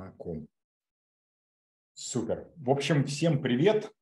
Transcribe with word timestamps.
на 0.00 0.12
ком. 0.12 0.48
Супер. 1.94 2.48
В 2.56 2.70
общем, 2.70 3.04
всем 3.04 3.42
привет. 3.42 3.92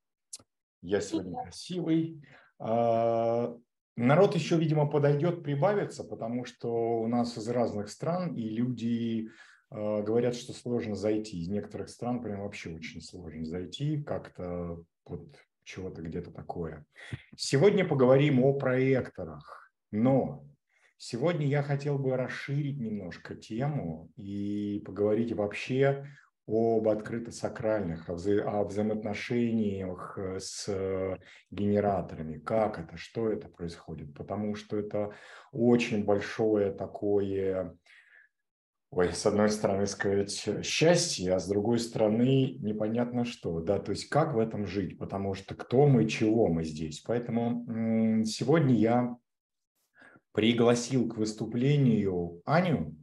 Я 0.81 1.01
сегодня 1.01 1.43
красивый. 1.43 2.23
А, 2.61 3.57
народ 3.96 4.37
еще, 4.37 4.56
видимо, 4.56 4.87
подойдет, 4.87 5.42
прибавится, 5.42 6.04
потому 6.04 6.45
что 6.45 7.00
у 7.00 7.08
нас 7.08 7.37
из 7.37 7.48
разных 7.48 7.88
стран, 7.90 8.34
и 8.37 8.48
люди 8.48 9.30
а, 9.71 10.03
говорят, 10.03 10.37
что 10.37 10.53
сложно 10.53 10.95
зайти. 10.95 11.40
Из 11.40 11.48
некоторых 11.48 11.88
стран 11.88 12.22
прям 12.22 12.42
вообще 12.42 12.71
очень 12.72 13.01
сложно 13.01 13.44
зайти, 13.44 14.01
как-то 14.01 14.80
вот 15.04 15.26
чего-то 15.65 16.02
где-то 16.02 16.30
такое. 16.30 16.87
Сегодня 17.37 17.84
поговорим 17.84 18.45
о 18.45 18.52
проекторах, 18.52 19.73
но 19.91 20.45
Сегодня 21.01 21.46
я 21.46 21.62
хотел 21.62 21.96
бы 21.96 22.16
расширить 22.16 22.80
немножко 22.80 23.37
тему 23.37 24.10
и 24.16 24.83
поговорить 24.84 25.32
вообще 25.32 26.05
об 26.45 26.88
открыто-сакральных, 26.88 28.09
о, 28.09 28.14
вза 28.14 28.42
о 28.42 28.64
взаимоотношениях 28.64 30.18
с 30.40 30.68
генераторами, 31.52 32.38
как 32.38 32.80
это, 32.80 32.96
что 32.96 33.30
это 33.30 33.48
происходит, 33.48 34.12
потому 34.12 34.56
что 34.56 34.76
это 34.76 35.12
очень 35.52 36.04
большое 36.04 36.73
такое, 36.73 37.76
ой, 38.90 39.12
с 39.12 39.24
одной 39.24 39.51
стороны 39.51 39.87
сказать 39.87 40.65
счастье, 40.65 41.32
а 41.32 41.38
с 41.38 41.46
другой 41.46 41.78
стороны 41.78 42.56
непонятно 42.59 43.24
что, 43.24 43.60
да, 43.60 43.78
то 43.78 43.92
есть 43.92 44.09
как 44.09 44.34
в 44.34 44.38
этом 44.40 44.66
жить, 44.66 44.98
потому 44.98 45.34
что 45.34 45.54
кто 45.54 45.87
мы, 45.87 46.09
чего 46.09 46.48
мы 46.48 46.65
здесь. 46.65 47.02
Поэтому 47.06 48.24
сегодня 48.24 48.74
я 48.74 49.16
пригласил 50.38 51.09
к 51.09 51.16
выступлению 51.16 52.41
Аню. 52.45 52.95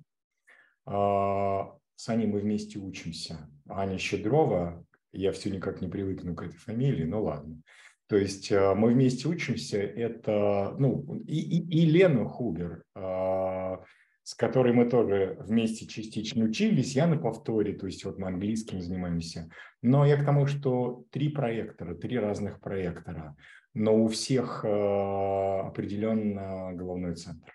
А, 0.86 1.76
с 1.98 2.08
Аней 2.08 2.28
мы 2.28 2.40
вместе 2.40 2.80
учимся. 2.80 3.50
Аня 3.68 3.98
Щедрова, 3.98 4.82
я 5.12 5.34
все 5.34 5.50
никак 5.50 5.82
не 5.82 5.90
привыкну 5.90 6.34
к 6.34 6.44
этой 6.44 6.56
фамилии, 6.56 7.04
ну 7.04 7.24
ладно. 7.24 7.62
То 8.08 8.16
есть 8.16 8.54
а, 8.54 8.74
мы 8.74 8.94
вместе 8.94 9.28
учимся, 9.28 9.80
это, 9.80 10.78
ну, 10.80 11.14
и, 11.28 11.42
и, 11.42 11.82
и 11.82 11.86
Лена 11.86 12.24
Хубер, 12.24 12.86
а, 12.96 13.84
с 14.24 14.34
которой 14.34 14.72
мы 14.72 14.90
тоже 14.90 15.36
вместе 15.42 15.88
частично 15.88 16.46
учились, 16.46 16.96
я 16.96 17.06
на 17.06 17.18
повторе, 17.18 17.74
то 17.74 17.86
есть 17.86 18.06
вот 18.06 18.18
мы 18.18 18.28
английским 18.28 18.80
занимаемся. 18.80 19.50
Но 19.82 20.06
я 20.06 20.16
к 20.16 20.24
тому, 20.24 20.48
что 20.48 21.04
три 21.12 21.28
проектора, 21.28 21.96
три 21.96 22.18
разных 22.18 22.62
проектора 22.62 23.36
но 23.76 23.94
у 23.94 24.08
всех 24.08 24.64
э, 24.64 24.68
определенно 24.68 26.72
головной 26.74 27.16
центр. 27.16 27.54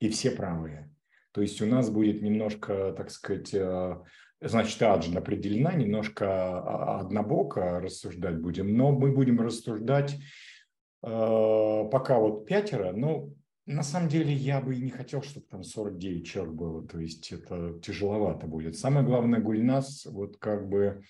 И 0.00 0.10
все 0.10 0.32
правые. 0.32 0.92
То 1.32 1.40
есть 1.40 1.62
у 1.62 1.66
нас 1.66 1.88
будет 1.88 2.20
немножко, 2.20 2.92
так 2.96 3.10
сказать, 3.10 3.54
э, 3.54 3.96
значит, 4.40 4.82
аджин 4.82 5.16
определена, 5.16 5.72
немножко 5.72 6.26
а, 6.26 7.00
однобоко 7.00 7.80
рассуждать 7.80 8.40
будем, 8.40 8.76
но 8.76 8.90
мы 8.90 9.12
будем 9.12 9.40
рассуждать 9.40 10.14
э, 10.14 11.06
пока 11.06 12.18
вот 12.18 12.46
пятеро, 12.46 12.92
но 12.92 13.30
на 13.66 13.84
самом 13.84 14.08
деле 14.08 14.32
я 14.32 14.60
бы 14.60 14.74
и 14.74 14.82
не 14.82 14.90
хотел, 14.90 15.22
чтобы 15.22 15.46
там 15.46 15.62
49 15.62 16.26
человек 16.26 16.54
было, 16.54 16.86
то 16.86 16.98
есть 16.98 17.30
это 17.30 17.78
тяжеловато 17.80 18.48
будет. 18.48 18.76
Самое 18.76 19.06
главное, 19.06 19.40
Гульнас, 19.40 20.06
вот 20.06 20.38
как 20.38 20.68
бы 20.68 21.02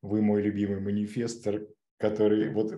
вы 0.00 0.22
мой 0.22 0.40
любимый 0.40 0.80
манифестор, 0.80 1.66
который 1.98 2.50
вот 2.50 2.72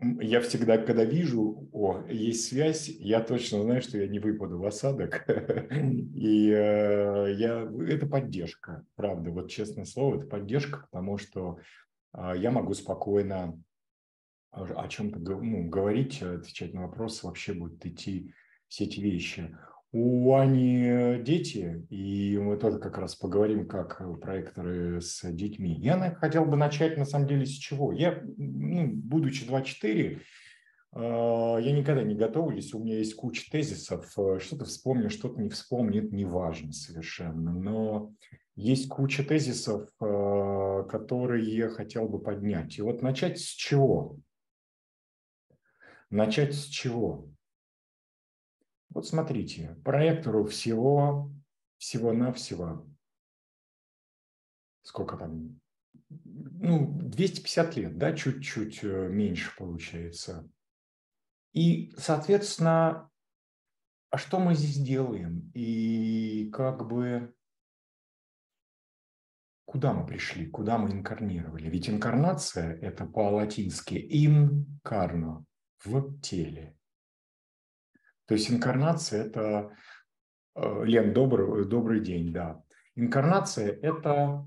я 0.00 0.40
всегда, 0.40 0.78
когда 0.78 1.04
вижу, 1.04 1.68
о, 1.72 2.04
есть 2.08 2.48
связь, 2.48 2.88
я 2.88 3.20
точно 3.20 3.62
знаю, 3.62 3.80
что 3.80 3.98
я 3.98 4.08
не 4.08 4.18
выпаду 4.18 4.58
в 4.58 4.66
осадок. 4.66 5.24
И 5.70 6.50
э, 6.50 7.34
я, 7.36 7.68
это 7.88 8.06
поддержка, 8.06 8.84
правда, 8.96 9.30
вот 9.30 9.50
честное 9.50 9.84
слово, 9.84 10.18
это 10.18 10.26
поддержка, 10.26 10.86
потому 10.90 11.16
что 11.18 11.58
э, 12.12 12.32
я 12.36 12.50
могу 12.50 12.74
спокойно 12.74 13.60
о 14.50 14.88
чем-то 14.88 15.18
ну, 15.18 15.68
говорить, 15.68 16.22
отвечать 16.22 16.74
на 16.74 16.82
вопросы, 16.82 17.26
вообще 17.26 17.54
будут 17.54 17.84
идти 17.86 18.32
все 18.68 18.84
эти 18.84 19.00
вещи. 19.00 19.56
У 19.96 20.34
Ани 20.34 21.22
дети, 21.22 21.86
и 21.88 22.36
мы 22.36 22.56
тоже 22.56 22.80
как 22.80 22.98
раз 22.98 23.14
поговорим, 23.14 23.68
как 23.68 24.02
проекторы 24.20 25.00
с 25.00 25.22
детьми. 25.30 25.72
Я 25.78 26.16
хотел 26.16 26.44
бы 26.46 26.56
начать, 26.56 26.96
на 26.98 27.04
самом 27.04 27.28
деле, 27.28 27.46
с 27.46 27.50
чего? 27.50 27.92
Я, 27.92 28.20
ну, 28.36 28.88
будучи 28.88 29.46
24, 29.46 30.20
а, 30.90 31.58
я 31.58 31.70
никогда 31.70 32.02
не 32.02 32.16
готовлюсь, 32.16 32.74
у 32.74 32.80
меня 32.80 32.98
есть 32.98 33.14
куча 33.14 33.48
тезисов, 33.48 34.12
э, 34.18 34.40
что-то 34.40 34.64
вспомню, 34.64 35.10
что-то 35.10 35.40
не 35.40 35.48
вспомню, 35.48 36.04
это 36.04 36.12
не 36.12 36.24
важно 36.24 36.72
совершенно, 36.72 37.52
но 37.52 38.12
есть 38.56 38.88
куча 38.88 39.22
тезисов, 39.22 39.88
а, 40.00 40.82
которые 40.90 41.56
я 41.56 41.68
хотел 41.68 42.08
бы 42.08 42.18
поднять. 42.18 42.78
И 42.78 42.82
вот 42.82 43.00
начать 43.00 43.38
с 43.38 43.46
чего? 43.46 44.16
Начать 46.10 46.52
с 46.52 46.64
чего? 46.64 47.28
Вот 48.94 49.08
смотрите, 49.08 49.76
проектору 49.84 50.44
всего, 50.44 51.32
всего-навсего, 51.78 52.86
сколько 54.82 55.16
там, 55.16 55.60
ну, 56.08 57.00
250 57.00 57.76
лет, 57.76 57.98
да, 57.98 58.12
чуть-чуть 58.14 58.84
э, 58.84 59.08
меньше 59.08 59.50
получается. 59.58 60.48
И, 61.52 61.92
соответственно, 61.98 63.10
а 64.10 64.16
что 64.16 64.38
мы 64.38 64.54
здесь 64.54 64.78
делаем? 64.78 65.50
И 65.54 66.48
как 66.52 66.86
бы 66.86 67.34
куда 69.64 69.92
мы 69.92 70.06
пришли, 70.06 70.46
куда 70.46 70.78
мы 70.78 70.92
инкарнировали? 70.92 71.68
Ведь 71.68 71.90
инкарнация– 71.90 72.78
это 72.80 73.06
по-латински 73.06 73.94
«инкарно»– 74.24 75.44
в 75.84 76.20
теле. 76.20 76.76
То 78.26 78.34
есть 78.34 78.50
инкарнация– 78.50 79.24
это… 79.26 79.76
Э, 80.54 80.84
Лен, 80.84 81.12
добрый, 81.12 81.66
добрый 81.66 82.00
день, 82.00 82.32
да. 82.32 82.62
Инкарнация– 82.94 83.68
это 83.82 84.46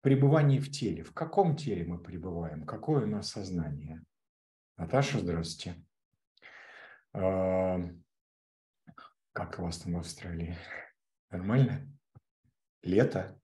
пребывание 0.00 0.60
в 0.60 0.70
теле. 0.70 1.02
В 1.02 1.12
каком 1.12 1.56
теле 1.56 1.84
мы 1.84 1.98
пребываем? 1.98 2.64
Какое 2.64 3.04
у 3.04 3.08
нас 3.08 3.30
сознание? 3.30 4.02
Наташа, 4.76 5.18
здравствуйте. 5.18 5.84
А, 7.12 7.78
как 9.32 9.58
у 9.58 9.62
вас 9.62 9.78
там 9.78 9.94
в 9.94 9.98
Австралии? 9.98 10.56
Нормально? 11.30 11.86
Лето? 12.82 13.38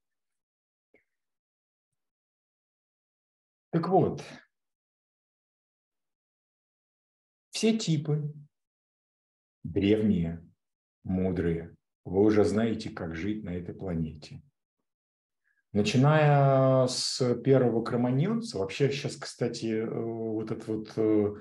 Так 3.71 3.89
вот, 3.89 4.25
все 7.51 7.77
типы 7.77 8.33
древние, 9.73 10.45
мудрые, 11.05 11.75
вы 12.05 12.23
уже 12.23 12.45
знаете, 12.45 12.91
как 12.91 13.15
жить 13.15 13.45
на 13.45 13.51
этой 13.51 13.75
планете. 13.75 14.43
Начиная 15.73 16.87
с 16.87 17.35
первого 17.45 17.83
кроманьонца, 17.83 18.59
вообще 18.59 18.91
сейчас, 18.91 19.17
кстати, 19.17 19.67
э, 19.67 19.87
вот 19.87 20.51
эта 20.51 20.73
вот 20.73 20.93
э, 20.97 21.35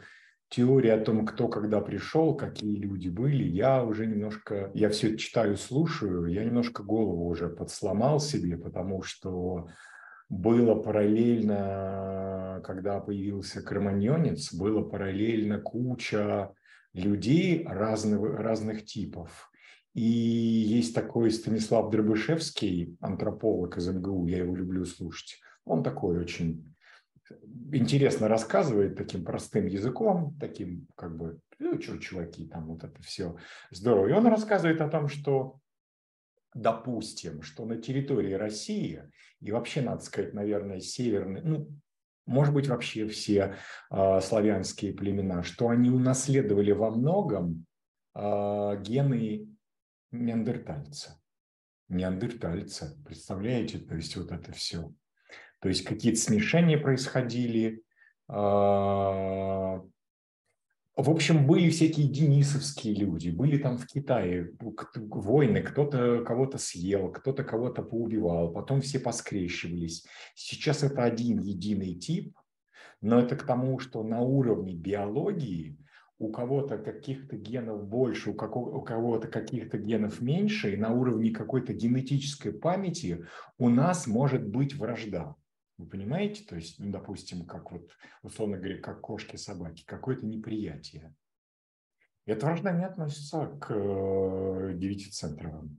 теория 0.50 0.94
о 0.96 1.04
том, 1.04 1.26
кто 1.26 1.48
когда 1.48 1.80
пришел, 1.80 2.36
какие 2.36 2.78
люди 2.78 3.08
были, 3.08 3.44
я 3.44 3.84
уже 3.84 4.06
немножко, 4.06 4.72
я 4.74 4.90
все 4.90 5.10
это 5.10 5.18
читаю, 5.18 5.56
слушаю, 5.56 6.26
я 6.26 6.44
немножко 6.44 6.84
голову 6.84 7.28
уже 7.28 7.48
подсломал 7.48 8.20
себе, 8.20 8.58
потому 8.58 9.04
что 9.04 9.70
было 10.28 10.76
параллельно, 10.76 12.62
когда 12.66 13.00
появился 13.00 13.62
кроманьонец, 13.62 14.54
было 14.54 14.82
параллельно 14.82 15.60
куча 15.60 16.52
людей 16.96 17.66
разных, 17.66 18.22
разных 18.22 18.86
типов. 18.86 19.52
И 19.94 20.02
есть 20.02 20.94
такой 20.94 21.32
Станислав 21.32 21.90
Дробышевский, 21.90 22.98
антрополог 23.00 23.78
из 23.78 23.88
МГУ, 23.88 24.28
я 24.28 24.40
его 24.40 24.56
люблю 24.56 24.86
слушать. 24.86 25.40
Он 25.64 25.84
такой 25.84 26.20
очень 26.20 26.76
интересно 27.72 28.28
рассказывает 28.28 28.96
таким 28.96 29.24
простым 29.24 29.68
языком, 29.68 30.38
таким 30.40 30.88
как 30.96 31.16
бы, 31.18 31.40
ну 31.60 31.82
что, 31.82 31.98
чуваки, 31.98 32.48
там 32.48 32.68
вот 32.68 32.84
это 32.84 33.02
все 33.02 33.38
здорово. 33.72 34.08
И 34.08 34.12
он 34.14 34.28
рассказывает 34.28 34.82
о 34.82 34.90
том, 34.90 35.08
что 35.08 35.60
допустим, 36.54 37.42
что 37.42 37.66
на 37.66 37.78
территории 37.78 38.34
России 38.34 39.04
и 39.42 39.52
вообще, 39.52 39.82
надо 39.82 40.02
сказать, 40.04 40.34
наверное, 40.34 40.80
северной, 40.80 41.42
ну, 41.42 41.70
может 42.26 42.54
быть, 42.54 42.68
вообще 42.68 43.08
все 43.08 43.56
э, 43.92 44.22
славянские 44.22 44.94
племена, 44.94 45.44
что 45.44 45.70
они 45.70 45.90
унаследовали 45.90 46.72
во 46.72 46.92
многом 46.92 47.66
э, 48.16 48.82
гены 48.82 49.48
неандертальца. 50.12 51.22
Неандертальца, 51.88 52.98
представляете, 53.06 53.80
то 53.80 53.96
есть 53.96 54.16
вот 54.18 54.32
это 54.32 54.52
все. 54.52 54.92
То 55.62 55.70
есть 55.70 55.84
какие-то 55.84 56.20
смешения 56.20 56.78
происходили, 56.78 57.84
э, 58.28 59.82
в 60.96 61.10
общем, 61.10 61.46
были 61.46 61.70
всякие 61.70 62.08
денисовские 62.08 62.96
люди, 62.96 63.30
были 63.30 63.58
там 63.58 63.78
в 63.78 63.86
Китае 63.86 64.54
войны, 64.92 65.62
кто-то 65.62 66.24
кого-то 66.24 66.58
съел, 66.58 67.12
кто-то 67.12 67.44
кого-то 67.44 67.84
поубивал, 67.84 68.54
потом 68.54 68.80
все 68.80 69.00
поскрещивались. 69.00 70.06
Сейчас 70.36 70.84
это 70.84 71.04
один 71.04 71.40
единый 71.40 71.96
тип, 71.96 72.38
но 73.02 73.20
это 73.20 73.36
к 73.36 73.44
тому, 73.44 73.80
что 73.80 74.04
на 74.04 74.22
уровне 74.22 74.74
биологии 74.74 75.78
у 76.18 76.32
кого-то 76.32 76.78
каких-то 76.78 77.36
генов 77.36 77.86
больше, 77.88 78.30
у, 78.30 78.34
у 78.34 78.82
кого-то 78.82 79.28
каких-то 79.28 79.78
генов 79.78 80.22
меньше, 80.22 80.74
и 80.74 80.78
на 80.78 80.94
уровне 80.94 81.32
какой-то 81.32 81.74
генетической 81.74 82.54
памяти 82.54 83.26
у 83.58 83.68
нас 83.68 84.08
может 84.08 84.48
быть 84.48 84.76
вражда. 84.76 85.36
Вы 85.78 85.88
понимаете? 85.88 86.44
То 86.46 86.56
есть, 86.56 86.80
ну, 86.80 86.92
допустим, 86.92 87.46
как 87.46 87.72
вот, 87.72 87.92
условно 88.24 88.58
говоря, 88.58 88.80
как 88.80 89.02
кошки-собаки, 89.02 89.84
какое-то 89.86 90.26
неприятие. 90.26 91.14
Эта 92.26 92.46
вражда 92.46 92.72
не 92.72 92.86
относится 92.86 93.48
к 93.62 93.72
э, 93.72 94.74
девятицентровым. 94.76 95.78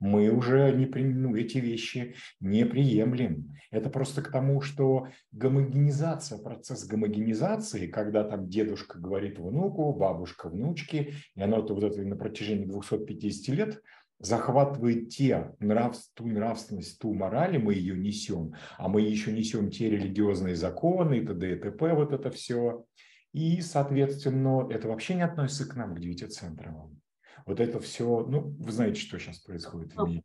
Мы 0.00 0.30
уже 0.30 0.72
не, 0.72 0.86
ну, 0.86 1.36
эти 1.36 1.58
вещи 1.58 2.16
не 2.40 2.66
приемлем. 2.66 3.54
Это 3.70 3.88
просто 3.88 4.20
к 4.20 4.32
тому, 4.32 4.60
что 4.60 5.06
гомогенизация, 5.30 6.38
процесс 6.38 6.84
гомогенизации, 6.88 7.86
когда 7.86 8.24
там 8.24 8.48
дедушка 8.48 8.98
говорит 8.98 9.38
внуку, 9.38 9.94
бабушка 9.94 10.48
внучке, 10.48 11.14
и 11.36 11.40
оно 11.40 11.62
то 11.62 11.74
вот 11.74 11.84
это 11.84 12.02
на 12.02 12.16
протяжении 12.16 12.64
250 12.64 13.54
лет– 13.54 13.82
захватывает 14.22 15.08
те 15.08 15.52
нравств, 15.58 16.12
ту 16.14 16.26
нравственность, 16.26 16.98
ту 17.00 17.12
мораль, 17.12 17.58
мы 17.58 17.74
ее 17.74 17.98
несем, 17.98 18.54
а 18.78 18.88
мы 18.88 19.02
еще 19.02 19.32
несем 19.32 19.70
те 19.70 19.90
религиозные 19.90 20.54
законы 20.54 21.18
и 21.18 21.26
т.д. 21.26 21.56
и 21.56 21.58
т.п. 21.58 21.94
Вот 21.94 22.12
это 22.12 22.30
все. 22.30 22.84
И, 23.32 23.60
соответственно, 23.60 24.68
это 24.70 24.88
вообще 24.88 25.14
не 25.14 25.22
относится 25.22 25.68
к 25.68 25.74
нам, 25.74 25.94
к 25.94 26.00
девятицентровым. 26.00 27.00
Вот 27.44 27.58
это 27.58 27.80
все, 27.80 28.24
ну, 28.24 28.54
вы 28.58 28.70
знаете, 28.70 29.00
что 29.00 29.18
сейчас 29.18 29.40
происходит 29.40 29.92
в 29.94 30.06
мире. 30.06 30.22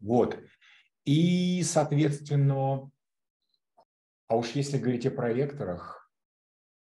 Вот. 0.00 0.38
И, 1.06 1.62
соответственно, 1.62 2.90
а 4.26 4.36
уж 4.36 4.50
если 4.50 4.76
говорить 4.76 5.06
о 5.06 5.10
проекторах, 5.10 6.12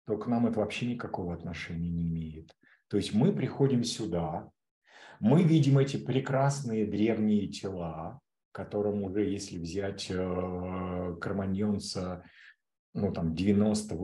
то 0.05 0.19
к 0.19 0.27
нам 0.27 0.47
это 0.47 0.61
вообще 0.61 0.87
никакого 0.87 1.33
отношения 1.33 1.91
не 1.91 2.09
имеет. 2.09 2.55
То 2.89 2.99
есть 2.99 3.15
мы 3.15 3.33
приходим 3.33 3.85
сюда, 3.85 4.52
мы 5.23 5.45
видим 5.45 5.79
эти 5.79 5.99
прекрасные 5.99 6.85
древние 6.85 7.47
тела, 7.47 8.21
которым 8.51 9.05
уже, 9.05 9.23
если 9.25 9.57
взять 9.57 10.11
э, 10.11 11.17
кроманьонца, 11.21 12.25
ну, 12.93 13.13
там, 13.13 13.33
90-80 13.33 13.99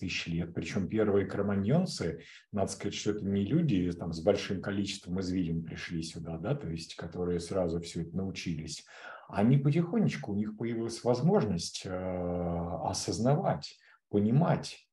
тысяч 0.00 0.26
лет. 0.28 0.54
Причем 0.54 0.88
первые 0.88 1.26
кроманьонцы, 1.26 2.22
надо 2.52 2.72
сказать, 2.72 2.94
что 2.94 3.10
это 3.10 3.22
не 3.22 3.44
люди 3.44 3.92
там, 3.92 4.14
с 4.14 4.22
большим 4.22 4.62
количеством 4.62 5.20
извилин 5.20 5.62
пришли 5.62 6.02
сюда, 6.02 6.38
да, 6.38 6.54
то 6.54 6.70
есть, 6.70 6.96
которые 6.96 7.38
сразу 7.38 7.78
все 7.82 8.00
это 8.00 8.16
научились. 8.16 8.86
Они 9.28 9.58
потихонечку, 9.58 10.32
у 10.32 10.36
них 10.36 10.56
появилась 10.56 11.04
возможность 11.04 11.82
э, 11.84 12.78
осознавать, 12.84 13.78
понимать. 14.08 14.88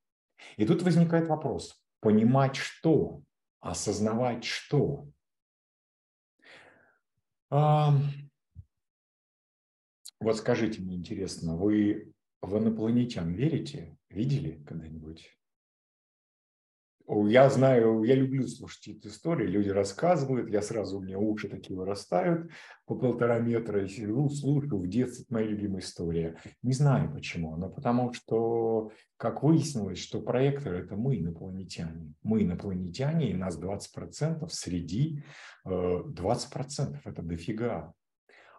И 0.58 0.66
тут 0.66 0.82
возникает 0.82 1.30
вопрос, 1.30 1.82
понимать 2.02 2.58
что, 2.58 3.22
осознавать 3.62 4.44
что. 4.44 5.08
А, 7.52 7.94
вот 10.20 10.38
скажите 10.38 10.82
мне 10.82 10.96
интересно, 10.96 11.56
вы 11.56 12.12
в 12.42 12.58
инопланетян 12.58 13.32
верите? 13.34 13.98
Видели 14.10 14.64
когда-нибудь? 14.66 15.39
Я 17.12 17.50
знаю, 17.50 18.04
я 18.04 18.14
люблю 18.14 18.48
слушать 18.48 18.88
эти 18.88 19.08
истории, 19.08 19.48
люди 19.48 19.70
рассказывают, 19.70 20.50
я 20.52 20.62
сразу, 20.62 21.00
у 21.00 21.02
меня 21.02 21.18
уши 21.18 21.50
такие 21.50 21.76
вырастают 21.76 22.52
по 22.86 22.96
полтора 22.96 23.40
метра, 23.40 23.84
и 23.84 23.88
сижу, 23.88 24.30
слушаю, 24.30 24.78
в 24.78 24.88
детстве 24.88 25.26
моя 25.30 25.48
любимая 25.48 25.82
история. 25.82 26.38
Не 26.62 26.74
знаю 26.74 27.12
почему, 27.12 27.56
но 27.56 27.68
потому 27.70 28.14
что, 28.14 28.92
как 29.18 29.42
выяснилось, 29.42 29.98
что 29.98 30.22
проектор– 30.22 30.74
это 30.76 30.96
мы, 30.96 31.18
инопланетяне. 31.18 32.14
Мы 32.22 32.44
инопланетяне, 32.44 33.32
и 33.32 33.34
нас 33.34 33.60
20% 33.60 34.48
среди 34.50 35.24
20%– 35.66 36.98
это 37.06 37.22
дофига. 37.24 37.94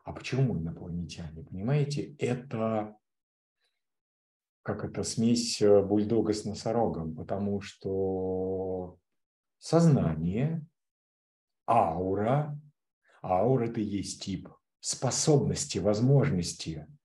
А 0.02 0.12
почему 0.12 0.54
мы 0.54 0.60
инопланетяне? 0.60 1.44
Понимаете, 1.44 2.16
это 2.18 2.96
как 4.62 4.84
это, 4.84 5.02
смесь 5.02 5.60
э, 5.62 5.82
бульдога 5.82 6.32
с 6.32 6.44
носорогом, 6.44 7.14
потому 7.14 7.60
что 7.60 8.98
сознание, 9.58 10.66
аура, 11.68 12.60
аура– 13.22 13.64
это 13.68 13.80
есть 13.80 14.22
тип 14.24 14.48
способности, 14.80 15.78
возможности– 15.78 16.86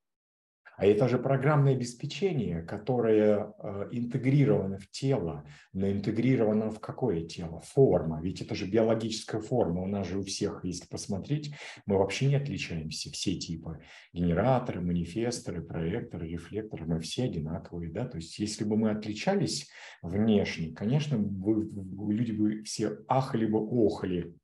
а 0.77 0.85
это 0.85 1.07
же 1.07 1.17
программное 1.17 1.73
обеспечение, 1.73 2.61
которое 2.61 3.53
э, 3.57 3.89
интегрировано 3.91 4.77
в 4.77 4.89
тело, 4.89 5.45
но 5.73 5.89
интегрировано 5.89 6.69
в 6.69 6.79
какое 6.79 7.21
тело? 7.23 7.61
Форма. 7.61 8.21
Ведь 8.21 8.41
это 8.41 8.55
же 8.55 8.65
биологическая 8.65 9.39
форма. 9.39 9.81
У 9.81 9.87
нас 9.87 10.07
же 10.07 10.19
у 10.19 10.23
всех, 10.23 10.65
если 10.65 10.87
посмотреть, 10.87 11.53
мы 11.85 11.97
вообще 11.97 12.25
не 12.27 12.35
отличаемся. 12.35 13.09
Все 13.11 13.35
типы. 13.35 13.79
Генераторы, 14.11 14.81
манифесторы, 14.81 15.61
проекторы, 15.61 16.27
рефлекторы, 16.27 16.85
мы 16.85 16.99
все 16.99 17.25
одинаковые. 17.25 17.91
Да? 17.91 18.05
То 18.05 18.17
есть 18.17 18.37
если 18.39 18.65
бы 18.65 18.75
мы 18.75 18.91
отличались 18.91 19.69
внешне, 20.01 20.73
конечно, 20.73 21.15
люди 21.15 22.31
бы 22.31 22.63
все 22.63 22.97
ахали 23.07 23.45
бы, 23.45 23.59
охали, 23.59 24.35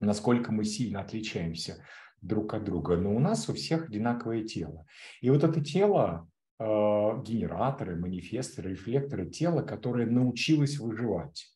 насколько 0.00 0.52
мы 0.52 0.64
сильно 0.64 1.00
отличаемся 1.00 1.84
друг 2.24 2.54
от 2.54 2.64
друга, 2.64 2.96
но 2.96 3.14
у 3.14 3.18
нас 3.18 3.48
у 3.48 3.54
всех 3.54 3.88
одинаковое 3.88 4.44
тело. 4.44 4.86
И 5.20 5.30
вот 5.30 5.44
это 5.44 5.62
тело, 5.62 6.28
э, 6.58 6.64
генераторы, 6.64 7.96
манифесторы, 7.96 8.70
рефлекторы, 8.70 9.28
тело, 9.30 9.62
которое 9.62 10.06
научилось 10.06 10.78
выживать. 10.78 11.50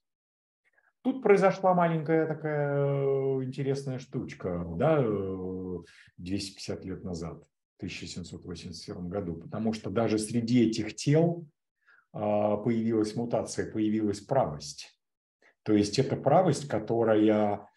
Тут 1.03 1.23
произошла 1.23 1.75
маленькая 1.75 2.27
такая 2.27 2.83
э, 2.83 3.45
интересная 3.45 3.99
штучка, 3.99 4.65
да, 4.77 5.03
250 6.19 6.85
э, 6.85 6.89
лет 6.89 7.05
назад, 7.05 7.43
в 7.43 7.79
1781 7.79 9.09
году, 9.09 9.37
потому 9.37 9.73
что 9.73 9.91
даже 9.91 10.19
среди 10.19 10.69
этих 10.69 10.95
тел 10.95 11.47
появилась 12.11 13.15
мутация, 13.15 13.71
появилась 13.71 14.21
правость. 14.21 14.99
То 15.63 15.75
есть 15.75 15.99
это 15.99 16.17
правость, 16.17 16.67
которая 16.67 17.69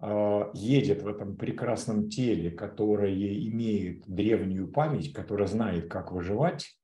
едет 0.00 1.02
в 1.02 1.08
этом 1.08 1.36
прекрасном 1.36 2.10
теле, 2.10 2.50
которое 2.50 3.14
имеет 3.48 4.06
древнюю 4.06 4.68
память, 4.68 5.14
которое 5.14 5.46
знает, 5.46 5.88
как 5.88 6.12
выживать, 6.12 6.76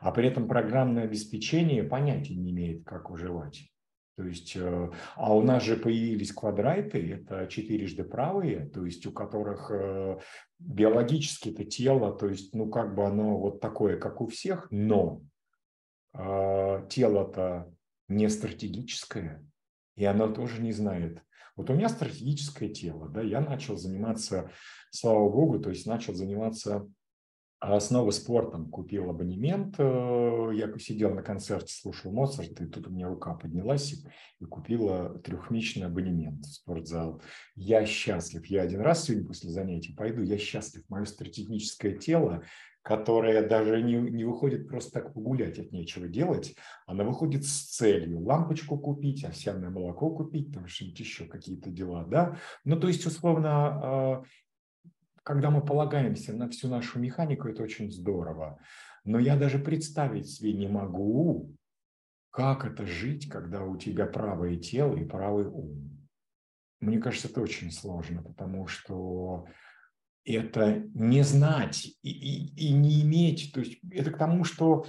а 0.00 0.12
при 0.12 0.28
этом 0.28 0.48
программное 0.48 1.04
обеспечение 1.04 1.82
понятия 1.82 2.34
не 2.34 2.52
имеет, 2.52 2.84
как 2.84 3.10
выживать. 3.10 3.72
То 4.16 4.24
есть, 4.24 4.56
э, 4.56 4.90
а 5.16 5.34
у 5.34 5.42
нас 5.42 5.62
же 5.62 5.76
появились 5.76 6.32
квадрайты, 6.32 7.12
это 7.12 7.46
четырежды 7.46 8.04
правые, 8.04 8.66
то 8.68 8.84
есть 8.84 9.06
у 9.06 9.12
которых 9.12 9.70
э, 9.70 10.18
биологически 10.58 11.48
это 11.48 11.64
тело, 11.64 12.12
то 12.12 12.28
есть, 12.28 12.54
ну, 12.54 12.68
как 12.68 12.94
бы 12.94 13.06
оно 13.06 13.38
вот 13.38 13.60
такое, 13.60 13.98
как 13.98 14.20
у 14.20 14.26
всех, 14.26 14.68
но 14.70 15.22
э, 16.12 16.86
тело-то 16.90 17.72
не 18.08 18.28
стратегическое, 18.28 19.46
и 19.96 20.04
оно 20.04 20.28
тоже 20.28 20.60
не 20.60 20.72
знает, 20.72 21.22
вот 21.56 21.70
у 21.70 21.74
меня 21.74 21.88
стратегическое 21.88 22.68
тело, 22.68 23.08
да, 23.08 23.22
я 23.22 23.40
начал 23.40 23.76
заниматься, 23.76 24.50
слава 24.90 25.28
богу, 25.28 25.58
то 25.58 25.70
есть 25.70 25.86
начал 25.86 26.14
заниматься 26.14 26.86
снова 27.78 28.10
спортом, 28.10 28.68
купил 28.68 29.08
абонемент, 29.10 29.76
э, 29.78 30.50
я 30.54 30.76
сидел 30.78 31.14
на 31.14 31.22
концерте, 31.22 31.72
слушал 31.72 32.12
Моцарта, 32.12 32.64
и 32.64 32.66
тут 32.66 32.88
у 32.88 32.90
меня 32.90 33.06
рука 33.06 33.34
поднялась 33.34 33.92
и, 33.92 33.96
и 34.40 34.44
купила 34.44 35.20
трехмесячный 35.20 35.86
абонемент 35.86 36.44
в 36.44 36.52
спортзал. 36.52 37.22
Я 37.54 37.86
счастлив, 37.86 38.44
я 38.46 38.62
один 38.62 38.80
раз 38.80 39.04
сегодня 39.04 39.28
после 39.28 39.50
занятий 39.50 39.94
пойду, 39.94 40.22
я 40.22 40.38
счастлив, 40.38 40.82
мое 40.88 41.04
стратегическое 41.04 41.96
тело 41.96 42.42
которая 42.82 43.48
даже 43.48 43.80
не, 43.80 43.94
не 43.94 44.24
выходит 44.24 44.68
просто 44.68 44.92
так 44.92 45.14
погулять 45.14 45.58
от 45.58 45.70
нечего 45.72 46.08
делать, 46.08 46.56
она 46.86 47.04
выходит 47.04 47.44
с 47.44 47.76
целью 47.76 48.20
лампочку 48.22 48.78
купить, 48.78 49.24
овсяное 49.24 49.70
молоко 49.70 50.10
купить, 50.10 50.52
там 50.52 50.66
что-нибудь 50.66 51.00
еще 51.00 51.24
какие-то 51.26 51.70
дела, 51.70 52.04
да. 52.04 52.36
Ну, 52.64 52.78
то 52.78 52.88
есть, 52.88 53.06
условно, 53.06 53.50
а, 53.52 54.22
когда 55.22 55.50
мы 55.50 55.64
полагаемся 55.64 56.32
на 56.32 56.48
всю 56.48 56.68
нашу 56.68 56.98
механику, 56.98 57.48
это 57.48 57.62
очень 57.62 57.90
здорово. 57.92 58.58
Но 59.04 59.18
я 59.18 59.36
даже 59.36 59.58
представить 59.58 60.28
себе 60.28 60.52
не 60.52 60.66
могу, 60.66 61.54
как 62.30 62.64
это 62.64 62.86
жить, 62.86 63.28
когда 63.28 63.62
у 63.62 63.76
тебя 63.76 64.06
правое 64.06 64.56
тело 64.56 64.96
и 64.96 65.04
правый 65.04 65.46
ум. 65.46 66.08
Мне 66.80 66.98
кажется, 66.98 67.28
это 67.28 67.40
очень 67.40 67.70
сложно, 67.70 68.22
потому 68.22 68.66
что 68.66 69.46
это 70.24 70.84
не 70.94 71.22
знать 71.22 71.86
и, 72.02 72.10
и, 72.10 72.68
и 72.68 72.72
не 72.72 73.02
иметь. 73.02 73.52
То 73.52 73.60
есть 73.60 73.78
это 73.90 74.10
к 74.10 74.18
тому, 74.18 74.44
что 74.44 74.86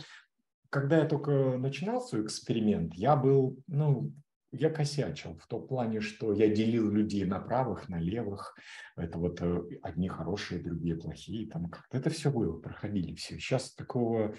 когда 0.70 1.00
я 1.00 1.06
только 1.06 1.58
начинал 1.58 2.02
свой 2.02 2.24
эксперимент, 2.24 2.96
я 2.96 3.16
был, 3.16 3.58
ну, 3.68 4.12
я 4.52 4.70
косячил 4.70 5.36
в 5.38 5.48
том 5.48 5.68
плане, 5.68 6.00
что 6.00 6.32
я 6.34 6.48
делил 6.48 6.90
людей 6.90 7.25
на 7.25 7.40
правых, 7.40 7.90
на 7.90 8.00
левых. 8.00 8.56
Это 8.96 9.18
вот 9.18 9.42
э, 9.42 9.62
одни 9.82 10.08
хорошие, 10.08 10.62
другие 10.62 10.96
плохие. 10.96 11.50
Там 11.50 11.70
как-то 11.70 11.98
это 11.98 12.10
все 12.12 12.32
было, 12.32 12.60
проходили 12.60 13.16
все. 13.16 13.40
Сейчас 13.40 13.74
такого, 13.74 14.36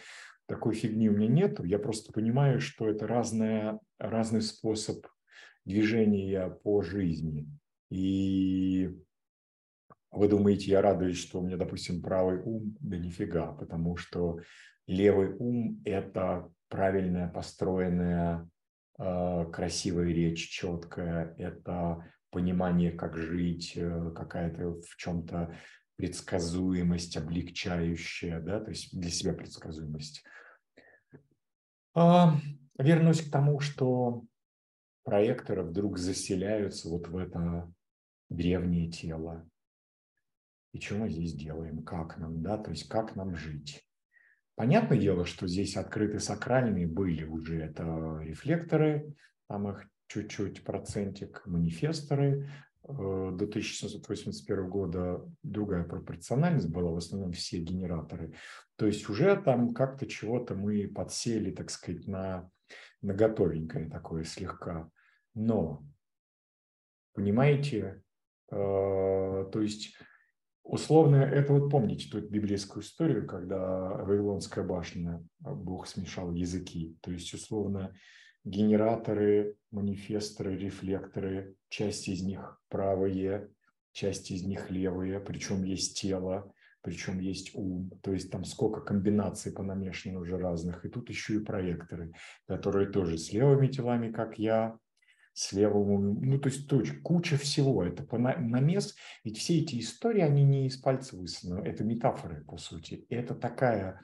такой 0.47 0.75
фигни 0.75 1.09
у 1.09 1.13
меня 1.13 1.29
нету. 1.29 1.65
Я 1.65 1.81
просто 1.81 2.13
понимаю, 2.13 2.61
что 2.61 2.89
это 2.89 3.09
разная, 3.09 3.81
разный 3.99 4.43
способ 4.43 5.05
движения 5.65 6.49
по 6.63 6.83
жизни. 6.83 7.49
И 7.91 8.91
вы 10.16 10.28
думаете, 10.28 10.71
я 10.71 10.83
радуюсь, 10.83 11.18
что 11.18 11.40
у 11.40 11.42
меня, 11.42 11.56
допустим, 11.56 12.02
правый 12.02 12.40
ум? 12.40 12.76
Да 12.80 12.97
нифига, 12.97 13.52
потому 13.52 13.97
что 13.97 14.38
левый 14.87 15.35
ум– 15.38 15.80
это 15.85 16.50
правильная, 16.68 17.28
построенная 17.28 18.49
Э, 18.97 19.44
красивая 19.52 20.06
речь, 20.06 20.50
четкая, 20.50 21.35
это 21.37 22.09
понимание, 22.30 22.92
как 22.92 23.16
жить, 23.16 23.73
э, 23.75 24.12
какая-то 24.14 24.80
в 24.80 24.97
чем-то 24.97 25.56
предсказуемость, 25.97 27.16
облегчающая, 27.16 28.40
да, 28.40 28.61
то 28.61 28.71
есть 28.71 28.97
для 28.97 29.11
себя 29.11 29.33
предсказуемость. 29.33 30.25
А, 31.94 32.37
вернусь 32.78 33.23
к 33.23 33.30
тому, 33.30 33.61
что 33.61 34.25
проекторы 35.04 35.62
вдруг 35.62 35.99
заселяются 35.99 36.88
вот 36.88 37.09
в 37.09 37.16
это 37.16 37.73
древнее 38.28 38.90
тело. 38.90 39.49
И 40.75 40.81
что 40.81 40.97
мы 40.97 41.09
здесь 41.09 41.35
делаем, 41.35 41.85
как 41.85 42.19
нам, 42.19 42.43
да, 42.43 42.59
то 42.59 42.73
есть 42.73 42.88
как 42.88 43.14
нам 43.14 43.37
жить. 43.37 43.88
Понятное 44.57 44.99
дело, 44.99 45.25
что 45.25 45.47
здесь 45.47 45.76
открыты 45.76 46.19
сакральные 46.19 46.88
были 46.88 47.23
уже, 47.25 47.62
это 47.62 48.19
рефлекторы, 48.21 49.14
там 49.49 49.69
их 49.69 49.87
чуть-чуть 50.09 50.64
процентик, 50.64 51.43
манифесторы, 51.47 52.50
э, 52.83 52.88
до 52.88 53.47
1781 53.47 54.69
года 54.69 55.25
другая 55.45 55.85
пропорциональность 55.85 56.71
была, 56.71 56.90
в 56.90 56.97
основном 56.97 57.31
все 57.31 57.59
генераторы. 57.59 58.35
То 58.75 58.87
есть 58.87 59.09
уже 59.09 59.40
там 59.40 59.75
как-то 59.75 60.07
чего-то 60.09 60.57
мы 60.57 60.88
подсели, 60.88 61.52
так 61.52 61.71
сказать, 61.71 62.09
на, 62.09 62.50
на 63.00 63.14
готовенькое 63.14 63.88
такое 63.88 64.25
слегка. 64.25 64.90
Но, 65.35 65.87
понимаете, 67.12 68.02
э, 68.50 68.57
то 68.57 69.61
есть 69.61 69.97
Условно, 70.64 71.16
это 71.16 71.52
вот 71.52 71.71
помните 71.71 72.09
ту 72.11 72.21
библейскую 72.21 72.83
историю, 72.83 73.26
когда 73.26 73.59
Вавилонская 74.02 74.64
башня, 74.64 75.23
а, 75.44 75.54
Бог 75.54 75.87
смешал 75.87 76.33
языки. 76.33 76.97
То 77.02 77.12
есть, 77.12 77.33
условно, 77.35 77.94
генераторы, 78.44 79.56
манифесторы, 79.71 80.56
рефлекторы, 80.56 81.54
часть 81.68 82.09
из 82.09 82.23
них 82.23 82.62
правые, 82.71 83.50
часть 83.92 84.30
из 84.30 84.42
них 84.42 84.71
левые, 84.71 85.21
причем 85.21 85.64
есть 85.64 86.00
тело, 86.00 86.50
причем 86.80 87.21
есть 87.21 87.54
ум, 87.54 87.90
то 88.02 88.12
есть 88.12 88.30
там 88.30 88.44
сколько 88.44 88.80
комбинаций 88.80 89.52
понамешано 89.52 90.18
уже 90.18 90.38
разных. 90.38 90.85
И 90.85 90.88
тут 90.88 91.11
еще 91.11 91.37
и 91.37 91.44
проекторы, 91.44 92.12
которые 92.47 92.90
тоже 92.90 93.18
с 93.18 93.33
левыми 93.33 93.68
телами, 93.68 94.11
как 94.11 94.38
я, 94.38 94.78
с 95.35 95.53
левым, 95.53 96.23
ну, 96.23 96.38
то 96.38 96.49
есть 96.49 96.69
точь, 96.69 96.93
куча 97.03 97.37
всего, 97.37 97.83
это 97.83 98.05
по 98.05 98.19
намес, 98.19 98.95
ведь 99.25 99.38
все 99.38 99.59
эти 99.59 99.81
истории, 99.81 100.23
они 100.23 100.45
не 100.45 100.69
из 100.69 100.76
пальца 100.76 101.17
высосаны, 101.17 101.61
это 101.67 101.83
метафоры, 101.83 102.45
по 102.45 102.57
сути. 102.57 103.05
Это 103.09 103.35
такая, 103.35 104.00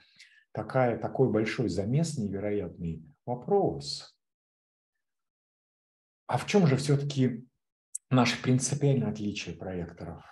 такая, 0.51 0.99
такой 0.99 1.31
большой 1.31 1.69
замес 1.69 2.17
невероятный. 2.17 3.05
Вопрос. 3.25 4.13
А 6.27 6.37
в 6.37 6.45
чем 6.47 6.67
же 6.67 6.75
все-таки 6.75 7.47
наше 8.09 8.41
принципиальное 8.41 9.09
отличие 9.09 9.55
проекторов? 9.55 10.25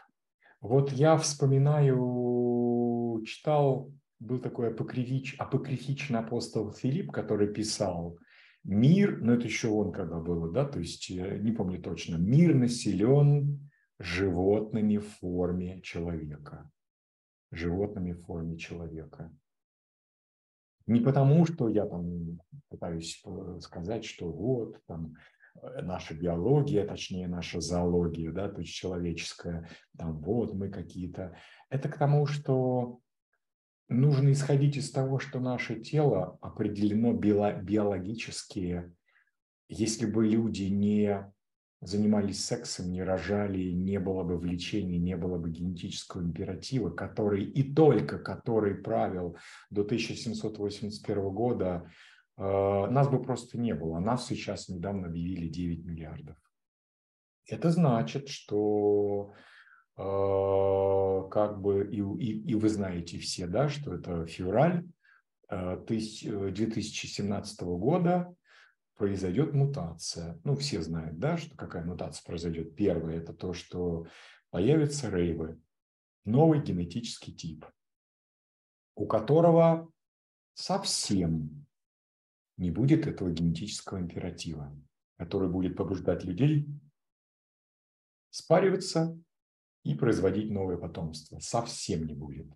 Вот 0.60 0.92
я 0.92 1.16
вспоминаю, 1.16 3.24
читал, 3.26 3.94
был 4.20 4.40
такой 4.40 4.74
апокрифич, 4.74 5.38
апокрифичный 5.40 6.20
апостол 6.20 6.74
Филипп, 6.74 7.14
который 7.14 7.54
писал, 7.54 8.20
Мир, 8.64 9.22
ну 9.22 9.34
это 9.34 9.44
еще 9.44 9.70
он 9.70 9.92
когда 9.92 10.20
было, 10.20 10.52
да, 10.52 10.66
то 10.66 10.80
есть 10.80 11.10
э, 11.10 11.38
не 11.40 11.52
помню 11.52 11.82
точно, 11.82 12.18
мир 12.18 12.54
населен 12.54 13.70
животными 14.00 14.98
в 14.98 15.08
форме 15.08 15.82
человека. 15.82 16.70
Животными 17.52 18.14
в 18.14 18.22
форме 18.26 18.58
человека. 18.58 19.34
Не 20.88 21.02
потому, 21.02 21.46
что 21.46 21.70
я 21.70 21.86
там 21.86 22.40
пытаюсь 22.70 23.22
э, 23.26 23.60
сказать, 23.62 24.06
что 24.06 24.32
вот 24.32 24.78
там 24.88 25.16
э, 25.62 25.82
наша 25.82 26.14
биология, 26.14 26.86
точнее 26.86 27.28
наша 27.28 27.62
зоология, 27.62 28.32
да, 28.32 28.50
то 28.50 28.62
есть 28.62 28.74
человеческая, 28.74 29.70
там 29.98 30.20
вот 30.20 30.54
мы 30.54 30.70
какие-то. 30.70 31.36
Это 31.70 31.90
к 31.90 31.98
тому, 31.98 32.26
что 32.26 33.00
нужно 33.90 34.32
исходить 34.32 34.78
из 34.78 34.92
того, 34.92 35.20
что 35.20 35.40
наше 35.40 35.80
тело 35.80 36.38
определено 36.42 37.14
биологически. 37.14 38.92
Если 39.68 40.06
бы 40.06 40.26
люди 40.26 40.64
не 40.64 41.32
занимались 41.82 42.46
сексом, 42.46 42.92
не 42.92 43.04
рожали, 43.04 43.72
не 43.72 44.00
было 44.00 44.24
бы 44.24 44.38
влечений, 44.38 44.98
не 44.98 45.16
было 45.16 45.38
бы 45.38 45.50
генетического 45.50 46.22
императива, 46.22 46.90
который 46.90 47.44
и 47.44 47.74
только 47.74 48.20
который 48.20 48.76
правил 48.76 49.38
до 49.70 49.82
1781 49.82 51.30
года, 51.30 51.90
э, 52.38 52.42
нас 52.42 53.08
бы 53.08 53.22
просто 53.22 53.58
не 53.58 53.74
было. 53.74 54.00
Нас 54.00 54.28
сейчас 54.28 54.68
недавно 54.68 55.08
объявили 55.08 55.48
9 55.48 55.86
миллиардов. 55.86 56.38
Это 57.48 57.72
значит, 57.72 58.28
что 58.28 59.34
как 60.00 61.60
бы, 61.60 61.86
и, 61.92 62.00
и, 62.00 62.52
и 62.52 62.56
вы 62.56 62.70
знаете 62.70 63.20
все, 63.20 63.48
да, 63.48 63.68
что 63.68 63.96
это 63.96 64.26
февраль 64.28 64.88
2017 65.50 67.62
э, 67.62 67.66
года 67.66 68.34
произойдет 68.96 69.54
мутация. 69.54 70.40
Ну, 70.46 70.56
все 70.56 70.82
знают, 70.82 71.20
да, 71.20 71.38
что 71.38 71.58
какая 71.58 71.84
мутация 71.84 72.24
произойдет. 72.24 72.76
Первое– 72.76 73.18
это 73.20 73.34
то, 73.34 73.54
что 73.54 74.08
появятся 74.52 75.10
рейвы, 75.10 75.60
новый 76.24 76.62
генетический 76.62 77.34
тип, 77.34 77.66
у 78.96 79.06
которого 79.06 79.92
совсем 80.54 81.66
не 82.56 82.72
будет 82.72 83.06
этого 83.06 83.32
генетического 83.32 84.00
императива, 84.00 84.74
который 85.18 85.50
будет 85.50 85.76
побуждать 85.76 86.24
людей 86.24 86.70
спариваться 88.30 89.20
и 89.84 89.96
производить 89.96 90.52
новое 90.52 90.78
потомство. 90.78 91.40
Совсем 91.40 92.06
не 92.06 92.14
будет. 92.14 92.48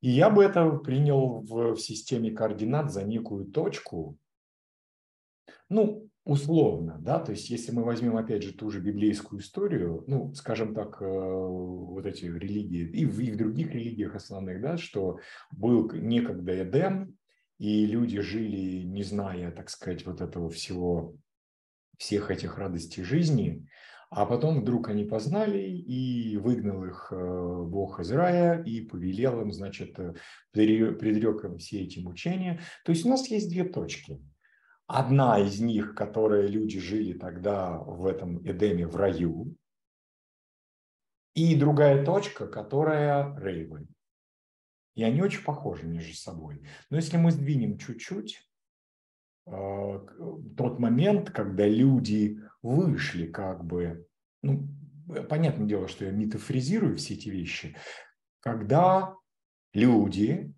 И 0.00 0.10
я 0.10 0.30
бы 0.30 0.42
это 0.42 0.68
принял 0.78 1.40
в, 1.42 1.74
в 1.74 1.80
системе 1.80 2.32
координат 2.32 2.92
за 2.92 3.04
некую 3.04 3.46
точку, 3.46 4.18
ну, 5.68 6.08
условно, 6.24 6.98
да, 7.00 7.18
то 7.18 7.32
есть 7.32 7.50
если 7.50 7.72
мы 7.72 7.84
возьмем, 7.84 8.16
опять 8.16 8.42
же, 8.42 8.52
ту 8.52 8.70
же 8.70 8.80
библейскую 8.80 9.40
историю, 9.40 10.04
ну, 10.06 10.34
скажем 10.34 10.74
так, 10.74 11.00
э, 11.00 11.04
вот 11.06 12.04
эти 12.04 12.26
религии, 12.26 12.88
и 12.90 13.06
в, 13.06 13.20
и 13.20 13.30
в 13.30 13.36
других 13.36 13.70
религиях 13.70 14.14
основных, 14.14 14.60
да, 14.60 14.76
что 14.76 15.18
был 15.50 15.90
некогда 15.92 16.62
Эдем, 16.62 17.16
и 17.58 17.86
люди 17.86 18.20
жили, 18.20 18.82
не 18.82 19.02
зная, 19.02 19.50
так 19.52 19.70
сказать, 19.70 20.04
вот 20.04 20.20
этого 20.20 20.50
всего, 20.50 21.16
всех 21.96 22.30
этих 22.30 22.58
радостей 22.58 23.04
жизни, 23.04 23.68
а 24.14 24.26
потом 24.26 24.60
вдруг 24.60 24.90
они 24.90 25.04
познали, 25.04 25.58
и 25.58 26.36
выгнал 26.36 26.84
их 26.84 27.08
э, 27.10 27.16
Бог 27.16 27.98
из 27.98 28.12
рая, 28.12 28.62
и 28.62 28.82
повелел 28.82 29.40
им, 29.40 29.52
значит, 29.52 29.98
э, 29.98 30.12
предрек 30.52 31.44
им 31.44 31.56
все 31.56 31.80
эти 31.80 31.98
мучения. 31.98 32.60
То 32.84 32.92
есть 32.92 33.06
у 33.06 33.08
нас 33.08 33.26
есть 33.28 33.48
две 33.48 33.64
точки. 33.64 34.22
Одна 34.86 35.38
из 35.38 35.60
них, 35.60 35.94
которая 35.94 36.46
люди 36.46 36.78
жили 36.78 37.14
тогда 37.14 37.78
в 37.78 38.04
этом 38.06 38.46
Эдеме, 38.46 38.86
в 38.86 38.96
раю, 38.96 39.56
и 41.34 41.56
другая 41.56 42.04
точка, 42.04 42.46
которая 42.46 43.34
рейвы. 43.38 43.86
И 44.94 45.04
они 45.04 45.22
очень 45.22 45.42
похожи 45.42 45.86
между 45.86 46.12
собой. 46.12 46.62
Но 46.90 46.98
если 46.98 47.16
мы 47.16 47.30
сдвинем 47.30 47.78
чуть-чуть, 47.78 48.46
э, 49.46 50.06
тот 50.54 50.78
момент, 50.78 51.30
когда 51.30 51.66
люди 51.66 52.38
вышли 52.62 53.26
как 53.26 53.64
бы, 53.64 54.06
ну, 54.42 54.68
понятное 55.28 55.66
дело, 55.66 55.88
что 55.88 56.04
я 56.04 56.10
метафоризирую 56.10 56.96
все 56.96 57.14
эти 57.14 57.28
вещи, 57.28 57.76
когда 58.40 59.14
люди 59.72 60.52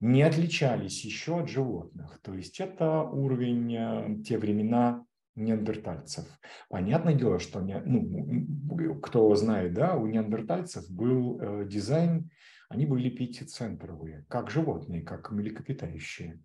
не 0.00 0.22
отличались 0.22 1.04
еще 1.04 1.40
от 1.40 1.48
животных. 1.48 2.18
То 2.22 2.34
есть 2.34 2.58
это 2.58 3.02
уровень, 3.02 3.74
э, 3.74 4.22
те 4.22 4.38
времена 4.38 5.04
неандертальцев. 5.34 6.26
Понятное 6.68 7.14
дело, 7.14 7.38
что 7.38 7.60
не, 7.60 7.80
ну, 7.80 8.98
кто 9.00 9.34
знает, 9.34 9.74
да, 9.74 9.96
у 9.96 10.06
неандертальцев 10.06 10.90
был 10.90 11.38
э, 11.40 11.66
дизайн 11.66 12.30
они 12.70 12.86
были 12.86 13.10
пятицентровые, 13.10 14.24
как 14.28 14.48
животные, 14.48 15.02
как 15.02 15.32
млекопитающие. 15.32 16.40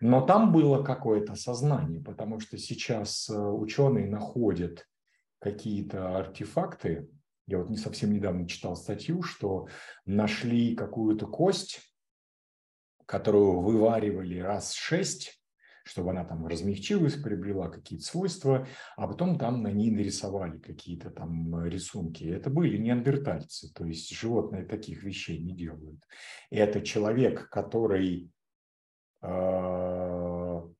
Но 0.00 0.20
там 0.20 0.52
было 0.52 0.82
какое-то 0.82 1.34
сознание, 1.34 2.00
потому 2.00 2.40
что 2.40 2.58
сейчас 2.58 3.28
э, 3.28 3.36
ученые 3.36 4.06
находят 4.06 4.86
какие-то 5.38 6.16
артефакты. 6.16 7.08
Я 7.46 7.58
вот 7.58 7.70
не 7.70 7.76
совсем 7.76 8.12
недавно 8.12 8.48
читал 8.48 8.76
статью, 8.76 9.22
что 9.22 9.68
нашли 10.04 10.74
какую-то 10.74 11.26
кость, 11.26 11.80
которую 13.06 13.60
вываривали 13.60 14.38
раз 14.40 14.72
шесть, 14.72 15.40
чтобы 15.86 16.10
она 16.10 16.24
там 16.24 16.44
размягчилась, 16.46 17.14
приобрела 17.14 17.68
какие-то 17.68 18.04
свойства, 18.04 18.66
а 18.96 19.06
потом 19.06 19.38
там 19.38 19.62
на 19.62 19.70
ней 19.70 19.92
нарисовали 19.92 20.58
какие-то 20.58 21.10
там 21.10 21.64
рисунки. 21.64 22.24
Это 22.24 22.50
были 22.50 22.76
неандертальцы, 22.76 23.72
то 23.72 23.86
есть 23.86 24.12
животные 24.12 24.64
таких 24.64 25.04
вещей 25.04 25.38
не 25.38 25.54
делают. 25.54 26.02
И 26.50 26.56
это 26.56 26.80
человек, 26.80 27.48
который 27.50 28.24
э, 28.24 28.28
по 29.26 30.70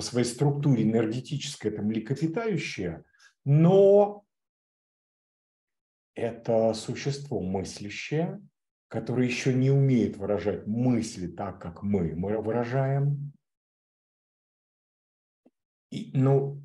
своей 0.00 0.26
структуре 0.26 0.84
энергетическое, 0.84 1.72
это 1.72 1.82
млекопитающее, 1.82 3.04
но 3.44 4.24
это 6.14 6.72
существо 6.74 7.40
мыслящее, 7.40 8.40
которое 8.88 9.26
еще 9.26 9.54
не 9.54 9.70
умеет 9.70 10.16
выражать 10.16 10.66
мысли 10.66 11.28
так, 11.28 11.60
как 11.60 11.82
мы, 11.82 12.14
мы 12.16 12.40
выражаем. 12.40 13.32
И, 15.90 16.10
ну, 16.14 16.62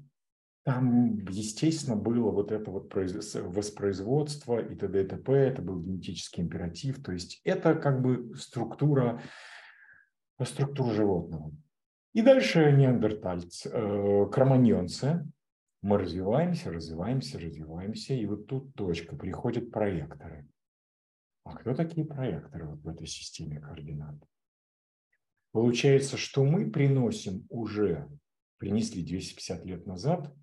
там, 0.63 1.17
естественно, 1.25 1.95
было 1.95 2.31
вот 2.31 2.51
это 2.51 2.71
вот 2.71 2.93
воспроизводство 2.93 4.59
и 4.59 4.75
т.д. 4.75 5.03
и 5.03 5.07
т.п., 5.07 5.33
это 5.33 5.61
был 5.61 5.79
генетический 5.79 6.41
императив, 6.41 7.03
то 7.03 7.11
есть 7.11 7.41
это 7.43 7.75
как 7.75 8.01
бы 8.01 8.35
структура, 8.37 9.21
структура 10.41 10.93
животного. 10.93 11.51
И 12.13 12.21
дальше 12.21 12.71
неандертальцы, 12.71 13.69
э, 13.69 14.25
кроманьонцы. 14.31 15.25
Мы 15.81 15.97
развиваемся, 15.97 16.71
развиваемся, 16.71 17.39
развиваемся, 17.39 18.13
и 18.13 18.25
вот 18.25 18.47
тут 18.47 18.73
точка, 18.75 19.15
приходят 19.15 19.71
проекторы. 19.71 20.47
А 21.43 21.55
кто 21.55 21.73
такие 21.73 22.05
проекторы 22.05 22.67
вот 22.67 22.81
в 22.81 22.87
этой 22.87 23.07
системе 23.07 23.59
координат? 23.59 24.15
Получается, 25.51 26.17
что 26.17 26.43
мы 26.43 26.71
приносим 26.71 27.45
уже, 27.49 28.09
принесли 28.57 29.03
250 29.03 29.65
лет 29.65 29.85
назад, 29.85 30.33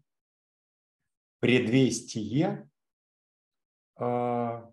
предвестие 1.41 2.69
э, 3.99 4.71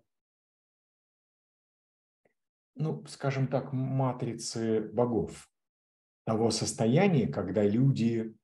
ну, 2.78 3.04
скажем 3.06 3.48
так, 3.48 3.72
матрицы 3.72 4.88
богов 4.92 5.50
того 6.24 6.50
состояния, 6.50 7.26
когда 7.26 7.64
люди 7.64 8.34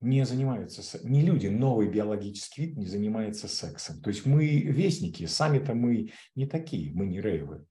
не 0.00 0.26
занимаются, 0.26 0.98
не 1.06 1.22
люди, 1.22 1.46
новый 1.46 1.88
биологический 1.88 2.66
вид 2.66 2.76
не 2.76 2.86
занимается 2.86 3.48
сексом. 3.48 4.00
То 4.02 4.10
есть 4.10 4.26
мы 4.26 4.46
вестники, 4.60 5.26
сами-то 5.26 5.74
мы 5.74 6.10
не 6.34 6.46
такие, 6.46 6.92
мы 6.92 7.06
не 7.06 7.20
рейвы. 7.20 7.64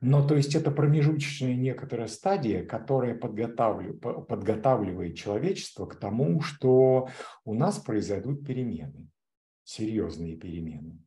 Но 0.00 0.26
то 0.26 0.36
есть 0.36 0.54
это 0.54 0.70
промежуточная 0.70 1.54
некоторая 1.54 2.08
стадия, 2.08 2.64
которая 2.64 3.14
подготавливает, 3.14 4.00
подготавливает 4.00 5.16
человечество 5.16 5.86
к 5.86 5.96
тому, 5.96 6.40
что 6.40 7.08
у 7.44 7.54
нас 7.54 7.78
произойдут 7.78 8.46
перемены, 8.46 9.08
серьезные 9.64 10.36
перемены. 10.36 10.98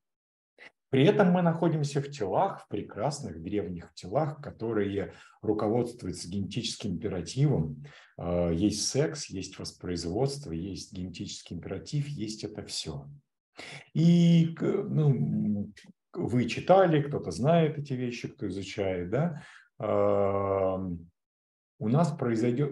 При 0.90 1.06
этом 1.06 1.32
мы 1.32 1.42
находимся 1.42 2.02
в 2.02 2.10
телах, 2.10 2.64
в 2.64 2.68
прекрасных 2.68 3.42
древних 3.42 3.94
телах, 3.96 4.42
которые 4.42 5.14
руководствуются 5.42 6.30
генетическим 6.30 6.92
императивом. 6.92 7.84
А, 8.18 8.50
есть 8.52 8.88
секс, 8.88 9.30
есть 9.30 9.58
воспроизводство, 9.58 10.52
есть 10.52 10.94
генетический 10.94 11.56
императив, 11.56 12.08
есть 12.08 12.44
это 12.44 12.64
все. 12.64 13.08
И 13.94 14.56
ну, 14.60 15.72
вы 16.14 16.46
читали, 16.46 17.02
кто-то 17.02 17.32
знает 17.32 17.78
эти 17.78 17.94
вещи, 17.94 18.28
кто 18.28 18.48
изучает, 18.48 19.10
да? 19.10 19.42
А, 19.80 20.78
у 21.78 21.90
нас 21.90 22.12
произойдет, 22.12 22.72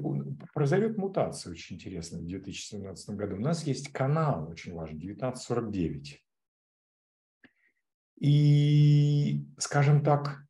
произойдет 0.53 0.97
мутация 0.97 1.51
очень 1.51 1.75
интересная 1.75 2.21
в 2.21 2.25
2017 2.25 3.09
году. 3.15 3.35
У 3.35 3.41
нас 3.41 3.65
есть 3.67 3.91
канал 3.91 4.47
очень 4.49 4.73
важный, 4.73 4.99
1949 4.99 6.22
и, 8.23 9.45
скажем 9.57 10.01
так, 10.01 10.45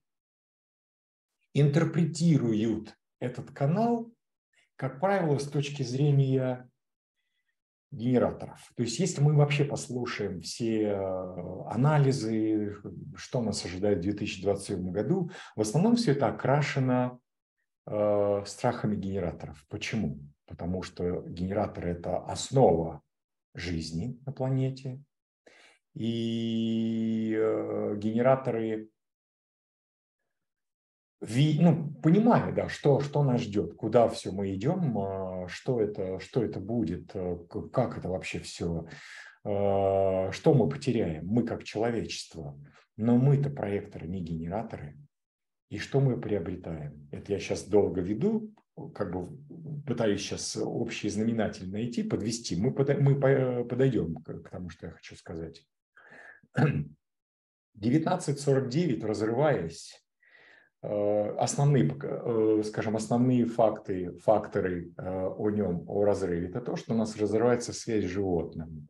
интерпретируют 1.55 2.95
этот 3.19 3.49
канал, 3.49 4.13
как 4.75 4.99
правило, 4.99 5.39
с 5.39 5.49
точки 5.49 5.81
зрения 5.81 6.69
генераторов. 7.89 8.71
То 8.75 8.83
есть 8.83 8.99
если 8.99 9.21
мы 9.21 9.33
вообще 9.35 9.65
послушаем 9.65 10.41
все 10.41 10.81
э, 10.83 11.63
анализы, 11.67 12.75
что 13.15 13.41
нас 13.41 13.65
ожидает 13.65 13.99
в 13.99 14.03
2027 14.03 14.91
году, 14.91 15.31
в 15.55 15.61
основном 15.61 15.95
все 15.95 16.11
это 16.11 16.27
окрашено 16.27 17.19
э, 17.87 18.43
страхами 18.45 18.95
генераторов. 18.95 19.65
Почему? 19.67 20.19
Потому 20.45 20.83
что 20.83 21.23
генераторы– 21.23 21.89
это 21.91 22.17
основа 22.17 23.01
жизни 23.55 24.19
на 24.27 24.31
планете, 24.31 25.01
и 25.93 27.35
э, 27.37 27.95
генераторы, 27.97 28.89
ну, 31.59 31.93
понимая, 32.01 32.51
да, 32.53 32.67
что, 32.67 32.99
что 32.99 33.23
нас 33.23 33.41
ждет, 33.41 33.75
куда 33.75 34.07
все 34.09 34.31
мы 34.31 34.53
идем, 34.53 34.97
а, 34.97 35.47
что 35.47 35.79
это, 35.79 36.19
что 36.19 36.43
это 36.43 36.59
будет, 36.59 37.11
э, 37.13 37.37
как 37.71 37.97
это 37.97 38.09
вообще 38.09 38.39
все, 38.39 38.87
а, 39.45 40.31
что 40.31 40.53
мы 40.53 40.67
потеряем, 40.67 41.25
мы 41.27 41.43
как 41.43 41.63
человечество. 41.63 42.59
Но 42.97 43.17
мы-то 43.17 43.49
проекторы, 43.49 44.07
не 44.07 44.21
генераторы. 44.21 44.97
И 45.69 45.79
что 45.79 45.99
мы 45.99 46.19
приобретаем? 46.19 47.07
Это 47.11 47.31
я 47.31 47.39
сейчас 47.39 47.63
долго 47.63 48.01
веду, 48.01 48.53
как 48.93 49.11
бы 49.11 49.35
пытаюсь 49.87 50.21
сейчас 50.21 50.55
общий 50.57 51.09
знаменатель 51.09 51.71
найти, 51.71 52.03
подвести. 52.03 52.55
Мы, 52.55 52.69
мы 52.71 53.65
подойдем 53.65 54.15
к 54.15 54.49
тому, 54.49 54.69
что 54.69 54.87
я 54.87 54.91
хочу 54.91 55.15
сказать. 55.15 55.65
1949, 56.55 59.03
разрываясь, 59.03 60.03
э, 60.81 61.35
основные, 61.37 61.95
э, 62.01 62.63
скажем, 62.65 62.95
основные 62.95 63.45
факты, 63.45 64.17
факторы 64.19 64.93
э, 64.97 65.27
о 65.27 65.49
нем, 65.49 65.83
о 65.87 66.05
разрыве, 66.05 66.47
это 66.47 66.61
то, 66.61 66.75
что 66.75 66.93
у 66.93 66.97
нас 66.97 67.17
разрывается 67.17 67.73
связь 67.73 68.05
с 68.05 68.09
животным. 68.09 68.87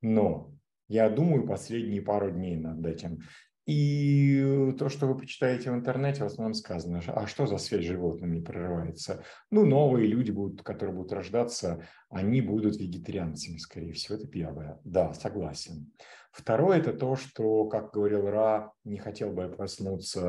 Но 0.00 0.52
я 0.88 1.08
думаю 1.08 1.46
последние 1.46 2.02
пару 2.02 2.30
дней 2.30 2.56
над 2.56 2.84
этим. 2.86 3.20
И 3.64 4.74
то, 4.76 4.88
что 4.88 5.06
вы 5.06 5.16
почитаете 5.16 5.70
в 5.70 5.74
интернете, 5.74 6.24
в 6.24 6.26
основном 6.26 6.54
сказано, 6.54 7.00
а 7.06 7.28
что 7.28 7.46
за 7.46 7.58
связь 7.58 7.84
с 7.84 7.88
животными 7.88 8.40
прорывается? 8.40 9.22
Ну, 9.52 9.64
новые 9.64 10.08
люди, 10.08 10.32
будут, 10.32 10.62
которые 10.62 10.96
будут 10.96 11.12
рождаться, 11.12 11.86
они 12.10 12.40
будут 12.40 12.76
вегетарианцами, 12.76 13.58
скорее 13.58 13.92
всего, 13.92 14.16
это 14.16 14.26
первое. 14.26 14.80
Да, 14.82 15.14
согласен. 15.14 15.92
Второе– 16.32 16.78
это 16.80 16.94
то, 16.94 17.14
что, 17.14 17.66
как 17.66 17.92
говорил 17.92 18.26
Ра, 18.26 18.72
не 18.84 18.98
хотел 18.98 19.32
бы 19.32 19.42
я 19.42 19.48
проснуться 19.48 20.20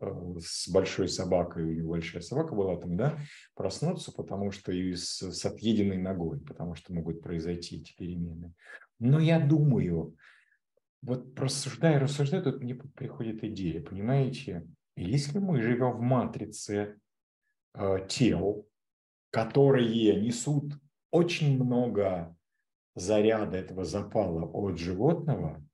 э, 0.00 0.38
с 0.40 0.68
большой 0.68 1.08
собакой, 1.08 1.64
у 1.64 1.72
него 1.72 1.90
большая 1.90 2.22
собака 2.22 2.54
была 2.54 2.76
там, 2.76 2.96
да, 2.96 3.18
проснуться, 3.54 4.12
потому 4.12 4.52
что 4.52 4.70
и 4.70 4.94
с, 4.94 5.20
с 5.20 5.44
отъеденной 5.44 5.98
ногой, 5.98 6.38
потому 6.40 6.76
что 6.76 6.94
могут 6.94 7.22
произойти 7.22 7.80
эти 7.80 7.92
перемены. 7.96 8.54
Но 9.00 9.18
я 9.18 9.40
думаю, 9.40 10.16
вот 11.02 11.36
рассуждая, 11.36 11.98
рассуждая, 11.98 12.40
тут 12.42 12.62
мне 12.62 12.76
приходит 12.76 13.42
идея, 13.42 13.82
понимаете? 13.82 14.68
Если 14.94 15.40
мы 15.40 15.60
живем 15.60 15.90
в 15.96 16.00
матрице 16.00 17.00
э, 17.74 18.06
тел, 18.08 18.68
которые 19.30 20.20
несут 20.22 20.74
очень 21.10 21.60
много 21.60 22.36
заряда 22.94 23.56
этого 23.56 23.84
запала 23.84 24.44
от 24.44 24.78
животного, 24.78 25.64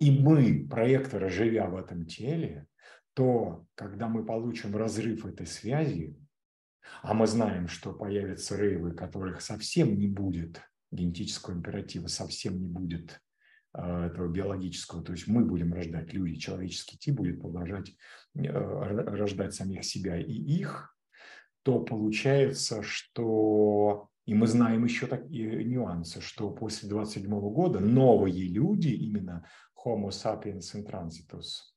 и 0.00 0.10
мы, 0.10 0.66
проекторы, 0.68 1.30
живя 1.30 1.68
в 1.68 1.76
этом 1.76 2.06
теле, 2.06 2.66
то 3.14 3.66
когда 3.74 4.08
мы 4.08 4.24
получим 4.24 4.76
разрыв 4.76 5.24
этой 5.24 5.46
связи, 5.46 6.16
а 7.02 7.14
мы 7.14 7.26
знаем, 7.26 7.68
что 7.68 7.92
появятся 7.92 8.56
рейвы, 8.56 8.92
которых 8.92 9.40
совсем 9.40 9.96
не 9.96 10.08
будет 10.08 10.60
генетического 10.90 11.54
императива, 11.54 12.08
совсем 12.08 12.60
не 12.60 12.66
будет 12.66 13.20
э, 13.72 14.06
этого 14.06 14.28
биологического, 14.28 15.02
то 15.02 15.12
есть 15.12 15.26
мы 15.26 15.44
будем 15.44 15.72
рождать 15.72 16.12
люди, 16.12 16.38
человеческий 16.38 16.98
тип 16.98 17.16
будет 17.16 17.40
продолжать 17.40 17.96
э, 18.34 18.48
рождать 18.48 19.54
самих 19.54 19.84
себя 19.84 20.18
и 20.20 20.32
их, 20.32 20.94
то 21.62 21.80
получается, 21.80 22.82
что 22.82 24.10
И 24.24 24.34
мы 24.34 24.46
знаем 24.46 24.84
еще 24.84 25.06
такие 25.06 25.64
нюансы, 25.64 26.20
что 26.20 26.50
после 26.50 26.88
27 26.88 27.28
года 27.52 27.80
новые 27.80 28.48
люди, 28.48 28.88
именно 28.88 29.46
Homo 29.84 30.08
sapiens 30.08 30.74
intransitus, 30.74 31.74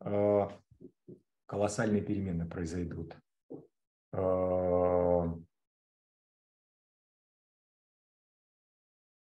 э, 0.00 0.48
колоссальные 1.44 2.00
перемены 2.00 2.48
произойдут. 2.48 3.18
Э, 4.12 5.24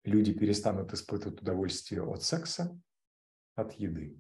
люди 0.05 0.33
перестанут 0.33 0.95
испытывать 0.95 1.43
удовольствие 1.43 2.03
от 2.03 2.23
секса, 2.23 2.81
от 3.57 3.75
еды. 3.75 4.19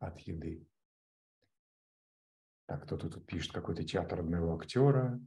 От 0.00 0.18
еды. 0.20 0.66
Так, 2.66 2.82
кто-то 2.84 3.08
тут 3.08 3.24
пишет, 3.24 3.52
какой-то 3.52 3.84
театр 3.84 4.18
одного 4.20 4.56
актера. 4.56 5.20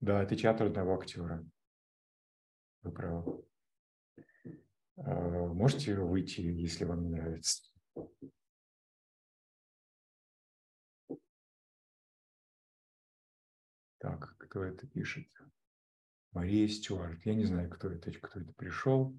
Да, 0.00 0.22
это 0.22 0.36
театр 0.36 0.66
одного 0.66 0.94
актера. 0.94 1.44
Вы 2.82 2.92
правы. 2.92 3.44
Э, 4.96 5.46
можете 5.46 5.94
выйти, 5.98 6.40
если 6.40 6.84
вам 6.84 7.02
не 7.02 7.10
нравится. 7.10 7.62
Так, 13.98 14.36
кто 14.38 14.62
это 14.62 14.86
пишет? 14.86 15.26
Мария 16.32 16.68
Стюарт. 16.68 17.24
Я 17.24 17.34
не 17.34 17.44
знаю, 17.44 17.70
кто 17.70 17.90
это, 17.90 18.12
кто 18.12 18.40
это 18.40 18.52
пришел. 18.52 19.18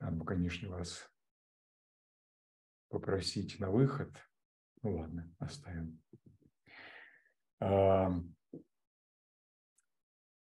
Надо 0.00 0.16
бы, 0.16 0.24
конечно, 0.24 0.68
вас 0.70 1.10
попросить 2.88 3.60
на 3.60 3.70
выход. 3.70 4.10
Ну 4.82 4.96
ладно, 4.96 5.30
оставим. 5.38 6.00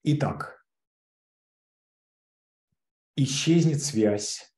Итак, 0.05 0.67
исчезнет 3.15 3.81
связь 3.81 4.53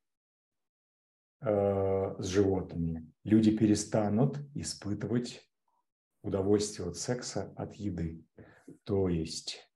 э, 1.42 2.16
с 2.18 2.26
животными. 2.26 3.12
Люди 3.24 3.54
перестанут 3.54 4.38
испытывать 4.54 5.46
удовольствие 6.22 6.88
от 6.88 6.96
секса, 6.96 7.52
от 7.58 7.74
еды. 7.74 8.24
То 8.84 9.10
есть 9.10 9.70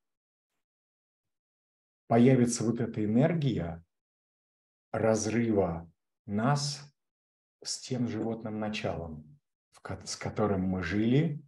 появится 2.07 2.64
вот 2.64 2.81
эта 2.81 3.04
энергия 3.04 3.85
разрыва 4.90 5.92
нас 6.24 6.81
с 7.62 7.78
тем 7.78 8.09
животным 8.09 8.59
началом, 8.59 9.38
с 10.04 10.16
которым 10.16 10.62
мы 10.62 10.83
жили 10.83 11.44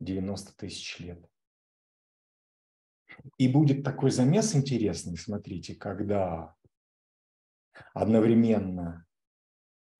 90 0.00 0.56
тысяч 0.56 0.98
лет. 0.98 1.29
И 3.38 3.48
будет 3.48 3.82
такой 3.82 4.10
замес 4.10 4.54
интересный, 4.54 5.16
смотрите, 5.16 5.74
когда 5.74 6.54
одновременно 7.94 9.06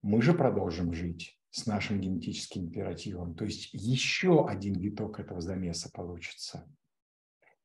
мы 0.01 0.21
же 0.21 0.33
продолжим 0.33 0.93
жить 0.93 1.39
с 1.49 1.65
нашим 1.65 1.99
генетическим 1.99 2.65
императивом, 2.65 3.35
то 3.35 3.45
есть 3.45 3.73
еще 3.73 4.47
один 4.47 4.75
виток 4.75 5.19
этого 5.19 5.41
замеса 5.41 5.89
получится. 5.93 6.67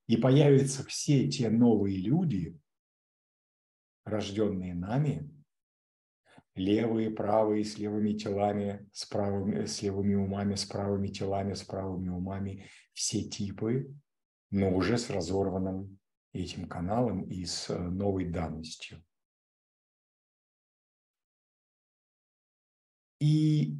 И 0.06 0.16
появятся 0.16 0.84
все 0.84 1.28
те 1.28 1.50
новые 1.50 1.98
люди, 1.98 2.58
рожденные 4.04 4.74
нами, 4.74 5.30
левые, 6.54 7.10
правые, 7.10 7.64
с 7.64 7.76
левыми 7.78 8.12
телами, 8.12 8.88
с, 8.92 9.04
правыми, 9.04 9.66
с 9.66 9.82
левыми 9.82 10.14
умами, 10.14 10.54
с 10.54 10.64
правыми 10.64 11.08
телами, 11.08 11.54
с 11.54 11.62
правыми 11.62 12.08
умами, 12.08 12.66
все 12.92 13.22
типы, 13.22 13.94
но 14.50 14.74
уже 14.74 14.98
с 14.98 15.10
разорванным 15.10 15.98
этим 16.32 16.68
каналом 16.68 17.22
и 17.22 17.44
с 17.44 17.70
э, 17.70 17.78
новой 17.78 18.26
данностью. 18.26 19.04
И 23.18 23.78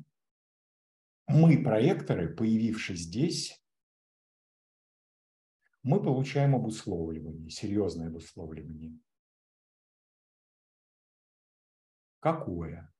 мы, 1.26 1.62
проекторы, 1.62 2.34
появившись 2.34 3.00
здесь, 3.00 3.62
мы 5.82 6.02
получаем 6.02 6.56
обусловливание, 6.56 7.50
серьезное 7.50 8.08
обусловливание. 8.08 8.98
Какое? 12.20 12.92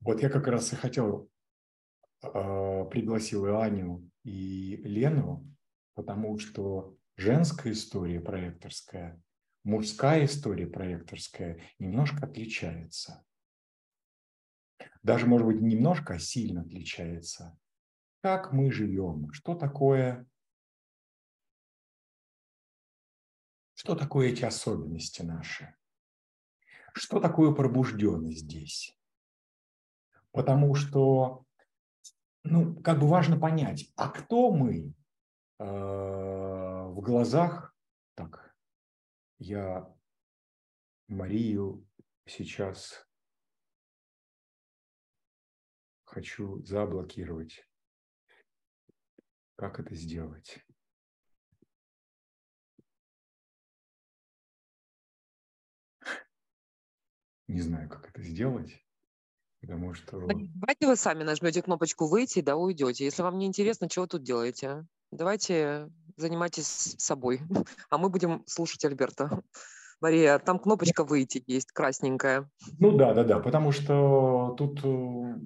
Вот 0.00 0.20
я 0.20 0.28
как 0.28 0.46
раз 0.46 0.72
и 0.72 0.76
хотел, 0.76 1.30
э, 2.22 2.84
пригласил 2.90 3.46
Аню, 3.56 4.08
и 4.24 4.76
Лену, 4.76 5.46
потому 5.94 6.38
что 6.38 6.96
женская 7.16 7.72
история 7.72 8.20
проекторская, 8.20 9.22
мужская 9.62 10.24
история 10.24 10.66
проекторская 10.66 11.60
немножко 11.78 12.26
отличается. 12.26 13.24
Даже, 15.02 15.26
может 15.26 15.46
быть, 15.46 15.60
немножко, 15.60 16.14
а 16.14 16.18
сильно 16.18 16.62
отличается. 16.62 17.56
Как 18.22 18.52
мы 18.52 18.72
живем, 18.72 19.30
что 19.32 19.54
такое, 19.54 20.26
что 23.74 23.94
такое 23.94 24.28
эти 24.30 24.44
особенности 24.44 25.20
наши, 25.20 25.76
что 26.94 27.20
такое 27.20 27.52
пробужденность 27.52 28.40
здесь. 28.40 28.98
Потому 30.32 30.74
что 30.74 31.44
ну, 32.44 32.80
как 32.82 33.00
бы 33.00 33.08
важно 33.08 33.38
понять, 33.38 33.90
а 33.96 34.10
кто 34.10 34.52
мы 34.52 34.94
э, 35.58 35.64
в 35.64 37.00
глазах, 37.00 37.74
так, 38.14 38.54
я 39.38 39.90
Марию 41.08 41.86
сейчас 42.26 43.06
хочу 46.04 46.62
заблокировать. 46.64 47.66
Как 49.56 49.80
это 49.80 49.94
сделать? 49.94 50.58
Не 57.46 57.60
знаю, 57.60 57.88
как 57.88 58.08
это 58.08 58.22
сделать. 58.22 58.83
Потому 59.66 59.94
что... 59.94 60.20
Давайте 60.20 60.86
вы 60.86 60.96
сами 60.96 61.22
нажмете 61.22 61.62
кнопочку 61.62 62.06
«Выйти», 62.06 62.40
да, 62.40 62.54
уйдете. 62.56 63.04
Если 63.04 63.22
вам 63.22 63.38
не 63.38 63.46
интересно, 63.46 63.88
чего 63.88 64.06
тут 64.06 64.22
делаете? 64.22 64.86
Давайте 65.10 65.88
занимайтесь 66.16 66.96
собой, 66.98 67.40
а 67.90 67.96
мы 67.96 68.10
будем 68.10 68.42
слушать 68.46 68.84
Альберта. 68.84 69.42
Мария, 70.00 70.38
там 70.38 70.58
кнопочка 70.58 71.02
«Выйти» 71.02 71.42
есть, 71.46 71.72
красненькая. 71.72 72.50
Ну 72.78 72.96
да, 72.96 73.14
да, 73.14 73.24
да, 73.24 73.40
потому 73.40 73.72
что 73.72 74.54
тут 74.58 74.80
э, 74.84 75.38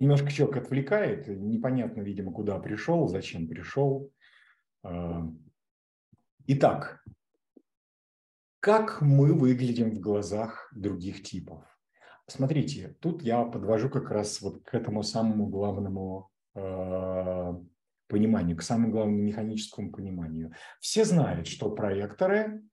немножко 0.00 0.32
человек 0.32 0.64
отвлекает, 0.64 1.28
непонятно, 1.28 2.00
видимо, 2.00 2.32
куда 2.32 2.58
пришел, 2.58 3.06
зачем 3.06 3.46
пришел. 3.46 4.10
А, 4.82 5.22
итак, 6.46 7.04
как 8.58 9.00
мы 9.00 9.32
выглядим 9.32 9.92
в 9.92 10.00
глазах 10.00 10.72
других 10.74 11.22
типов? 11.22 11.75
Смотрите, 12.28 12.96
тут 13.00 13.22
я 13.22 13.44
подвожу 13.44 13.88
как 13.88 14.10
раз 14.10 14.40
вот 14.40 14.64
к 14.64 14.74
этому 14.74 15.04
самому 15.04 15.46
главному 15.46 16.30
э, 16.54 17.54
пониманию, 18.08 18.56
к 18.56 18.62
самому 18.62 18.90
главному 18.90 19.18
механическому 19.18 19.92
пониманию. 19.92 20.52
Все 20.80 21.04
знают, 21.04 21.46
что 21.46 21.70
проекторы 21.70 22.64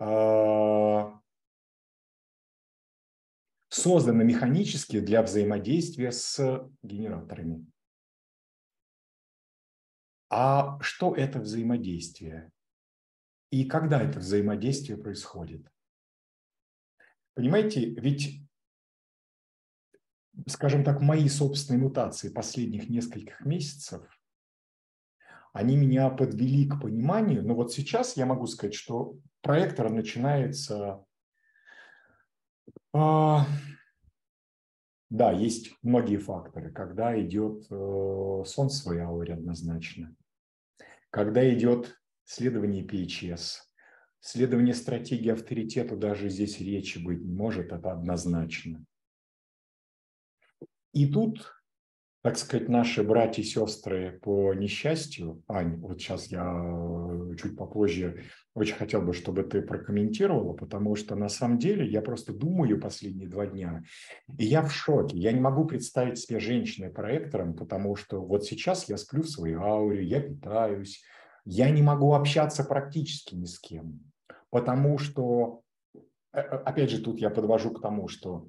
э, 0.00 1.12
созданы 3.68 4.24
механически 4.24 5.00
для 5.00 5.22
взаимодействия 5.22 6.10
с 6.10 6.66
генераторами. 6.82 7.66
А 10.30 10.80
что 10.80 11.14
это 11.14 11.40
взаимодействие? 11.40 12.50
И 13.50 13.66
когда 13.66 14.02
это 14.02 14.18
взаимодействие 14.18 14.96
происходит? 14.96 15.70
Понимаете, 17.34 17.90
ведь 17.90 18.45
скажем 20.46 20.84
так, 20.84 21.00
мои 21.00 21.28
собственные 21.28 21.82
мутации 21.82 22.28
последних 22.28 22.88
нескольких 22.88 23.44
месяцев, 23.44 24.02
они 25.52 25.76
меня 25.76 26.10
подвели 26.10 26.68
к 26.68 26.80
пониманию, 26.80 27.42
но 27.42 27.54
вот 27.54 27.72
сейчас 27.72 28.16
я 28.16 28.26
могу 28.26 28.46
сказать, 28.46 28.74
что 28.74 29.16
проектор 29.40 29.90
начинается... 29.90 31.02
А, 32.92 33.46
да, 35.08 35.32
есть 35.32 35.72
многие 35.82 36.18
факторы, 36.18 36.72
когда 36.72 37.18
идет 37.20 37.66
э, 37.70 38.42
сон 38.44 38.68
в 38.68 38.72
своей 38.72 39.00
ауре 39.00 39.34
однозначно, 39.34 40.14
когда 41.10 41.48
идет 41.54 41.98
следование 42.24 42.84
PHS, 42.84 43.60
следование 44.20 44.74
стратегии 44.74 45.30
авторитета, 45.30 45.96
даже 45.96 46.28
здесь 46.28 46.60
речи 46.60 46.98
быть 46.98 47.22
не 47.22 47.32
может, 47.32 47.72
это 47.72 47.92
однозначно– 47.92 48.84
и 50.96 51.06
тут 51.06 51.56
так 52.26 52.38
сказать, 52.38 52.68
наши 52.68 53.04
братья 53.04 53.40
и 53.40 53.44
сестры 53.44 54.18
по 54.20 54.52
несчастью, 54.52 55.44
Ань, 55.46 55.76
вот 55.76 56.00
сейчас 56.00 56.26
я 56.26 56.42
э, 56.44 57.36
чуть 57.40 57.56
попозже 57.56 58.24
очень 58.52 58.74
хотел 58.74 59.00
бы, 59.00 59.12
чтобы 59.12 59.44
ты 59.44 59.62
прокомментировала, 59.62 60.52
потому 60.52 60.96
что 60.96 61.14
на 61.14 61.28
самом 61.28 61.58
деле 61.58 61.86
я 61.86 62.02
просто 62.02 62.32
думаю 62.32 62.80
последние 62.80 63.28
два 63.28 63.46
дня, 63.46 63.84
и 64.38 64.44
я 64.44 64.62
в 64.62 64.72
шоке. 64.72 65.16
Я 65.16 65.30
не 65.30 65.38
могу 65.38 65.66
представить 65.66 66.18
себя 66.18 66.40
женщиной-проектором, 66.40 67.54
потому 67.54 67.94
что 67.94 68.20
вот 68.20 68.44
сейчас 68.44 68.88
я 68.88 68.96
сплю 68.96 69.22
в 69.22 69.28
своей 69.28 69.54
ауре, 69.54 70.04
я 70.04 70.20
питаюсь, 70.20 71.04
я 71.44 71.70
не 71.70 71.82
могу 71.82 72.12
общаться 72.12 72.64
практически 72.64 73.36
ни 73.36 73.44
с 73.44 73.60
кем, 73.60 74.00
потому 74.50 74.98
что, 74.98 75.60
э, 75.94 76.00
э, 76.32 76.40
опять 76.40 76.90
же, 76.90 77.00
тут 77.00 77.20
я 77.20 77.30
подвожу 77.30 77.70
к 77.70 77.80
тому, 77.80 78.08
что 78.08 78.48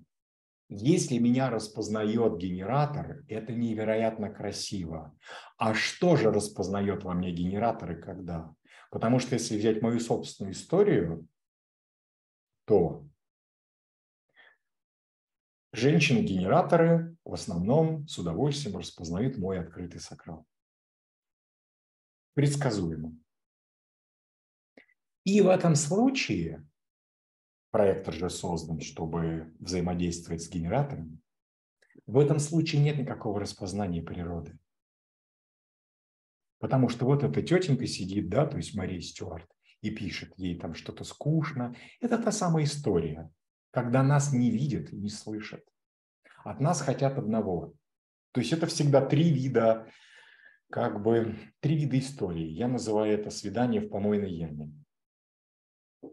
если 0.70 1.18
меня 1.18 1.50
распознает 1.50 2.38
генератор, 2.38 3.24
это 3.30 3.54
невероятно 3.54 4.30
красиво. 4.30 5.18
А 5.58 5.74
что 5.74 6.18
же 6.18 6.32
распознает 6.32 7.04
во 7.04 7.14
мне 7.14 7.32
генератор 7.32 7.92
и 7.92 8.02
когда? 8.02 8.54
Потому 8.92 9.20
что 9.20 9.36
если 9.36 9.58
взять 9.58 9.82
мою 9.82 10.00
собственную 10.00 10.54
историю, 10.54 11.28
то 12.66 13.08
женщины-генераторы 15.72 17.16
в 17.24 17.34
основном 17.34 18.08
с 18.08 18.18
удовольствием 18.18 18.78
распознают 18.78 19.38
мой 19.38 19.60
открытый 19.60 20.02
сакрал. 20.02 20.46
Предсказуемо. 22.34 23.18
И 25.24 25.42
в 25.42 25.48
этом 25.48 25.76
случае 25.76 26.66
проектор 27.72 28.14
же 28.14 28.30
создан, 28.30 28.80
чтобы 28.82 29.54
взаимодействовать 29.60 30.42
с 30.42 30.50
генератором, 30.50 31.22
в 32.06 32.20
этом 32.20 32.40
случае 32.40 32.82
нет 32.82 32.98
никакого 32.98 33.40
распознания 33.40 34.02
природы. 34.02 34.58
Потому 36.60 36.90
что 36.90 37.06
вот 37.06 37.24
эта 37.24 37.42
тетенька 37.42 37.86
сидит, 37.86 38.30
да, 38.30 38.46
то 38.46 38.58
есть 38.58 38.76
Мария 38.76 39.00
Стюарт, 39.02 39.48
и 39.82 39.92
пишет, 39.92 40.34
ей 40.38 40.58
там 40.58 40.74
что-то 40.74 41.04
скучно. 41.04 41.76
Это 42.00 42.18
та 42.18 42.32
самая 42.32 42.64
история, 42.64 43.30
когда 43.72 44.02
нас 44.04 44.34
не 44.34 44.50
видят 44.50 44.92
и 44.92 44.98
не 44.98 45.10
слышат. 45.10 45.64
От 46.44 46.60
нас 46.60 46.82
хотят 46.82 47.18
одного. 47.18 47.74
То 48.32 48.42
есть 48.42 48.54
это 48.54 48.66
всегда 48.68 49.06
три 49.06 49.32
вида, 49.32 49.88
как 50.72 51.02
бы, 51.04 51.38
три 51.60 51.76
вида 51.78 52.00
истории. 52.00 52.48
Я 52.48 52.68
называю 52.68 53.14
это 53.14 53.30
свидание 53.30 53.82
в 53.82 53.90
помойной 53.90 54.32
яме. 54.32 54.74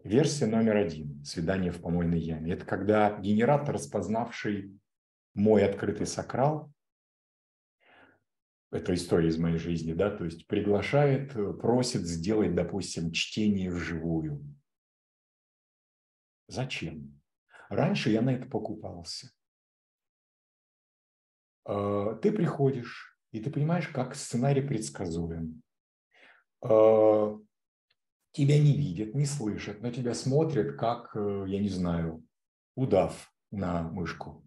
Версия 0.03 0.45
номер 0.47 0.77
один– 0.77 1.23
свидание 1.25 1.71
в 1.71 1.81
помойной 1.81 2.19
яме. 2.19 2.53
Это 2.53 2.65
когда 2.65 3.19
генератор, 3.19 3.75
распознавший 3.75 4.79
мой 5.33 5.65
открытый 5.65 6.05
сакрал, 6.07 6.71
это 8.71 8.93
история 8.93 9.29
из 9.29 9.37
моей 9.37 9.57
жизни, 9.57 9.93
да, 9.93 10.09
то 10.09 10.25
есть 10.25 10.47
приглашает, 10.47 11.33
просит 11.33 12.01
сделать, 12.01 12.55
допустим, 12.55 13.11
чтение 13.11 13.71
вживую. 13.71 14.43
Зачем? 16.47 17.21
Раньше 17.69 18.09
я 18.09 18.21
на 18.21 18.31
это 18.31 18.47
покупался. 18.47 19.31
А, 21.63 22.15
ты 22.15 22.31
приходишь, 22.31 23.17
и 23.31 23.39
ты 23.39 23.49
понимаешь, 23.49 23.87
как 23.87 24.15
сценарий 24.15 24.61
предсказуем. 24.61 25.61
Тебя 28.35 28.59
не 28.59 28.75
видят, 28.75 29.15
не 29.15 29.25
слышат, 29.25 29.81
но 29.81 29.91
тебя 29.91 30.13
смотрят, 30.13 30.77
как, 30.77 31.15
э, 31.15 31.45
я 31.47 31.57
не 31.57 31.69
знаю, 31.69 32.21
удав 32.75 33.33
на 33.49 33.83
мышку. 33.83 34.45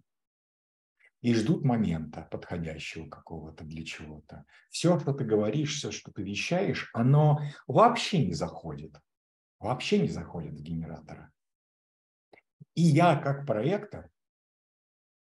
И 1.22 1.32
ждут 1.32 1.64
момента 1.64 2.28
подходящего 2.30 3.08
какого-то 3.08 3.64
для 3.64 3.82
чего-то. 3.86 4.44
Все, 4.68 5.00
что 5.00 5.14
ты 5.14 5.24
говоришь, 5.24 5.78
все, 5.78 5.90
что 5.90 6.12
ты 6.12 6.22
вещаешь, 6.22 6.90
оно 6.92 7.40
вообще 7.66 8.26
не 8.26 8.34
заходит. 8.34 8.94
Вообще 9.58 10.00
не 10.00 10.08
заходит 10.08 10.52
в 10.52 10.62
генератора. 10.62 11.32
И 12.74 12.82
я 12.82 13.16
как 13.16 13.46
проектор, 13.46 14.10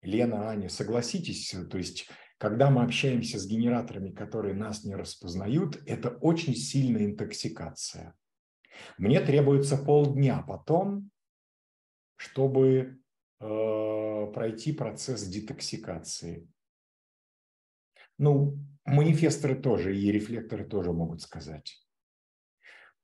Лена, 0.02 0.48
Аня, 0.48 0.68
согласитесь, 0.68 1.54
то 1.70 1.78
есть 1.78 2.08
когда 2.38 2.70
мы 2.70 2.82
общаемся 2.82 3.38
с 3.38 3.46
генераторами, 3.46 4.10
которые 4.10 4.54
нас 4.54 4.82
не 4.82 4.96
распознают, 4.96 5.80
это 5.86 6.10
очень 6.10 6.56
сильная 6.56 7.04
интоксикация. 7.04 8.16
Мне 8.96 9.20
требуется 9.20 9.76
полдня 9.76 10.42
потом, 10.46 11.10
чтобы 12.16 13.00
э, 13.40 14.26
пройти 14.34 14.72
процесс 14.72 15.22
детоксикации. 15.24 16.48
Ну, 18.18 18.58
манифесторы 18.84 19.54
тоже 19.54 19.96
и 19.96 20.10
рефлекторы 20.10 20.64
тоже 20.64 20.92
могут 20.92 21.22
сказать. 21.22 21.87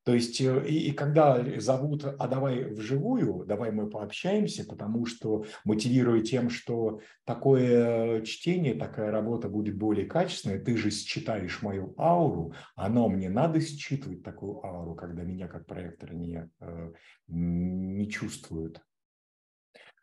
То 0.05 0.13
есть, 0.13 0.41
э, 0.41 0.65
и, 0.69 0.91
и 0.91 0.93
когда 0.93 1.43
зовут, 1.59 2.05
а 2.05 2.29
давай 2.29 2.65
вживую, 2.65 3.45
давай 3.47 3.73
мы 3.73 3.89
пообщаемся, 3.89 4.65
потому 4.65 5.07
что 5.07 5.45
мотивируя 5.65 6.21
тем, 6.21 6.51
что 6.51 7.01
такое 7.25 8.23
чтение, 8.23 8.75
такая 8.75 9.11
работа 9.11 9.49
будет 9.49 9.77
более 9.77 10.07
качественной, 10.07 10.59
ты 10.59 10.77
же 10.77 10.91
считаешь 10.91 11.63
мою 11.63 11.95
ауру, 11.99 12.55
оно 12.77 13.09
мне 13.09 13.31
надо 13.31 13.61
считывать 13.61 14.23
такую 14.23 14.65
ауру, 14.65 14.95
когда 14.95 15.23
меня 15.23 15.49
как 15.49 15.67
проектора 15.67 16.13
не, 16.13 16.51
э, 16.61 16.93
не 17.29 18.09
чувствуют. 18.11 18.83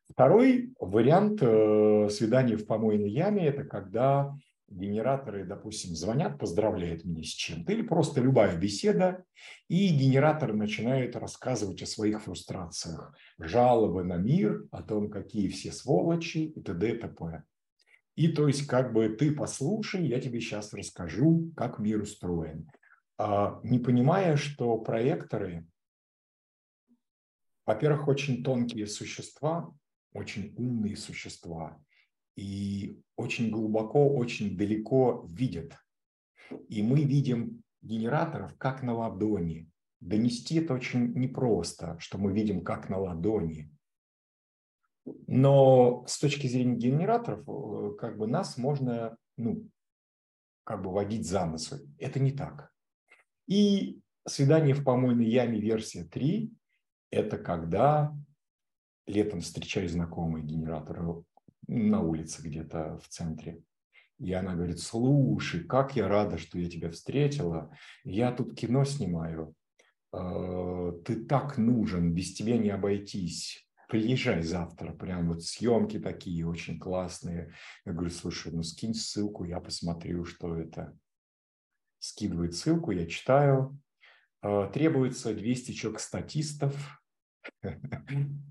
Второй 0.09 0.73
вариант 0.79 1.39
э, 1.41 2.09
свидания 2.09 2.57
в 2.57 2.65
помойной 2.65 3.09
яме– 3.09 3.45
это 3.47 3.63
когда 3.63 4.35
генераторы, 4.71 5.45
допустим, 5.45 5.95
звонят, 5.95 6.39
поздравляют 6.39 7.05
меня 7.05 7.23
с 7.23 7.27
чем-то, 7.27 7.71
или 7.71 7.81
просто 7.81 8.21
любая 8.21 8.57
беседа, 8.57 9.23
и 9.67 9.87
генераторы 9.89 10.53
начинают 10.53 11.15
рассказывать 11.15 11.81
о 11.81 11.85
своих 11.85 12.23
фрустрациях, 12.23 13.15
жалобы 13.37 14.03
на 14.03 14.17
мир, 14.17 14.65
о 14.71 14.81
том, 14.81 15.09
какие 15.09 15.49
все 15.49 15.71
сволочи 15.71 16.39
и 16.39 16.61
т.д. 16.61 16.91
и 16.91 16.97
т.п. 16.97 17.43
И 18.15 18.27
то 18.29 18.47
есть 18.47 18.67
как 18.67 18.93
бы 18.93 19.09
ты 19.09 19.31
послушай, 19.31 20.05
я 20.05 20.19
тебе 20.19 20.39
сейчас 20.41 20.73
расскажу, 20.73 21.51
как 21.55 21.79
мир 21.79 22.01
устроен. 22.01 22.69
А, 23.17 23.59
не 23.63 23.79
понимая, 23.79 24.35
что 24.35 24.77
проекторы, 24.77 25.67
во-первых, 27.65 28.07
очень 28.07 28.43
тонкие 28.43 28.87
существа, 28.87 29.73
очень 30.13 30.53
умные 30.57 30.97
существа, 30.97 31.79
и 32.35 33.01
очень 33.15 33.51
глубоко, 33.51 34.15
очень 34.15 34.57
далеко 34.57 35.25
видят. 35.29 35.77
И 36.69 36.81
мы 36.81 37.03
видим 37.03 37.63
генераторов 37.81 38.57
как 38.57 38.83
на 38.83 38.93
ладони. 38.93 39.69
Донести 39.99 40.55
это 40.55 40.73
очень 40.73 41.13
непросто, 41.13 41.97
что 41.99 42.17
мы 42.17 42.33
видим 42.33 42.63
как 42.63 42.89
на 42.89 42.97
ладони. 42.97 43.71
Но 45.27 46.03
с 46.07 46.19
точки 46.19 46.47
зрения 46.47 46.75
генераторов, 46.75 47.47
э, 47.47 47.95
как 47.97 48.17
бы 48.17 48.27
нас 48.27 48.57
можно, 48.57 49.17
ну, 49.37 49.67
как 50.63 50.83
бы 50.83 50.91
водить 50.91 51.27
за 51.27 51.45
нос. 51.45 51.73
Это 51.97 52.19
не 52.19 52.31
так. 52.31 52.71
И 53.47 53.99
свидание 54.27 54.73
в 54.73 54.83
помойной 54.83 55.25
яме 55.25 55.59
версия 55.59 56.03
3– 56.03 56.51
это 57.11 57.37
когда 57.37 58.15
летом 59.07 59.41
встречаю 59.41 59.89
знакомые 59.89 60.45
генераторы 60.45 61.23
на 61.67 62.01
улице 62.01 62.41
где-то 62.41 62.97
в 62.97 63.07
центре. 63.07 63.61
И 64.19 64.33
она 64.33 64.55
говорит, 64.55 64.79
слушай, 64.79 65.63
как 65.63 65.95
я 65.95 66.07
рада, 66.07 66.37
что 66.37 66.59
я 66.59 66.69
тебя 66.69 66.91
встретила. 66.91 67.75
Я 68.03 68.31
тут 68.31 68.55
кино 68.55 68.85
снимаю. 68.85 69.55
А, 70.11 70.91
ты 71.03 71.25
так 71.25 71.57
нужен, 71.57 72.13
без 72.13 72.33
тебя 72.33 72.57
не 72.57 72.69
обойтись. 72.69 73.67
Приезжай 73.89 74.41
завтра, 74.43 74.93
прям 74.93 75.27
вот 75.27 75.43
съемки 75.43 75.99
такие 75.99 76.47
очень 76.47 76.79
классные. 76.79 77.53
Я 77.85 77.93
говорю, 77.93 78.11
слушай, 78.11 78.51
ну 78.51 78.63
скинь 78.63 78.93
ссылку, 78.93 79.43
я 79.43 79.59
посмотрю, 79.59 80.23
что 80.23 80.55
это. 80.55 80.95
Скидывает 81.99 82.55
ссылку, 82.55 82.91
я 82.91 83.07
читаю. 83.07 83.79
А, 84.41 84.67
требуется 84.67 85.33
200 85.33 85.71
человек 85.71 85.99
статистов, 85.99 87.00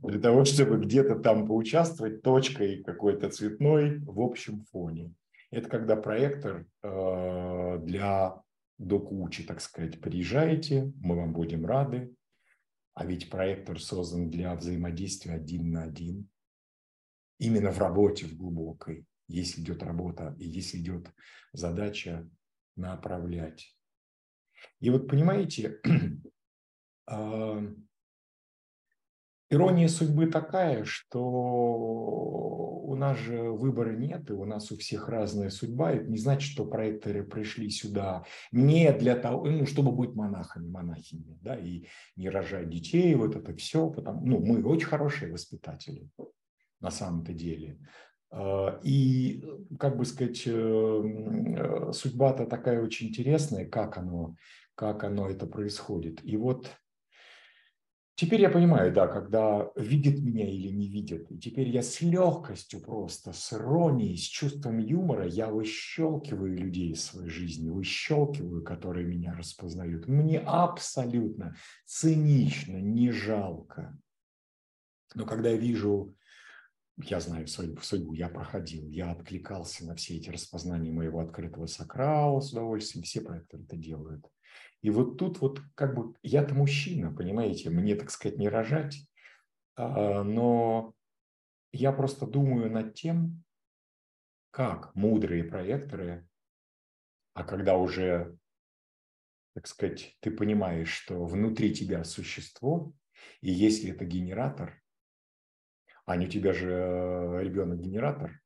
для 0.03 0.21
того, 0.21 0.45
чтобы 0.45 0.79
где-то 0.79 1.17
там 1.17 1.47
поучаствовать 1.47 2.23
точкой 2.23 2.83
какой-то 2.83 3.31
цветной 3.31 3.99
в 4.01 4.21
общем 4.21 4.65
фоне. 4.73 5.15
Это 5.51 5.69
когда 5.69 5.97
проектор 5.97 6.67
э, 6.83 7.79
для 7.83 8.41
докучи, 8.79 9.45
так 9.45 9.61
сказать, 9.61 10.01
приезжаете, 10.01 10.93
мы 11.01 11.17
вам 11.17 11.33
будем 11.33 11.67
рады, 11.67 12.15
а 12.95 13.05
ведь 13.05 13.31
проектор 13.31 13.81
создан 13.81 14.31
для 14.31 14.55
взаимодействия 14.55 15.35
один 15.35 15.71
на 15.71 15.85
один, 15.85 16.29
именно 17.39 17.71
в 17.71 17.79
работе, 17.79 18.27
в 18.27 18.37
глубокой, 18.37 19.07
если 19.29 19.61
идет 19.61 19.83
работа 19.83 20.37
и 20.39 20.47
если 20.47 20.79
идет 20.79 21.11
задача 21.53 22.29
направлять. 22.77 23.77
И 24.81 24.91
вот 24.91 25.09
понимаете, 25.09 25.81
э, 27.11 27.75
Ирония 29.51 29.89
судьбы 29.89 30.27
такая, 30.27 30.85
что 30.85 31.21
у 31.23 32.95
нас 32.95 33.19
же 33.19 33.51
выбора 33.51 33.97
нет, 33.97 34.31
и 34.31 34.33
у 34.33 34.45
нас 34.45 34.71
у 34.71 34.77
всех 34.77 35.09
разная 35.09 35.51
судьба. 35.51 35.93
Это 35.93 36.09
не 36.09 36.19
значит, 36.19 36.53
что 36.53 36.65
проекторы 36.65 37.25
пришли 37.25 37.69
сюда 37.69 38.25
не 38.53 38.93
для 38.93 39.17
того, 39.17 39.45
ну, 39.47 39.67
чтобы 39.67 39.91
быть 39.91 40.15
монахами, 40.15 40.69
монахинями, 40.69 41.39
да, 41.43 41.57
и 41.57 41.87
не 42.15 42.31
рожать 42.31 42.71
детей, 42.71 43.15
вот 43.17 43.35
это 43.35 43.55
все. 43.57 43.91
Потому, 43.91 44.25
ну, 44.25 44.39
мы 44.39 44.63
очень 44.65 44.87
хорошие 44.87 45.33
воспитатели 45.33 46.09
на 46.81 46.91
самом-то 46.91 47.33
деле. 47.33 47.79
А, 48.31 48.81
и, 48.85 49.45
как 49.79 49.97
бы 49.97 50.05
сказать, 50.05 50.43
э, 50.47 50.51
э, 50.51 51.93
судьба-то 51.93 52.47
такая 52.47 52.83
очень 52.83 53.09
интересная, 53.09 53.67
как 53.67 53.99
оно, 53.99 54.37
как 54.77 55.03
оно 55.03 55.29
это 55.29 55.47
происходит. 55.47 56.25
И 56.25 56.37
вот 56.37 56.71
Теперь 58.21 58.43
я 58.43 58.51
понимаю, 58.51 58.93
да, 58.93 59.09
когда 59.09 59.71
видит 59.77 60.21
меня 60.21 60.47
или 60.47 60.69
не 60.69 60.91
видит. 60.91 61.33
И 61.33 61.39
теперь 61.39 61.71
я 61.71 61.81
с 61.81 62.03
легкостью 62.03 62.83
просто, 62.83 63.33
с 63.33 63.55
иронией, 63.55 64.15
с 64.19 64.25
чувством 64.25 64.77
юмора, 64.77 65.27
я 65.27 65.49
выщелкиваю 65.49 66.55
людей 66.55 66.91
из 66.91 67.03
своей 67.03 67.31
жизни, 67.31 67.71
выщелкиваю, 67.71 68.63
которые 68.63 69.07
меня 69.07 69.33
распознают. 69.33 70.07
Мне 70.07 70.39
абсолютно 70.39 71.57
цинично, 71.87 72.77
не 72.77 73.11
жалко. 73.11 73.97
Но 75.15 75.25
когда 75.25 75.49
я 75.49 75.57
вижу, 75.57 76.15
я 76.99 77.21
знаю 77.21 77.47
свою 77.47 77.79
судьбу, 77.79 78.13
я 78.13 78.29
проходил, 78.29 78.87
я 78.91 79.13
откликался 79.13 79.87
на 79.87 79.95
все 79.95 80.19
эти 80.19 80.29
распознания 80.29 80.93
моего 80.93 81.21
открытого 81.21 81.65
сакрала 81.65 82.41
с 82.41 82.53
удовольствием, 82.53 83.03
все 83.03 83.23
проекты 83.23 83.57
это 83.57 83.79
делают– 83.79 84.27
и 84.83 84.91
вот 84.91 85.19
тут 85.19 85.41
вот 85.41 85.61
как 85.75 85.95
бы 85.95 86.15
я-то 86.23 86.55
мужчина, 86.55 87.15
понимаете, 87.15 87.71
мне, 87.71 87.95
так 87.95 88.11
сказать, 88.11 88.39
не 88.39 88.49
рожать, 88.49 89.07
а, 89.77 90.23
но 90.23 90.95
я 91.73 91.93
просто 91.93 92.27
думаю 92.27 92.71
над 92.71 92.95
тем, 92.95 93.45
как 94.51 94.95
мудрые 94.95 95.45
проекторы, 95.45 96.27
а 97.35 97.45
когда 97.45 97.77
уже, 97.77 98.37
так 99.55 99.67
сказать, 99.67 100.17
ты 100.21 100.31
понимаешь, 100.31 100.91
что 100.91 101.25
внутри 101.25 101.75
тебя 101.75 102.03
существо, 102.05 102.93
и 103.41 103.51
если 103.51 103.93
это 103.93 104.05
генератор, 104.05 104.83
а 106.07 106.17
не 106.17 106.27
у 106.27 106.29
тебя 106.29 106.53
же 106.53 107.39
ребенок-генератор, 107.43 108.41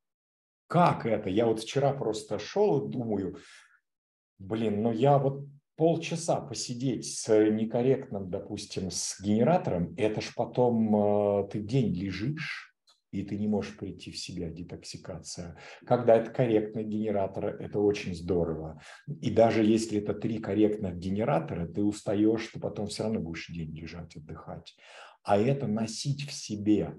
как 0.67 1.05
это? 1.05 1.29
Я 1.29 1.45
вот 1.45 1.61
вчера 1.61 1.93
просто 1.93 2.39
шел 2.39 2.87
и 2.87 2.91
думаю, 2.91 3.37
блин, 4.37 4.83
ну 4.83 4.91
я 4.91 5.17
вот 5.17 5.45
полчаса 5.75 6.41
посидеть 6.41 7.05
с 7.05 7.27
некорректным, 7.49 8.29
допустим, 8.29 8.91
с 8.91 9.19
генератором, 9.21 9.93
это 9.97 10.21
ж 10.21 10.33
потом 10.35 10.95
э, 10.95 11.49
ты 11.49 11.59
день 11.59 11.93
лежишь, 11.93 12.75
и 13.11 13.23
ты 13.23 13.37
не 13.37 13.47
можешь 13.47 13.77
прийти 13.77 14.11
в 14.11 14.17
себя, 14.17 14.49
детоксикация. 14.49 15.57
Когда 15.85 16.15
это 16.17 16.31
корректный 16.31 16.83
генератор, 16.83 17.45
это 17.45 17.79
очень 17.79 18.13
здорово. 18.13 18.81
И 19.07 19.31
даже 19.31 19.63
если 19.63 19.99
это 19.99 20.13
три 20.13 20.39
корректных 20.39 20.97
генератора, 20.97 21.67
ты 21.67 21.83
устаешь, 21.83 22.47
ты 22.47 22.59
потом 22.59 22.87
все 22.87 23.03
равно 23.03 23.19
будешь 23.19 23.47
день 23.47 23.73
лежать, 23.75 24.15
отдыхать. 24.17 24.75
А 25.23 25.37
это 25.37 25.67
носить 25.67 26.27
в 26.27 26.31
себе 26.33 26.97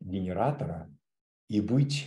генератора 0.00 0.90
и 1.48 1.60
быть 1.60 2.06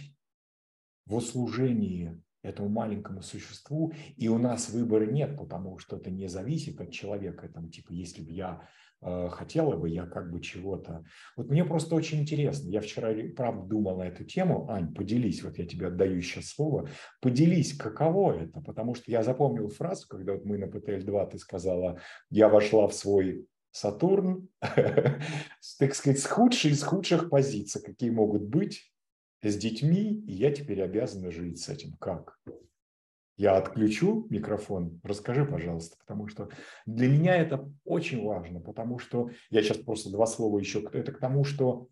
в 1.06 1.16
услужении 1.16 2.22
этому 2.46 2.70
маленькому 2.70 3.22
существу, 3.22 3.94
и 4.16 4.28
у 4.28 4.38
нас 4.38 4.70
выбора 4.70 5.06
нет, 5.06 5.38
потому 5.38 5.78
что 5.78 5.98
это 5.98 6.12
не 6.12 6.28
зависит 6.28 6.80
от 6.80 6.92
человека. 6.92 7.50
Там, 7.50 7.70
типа, 7.70 7.92
если 7.92 8.22
бы 8.22 8.32
я 8.32 8.68
э, 9.02 9.30
хотела 9.30 9.76
бы, 9.76 9.90
я 9.90 10.06
как 10.06 10.32
бы 10.32 10.42
чего-то... 10.42 11.04
Вот 11.36 11.50
мне 11.50 11.66
просто 11.66 11.96
очень 11.96 12.22
интересно. 12.22 12.70
Я 12.70 12.82
вчера, 12.82 13.12
правда, 13.36 13.68
думал 13.68 13.98
на 13.98 14.04
эту 14.04 14.24
тему. 14.24 14.70
Ань, 14.70 14.94
поделись, 14.94 15.44
вот 15.44 15.58
я 15.58 15.66
тебе 15.66 15.88
отдаю 15.88 16.22
сейчас 16.22 16.50
слово. 16.50 16.88
Поделись, 17.22 17.76
каково 17.76 18.34
это? 18.34 18.62
Потому 18.62 18.96
что 18.96 19.12
я 19.12 19.24
запомнил 19.24 19.70
фразу, 19.70 20.08
когда 20.08 20.34
вот 20.34 20.46
мы 20.46 20.58
на 20.58 20.66
ПТЛ-2, 20.66 21.32
ты 21.32 21.40
сказала, 21.40 22.00
я 22.30 22.50
вошла 22.50 22.88
в 22.88 22.94
свой 22.94 23.48
Сатурн, 23.72 24.48
так 24.62 25.96
сказать, 25.96 26.20
с 26.20 26.26
худшей 26.26 26.72
из 26.72 26.82
худших 26.82 27.30
позиций, 27.30 27.82
какие 27.84 28.10
могут 28.10 28.44
быть, 28.44 28.90
с 29.50 29.58
детьми, 29.58 30.24
и 30.28 30.34
я 30.34 30.52
теперь 30.52 30.82
обязана 30.82 31.32
жить 31.32 31.60
с 31.60 31.70
этим. 31.70 31.94
Как? 32.00 32.40
Я 33.38 33.58
отключу 33.58 34.28
микрофон. 34.30 35.02
Расскажи, 35.04 35.46
пожалуйста, 35.46 35.98
потому 36.00 36.28
что 36.28 36.50
для 36.86 37.10
меня 37.10 37.36
это 37.36 37.70
очень 37.84 38.24
важно, 38.24 38.62
потому 38.62 38.98
что 38.98 39.30
я 39.50 39.62
сейчас 39.62 39.78
просто 39.78 40.10
два 40.10 40.26
слова 40.26 40.58
еще. 40.58 40.82
Это 40.94 41.12
к 41.12 41.20
тому, 41.20 41.44
что 41.44 41.90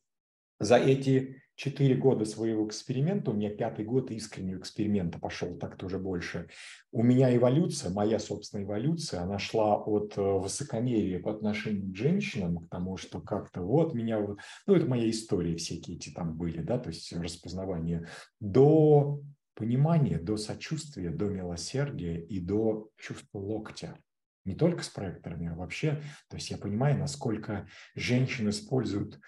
за 0.59 0.77
эти 0.77 1.42
четыре 1.55 1.95
года 1.95 2.25
своего 2.25 2.67
эксперимента, 2.67 3.31
у 3.31 3.33
меня 3.33 3.49
пятый 3.49 3.85
год 3.85 4.11
искреннего 4.11 4.59
эксперимента 4.59 5.19
пошел 5.19 5.57
так-то 5.57 5.85
уже 5.85 5.99
больше, 5.99 6.49
у 6.91 7.03
меня 7.03 7.35
эволюция, 7.35 7.91
моя 7.91 8.19
собственная 8.19 8.65
эволюция, 8.65 9.21
она 9.21 9.39
шла 9.39 9.77
от 9.77 10.17
э, 10.17 10.21
высокомерия 10.21 11.19
по 11.19 11.31
отношению 11.31 11.91
к 11.91 11.95
женщинам, 11.95 12.57
к 12.57 12.69
тому, 12.69 12.97
что 12.97 13.21
как-то 13.21 13.61
вот 13.61 13.93
меня, 13.93 14.19
ну 14.67 14.75
это 14.75 14.85
моя 14.87 15.09
история, 15.09 15.55
всякие 15.55 15.97
эти 15.97 16.09
там 16.09 16.35
были, 16.35 16.61
да, 16.61 16.79
то 16.79 16.89
есть 16.89 17.13
распознавание, 17.13 18.07
до 18.39 19.21
понимания, 19.55 20.17
до 20.17 20.37
сочувствия, 20.37 21.09
до 21.09 21.25
милосердия 21.29 22.19
и 22.19 22.39
до 22.39 22.89
чувства 22.97 23.39
локтя. 23.39 23.97
Не 24.45 24.55
только 24.55 24.83
с 24.83 24.89
проекторами, 24.89 25.47
а 25.47 25.55
вообще, 25.55 26.01
то 26.27 26.35
есть 26.35 26.49
я 26.51 26.57
понимаю, 26.57 26.97
насколько 26.97 27.67
женщины 27.95 28.49
используют 28.49 29.19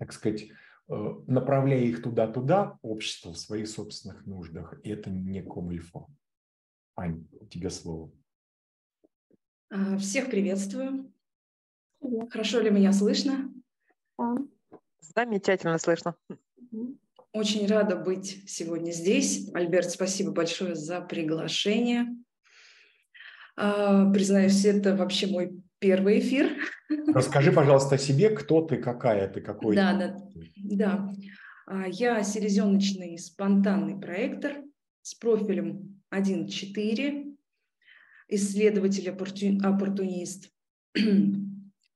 так 0.00 0.14
сказать, 0.14 0.48
э, 0.88 1.14
направляя 1.26 1.82
их 1.82 2.02
туда-туда, 2.02 2.78
общество 2.80 3.34
в 3.34 3.38
своих 3.38 3.68
собственных 3.68 4.26
нуждах. 4.26 4.74
И 4.82 4.88
это 4.88 5.10
не 5.10 5.42
комильфо. 5.42 6.08
Ань, 6.96 7.28
тебе 7.50 7.68
слово. 7.68 8.10
А, 9.68 9.98
всех 9.98 10.30
приветствую. 10.30 11.12
Хорошо 12.30 12.60
ли 12.60 12.70
меня 12.70 12.94
слышно? 12.94 13.52
Да. 14.18 14.36
Замечательно 15.00 15.76
слышно. 15.76 16.16
Очень 17.32 17.66
рада 17.66 17.96
быть 17.96 18.42
сегодня 18.48 18.90
здесь. 18.90 19.50
Альберт, 19.52 19.90
спасибо 19.90 20.32
большое 20.32 20.74
за 20.74 21.02
приглашение. 21.02 22.06
А, 23.54 24.10
признаюсь, 24.10 24.64
это 24.64 24.96
вообще 24.96 25.26
мой 25.26 25.62
первый 25.80 26.20
эфир. 26.20 26.52
Расскажи, 27.12 27.50
пожалуйста, 27.52 27.96
о 27.96 27.98
себе, 27.98 28.30
кто 28.30 28.62
ты, 28.62 28.76
какая 28.76 29.26
ты, 29.28 29.40
какой. 29.40 29.74
Да, 29.74 29.94
да, 29.94 30.16
да. 30.56 31.12
А, 31.66 31.88
я 31.88 32.22
селезеночный 32.22 33.18
спонтанный 33.18 33.98
проектор 33.98 34.58
с 35.02 35.14
профилем 35.14 36.00
1.4, 36.12 37.34
исследователь-оппортунист, 38.28 40.50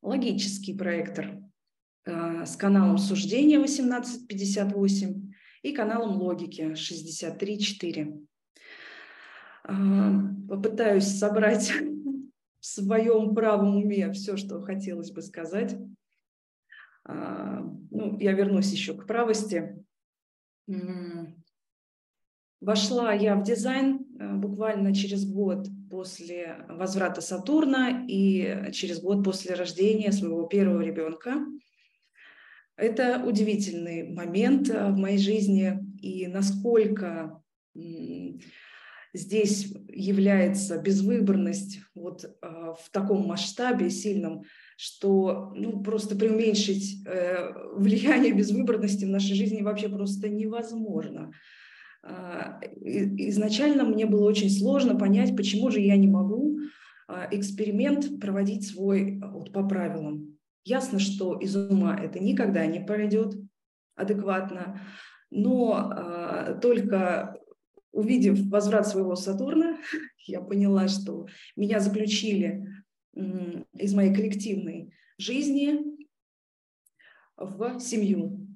логический 0.03 0.75
проектор 0.75 1.39
а, 2.07 2.47
с 2.47 2.57
каналом 2.57 2.99
суждения 2.99 3.59
1858 3.59 5.33
и 5.63 5.73
каналом 5.73 6.17
логики 6.17 6.73
63.4. 6.73 8.27
А, 9.65 10.13
попытаюсь 10.49 11.07
собрать 11.07 11.73
в 12.65 12.67
своем 12.67 13.35
правом 13.35 13.77
уме 13.77 14.11
все, 14.13 14.39
что 14.39 14.63
хотелось 14.63 15.11
бы 15.11 15.21
сказать. 15.21 15.77
А, 17.05 17.61
ну, 17.91 18.19
я 18.19 18.33
вернусь 18.33 18.73
еще 18.73 18.95
к 18.95 19.07
правости. 19.07 19.85
Вошла 22.63 23.13
я 23.13 23.37
в 23.37 23.43
дизайн 23.43 24.07
э, 24.19 24.33
буквально 24.37 24.95
через 24.95 25.31
год 25.31 25.67
после 25.91 26.65
возврата 26.71 27.21
Сатурна 27.21 28.07
и 28.09 28.73
через 28.73 29.03
год 29.03 29.23
после 29.23 29.55
рождения 29.55 30.11
своего 30.11 30.47
первого 30.47 30.81
ребенка. 30.81 31.45
Это 32.77 33.23
удивительный 33.23 34.11
момент 34.11 34.71
э, 34.71 34.89
в 34.91 34.97
моей 34.97 35.19
жизни, 35.19 35.79
и 36.01 36.27
насколько 36.29 37.43
здесь 39.15 39.73
является 39.89 40.77
безвыборность 40.77 41.81
вот 41.95 42.25
а, 42.43 42.75
в 42.75 42.91
таком 42.91 43.27
масштабе 43.27 43.89
сильном, 43.89 44.43
что 44.77 45.53
ну, 45.55 45.83
просто 45.83 46.17
преуменьшить 46.17 47.07
э, 47.07 47.53
влияние 47.77 48.33
безвыборности 48.33 49.05
в 49.05 49.11
нашей 49.11 49.37
жизни 49.37 49.63
вообще 49.63 49.89
просто 49.89 50.29
невозможно. 50.29 51.31
Э, 52.03 52.59
изначально 52.83 53.85
мне 53.85 54.05
было 54.07 54.29
очень 54.29 54.51
сложно 54.51 54.99
понять, 54.99 55.37
почему 55.37 55.71
же 55.71 55.81
я 55.81 55.97
не 55.97 56.09
могу 56.09 56.59
э, 57.09 57.29
эксперимент 57.31 58.21
проводить 58.21 58.67
свой 58.67 59.21
вот, 59.23 59.53
по 59.53 59.63
правилам. 59.67 60.37
Ясно, 60.65 60.99
что 60.99 61.39
из 61.39 61.55
ума 61.55 61.97
это 61.97 62.19
никогда 62.19 62.67
не 62.67 62.81
пройдет 62.81 63.37
адекватно, 63.95 64.81
но 65.31 65.93
э, 65.97 66.59
только 66.61 67.39
увидев 67.95 68.41
возврат 68.51 68.87
своего 68.87 69.15
Сатурна, 69.15 69.79
я 70.27 70.41
поняла, 70.41 70.89
что 70.89 71.27
меня 71.57 71.81
заключили 71.81 72.67
из 73.15 73.95
моей 73.95 74.13
коллективной 74.13 74.93
жизни 75.19 75.79
в 77.37 77.79
семью. 77.79 78.49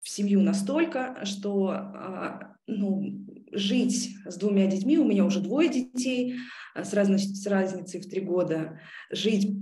В 0.00 0.08
семью 0.08 0.40
настолько, 0.40 1.24
что 1.24 1.68
а, 1.68 2.56
ну, 2.66 3.24
жить 3.52 4.16
с 4.24 4.36
двумя 4.36 4.66
детьми, 4.66 4.98
у 4.98 5.04
меня 5.04 5.24
уже 5.24 5.40
двое 5.40 5.68
детей 5.68 6.36
с, 6.74 6.92
разной, 6.92 7.18
с 7.18 7.46
разницей 7.46 8.00
в 8.00 8.08
три 8.08 8.20
года, 8.20 8.80
жить 9.10 9.54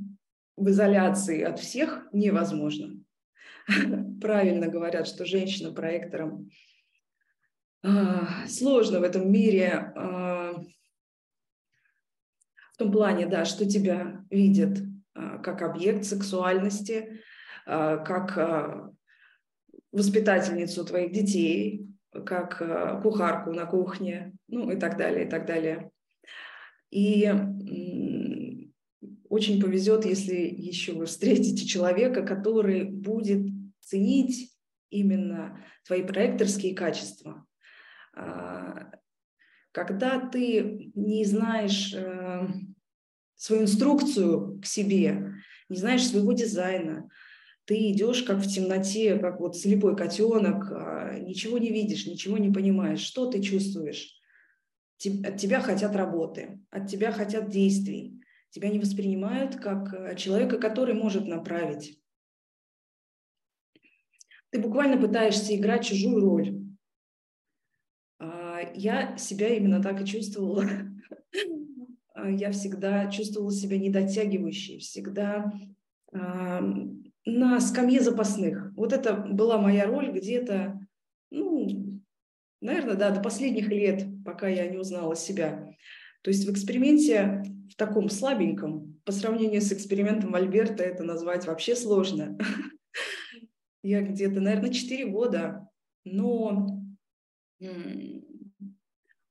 в 0.57 0.69
изоляции 0.71 1.43
от 1.43 1.59
всех 1.59 2.07
невозможно. 2.13 3.03
Правильно 4.21 4.69
говорят, 4.69 5.07
что 5.07 5.27
женщина 5.27 5.73
проектором 5.73 6.49
а, 6.49 6.70
сложно 7.83 9.01
в 9.01 9.03
этом 9.03 9.31
мире 9.31 9.93
а, 9.97 10.53
в 12.73 12.77
том 12.77 12.93
плане, 12.93 13.27
да, 13.27 13.45
что 13.45 13.69
тебя 13.69 14.25
видят 14.31 14.79
а, 15.15 15.39
как 15.39 15.63
объект 15.63 16.05
сексуальности, 16.05 17.21
как 17.67 18.93
воспитательницу 19.93 20.85
твоих 20.85 21.13
детей, 21.13 21.87
как 22.11 23.03
кухарку 23.03 23.53
на 23.53 23.67
кухне, 23.67 24.33
ну 24.49 24.71
и 24.71 24.77
так 24.77 24.97
далее, 24.97 25.27
и 25.27 25.29
так 25.29 25.47
далее. 25.47 25.91
И 26.91 27.31
очень 29.29 29.61
повезет, 29.61 30.05
если 30.05 30.37
еще 30.37 30.95
вы 30.95 31.07
встретите 31.07 31.65
человека, 31.67 32.23
который 32.25 32.85
будет 32.85 33.47
ценить 33.81 34.53
именно 34.89 35.63
твои 35.87 36.03
проекторские 36.03 36.75
качества. 36.75 37.47
А, 38.15 38.91
когда 39.73 40.21
ты 40.21 40.91
не 40.95 41.25
знаешь 41.25 41.95
э, 41.95 42.49
свою 43.37 43.63
инструкцию 43.63 44.61
к 44.61 44.67
себе, 44.67 45.35
не 45.69 45.77
знаешь 45.77 46.07
своего 46.07 46.33
дизайна, 46.33 47.09
ты 47.65 47.93
идешь 47.93 48.23
как 48.25 48.39
в 48.39 48.49
темноте, 48.49 49.17
как 49.19 49.39
вот 49.39 49.57
слепой 49.57 49.97
котенок, 49.97 50.71
а, 50.73 51.19
ничего 51.19 51.59
не 51.59 51.71
видишь, 51.71 52.07
ничего 52.07 52.39
не 52.39 52.51
понимаешь, 52.51 53.01
что 53.01 53.31
ты 53.31 53.41
чувствуешь. 53.41 54.17
От 55.25 55.39
тебя 55.39 55.61
хотят 55.61 55.97
работы, 55.97 56.61
от 56.71 56.89
тебя 56.89 57.11
хотят 57.13 57.49
действий 57.49 58.21
тебя 58.51 58.69
не 58.69 58.79
воспринимают 58.79 59.57
как 59.57 59.95
э, 59.95 60.17
человека, 60.17 60.59
который 60.59 60.95
может 60.95 61.27
направить. 61.27 61.99
Ты 64.51 64.61
буквально 64.61 65.01
пытаешься 65.01 65.55
играть 65.57 65.87
чужую 65.87 66.21
роль. 66.21 66.60
Я 68.75 69.17
себя 69.17 69.49
именно 69.49 69.83
так 69.83 70.01
и 70.03 70.07
чувствовала. 70.07 70.65
Я 72.29 72.53
всегда 72.53 73.11
чувствовала 73.11 73.53
себя 73.53 73.79
недотягивающей, 73.79 74.79
всегда 74.79 75.53
на 76.13 77.61
скамье 77.61 78.01
запасных. 78.01 78.73
Вот 78.75 78.93
это 78.93 79.15
была 79.15 79.59
моя 79.59 79.87
роль 79.87 80.11
где-то, 80.11 80.81
ну, 81.31 82.01
наверное, 82.61 82.95
да, 82.95 83.11
до 83.11 83.21
последних 83.21 83.69
лет, 83.69 84.05
пока 84.25 84.49
я 84.49 84.69
не 84.69 84.77
узнала 84.77 85.15
себя. 85.17 85.73
То 86.23 86.31
есть 86.31 86.47
в 86.47 86.53
эксперименте 86.53 87.43
в 87.71 87.77
таком 87.77 88.09
слабеньком, 88.11 89.01
по 89.05 89.13
сравнению 89.13 89.61
с 89.63 89.73
экспериментом 89.73 90.35
Альберта 90.35 90.83
это 90.83 91.03
назвать 91.03 91.47
вообще 91.47 91.75
сложно. 91.75 92.37
Я 93.83 94.03
где-то, 94.03 94.41
наверное, 94.41 94.71
4 94.71 95.07
года, 95.07 95.69
но 96.05 96.67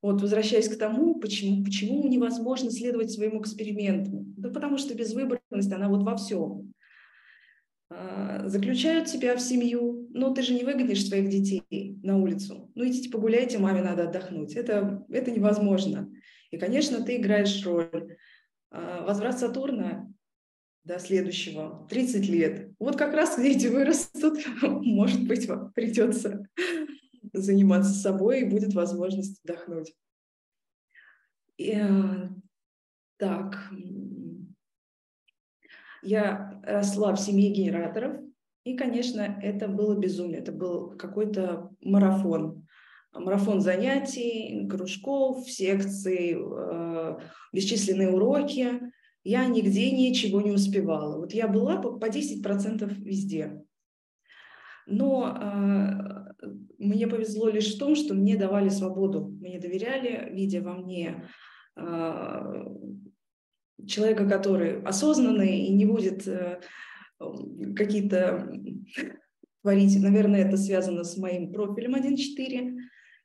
вот 0.02 0.22
возвращаясь 0.22 0.70
к 0.70 0.78
тому, 0.78 1.20
почему, 1.20 1.64
почему 1.64 2.08
невозможно 2.08 2.72
следовать 2.72 3.12
своему 3.12 3.42
эксперименту. 3.42 4.24
Да 4.38 4.50
потому 4.50 4.78
что 4.78 4.96
безвыборность, 4.96 5.72
она 5.72 5.90
вот 5.90 6.04
во 6.04 6.16
всем. 6.16 6.74
А, 7.90 8.48
заключают 8.48 9.08
тебя 9.08 9.36
в 9.36 9.42
семью, 9.42 10.08
но 10.12 10.34
ты 10.34 10.42
же 10.42 10.54
не 10.54 10.64
выгонишь 10.64 11.06
своих 11.06 11.30
детей 11.30 11.98
на 12.04 12.18
улицу. 12.18 12.72
Ну 12.76 12.88
идите 12.88 13.10
погуляйте, 13.10 13.58
маме 13.58 13.82
надо 13.82 14.04
отдохнуть. 14.04 14.56
Это, 14.56 15.06
это 15.10 15.32
невозможно. 15.32 16.10
И, 16.52 16.58
конечно, 16.58 17.04
ты 17.04 17.18
играешь 17.18 17.66
роль. 17.66 18.16
А, 18.72 19.04
возврат 19.06 19.40
Сатурна 19.40 20.08
до 20.86 20.98
следующего 21.00 21.88
30 21.90 22.30
лет. 22.30 22.72
Вот 22.80 22.96
как 22.96 23.14
раз 23.14 23.38
дети 23.38 23.68
вырастут, 23.68 24.40
может 24.62 25.28
быть, 25.28 25.48
придется 25.76 26.48
заниматься 27.34 27.94
собой 27.94 28.42
и 28.42 28.50
будет 28.50 28.74
возможность 28.74 29.40
отдохнуть. 29.44 29.94
И, 31.58 31.74
а, 31.74 32.30
так, 33.18 33.58
я 36.02 36.62
росла 36.64 37.14
в 37.14 37.20
семье 37.20 37.52
генераторов, 37.52 38.22
и, 38.64 38.78
конечно, 38.78 39.22
это 39.42 39.68
было 39.68 39.98
безумие, 39.98 40.40
это 40.40 40.52
был 40.52 40.92
какой-то 40.98 41.70
марафон 41.82 42.68
марафон 43.14 43.62
занятий, 43.62 44.68
кружков, 44.70 45.50
секций, 45.50 46.38
э, 46.40 47.18
бесчисленные 47.54 48.10
уроки. 48.10 48.82
Я 49.24 49.46
нигде 49.46 49.92
ничего 49.92 50.42
не 50.42 50.52
успевала. 50.52 51.18
Вот 51.18 51.34
я 51.34 51.48
была 51.48 51.78
по 51.78 52.10
10% 52.10 52.94
везде. 53.00 53.62
Но 54.86 55.28
э, 55.28 56.19
мне 56.78 57.08
повезло 57.08 57.50
лишь 57.50 57.76
в 57.76 57.80
том, 57.80 57.96
что 57.96 58.14
мне 58.14 58.38
давали 58.38 58.70
свободу, 58.70 59.26
мне 59.26 59.60
доверяли, 59.60 60.32
видя 60.34 60.62
во 60.62 60.74
мне 60.74 61.30
э, 61.76 62.66
человека, 63.86 64.28
который 64.28 64.82
осознанный 64.84 65.60
и 65.60 65.74
не 65.74 65.86
будет 65.86 66.28
э, 66.28 66.62
какие-то 67.76 68.52
творить. 69.62 70.02
Наверное, 70.02 70.46
это 70.46 70.58
связано 70.58 71.04
с 71.04 71.18
моим 71.18 71.52
профилем 71.52 71.96
1.4. 71.96 72.78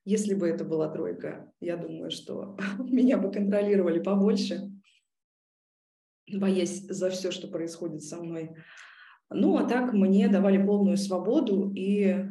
Если 0.04 0.34
бы 0.34 0.48
это 0.48 0.64
была 0.64 0.88
тройка, 0.88 1.50
я 1.60 1.76
думаю, 1.76 2.10
что 2.10 2.56
меня 2.78 3.18
бы 3.18 3.30
контролировали 3.30 4.00
побольше, 4.00 4.70
боясь 6.32 6.82
за 6.82 7.10
все, 7.10 7.30
что 7.30 7.48
происходит 7.48 8.02
со 8.02 8.22
мной. 8.22 8.56
Ну, 9.30 9.56
а 9.56 9.64
так 9.64 9.92
мне 9.92 10.28
давали 10.28 10.64
полную 10.64 10.96
свободу, 10.96 11.72
и 11.74 12.04
а, 12.08 12.26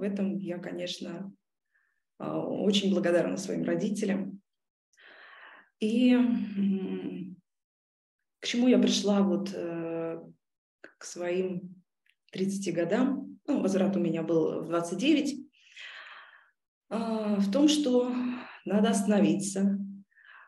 в 0.00 0.02
этом 0.02 0.38
я, 0.38 0.58
конечно, 0.58 1.32
а, 2.18 2.38
очень 2.40 2.90
благодарна 2.90 3.36
своим 3.36 3.64
родителям. 3.64 4.40
И 5.78 6.16
к 8.40 8.46
чему 8.46 8.68
я 8.68 8.78
пришла 8.78 9.22
вот 9.22 9.50
э, 9.54 10.20
к 10.98 11.04
своим 11.04 11.82
30 12.32 12.74
годам, 12.74 13.38
ну, 13.46 13.60
возврат 13.60 13.96
у 13.96 14.00
меня 14.00 14.22
был 14.22 14.62
в 14.62 14.68
29, 14.68 15.46
а, 16.88 17.36
в 17.36 17.50
том, 17.50 17.68
что 17.68 18.12
надо 18.64 18.90
остановиться, 18.90 19.78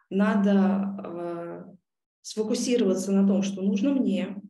надо 0.08 0.52
а, 0.52 1.76
сфокусироваться 2.22 3.12
на 3.12 3.26
том, 3.26 3.42
что 3.42 3.62
нужно 3.62 3.92
мне. 3.92 4.40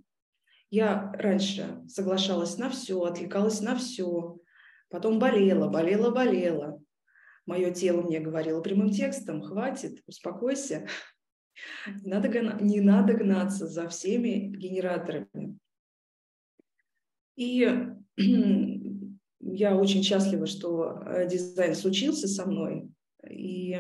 Я 0.71 1.13
раньше 1.13 1.83
соглашалась 1.89 2.57
на 2.59 2.71
все, 2.71 3.01
отвлекалась 3.03 3.61
на 3.61 3.77
все, 3.77 4.39
потом 4.93 5.19
болела, 5.19 5.69
болела, 5.69 6.11
болела. 6.11 6.81
Мое 7.47 7.73
тело 7.73 8.03
мне 8.03 8.21
говорило 8.21 8.61
прямым 8.61 8.91
текстом, 8.91 9.43
хватит, 9.43 10.03
успокойся. 10.07 10.87
Надо, 12.03 12.29
не 12.63 12.81
надо 12.81 13.15
гнаться 13.15 13.67
за 13.67 13.89
всеми 13.89 14.55
генераторами. 14.57 15.59
И 17.37 17.69
я 19.41 19.77
очень 19.77 20.03
счастлива, 20.03 20.47
что 20.47 21.03
э, 21.05 21.29
дизайн 21.29 21.75
случился 21.75 22.29
со 22.29 22.47
мной. 22.47 22.89
И 23.29 23.79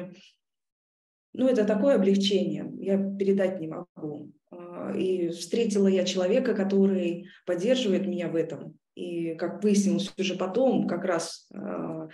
ну, 1.34 1.48
это 1.48 1.64
такое 1.64 1.94
облегчение, 1.94 2.70
я 2.78 2.98
передать 2.98 3.60
не 3.60 3.68
могу. 3.68 4.32
А, 4.50 4.92
и 4.94 5.28
встретила 5.28 5.88
я 5.88 6.04
человека, 6.04 6.54
который 6.54 7.28
поддерживает 7.46 8.06
меня 8.06 8.28
в 8.28 8.36
этом. 8.36 8.78
И, 8.94 9.34
как 9.34 9.62
выяснилось 9.62 10.12
уже 10.18 10.34
потом, 10.34 10.86
как 10.86 11.04
раз 11.04 11.48
а, 11.54 12.08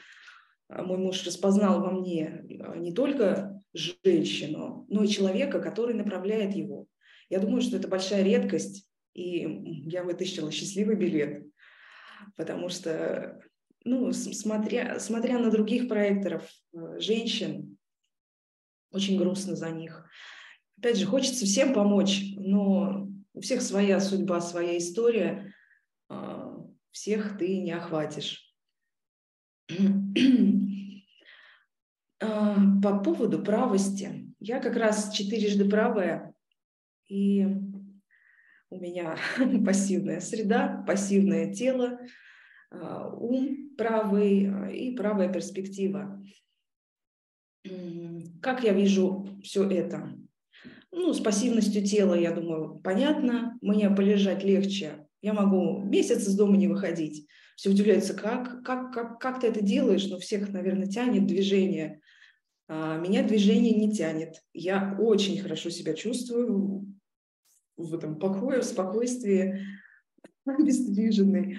мой 0.68 0.98
муж 0.98 1.24
распознал 1.26 1.80
во 1.80 1.90
мне 1.90 2.44
а, 2.60 2.76
не 2.76 2.92
только 2.92 3.60
женщину, 3.72 4.86
но 4.88 5.02
и 5.02 5.08
человека, 5.08 5.60
который 5.60 5.94
направляет 5.94 6.54
его. 6.54 6.86
Я 7.30 7.40
думаю, 7.40 7.62
что 7.62 7.76
это 7.76 7.88
большая 7.88 8.22
редкость, 8.22 8.88
и 9.14 9.82
я 9.86 10.04
вытащила 10.04 10.50
счастливый 10.50 10.96
билет 10.96 11.48
потому 12.36 12.68
что, 12.68 13.40
ну, 13.84 14.12
смотря, 14.12 14.98
смотря 15.00 15.38
на 15.38 15.50
других 15.50 15.88
проекторов, 15.88 16.48
э, 16.74 16.98
женщин, 16.98 17.76
очень 18.90 19.18
грустно 19.18 19.54
за 19.54 19.70
них. 19.70 20.08
Опять 20.78 20.96
же, 20.96 21.06
хочется 21.06 21.44
всем 21.44 21.74
помочь, 21.74 22.22
но 22.36 23.08
у 23.34 23.40
всех 23.40 23.60
своя 23.62 24.00
судьба, 24.00 24.40
своя 24.40 24.78
история, 24.78 25.30
а, 25.44 25.47
всех 26.90 27.38
ты 27.38 27.60
не 27.60 27.72
охватишь. 27.72 28.54
А, 32.20 32.56
по 32.82 32.98
поводу 32.98 33.42
правости. 33.42 34.34
Я 34.40 34.60
как 34.60 34.76
раз 34.76 35.12
четырежды 35.12 35.68
правая, 35.68 36.34
и 37.08 37.44
у 38.70 38.78
меня 38.78 39.16
пассивная 39.64 40.20
среда, 40.20 40.84
пассивное 40.86 41.52
тело, 41.52 41.98
а, 42.70 43.08
ум 43.08 43.74
правый 43.76 44.48
а, 44.50 44.70
и 44.70 44.94
правая 44.94 45.32
перспектива. 45.32 46.22
Как 48.40 48.62
я 48.62 48.72
вижу 48.72 49.26
все 49.42 49.68
это? 49.68 50.16
Ну, 50.90 51.12
с 51.12 51.20
пассивностью 51.20 51.84
тела, 51.84 52.14
я 52.14 52.32
думаю, 52.32 52.80
понятно. 52.80 53.58
Мне 53.60 53.90
полежать 53.90 54.42
легче. 54.42 55.06
Я 55.20 55.32
могу 55.32 55.80
месяц 55.80 56.26
из 56.26 56.36
дома 56.36 56.56
не 56.56 56.68
выходить. 56.68 57.26
Все 57.56 57.70
удивляются, 57.70 58.14
как, 58.14 58.62
как, 58.62 58.92
как, 58.92 59.18
как 59.18 59.40
ты 59.40 59.48
это 59.48 59.60
делаешь? 59.62 60.06
Но 60.08 60.18
всех, 60.18 60.50
наверное, 60.50 60.86
тянет 60.86 61.26
движение. 61.26 62.00
А 62.68 62.98
меня 62.98 63.22
движение 63.22 63.74
не 63.74 63.92
тянет. 63.92 64.42
Я 64.52 64.96
очень 65.00 65.40
хорошо 65.40 65.70
себя 65.70 65.94
чувствую 65.94 66.86
в 67.76 67.94
этом 67.94 68.18
покое, 68.18 68.60
в 68.60 68.64
спокойствии, 68.64 69.64
обездвиженный. 70.46 71.56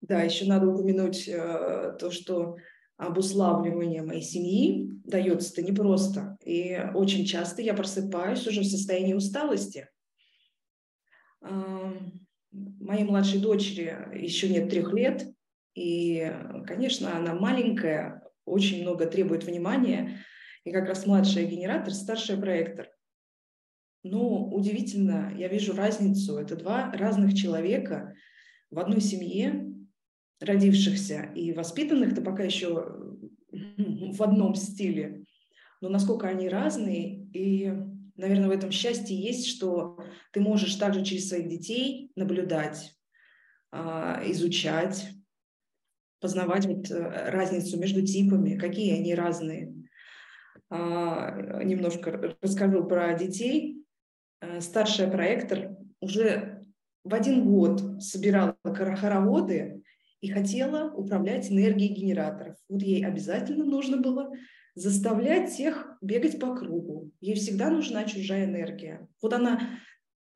Да, 0.00 0.22
еще 0.22 0.46
надо 0.46 0.68
упомянуть 0.68 1.28
э, 1.28 1.96
то, 1.98 2.10
что 2.10 2.56
обуславливание 2.96 4.02
моей 4.02 4.22
семьи 4.22 4.88
дается-то 5.04 5.62
непросто. 5.62 6.38
И 6.44 6.78
очень 6.94 7.24
часто 7.24 7.62
я 7.62 7.74
просыпаюсь 7.74 8.46
уже 8.46 8.60
в 8.60 8.66
состоянии 8.66 9.14
усталости. 9.14 9.88
Моей 12.80 13.04
младшей 13.04 13.40
дочери 13.40 13.96
еще 14.14 14.48
нет 14.48 14.70
трех 14.70 14.92
лет, 14.92 15.26
и, 15.74 16.32
конечно, 16.66 17.16
она 17.16 17.34
маленькая, 17.34 18.22
очень 18.44 18.82
много 18.82 19.06
требует 19.06 19.44
внимания, 19.44 20.20
и 20.64 20.70
как 20.70 20.86
раз 20.86 21.04
младшая 21.06 21.46
генератор, 21.46 21.92
старшая 21.92 22.40
проектор. 22.40 22.88
Но 24.04 24.48
удивительно, 24.50 25.32
я 25.36 25.48
вижу 25.48 25.74
разницу. 25.74 26.36
Это 26.36 26.56
два 26.56 26.92
разных 26.92 27.34
человека 27.34 28.14
в 28.70 28.78
одной 28.78 29.00
семье, 29.00 29.72
родившихся 30.40 31.30
и 31.34 31.52
воспитанных-то 31.52 32.22
пока 32.22 32.44
еще 32.44 32.96
в 33.50 34.22
одном 34.22 34.54
стиле. 34.54 35.24
Но 35.80 35.88
насколько 35.88 36.28
они 36.28 36.48
разные, 36.48 37.24
и, 37.32 37.72
наверное, 38.16 38.48
в 38.48 38.52
этом 38.52 38.70
счастье 38.70 39.16
есть, 39.16 39.46
что 39.48 39.98
ты 40.32 40.40
можешь 40.40 40.74
также 40.74 41.04
через 41.04 41.28
своих 41.28 41.48
детей 41.48 42.10
наблюдать, 42.16 42.94
а, 43.72 44.22
изучать, 44.26 45.08
познавать 46.20 46.64
вот 46.64 46.90
э, 46.90 47.30
разницу 47.30 47.78
между 47.78 48.00
типами, 48.00 48.56
какие 48.56 48.98
они 48.98 49.14
разные. 49.14 49.74
А, 50.70 51.62
немножко 51.62 52.36
расскажу 52.40 52.84
про 52.84 53.12
детей. 53.14 53.84
Э, 54.40 54.60
старшая 54.60 55.10
проектор 55.10 55.76
уже 56.00 56.64
в 57.04 57.12
один 57.12 57.44
год 57.44 58.02
собирала 58.02 58.56
хороводы 58.64 59.82
и 60.20 60.30
хотела 60.30 60.90
управлять 60.94 61.50
энергией 61.50 61.92
генераторов. 61.92 62.56
Вот 62.70 62.80
ей 62.80 63.04
обязательно 63.04 63.64
нужно 63.64 63.98
было 63.98 64.32
заставлять 64.74 65.50
всех 65.50 65.96
бегать 66.00 66.40
по 66.40 66.56
кругу. 66.56 67.12
Ей 67.20 67.36
всегда 67.36 67.70
нужна 67.70 68.04
чужая 68.04 68.44
энергия. 68.44 69.08
Вот 69.22 69.32
она 69.32 69.80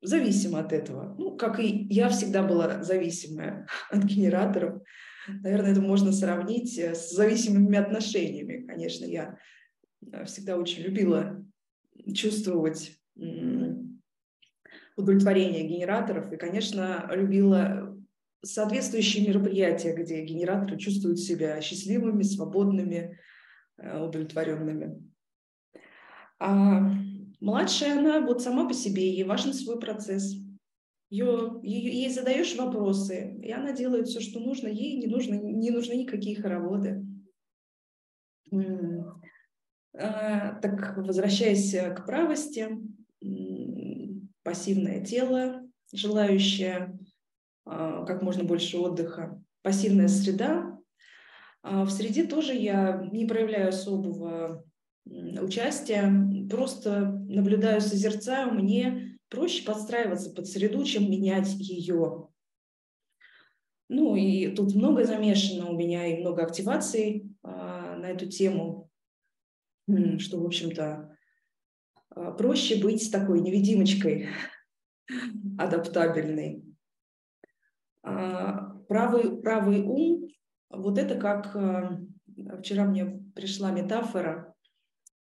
зависима 0.01 0.59
от 0.59 0.71
этого. 0.71 1.15
Ну, 1.17 1.35
как 1.35 1.59
и 1.59 1.87
я 1.89 2.09
всегда 2.09 2.43
была 2.43 2.81
зависимая 2.83 3.67
от 3.89 4.03
генераторов. 4.03 4.81
Наверное, 5.27 5.71
это 5.71 5.81
можно 5.81 6.11
сравнить 6.11 6.77
э, 6.77 6.95
с 6.95 7.11
зависимыми 7.11 7.77
отношениями. 7.77 8.65
Конечно, 8.65 9.05
я 9.05 9.37
э, 10.11 10.25
всегда 10.25 10.57
очень 10.57 10.83
любила 10.83 11.45
чувствовать 12.15 12.95
удовлетворение 14.95 15.67
генераторов 15.67 16.31
и, 16.31 16.37
конечно, 16.37 17.09
любила 17.13 17.97
соответствующие 18.41 19.27
мероприятия, 19.27 19.93
где 19.93 20.23
генераторы 20.23 20.77
чувствуют 20.77 21.19
себя 21.19 21.59
счастливыми, 21.61 22.23
свободными, 22.23 23.19
удовлетворенными. 24.05 25.03
А 26.39 26.91
младшая 27.39 27.99
она 27.99 28.21
вот 28.21 28.41
сама 28.41 28.67
по 28.67 28.73
себе, 28.73 29.11
ей 29.11 29.23
важен 29.23 29.53
свой 29.53 29.79
процесс. 29.79 30.35
Ее, 31.09 31.59
ей, 31.63 31.81
ей 31.81 32.09
задаешь 32.09 32.55
вопросы, 32.55 33.39
и 33.41 33.51
она 33.51 33.73
делает 33.73 34.07
все, 34.07 34.19
что 34.19 34.39
нужно, 34.39 34.67
ей 34.67 34.97
не, 34.97 35.07
нужно, 35.07 35.35
не 35.35 35.71
нужны 35.71 35.93
никакие 35.93 36.39
хороводы. 36.39 37.03
А, 39.93 40.53
так, 40.61 40.97
возвращаясь 40.97 41.71
к 41.71 42.05
правости, 42.05 42.67
пассивное 44.43 45.03
тело, 45.03 45.67
желающее 45.91 46.97
а, 47.65 48.05
как 48.05 48.21
можно 48.21 48.43
больше 48.43 48.77
отдыха. 48.77 49.41
Пассивная 49.61 50.07
среда. 50.07 50.78
А, 51.61 51.83
в 51.83 51.91
среде 51.91 52.25
тоже 52.25 52.53
я 52.53 53.07
не 53.11 53.25
проявляю 53.25 53.69
особого 53.69 54.65
участия, 55.05 56.11
просто 56.49 57.01
наблюдаю, 57.27 57.81
созерцаю. 57.81 58.53
Мне 58.53 59.19
проще 59.29 59.63
подстраиваться 59.63 60.31
под 60.31 60.47
среду, 60.47 60.83
чем 60.83 61.09
менять 61.09 61.49
ее. 61.55 62.29
Ну 63.89 64.15
и 64.15 64.53
тут 64.55 64.75
много 64.75 65.03
замешано 65.03 65.69
у 65.69 65.75
меня 65.75 66.05
и 66.05 66.19
много 66.19 66.43
активаций 66.43 67.27
а, 67.41 67.95
на 67.95 68.05
эту 68.05 68.27
тему, 68.27 68.89
что, 70.19 70.39
в 70.39 70.45
общем-то, 70.45 71.17
проще 72.37 72.81
быть 72.81 73.11
такой 73.11 73.41
невидимочкой 73.41 74.29
адаптабельной. 75.57 76.63
А, 78.03 78.75
правый, 78.87 79.41
правый 79.41 79.81
ум, 79.81 80.29
вот 80.69 80.97
это 80.97 81.15
как 81.15 81.55
а, 81.55 81.99
вчера 82.59 82.85
мне 82.85 83.05
пришла 83.35 83.71
метафора, 83.71 84.53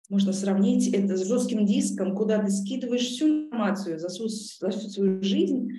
можно 0.09 0.33
сравнить 0.33 0.89
это 0.95 1.17
с 1.17 1.27
жестким 1.27 1.67
диском, 1.67 2.15
куда 2.15 2.43
ты 2.43 2.51
скидываешь 2.51 3.07
всю 3.07 3.47
информацию 3.47 3.99
за 3.99 4.09
свою, 4.09 4.29
за 4.29 4.71
всю 4.71 4.89
свою 4.89 5.23
жизнь, 5.23 5.73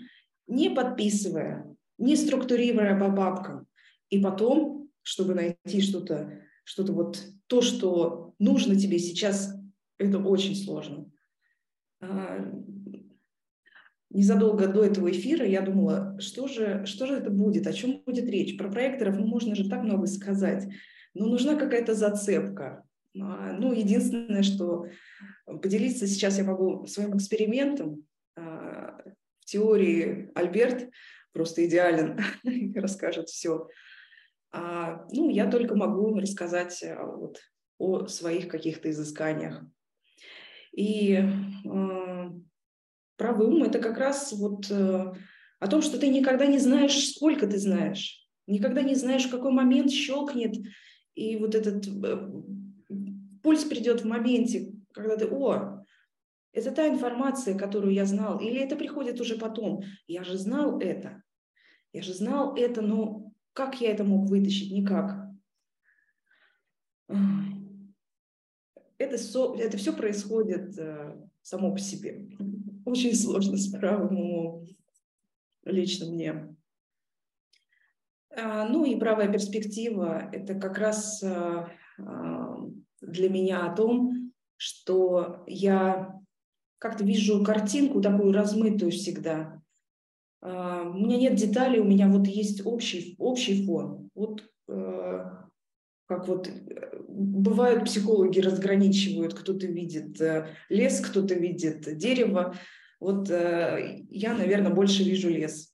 не 0.48 0.70
подписывая, 0.70 1.76
не 1.98 2.16
структурируя 2.16 3.00
по 3.00 3.10
бабкам. 3.10 3.68
И 4.10 4.20
потом, 4.20 4.90
чтобы 5.02 5.34
найти 5.34 5.82
что-то, 5.82 6.42
что-то 6.64 6.94
вот 6.94 7.24
то, 7.48 7.62
что 7.62 8.34
нужно 8.40 8.76
тебе 8.76 9.00
сейчас, 9.00 9.56
это 9.98 10.20
очень 10.20 10.56
сложно. 10.56 11.10
Незадолго 14.10 14.68
до 14.68 14.86
этого 14.86 15.12
эфира 15.12 15.46
я 15.46 15.62
думала, 15.62 16.18
что 16.20 16.48
же, 16.48 16.86
что 16.86 17.06
же 17.08 17.16
это 17.16 17.30
будет, 17.30 17.68
о 17.68 17.74
чем 17.74 18.04
будет 18.06 18.30
речь. 18.30 18.58
Про 18.58 18.70
проекторов 18.70 19.18
ну, 19.18 19.28
можно 19.28 19.54
же 19.54 19.70
так 19.70 19.84
много 19.84 20.08
сказать, 20.08 20.66
но 21.14 21.26
нужна 21.26 21.56
какая-то 21.56 21.94
зацепка. 21.94 22.84
А, 23.20 23.54
ну, 23.54 23.74
единственное, 23.74 24.44
что 24.44 24.86
поделиться 25.46 26.08
сейчас 26.08 26.38
я 26.38 26.46
могу 26.46 26.86
своим 26.88 27.18
экспериментом. 27.18 28.06
А, 28.38 28.98
в 29.42 29.46
теории 29.46 30.32
Альберт 30.36 30.90
просто 31.34 31.66
идеален, 31.66 32.20
расскажет 32.76 33.28
все. 33.28 33.68
А, 34.54 35.06
ну, 35.12 35.30
я 35.30 35.52
только 35.52 35.76
могу 35.76 36.18
рассказать 36.18 36.82
вот 36.98 37.42
о 37.78 38.08
своих 38.08 38.48
каких-то 38.48 38.90
изысканиях. 38.90 39.66
И 40.72 41.20
Правый 43.18 43.48
ум– 43.48 43.64
это 43.64 43.80
как 43.80 43.98
раз 43.98 44.32
вот 44.32 44.70
э, 44.70 45.14
о 45.60 45.68
том, 45.68 45.82
что 45.82 46.00
ты 46.00 46.08
никогда 46.08 46.46
не 46.46 46.60
знаешь, 46.60 47.16
сколько 47.16 47.48
ты 47.48 47.58
знаешь, 47.58 48.26
никогда 48.46 48.84
не 48.84 48.96
знаешь, 48.96 49.26
в 49.26 49.32
какой 49.32 49.52
момент 49.52 49.92
щелкнет, 49.92 50.56
и 51.16 51.36
вот 51.36 51.56
этот 51.56 51.88
э, 51.88 52.32
пульс 53.42 53.64
придет 53.64 54.02
в 54.02 54.06
моменте, 54.06 54.72
когда 54.94 55.18
ты, 55.18 55.26
о, 55.26 55.84
это 56.54 56.72
та 56.72 56.88
информация, 56.88 57.58
которую 57.58 57.94
я 57.94 58.06
знал, 58.06 58.40
или 58.40 58.60
это 58.60 58.76
приходит 58.76 59.20
уже 59.20 59.36
потом. 59.38 59.84
Я 60.08 60.24
же 60.24 60.38
знал 60.38 60.80
это, 60.80 61.24
я 61.94 62.04
же 62.04 62.14
знал 62.14 62.56
это, 62.56 62.82
но 62.82 63.32
как 63.54 63.82
я 63.82 63.92
это 63.92 64.04
мог 64.04 64.30
вытащить? 64.30 64.72
Никак. 64.72 65.28
Это, 69.00 69.16
это 69.16 69.78
все 69.78 69.94
происходит 69.94 70.78
э, 70.78 71.16
само 71.48 71.72
по 71.72 71.80
себе 71.80 72.28
очень 72.84 73.16
сложно 73.16 73.58
с 73.58 73.68
правым 73.70 74.66
лично 75.64 76.12
мне. 76.12 76.56
А, 78.36 78.68
ну 78.68 78.84
и 78.84 79.00
правая 79.00 79.32
перспектива– 79.32 80.30
это 80.34 80.56
как 80.56 80.78
раз 80.78 81.24
а, 81.24 81.70
а, 82.00 82.58
для 83.02 83.30
меня 83.30 83.66
о 83.66 83.76
том, 83.76 84.34
что 84.58 85.46
я 85.48 86.20
как-то 86.80 87.06
вижу 87.06 87.44
картинку 87.46 88.02
такую 88.02 88.34
размытую 88.34 88.92
всегда. 88.92 89.62
У 90.42 90.46
меня 90.46 91.18
нет 91.18 91.36
деталей, 91.36 91.80
у 91.80 91.86
меня 91.86 92.08
вот 92.10 92.28
есть 92.28 92.64
общий, 92.66 93.16
общий 93.18 93.66
фон. 93.66 94.10
Вот 94.14 94.48
как 96.08 96.28
вот 96.28 96.48
э, 96.48 96.97
бывают 97.08 97.86
психологи 97.86 98.40
разграничивают, 98.40 99.34
кто-то 99.34 99.66
видит 99.68 100.20
э, 100.22 100.50
лес, 100.70 101.00
кто-то 101.00 101.34
видит 101.34 101.98
дерево, 101.98 102.56
Вот 103.00 103.30
э, 103.30 104.04
я, 104.10 104.34
наверное, 104.34 104.74
больше 104.74 105.04
вижу 105.04 105.30
лес. 105.30 105.74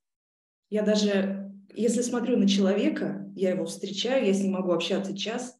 Я 0.70 0.84
даже, 0.84 1.52
если 1.74 2.02
смотрю 2.02 2.38
на 2.38 2.48
человека, 2.48 3.32
я 3.36 3.52
его 3.52 3.66
встречаю, 3.66 4.26
я 4.26 4.34
с 4.34 4.42
ним 4.42 4.54
могу 4.54 4.72
общаться 4.72 5.16
час, 5.16 5.58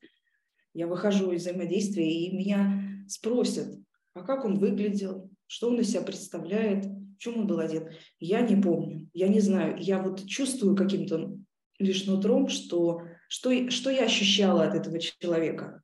я 0.74 0.88
выхожу 0.88 1.32
из 1.32 1.42
взаимодействия, 1.42 2.10
и 2.10 2.36
меня 2.36 3.06
спросят, 3.08 3.68
а 4.14 4.22
как 4.22 4.46
он 4.46 4.58
выглядел, 4.58 5.30
что 5.48 5.70
он 5.70 5.80
из 5.80 5.90
себя 5.90 6.02
представляет, 6.02 6.86
в 6.86 7.18
чем 7.20 7.40
он 7.40 7.48
был 7.48 7.60
одет. 7.60 7.92
Я 8.20 8.42
не 8.42 8.60
помню, 8.60 9.10
я 9.14 9.28
не 9.28 9.40
знаю. 9.40 9.78
Я 9.80 10.02
вот 10.02 10.26
чувствую 10.26 10.76
каким-то 10.76 11.36
лишь 11.80 12.06
нутром, 12.06 12.48
что, 12.48 13.04
что, 13.34 13.72
что 13.72 13.90
я 13.90 14.06
ощущала 14.06 14.64
от 14.64 14.76
этого 14.76 15.00
человека. 15.00 15.82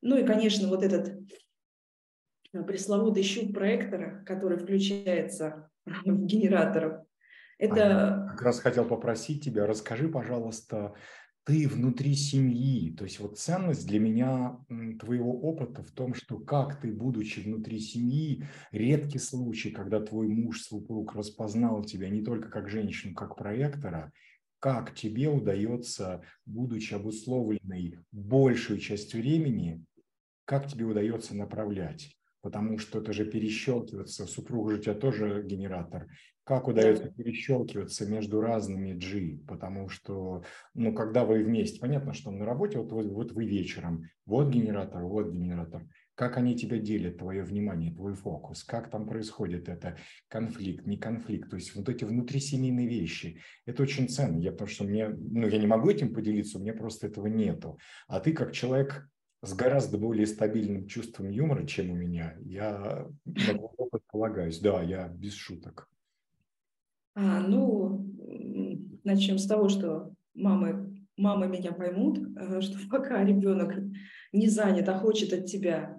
Ну 0.00 0.16
и, 0.16 0.24
конечно, 0.24 0.66
вот 0.68 0.82
этот 0.82 1.14
э, 2.54 2.62
пресловутый 2.62 3.22
щуп 3.22 3.52
проектора, 3.52 4.24
который 4.24 4.56
включается 4.56 5.70
в 5.84 6.24
генераторов. 6.24 7.02
Это... 7.58 8.24
А 8.24 8.28
как 8.30 8.40
раз 8.40 8.60
хотел 8.60 8.86
попросить 8.86 9.44
тебя, 9.44 9.66
расскажи, 9.66 10.08
пожалуйста, 10.08 10.94
ты 11.44 11.68
внутри 11.68 12.14
семьи, 12.14 12.96
то 12.96 13.04
есть 13.04 13.20
вот 13.20 13.38
ценность 13.38 13.86
для 13.86 14.00
меня 14.00 14.58
твоего 14.98 15.38
опыта 15.38 15.82
в 15.82 15.90
том, 15.90 16.14
что 16.14 16.38
как 16.38 16.80
ты, 16.80 16.94
будучи 16.94 17.40
внутри 17.40 17.78
семьи, 17.78 18.48
редкий 18.72 19.18
случай, 19.18 19.70
когда 19.70 20.00
твой 20.00 20.28
муж, 20.28 20.62
супруг 20.62 21.14
распознал 21.14 21.84
тебя 21.84 22.08
не 22.08 22.22
только 22.22 22.48
как 22.48 22.70
женщину, 22.70 23.14
как 23.14 23.36
проектора, 23.36 24.12
как 24.60 24.94
тебе 24.94 25.28
удается, 25.28 26.22
будучи 26.44 26.94
обусловленной 26.94 27.98
большую 28.12 28.78
часть 28.80 29.14
времени, 29.14 29.84
как 30.44 30.66
тебе 30.66 30.84
удается 30.84 31.36
направлять? 31.36 32.16
Потому 32.40 32.78
что 32.78 33.00
это 33.00 33.12
же 33.12 33.24
перещелкиваться, 33.24 34.26
супруг 34.26 34.70
же 34.70 34.76
у 34.76 34.80
тебя 34.80 34.94
тоже 34.94 35.42
генератор. 35.44 36.08
Как 36.44 36.68
удается 36.68 37.10
перещелкиваться 37.10 38.06
между 38.06 38.40
разными 38.40 38.92
G? 38.92 39.40
Потому 39.48 39.88
что, 39.88 40.44
ну, 40.72 40.94
когда 40.94 41.24
вы 41.24 41.42
вместе, 41.42 41.80
понятно, 41.80 42.14
что 42.14 42.30
на 42.30 42.44
работе, 42.44 42.78
вот, 42.78 42.92
вот, 42.92 43.06
вот 43.06 43.32
вы 43.32 43.46
вечером, 43.46 44.04
вот 44.26 44.50
генератор, 44.50 45.02
вот 45.02 45.32
генератор 45.32 45.88
как 46.16 46.38
они 46.38 46.56
тебя 46.56 46.78
делят, 46.78 47.18
твое 47.18 47.42
внимание, 47.42 47.94
твой 47.94 48.14
фокус, 48.14 48.64
как 48.64 48.90
там 48.90 49.06
происходит 49.06 49.68
это 49.68 49.98
конфликт, 50.28 50.86
не 50.86 50.96
конфликт, 50.96 51.50
то 51.50 51.56
есть 51.56 51.76
вот 51.76 51.88
эти 51.88 52.04
внутрисемейные 52.04 52.88
вещи, 52.88 53.40
это 53.66 53.82
очень 53.82 54.08
ценно, 54.08 54.38
я 54.38 54.50
потому 54.50 54.68
что 54.68 54.84
мне, 54.84 55.08
ну, 55.08 55.46
я 55.46 55.58
не 55.58 55.66
могу 55.66 55.90
этим 55.90 56.14
поделиться, 56.14 56.58
у 56.58 56.62
меня 56.62 56.72
просто 56.72 57.06
этого 57.06 57.26
нету, 57.26 57.78
а 58.08 58.18
ты 58.20 58.32
как 58.32 58.52
человек 58.52 59.08
с 59.42 59.54
гораздо 59.54 59.98
более 59.98 60.26
стабильным 60.26 60.86
чувством 60.86 61.28
юмора, 61.28 61.66
чем 61.66 61.90
у 61.90 61.94
меня, 61.94 62.34
я 62.40 63.06
полагаюсь, 64.10 64.58
да, 64.58 64.82
я 64.82 65.08
без 65.08 65.34
шуток. 65.34 65.88
А, 67.14 67.40
ну, 67.40 68.06
начнем 69.04 69.38
с 69.38 69.46
того, 69.46 69.68
что 69.68 70.14
мамы, 70.34 71.06
мамы 71.18 71.46
меня 71.46 71.72
поймут, 71.72 72.18
э, 72.38 72.62
что 72.62 72.78
пока 72.90 73.22
ребенок 73.22 73.74
не 74.32 74.48
занят, 74.48 74.88
а 74.88 74.98
хочет 74.98 75.34
от 75.34 75.44
тебя 75.44 75.95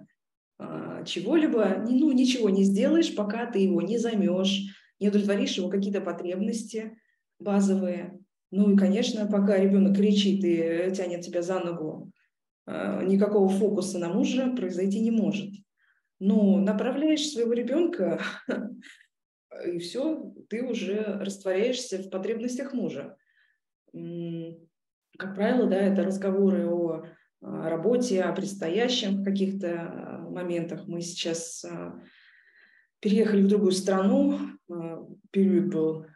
чего-либо, 1.04 1.84
ну, 1.88 2.12
ничего 2.12 2.50
не 2.50 2.64
сделаешь, 2.64 3.14
пока 3.14 3.46
ты 3.46 3.60
его 3.60 3.80
не 3.80 3.98
займешь, 3.98 4.74
не 4.98 5.08
удовлетворишь 5.08 5.56
его 5.56 5.68
какие-то 5.68 6.00
потребности 6.00 6.98
базовые. 7.38 8.18
Ну 8.50 8.72
и, 8.72 8.76
конечно, 8.76 9.26
пока 9.26 9.58
ребенок 9.58 9.96
кричит 9.96 10.44
и 10.44 10.92
тянет 10.94 11.20
тебя 11.20 11.42
за 11.42 11.60
ногу, 11.60 12.10
а, 12.66 13.02
никакого 13.04 13.48
фокуса 13.48 13.98
на 13.98 14.08
мужа 14.08 14.52
произойти 14.56 15.00
не 15.00 15.10
может. 15.10 15.50
Но 16.18 16.58
направляешь 16.58 17.28
своего 17.28 17.52
ребенка, 17.52 18.20
и 19.66 19.78
все, 19.78 20.32
ты 20.48 20.64
уже 20.64 21.18
растворяешься 21.20 21.98
в 21.98 22.10
потребностях 22.10 22.72
мужа. 22.72 23.16
Как 23.92 25.34
правило, 25.34 25.68
да, 25.68 25.76
это 25.76 26.02
разговоры 26.02 26.66
о 26.66 27.04
работе, 27.40 28.22
о 28.22 28.32
предстоящем 28.32 29.24
каких-то 29.24 30.26
моментах. 30.28 30.86
Мы 30.86 31.00
сейчас 31.00 31.64
а, 31.64 32.00
переехали 33.00 33.42
в 33.42 33.48
другую 33.48 33.72
страну, 33.72 34.38
период 35.30 35.72
был 35.72 36.06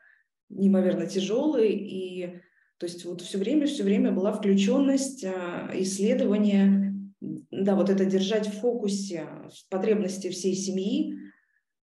неимоверно 0.49 1.07
тяжелый, 1.07 1.71
и 1.71 2.41
то 2.79 2.87
есть 2.87 3.05
вот 3.05 3.21
все 3.21 3.39
время, 3.39 3.67
все 3.67 3.85
время 3.85 4.11
была 4.11 4.33
включенность, 4.33 5.25
исследование, 5.25 6.93
да, 7.21 7.77
вот 7.77 7.89
это 7.89 8.05
держать 8.05 8.49
в 8.49 8.61
фокусе 8.61 9.29
потребности 9.71 10.31
всей 10.31 10.55
семьи 10.55 11.17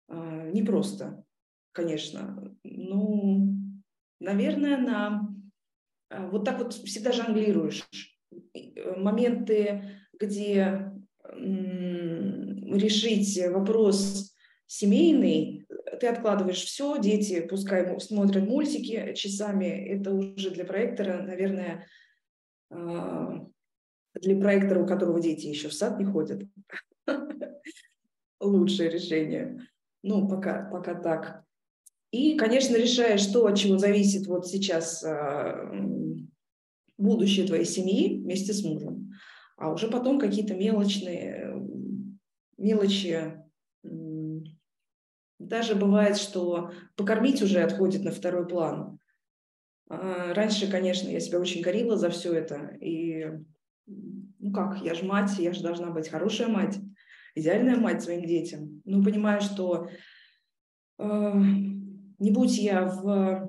непросто, 0.10 1.24
конечно. 1.72 2.54
Ну, 2.64 3.56
наверное, 4.20 4.78
на 4.78 5.30
вот 6.32 6.44
так 6.44 6.60
вот 6.60 6.74
всегда 6.74 7.12
жонглируешь. 7.12 7.88
Моменты, 8.98 9.84
где 10.20 10.92
решить 12.74 13.40
вопрос 13.50 14.34
семейный, 14.68 15.68
ты 16.00 16.08
откладываешь 16.08 16.64
все, 16.64 16.98
дети 17.00 17.42
пускай 17.42 18.00
смотрят 18.00 18.48
мультики 18.48 19.14
часами, 19.14 19.66
это 19.66 20.14
уже 20.14 20.52
для 20.52 20.66
проектора, 20.66 21.22
наверное, 21.24 21.88
а, 22.72 23.46
для 24.14 24.40
проектора, 24.40 24.84
у 24.84 24.88
которого 24.88 25.20
дети 25.20 25.48
еще 25.48 25.70
в 25.70 25.74
сад 25.74 26.00
не 26.00 26.06
ходят, 26.06 26.44
лучшее 28.40 28.90
решение. 28.90 29.68
Ну, 30.04 30.28
пока, 30.30 30.70
пока 30.70 30.96
так. 30.96 31.44
И, 32.12 32.38
конечно, 32.38 32.76
решаешь, 32.76 33.22
что 33.22 33.46
от 33.46 33.58
чего 33.58 33.78
зависит 33.78 34.28
вот 34.28 34.48
сейчас 34.48 35.04
а, 35.04 35.72
будущее 37.00 37.48
твоей 37.48 37.66
семьи 37.66 38.22
вместе 38.22 38.54
с 38.54 38.64
мужем. 38.64 39.12
А 39.58 39.72
уже 39.72 39.90
потом 39.90 40.20
какие-то 40.20 40.54
мелочные 40.54 41.56
мелочи. 42.58 43.42
Даже 45.40 45.76
бывает, 45.76 46.18
что 46.18 46.72
покормить 46.96 47.42
уже 47.42 47.62
отходит 47.62 48.04
на 48.04 48.12
второй 48.12 48.48
план. 48.48 49.00
А 49.90 50.34
раньше, 50.34 50.70
конечно, 50.70 51.10
я 51.10 51.20
себя 51.20 51.40
очень 51.40 51.62
горила 51.62 51.98
за 51.98 52.10
все 52.10 52.34
это. 52.34 52.78
И 52.82 53.26
ну 54.40 54.52
как, 54.52 54.82
я 54.84 54.94
же 54.94 55.06
мать, 55.06 55.38
я 55.40 55.54
же 55.54 55.64
должна 55.64 55.92
быть 55.92 56.10
хорошая 56.10 56.48
мать, 56.48 56.78
идеальная 57.36 57.78
мать 57.78 58.04
своим 58.04 58.26
детям. 58.26 58.82
Ну, 58.86 59.04
понимаю, 59.04 59.42
что 59.42 59.90
э, 61.00 61.34
не 62.20 62.32
будь 62.32 62.58
я 62.58 62.86
в 62.86 63.49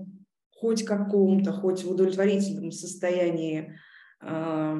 хоть 0.61 0.84
каком-то, 0.84 1.52
хоть 1.52 1.84
в 1.84 1.90
удовлетворительном 1.90 2.70
состоянии 2.70 3.78
э, 4.20 4.76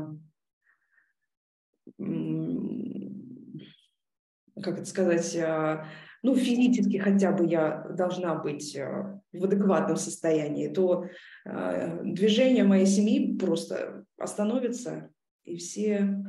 как 4.63 4.79
это 4.79 4.85
сказать, 4.85 5.35
а, 5.37 5.87
ну, 6.23 6.37
физически 6.37 6.99
хотя 6.99 7.33
бы 7.33 7.47
я 7.47 7.87
должна 7.97 8.35
быть 8.35 8.77
а, 8.77 9.23
в 9.33 9.45
адекватном 9.45 9.97
состоянии, 9.97 10.69
то 10.69 11.07
а, 11.47 12.03
движение 12.05 12.65
моей 12.65 12.87
семьи 12.87 13.39
просто 13.39 14.05
остановится, 14.19 15.11
и 15.45 15.57
все... 15.57 16.23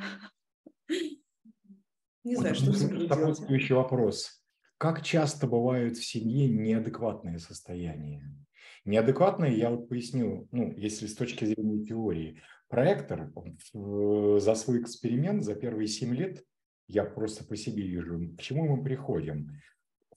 Не 2.24 2.36
знаю, 2.36 2.54
что 2.54 2.72
с 2.72 2.86
этим 2.86 3.08
делать. 3.08 3.38
Следующий 3.38 3.74
вопрос. 3.74 4.44
Как 4.78 5.02
часто 5.02 5.48
бывают 5.48 5.98
в 5.98 6.06
семье 6.06 6.48
неадекватные 6.48 7.40
состояния? 7.40 8.41
Неадекватные, 8.86 9.58
я 9.58 9.70
вот 9.70 9.90
поясню, 9.90 10.48
ну, 10.52 10.74
если 10.76 11.06
с 11.06 11.16
точки 11.16 11.46
зрения 11.46 11.86
теории. 11.86 12.42
Проектор 12.68 13.32
за 13.74 14.56
свой 14.56 14.82
эксперимент 14.82 15.44
за 15.44 15.56
первые 15.56 15.88
7 15.88 16.16
лет 16.16 16.44
я 16.88 17.04
просто 17.04 17.44
по 17.44 17.56
себе 17.56 17.84
вижу, 17.84 18.20
к 18.38 18.42
чему 18.42 18.76
мы 18.76 18.84
приходим. 18.84 19.52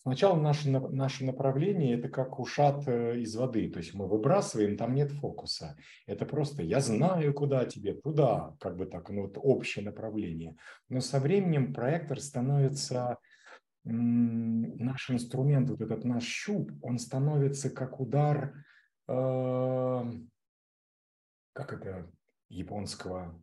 Сначала 0.05 0.39
наше, 0.39 0.69
наше 0.69 1.25
направление– 1.25 1.95
это 1.99 2.11
как 2.11 2.39
ушат 2.39 2.87
э, 2.87 3.21
из 3.21 3.35
воды, 3.37 3.71
то 3.71 3.79
есть 3.79 3.95
мы 3.95 4.07
выбрасываем, 4.07 4.77
там 4.77 4.95
нет 4.95 5.11
фокуса. 5.13 5.79
Это 6.07 6.27
просто 6.27 6.63
«я 6.63 6.81
знаю, 6.81 7.33
куда 7.33 7.65
тебе, 7.65 7.95
туда», 7.95 8.55
как 8.61 8.77
бы 8.77 8.85
так, 8.85 9.09
ну 9.09 9.23
вот 9.23 9.39
общее 9.41 9.83
направление. 9.83 10.57
Но 10.91 11.01
со 11.01 11.21
временем 11.21 11.73
проектор 11.73 12.21
становится, 12.21 13.17
наш 13.85 15.11
инструмент, 15.11 15.69
вот 15.71 15.81
этот 15.81 16.05
наш 16.05 16.25
щуп, 16.25 16.73
он 16.83 16.99
становится 16.99 17.71
как 17.71 18.01
удар, 18.01 18.65
э, 19.09 20.13
как 21.53 21.73
это, 21.73 22.11
японского 22.49 23.41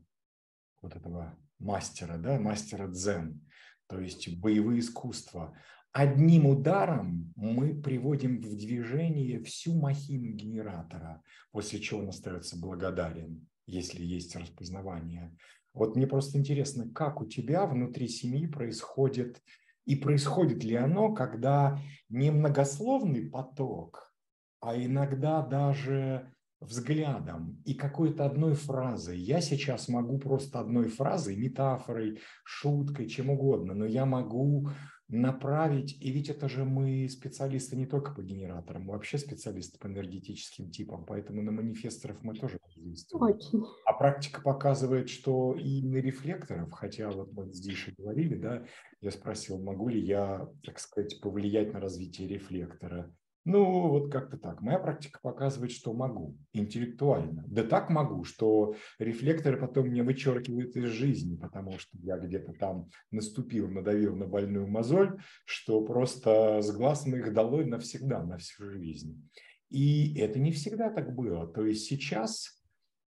вот 0.81 0.95
этого 0.95 1.37
мастера, 1.59 2.17
да, 2.17 2.39
мастера 2.39 2.87
дзен, 2.87 3.41
то 3.87 3.99
есть 3.99 4.39
боевые 4.39 4.79
искусства. 4.79 5.55
Одним 5.91 6.45
ударом 6.45 7.33
мы 7.35 7.79
приводим 7.79 8.41
в 8.41 8.55
движение 8.55 9.43
всю 9.43 9.75
махину 9.75 10.31
генератора, 10.31 11.21
после 11.51 11.79
чего 11.79 11.99
он 11.99 12.09
остается 12.09 12.57
благодарен, 12.57 13.45
если 13.67 14.01
есть 14.03 14.35
распознавание. 14.35 15.35
Вот 15.73 15.95
мне 15.95 16.07
просто 16.07 16.37
интересно, 16.37 16.89
как 16.89 17.21
у 17.21 17.25
тебя 17.25 17.65
внутри 17.65 18.07
семьи 18.07 18.47
происходит 18.47 19.41
И 19.85 19.95
происходит 19.95 20.63
ли 20.63 20.75
оно, 20.75 21.13
когда 21.13 21.79
не 22.09 22.31
многословный 22.31 23.29
поток, 23.29 24.13
а 24.59 24.75
иногда 24.75 25.41
даже 25.41 26.31
взглядом 26.59 27.59
и 27.65 27.73
какой-то 27.73 28.25
одной 28.25 28.53
фразой. 28.53 29.19
Я 29.19 29.41
сейчас 29.41 29.89
могу 29.89 30.19
просто 30.19 30.59
одной 30.59 30.89
фразой, 30.89 31.35
метафорой, 31.35 32.19
шуткой, 32.43 33.09
чем 33.09 33.31
угодно, 33.31 33.73
но 33.73 33.85
я 33.85 34.05
могу 34.05 34.69
направить, 35.11 36.01
и 36.01 36.09
ведь 36.11 36.29
это 36.29 36.47
же 36.47 36.63
мы 36.63 37.09
специалисты 37.09 37.75
не 37.75 37.85
только 37.85 38.13
по 38.13 38.21
генераторам, 38.21 38.83
мы 38.83 38.93
вообще 38.93 39.17
специалисты 39.17 39.77
по 39.77 39.87
энергетическим 39.87 40.71
типам, 40.71 41.05
поэтому 41.05 41.41
на 41.41 41.51
манифесторов 41.51 42.23
мы 42.23 42.33
тоже 42.33 42.59
воздействуем. 42.63 43.35
Очень. 43.35 43.63
Практика 44.01 44.41
показывает, 44.41 45.09
что 45.09 45.53
и 45.53 45.83
на 45.83 45.97
рефлекторов, 45.97 46.71
хотя 46.71 47.11
вот 47.11 47.33
мы 47.33 47.51
здесь 47.53 47.87
и 47.87 47.93
говорили, 47.95 48.33
да, 48.33 48.65
я 48.99 49.11
спросил, 49.11 49.61
могу 49.61 49.89
ли 49.89 49.99
я, 49.99 50.49
так 50.63 50.79
сказать, 50.79 51.21
повлиять 51.21 51.71
на 51.71 51.79
развитие 51.79 52.27
рефлектора. 52.27 53.13
Ну, 53.45 53.89
вот 53.89 54.11
как-то 54.11 54.39
так. 54.39 54.59
Моя 54.61 54.79
практика 54.79 55.19
показывает, 55.21 55.71
что 55.71 55.93
могу 55.93 56.35
интеллектуально. 56.51 57.43
Да 57.45 57.63
так 57.63 57.91
могу, 57.91 58.23
что 58.23 58.73
рефлекторы 58.97 59.59
потом 59.59 59.91
меня 59.91 60.03
вычеркивают 60.03 60.75
из 60.75 60.89
жизни, 60.89 61.35
потому 61.35 61.77
что 61.77 61.95
я 62.01 62.17
где-то 62.17 62.53
там 62.53 62.89
наступил, 63.11 63.69
надавил 63.69 64.15
на 64.15 64.25
больную 64.25 64.65
мозоль, 64.67 65.19
что 65.45 65.85
просто 65.85 66.63
с 66.63 66.75
глаз 66.75 67.05
моих 67.05 67.35
долой 67.35 67.65
навсегда, 67.65 68.23
на 68.23 68.39
всю 68.39 68.67
жизнь. 68.67 69.29
И 69.69 70.17
это 70.17 70.39
не 70.39 70.51
всегда 70.51 70.89
так 70.89 71.13
было. 71.13 71.45
То 71.45 71.63
есть 71.63 71.85
сейчас 71.85 72.60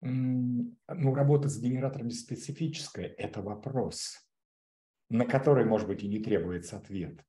ну, 0.04 1.14
работа 1.14 1.48
с 1.48 1.60
генераторами 1.60 2.10
специфическая– 2.10 3.06
это 3.18 3.42
вопрос, 3.42 4.18
на 5.08 5.24
который, 5.24 5.64
может 5.64 5.88
быть, 5.88 6.02
и 6.02 6.08
не 6.08 6.18
требуется 6.18 6.76
ответ. 6.76 7.24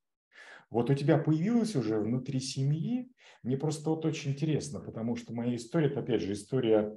Вот 0.70 0.90
у 0.90 0.94
тебя 0.94 1.16
появилось 1.18 1.76
уже 1.76 1.98
внутри 1.98 2.40
семьи, 2.40 3.10
мне 3.42 3.56
просто 3.56 3.90
вот 3.90 4.04
очень 4.04 4.32
интересно, 4.32 4.80
потому 4.80 5.16
что 5.16 5.32
моя 5.32 5.56
история, 5.56 5.86
это 5.86 6.00
опять 6.00 6.20
же 6.20 6.32
история 6.32 6.96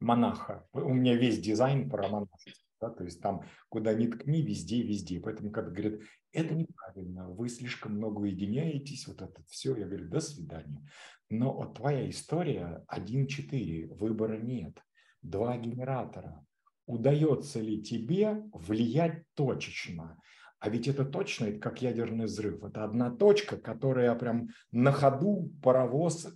монаха. 0.00 0.66
У 0.72 0.92
меня 0.92 1.14
весь 1.16 1.40
дизайн 1.40 1.88
про 1.88 2.08
монашество. 2.08 2.64
Да, 2.80 2.90
то 2.90 3.04
есть 3.04 3.20
там, 3.22 3.42
куда 3.68 3.94
ни 3.94 4.08
ткни, 4.08 4.42
везде, 4.42 4.82
везде. 4.82 5.20
Поэтому, 5.20 5.50
когда 5.50 5.70
говорят, 5.70 6.00
это 6.32 6.54
неправильно, 6.54 7.30
вы 7.30 7.48
слишком 7.48 7.94
много 7.94 8.20
уединяетесь, 8.20 9.06
вот 9.06 9.22
это 9.22 9.42
все, 9.48 9.76
я 9.76 9.86
говорю, 9.86 10.08
до 10.08 10.20
свидания. 10.20 10.86
Но 11.30 11.54
вот 11.54 11.76
твоя 11.76 12.10
история 12.10 12.84
1-4, 12.92 13.94
выбора 13.94 14.38
нет, 14.38 14.76
два 15.24 15.56
генератора. 15.56 16.44
Удается 16.86 17.60
ли 17.60 17.82
тебе 17.82 18.44
влиять 18.52 19.24
точечно? 19.34 20.18
А 20.60 20.70
ведь 20.70 20.88
это 20.88 21.04
точно, 21.04 21.46
это 21.46 21.58
как 21.58 21.82
ядерный 21.82 22.24
взрыв. 22.24 22.62
Это 22.64 22.84
одна 22.84 23.10
точка, 23.10 23.58
которая 23.58 24.14
прям 24.14 24.48
на 24.72 24.92
ходу 24.92 25.50
паровоз 25.62 26.26
э, 26.26 26.30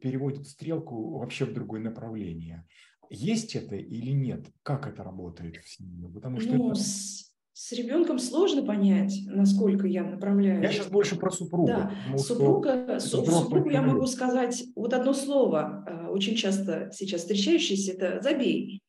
переводит 0.00 0.48
стрелку 0.48 1.18
вообще 1.18 1.44
в 1.44 1.52
другое 1.52 1.80
направление. 1.80 2.66
Есть 3.10 3.54
это 3.54 3.76
или 3.76 4.10
нет? 4.10 4.46
Как 4.62 4.88
это 4.88 5.04
работает 5.04 5.56
в 5.56 5.68
семье? 5.68 6.08
Потому 6.08 6.40
что 6.40 6.52
ну, 6.52 6.70
это... 6.70 6.80
с, 6.80 7.32
с 7.52 7.72
ребенком 7.72 8.18
сложно 8.18 8.64
понять, 8.64 9.14
насколько 9.26 9.86
я 9.86 10.02
направляю. 10.02 10.62
Я 10.62 10.72
сейчас 10.72 10.88
больше 10.88 11.16
про 11.16 11.30
супругу. 11.30 11.68
Да, 11.68 11.92
супруга, 12.16 12.98
су, 12.98 13.24
супругу 13.24 13.70
я 13.70 13.82
могу 13.82 14.06
сказать 14.06 14.64
вот 14.74 14.94
одно 14.94 15.12
слово, 15.12 15.84
э, 15.86 15.99
очень 16.10 16.36
часто 16.36 16.90
сейчас 16.92 17.22
встречающееся, 17.22 17.92
это 17.92 18.20
«забей». 18.20 18.82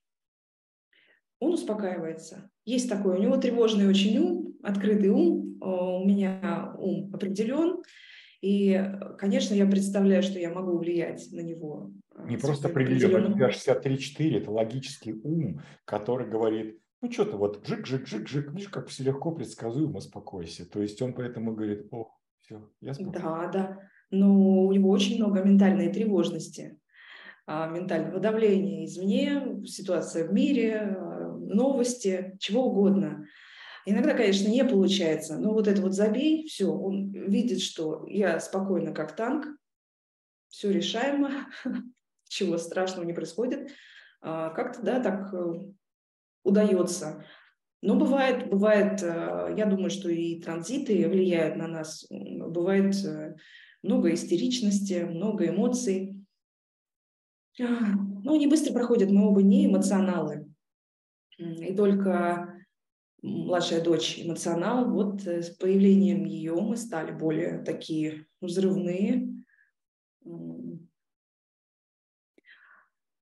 Он 1.40 1.54
успокаивается. 1.54 2.50
Есть 2.66 2.90
такой, 2.90 3.18
у 3.18 3.22
него 3.22 3.38
тревожный 3.38 3.88
очень 3.88 4.18
ум, 4.20 4.56
открытый 4.62 5.10
ум, 5.10 5.58
э, 5.62 5.66
у 5.66 6.06
меня 6.06 6.76
ум 6.78 7.10
определен, 7.14 7.82
и, 8.42 8.84
конечно, 9.20 9.54
я 9.54 9.68
представляю, 9.68 10.24
что 10.24 10.40
я 10.40 10.52
могу 10.52 10.78
влиять 10.78 11.32
на 11.32 11.42
него. 11.42 11.92
Э, 12.16 12.28
Не 12.28 12.38
просто 12.38 12.70
определен, 12.70 13.32
у 13.32 13.34
тебя 13.34 13.50
63-4, 13.50 14.38
это 14.38 14.52
логический 14.52 15.14
ум, 15.14 15.62
который 15.86 16.28
говорит, 16.28 16.80
ну 17.02 17.12
что-то 17.12 17.38
вот 17.38 17.68
жик-жик-жик-жик, 17.68 18.52
видишь, 18.52 18.70
как 18.70 18.88
все 18.88 19.04
легко, 19.04 19.32
предсказуемо, 19.32 20.00
спокойся. 20.00 20.70
То 20.70 20.82
есть 20.82 21.02
он 21.02 21.14
поэтому 21.14 21.54
говорит, 21.54 21.88
о, 21.92 22.12
все, 22.40 22.70
я 22.82 22.94
спокоен. 22.94 23.14
Да, 23.22 23.48
да, 23.48 23.80
но 24.10 24.66
у 24.66 24.72
него 24.72 24.90
очень 24.90 25.18
много 25.18 25.44
ментальной 25.44 25.92
тревожности, 25.92 26.80
ментального 27.48 28.20
давления 28.20 28.86
извне, 28.86 29.64
ситуация 29.66 30.28
в 30.28 30.34
мире, 30.34 30.96
э, 30.96 31.32
новости, 31.40 32.38
чего 32.40 32.68
угодно– 32.68 33.28
Иногда, 33.86 34.14
конечно, 34.14 34.48
не 34.48 34.64
получается, 34.64 35.38
но 35.38 35.54
вот 35.54 35.68
это 35.68 35.82
вот 35.82 35.94
забей, 35.94 36.48
все, 36.48 36.68
он 36.68 37.12
видит, 37.12 37.62
что 37.62 38.06
я 38.08 38.40
спокойно 38.40 38.94
как 38.94 39.16
танк, 39.16 39.48
все 40.50 40.72
решаемо, 40.72 41.48
чего 42.30 42.58
страшного 42.58 43.06
не 43.06 43.14
происходит. 43.14 43.72
А, 44.22 44.50
как-то, 44.52 44.84
да, 44.84 45.00
так 45.00 45.34
э, 45.34 45.72
удается. 46.44 47.26
Но 47.82 47.96
бывает, 47.96 48.50
бывает, 48.50 49.02
э, 49.02 49.56
я 49.58 49.66
думаю, 49.66 49.90
что 49.90 50.10
и 50.10 50.40
транзиты 50.40 51.10
влияют 51.10 51.56
на 51.56 51.68
нас. 51.68 52.06
Бывает 52.10 52.94
э, 53.04 53.36
много 53.82 54.14
истеричности, 54.14 55.06
много 55.10 55.48
эмоций. 55.48 56.21
Ну, 57.58 58.36
они 58.36 58.48
быстро 58.48 58.74
проходят, 58.74 59.12
мы 59.12 59.28
оба 59.28 59.42
не 59.42 59.66
эмоционалы. 59.66 60.48
И 61.38 61.76
только 61.76 62.62
младшая 63.22 63.84
дочь 63.84 64.20
эмоционал. 64.20 64.90
Вот 64.92 65.26
э, 65.28 65.42
с 65.42 65.50
появлением 65.52 66.26
ее 66.26 66.56
мы 66.56 66.76
стали 66.78 67.12
более 67.12 67.60
такие 67.64 68.26
взрывные. 68.42 69.30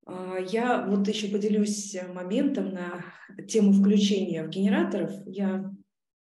А, 0.06 0.38
я 0.38 0.86
вот 0.86 1.06
еще 1.08 1.28
поделюсь 1.28 1.96
моментом 2.12 2.72
на 2.72 3.04
тему 3.48 3.72
включения 3.72 4.44
в 4.44 4.48
генераторов. 4.48 5.12
Я 5.26 5.70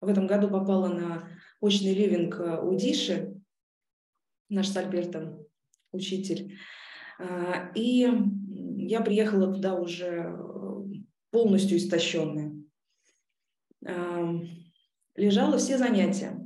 в 0.00 0.08
этом 0.08 0.26
году 0.26 0.48
попала 0.48 0.88
на 0.88 1.28
очный 1.60 1.94
ливинг 1.94 2.40
э, 2.40 2.60
у 2.60 2.74
Диши, 2.74 3.34
наш 4.48 4.68
с 4.68 4.76
Альбертом 4.76 5.46
учитель. 5.92 6.58
А, 7.22 7.70
и 7.74 8.08
я 8.76 9.00
приехала 9.00 9.52
туда 9.52 9.74
уже 9.74 10.06
э, 10.06 10.84
полностью 11.30 11.78
истощенная 11.78 12.52
лежало 15.16 15.58
все 15.58 15.78
занятия. 15.78 16.38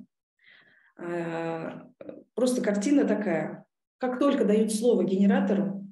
А, 0.98 1.88
просто 2.34 2.60
картина 2.62 3.04
такая. 3.04 3.64
Как 3.98 4.18
только 4.18 4.44
дают 4.44 4.72
слово 4.72 5.04
генератору, 5.04 5.84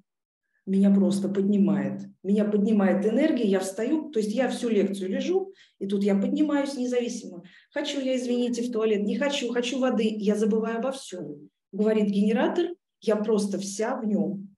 меня 0.66 0.90
просто 0.94 1.28
поднимает. 1.28 2.02
Меня 2.22 2.44
поднимает 2.44 3.04
энергия, 3.04 3.44
я 3.44 3.60
встаю, 3.60 4.10
то 4.10 4.18
есть 4.18 4.32
я 4.32 4.48
всю 4.48 4.70
лекцию 4.70 5.10
лежу, 5.10 5.52
и 5.78 5.86
тут 5.86 6.02
я 6.02 6.14
поднимаюсь 6.14 6.74
независимо. 6.76 7.44
Хочу 7.72 8.00
я, 8.00 8.16
извините, 8.16 8.62
в 8.62 8.72
туалет, 8.72 9.02
не 9.02 9.18
хочу, 9.18 9.52
хочу 9.52 9.78
воды, 9.78 10.04
я 10.04 10.34
забываю 10.34 10.78
обо 10.78 10.92
всем. 10.92 11.50
Говорит 11.72 12.06
генератор, 12.06 12.68
я 13.00 13.16
просто 13.16 13.58
вся 13.58 13.96
в 13.96 14.06
нем. 14.06 14.53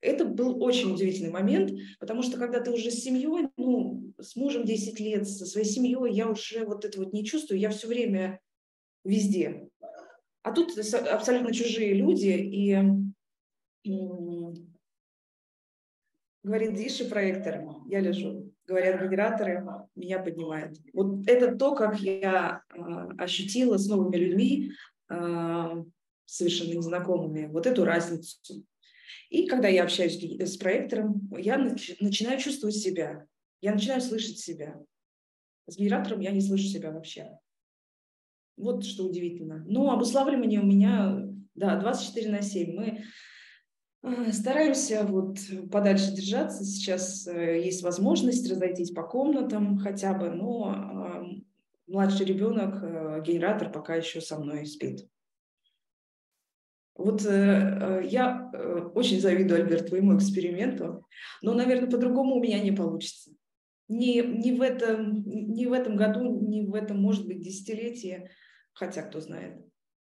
Это 0.00 0.24
был 0.24 0.62
очень 0.62 0.92
удивительный 0.92 1.30
момент, 1.30 1.72
потому 1.98 2.22
что 2.22 2.38
когда 2.38 2.60
ты 2.60 2.70
уже 2.70 2.90
с 2.90 3.02
семьей, 3.02 3.48
ну, 3.56 4.12
с 4.20 4.36
мужем 4.36 4.64
10 4.64 5.00
лет, 5.00 5.28
со 5.28 5.44
своей 5.44 5.66
семьей, 5.66 6.14
я 6.14 6.28
уже 6.28 6.64
вот 6.64 6.84
это 6.84 6.98
вот 6.98 7.12
не 7.12 7.24
чувствую, 7.24 7.58
я 7.58 7.70
все 7.70 7.88
время 7.88 8.40
везде. 9.04 9.68
А 10.42 10.52
тут 10.52 10.78
абсолютно 10.78 11.52
чужие 11.52 11.94
люди, 11.94 12.28
и 12.28 12.78
говорит 16.44 16.74
Диши 16.74 17.04
проектор, 17.04 17.64
я 17.86 18.00
лежу. 18.00 18.52
Говорят 18.66 19.02
генераторы, 19.02 19.64
меня 19.96 20.18
поднимают. 20.18 20.78
Вот 20.92 21.26
это 21.26 21.56
то, 21.56 21.74
как 21.74 21.98
я 22.00 22.62
э, 22.70 22.78
ощутила 23.18 23.78
с 23.78 23.88
новыми 23.88 24.16
людьми, 24.16 24.72
э, 25.10 25.84
совершенно 26.26 26.74
незнакомыми, 26.74 27.46
вот 27.46 27.66
эту 27.66 27.84
разницу. 27.84 28.38
И 29.30 29.46
когда 29.46 29.68
я 29.68 29.84
общаюсь 29.84 30.18
с 30.18 30.56
проектором, 30.56 31.28
я 31.36 31.58
начинаю 31.58 32.38
чувствовать 32.38 32.76
себя, 32.76 33.26
я 33.60 33.72
начинаю 33.72 34.00
слышать 34.00 34.38
себя. 34.38 34.80
С 35.66 35.76
генератором 35.76 36.20
я 36.20 36.30
не 36.30 36.40
слышу 36.40 36.64
себя 36.64 36.90
вообще. 36.90 37.38
Вот 38.56 38.84
что 38.84 39.04
удивительно. 39.04 39.64
Но 39.66 39.90
обуславливание 39.90 40.60
у 40.60 40.66
меня, 40.66 41.24
да, 41.54 41.78
24 41.78 42.30
на 42.30 42.42
7. 42.42 42.74
Мы 42.74 43.04
э, 44.02 44.32
стараемся 44.32 45.04
вот 45.06 45.38
подальше 45.70 46.12
держаться. 46.12 46.64
Сейчас 46.64 47.26
э, 47.26 47.60
есть 47.62 47.82
возможность 47.82 48.50
разойтись 48.50 48.90
по 48.90 49.04
комнатам 49.04 49.78
хотя 49.78 50.14
бы, 50.14 50.30
но 50.30 50.74
э, 50.74 51.40
младший 51.86 52.26
ребенок, 52.26 52.82
генератор 53.22 53.70
пока 53.70 53.94
еще 53.94 54.20
со 54.20 54.38
мной 54.38 54.66
спит. 54.66 55.08
Вот 56.98 57.24
э, 57.24 57.28
э, 57.30 58.06
я 58.06 58.50
э, 58.52 58.90
очень 58.94 59.20
завидую, 59.20 59.62
Альберт, 59.62 59.86
твоему 59.86 60.16
эксперименту, 60.16 61.06
но, 61.40 61.54
наверное, 61.54 61.88
по-другому 61.88 62.34
у 62.34 62.42
меня 62.42 62.60
не 62.60 62.72
получится. 62.72 63.30
Ни, 63.88 64.20
ни, 64.20 64.50
в 64.54 64.60
этом, 64.60 65.22
ни 65.24 65.64
в 65.64 65.72
этом 65.72 65.96
году, 65.96 66.46
ни 66.46 66.66
в 66.66 66.74
этом, 66.74 67.00
может 67.00 67.26
быть, 67.26 67.40
десятилетии 67.40 68.28
Хотя, 68.78 69.02
кто 69.02 69.20
знает. 69.20 69.60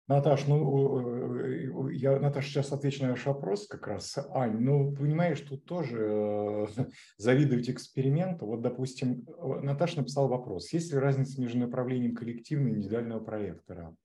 Наташ, 0.08 0.48
ну, 0.48 1.90
я, 1.90 2.20
Наташ, 2.20 2.48
сейчас 2.48 2.72
отвечу 2.72 3.04
на 3.04 3.12
ваш 3.12 3.26
вопрос 3.26 3.68
как 3.68 3.86
раз. 3.88 4.18
Ань, 4.34 4.60
ну, 4.60 4.94
понимаешь, 4.94 5.42
тут 5.42 5.66
тоже 5.66 6.68
завидовать 7.18 7.70
эксперименту. 7.70 8.46
Вот, 8.46 8.62
допустим, 8.62 9.26
Наташа 9.62 9.98
написала 9.98 10.28
вопрос. 10.28 10.72
Есть 10.72 10.92
ли 10.94 11.00
разница 11.00 11.40
между 11.42 11.60
направлением 11.60 12.16
коллективного 12.16 12.74
и 12.74 12.78
индивидуального 12.78 13.20
проектора? 13.22 13.96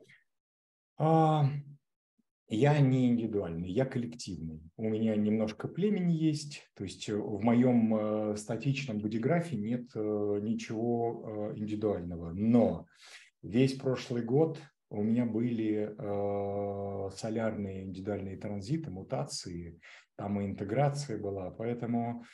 А, 0.99 1.47
я 2.49 2.79
не 2.81 3.09
индивидуальный, 3.09 3.71
я 3.71 3.85
коллективный. 3.85 4.63
У 4.77 4.89
меня 4.89 5.17
немножко 5.17 5.69
племени 5.69 6.13
есть, 6.13 6.63
то 6.75 6.85
есть 6.85 7.09
в 7.09 7.41
моем 7.43 7.95
э, 7.95 8.37
статичном 8.37 8.99
бодиграфе 8.99 9.57
нет 9.57 9.91
э, 9.95 10.41
ничего 10.43 11.53
индивидуального. 11.57 12.33
Но 12.33 12.87
весь 13.43 13.75
прошлый 13.75 14.23
год 14.23 14.61
у 14.91 15.03
меня 15.03 15.27
были 15.27 15.95
э, 15.99 17.11
солярные 17.17 17.85
индивидуальные 17.85 18.37
транзиты, 18.37 18.91
мутации, 18.91 19.81
там 20.17 20.41
и 20.41 20.47
интеграция 20.47 21.19
была. 21.19 21.51
Поэтому, 21.51 22.25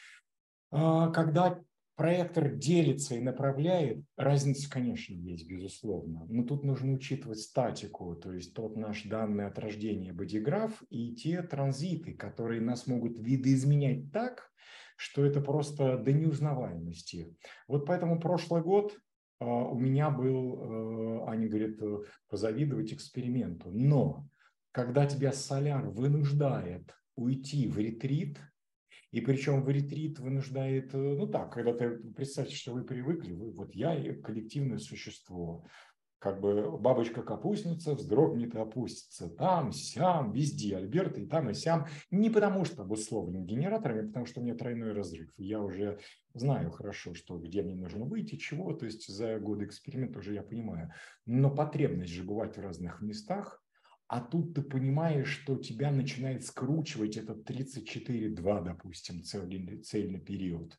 э, 0.70 1.10
когда 1.14 1.58
проектор 1.96 2.54
делится 2.54 3.14
и 3.14 3.20
направляет, 3.20 4.04
разница, 4.16 4.70
конечно, 4.70 5.14
есть, 5.14 5.46
безусловно. 5.46 6.26
Но 6.28 6.44
тут 6.44 6.64
нужно 6.64 6.92
учитывать 6.92 7.40
статику, 7.40 8.14
то 8.16 8.32
есть 8.32 8.54
тот 8.54 8.76
наш 8.76 9.04
данный 9.04 9.46
от 9.46 9.58
рождения 9.58 10.12
бодиграф 10.12 10.82
и 10.90 11.14
те 11.14 11.42
транзиты, 11.42 12.14
которые 12.14 12.60
нас 12.60 12.86
могут 12.86 13.18
видоизменять 13.18 14.10
так, 14.12 14.50
что 14.96 15.24
это 15.24 15.40
просто 15.40 15.98
до 15.98 16.12
неузнаваемости. 16.12 17.34
Вот 17.68 17.86
поэтому 17.86 18.20
прошлый 18.20 18.62
год 18.62 18.96
а, 19.40 19.44
у 19.44 19.78
меня 19.78 20.10
был, 20.10 21.24
э, 21.24 21.30
Аня 21.30 21.48
говорит, 21.48 21.82
э, 21.82 22.02
позавидовать 22.28 22.92
эксперименту. 22.92 23.70
Но 23.72 24.26
когда 24.70 25.06
тебя 25.06 25.32
соляр 25.32 25.88
вынуждает 25.88 26.94
уйти 27.16 27.68
в 27.68 27.78
ретрит, 27.78 28.38
и 29.12 29.20
причем 29.20 29.62
в 29.62 29.68
ретрит 29.68 30.18
вынуждает, 30.18 30.94
э, 30.94 30.98
ну 30.98 31.26
так, 31.28 31.52
когда 31.52 31.72
ты 31.72 31.90
представьте, 31.90 32.56
что 32.56 32.72
вы 32.72 32.82
привыкли, 32.82 33.32
вы, 33.32 33.52
вот 33.52 33.74
я 33.74 34.14
коллективное 34.14 34.78
существо, 34.78 35.64
как 36.18 36.40
бы 36.40 36.78
бабочка-капустница 36.78 37.94
вздрогнет 37.94 38.54
и 38.54 38.58
опустится. 38.58 39.28
Там, 39.28 39.72
сям, 39.72 40.30
везде 40.30 40.76
Альберт 40.76 41.18
и 41.18 41.26
там, 41.26 41.50
и 41.50 41.54
сям. 41.54 41.86
Не 42.12 42.30
потому 42.30 42.64
что 42.64 42.82
обусловлен 42.82 43.44
генераторами, 43.44 44.04
а 44.04 44.06
потому 44.06 44.26
что 44.26 44.40
у 44.40 44.44
меня 44.44 44.54
тройной 44.54 44.92
разрыв. 44.92 45.32
Я 45.36 45.60
уже 45.60 45.98
знаю 46.32 46.70
хорошо, 46.70 47.14
что 47.14 47.38
где 47.38 47.62
мне 47.62 47.74
нужно 47.74 48.04
выйти, 48.04 48.36
чего. 48.36 48.72
То 48.72 48.86
есть 48.86 49.08
за 49.08 49.40
годы 49.40 49.64
эксперимента 49.64 50.20
уже 50.20 50.34
я 50.34 50.42
понимаю. 50.42 50.92
Но 51.26 51.50
потребность 51.50 52.12
же 52.12 52.22
бывать 52.22 52.56
в 52.56 52.60
разных 52.60 53.02
местах, 53.02 53.61
а 54.12 54.20
тут 54.20 54.52
ты 54.54 54.60
понимаешь, 54.60 55.26
что 55.26 55.56
тебя 55.56 55.90
начинает 55.90 56.44
скручивать 56.44 57.16
этот 57.16 57.48
34-2, 57.48 58.62
допустим, 58.62 59.22
цельный, 59.22 59.78
цельный 59.78 60.20
период, 60.20 60.78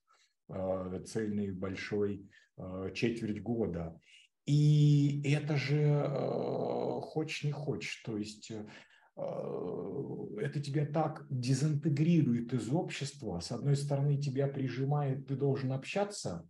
э, 0.49 1.03
цельный 1.07 1.49
большой 1.51 2.29
э, 2.57 2.91
четверть 2.93 3.41
года. 3.41 3.99
И 4.45 5.23
это 5.25 5.57
же 5.57 5.81
э, 5.81 6.99
хочешь 7.01 7.43
не 7.43 7.51
хочешь, 7.51 8.03
то 8.05 8.17
есть 8.17 8.51
это 9.15 10.59
тебя 10.59 10.85
так 10.85 11.25
дезинтегрирует 11.29 12.53
из 12.53 12.69
общества. 12.69 13.39
С 13.39 13.51
одной 13.51 13.75
стороны, 13.75 14.17
тебя 14.17 14.47
прижимает, 14.47 15.27
ты 15.27 15.35
должен 15.35 15.71
общаться, 15.71 16.47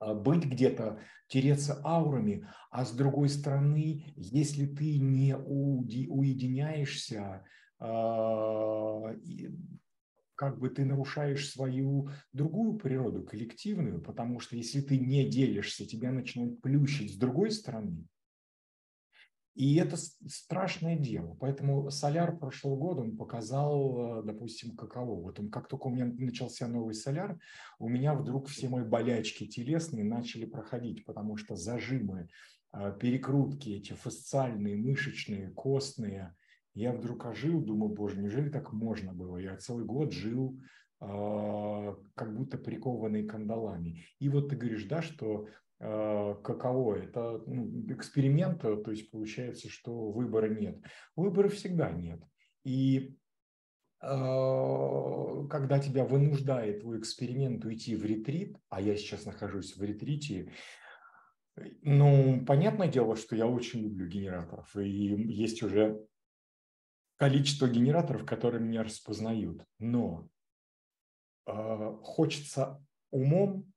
быть 0.00 0.44
где-то, 0.44 1.00
тереться 1.28 1.80
аурами, 1.84 2.46
а 2.70 2.84
с 2.84 2.92
другой 2.92 3.28
стороны, 3.28 4.12
если 4.16 4.66
ты 4.66 4.98
не 4.98 5.36
уединяешься, 5.36 7.44
а, 7.78 9.14
как 10.36 10.58
бы 10.58 10.68
ты 10.68 10.84
нарушаешь 10.84 11.48
свою 11.48 12.10
другую 12.32 12.78
природу, 12.78 13.22
коллективную, 13.22 14.02
потому 14.02 14.40
что 14.40 14.56
если 14.56 14.80
ты 14.80 14.98
не 14.98 15.28
делишься, 15.28 15.86
тебя 15.86 16.10
начинают 16.10 16.60
плющить 16.60 17.14
с 17.14 17.16
другой 17.16 17.50
стороны. 17.50 18.04
И 19.54 19.76
это 19.76 19.96
страшное 19.96 20.96
дело. 20.96 21.36
Поэтому 21.40 21.90
соляр 21.90 22.36
прошлого 22.36 22.76
года 22.76 23.02
он 23.02 23.16
показал, 23.16 24.20
э, 24.20 24.22
допустим, 24.24 24.76
каково. 24.76 25.20
Вот 25.20 25.38
он, 25.38 25.50
как 25.50 25.68
только 25.68 25.86
у 25.86 25.90
меня 25.90 26.06
начался 26.06 26.66
новый 26.66 26.94
соляр, 26.94 27.38
у 27.78 27.88
меня 27.88 28.14
вдруг 28.14 28.48
все 28.48 28.68
мои 28.68 28.84
болячки 28.84 29.46
телесные 29.46 30.04
начали 30.04 30.44
проходить, 30.44 31.04
потому 31.04 31.36
что 31.36 31.54
зажимы, 31.54 32.28
э, 32.72 32.96
перекрутки 33.00 33.70
эти 33.70 33.92
фасциальные, 33.92 34.76
мышечные, 34.76 35.50
костные– 35.50 36.34
я 36.74 36.92
вдруг 36.92 37.24
ожил, 37.24 37.60
думаю, 37.60 37.94
боже, 37.94 38.20
неужели 38.20 38.48
так 38.48 38.72
можно 38.72 39.12
было? 39.12 39.36
Я 39.38 39.56
целый 39.56 39.84
год 39.84 40.12
жил 40.12 40.60
э, 41.00 41.94
как 42.14 42.36
будто 42.36 42.58
прикованный 42.58 43.24
кандалами. 43.24 44.04
И 44.18 44.28
вот 44.28 44.48
ты 44.48 44.56
говоришь, 44.56 44.84
да, 44.84 45.00
что 45.00 45.46
каково 45.84 46.94
это 46.94 47.42
ну, 47.46 47.84
эксперимент, 47.92 48.62
то 48.62 48.90
есть 48.90 49.10
получается, 49.10 49.68
что 49.68 50.10
выбора 50.10 50.48
нет. 50.48 50.82
Выбора 51.16 51.48
всегда 51.48 51.90
нет. 51.90 52.22
И 52.64 53.16
когда 54.00 55.78
тебя 55.78 56.04
вынуждает 56.04 56.80
твой 56.80 56.98
эксперимент 56.98 57.64
уйти 57.64 57.96
в 57.96 58.04
ретрит, 58.04 58.56
а 58.68 58.80
я 58.80 58.96
сейчас 58.96 59.24
нахожусь 59.24 59.76
в 59.76 59.82
ретрите, 59.82 60.52
ну, 61.82 62.44
понятное 62.44 62.88
дело, 62.88 63.16
что 63.16 63.36
я 63.36 63.46
очень 63.46 63.80
люблю 63.80 64.06
генераторов, 64.06 64.76
и 64.76 64.88
есть 64.88 65.62
уже 65.62 66.04
количество 67.16 67.68
генераторов, 67.68 68.26
которые 68.26 68.62
меня 68.62 68.82
распознают. 68.82 69.64
Но 69.78 70.28
э, 71.46 71.96
хочется 72.02 72.84
умом, 73.10 73.72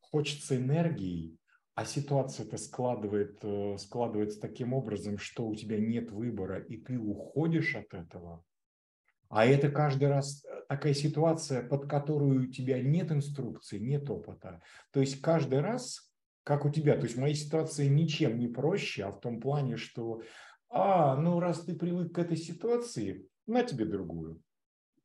хочется 0.00 0.56
энергией, 0.56 1.38
а 1.76 1.84
ситуация 1.84 2.46
это 2.46 2.56
складывает, 2.56 3.38
э, 3.42 3.76
складывается 3.78 4.40
таким 4.40 4.72
образом, 4.72 5.18
что 5.18 5.46
у 5.46 5.54
тебя 5.54 5.78
нет 5.78 6.10
выбора, 6.10 6.58
и 6.58 6.78
ты 6.78 6.98
уходишь 6.98 7.76
от 7.76 7.92
этого. 7.92 8.42
А 9.28 9.44
это 9.44 9.70
каждый 9.70 10.08
раз 10.08 10.42
э, 10.46 10.62
такая 10.70 10.94
ситуация, 10.94 11.62
под 11.62 11.86
которую 11.86 12.44
у 12.44 12.46
тебя 12.46 12.82
нет 12.82 13.12
инструкции, 13.12 13.78
нет 13.78 14.08
опыта. 14.08 14.62
То 14.90 15.00
есть 15.00 15.20
каждый 15.20 15.60
раз, 15.60 16.10
как 16.44 16.64
у 16.64 16.70
тебя, 16.70 16.96
то 16.96 17.02
есть 17.02 17.18
моя 17.18 17.34
ситуация 17.34 17.90
ничем 17.90 18.38
не 18.38 18.48
проще, 18.48 19.04
а 19.04 19.10
в 19.10 19.20
том 19.20 19.38
плане, 19.38 19.76
что 19.76 20.22
а, 20.70 21.14
ну 21.16 21.40
раз 21.40 21.60
ты 21.60 21.74
привык 21.74 22.14
к 22.14 22.18
этой 22.18 22.38
ситуации, 22.38 23.28
на 23.46 23.62
тебе 23.62 23.84
другую. 23.84 24.40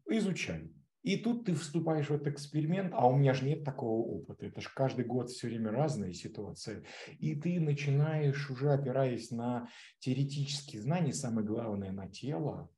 Изучай. 0.08 0.72
И 1.04 1.18
тут 1.18 1.46
ты 1.46 1.56
вступаешь 1.56 2.08
в 2.08 2.14
этот 2.14 2.28
эксперимент, 2.28 2.94
а 2.94 3.08
у 3.08 3.16
меня 3.16 3.34
же 3.34 3.46
нет 3.46 3.64
такого 3.64 4.06
опыта. 4.06 4.46
Это 4.46 4.62
же 4.62 4.70
каждый 4.74 5.06
год 5.06 5.30
все 5.30 5.48
время 5.48 5.72
разная 5.72 6.14
ситуация. 6.14 6.84
И 7.20 7.36
ты 7.36 7.60
начинаешь 7.60 8.50
уже 8.52 8.72
опираясь 8.72 9.32
на 9.32 9.68
теоретические 10.00 10.82
знания, 10.82 11.14
самое 11.14 11.46
главное 11.46 11.92
на 11.92 12.08
тело, 12.08 12.70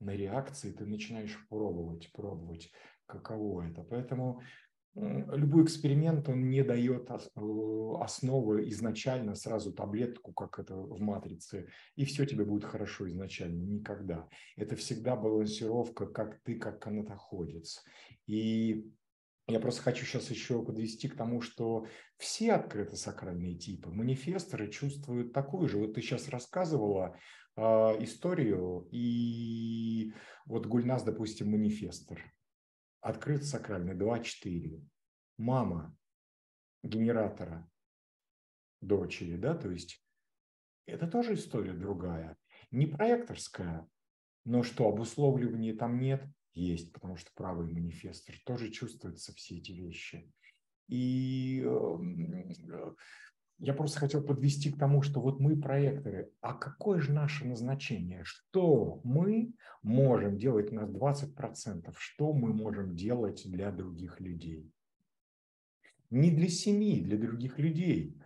на 0.00 0.10
реакции, 0.10 0.72
ты 0.72 0.86
начинаешь 0.86 1.36
пробовать, 1.48 2.10
пробовать, 2.12 2.70
каково 3.06 3.62
это. 3.62 3.82
Поэтому 3.82 4.42
любой 4.96 5.64
эксперимент, 5.64 6.28
он 6.28 6.48
не 6.48 6.62
дает 6.62 7.10
э, 7.10 7.14
основы 8.00 8.68
изначально, 8.70 9.34
сразу 9.34 9.72
таблетку, 9.72 10.32
как 10.32 10.58
это 10.58 10.74
в 10.74 11.00
матрице, 11.00 11.68
и 11.96 12.04
все 12.06 12.24
тебе 12.24 12.44
будет 12.44 12.64
хорошо 12.64 13.08
изначально, 13.08 13.62
никогда. 13.62 14.28
Это 14.56 14.74
всегда 14.74 15.14
балансировка, 15.14 16.06
как 16.06 16.40
ты, 16.42 16.54
как 16.54 16.80
канатоходец. 16.80 17.84
И 18.26 18.90
я 19.46 19.60
просто 19.60 19.82
хочу 19.82 20.06
сейчас 20.06 20.30
еще 20.30 20.64
подвести 20.64 21.08
к 21.08 21.16
тому, 21.16 21.42
что 21.42 21.86
все 22.16 22.52
открыто 22.52 22.96
сакральные 22.96 23.56
типы, 23.56 23.90
манифесторы 23.90 24.70
чувствуют 24.70 25.34
такую 25.34 25.68
же. 25.68 25.76
Вот 25.76 25.92
ты 25.92 26.00
сейчас 26.00 26.28
рассказывала 26.30 27.18
э, 27.56 27.60
историю, 28.00 28.88
и 28.90 30.14
вот 30.46 30.66
Гульнас, 30.66 31.02
допустим, 31.02 31.50
манифестор– 31.50 32.18
открыт 33.06 33.44
сакральный 33.44 33.94
2.4. 33.94 34.84
Мама 35.38 35.96
генератора 36.82 37.70
дочери, 38.80 39.36
да, 39.36 39.54
то 39.54 39.70
есть 39.70 40.04
это 40.86 41.06
тоже 41.06 41.34
история 41.34 41.72
другая. 41.72 42.36
Не 42.72 42.86
проекторская, 42.86 43.88
но 44.44 44.64
что, 44.64 44.88
обусловливания 44.88 45.76
там 45.76 46.00
нет? 46.00 46.26
Есть, 46.52 46.92
потому 46.92 47.16
что 47.16 47.30
правый 47.34 47.72
манифестор 47.72 48.34
тоже 48.44 48.70
чувствуются 48.70 49.32
все 49.34 49.58
эти 49.58 49.70
вещи. 49.70 50.32
И 50.88 51.62
э, 51.64 52.94
я 53.58 53.72
просто 53.74 54.00
хотел 54.00 54.22
подвести 54.22 54.70
к 54.70 54.78
тому, 54.78 55.02
что 55.02 55.20
вот 55.20 55.40
мы 55.40 55.56
проекторы, 55.56 56.30
а 56.40 56.54
какое 56.54 57.00
же 57.00 57.12
наше 57.12 57.46
назначение? 57.46 58.22
Что 58.24 59.00
мы 59.02 59.54
можем 59.82 60.36
делать 60.36 60.72
на 60.72 60.80
20%? 60.80 61.92
Что 61.96 62.32
мы 62.32 62.52
можем 62.52 62.94
делать 62.94 63.42
для 63.46 63.72
других 63.72 64.20
людей? 64.20 64.70
Не 66.10 66.30
для 66.30 66.48
семьи, 66.48 67.02
для 67.02 67.18
других 67.18 67.58
людей. 67.58 68.20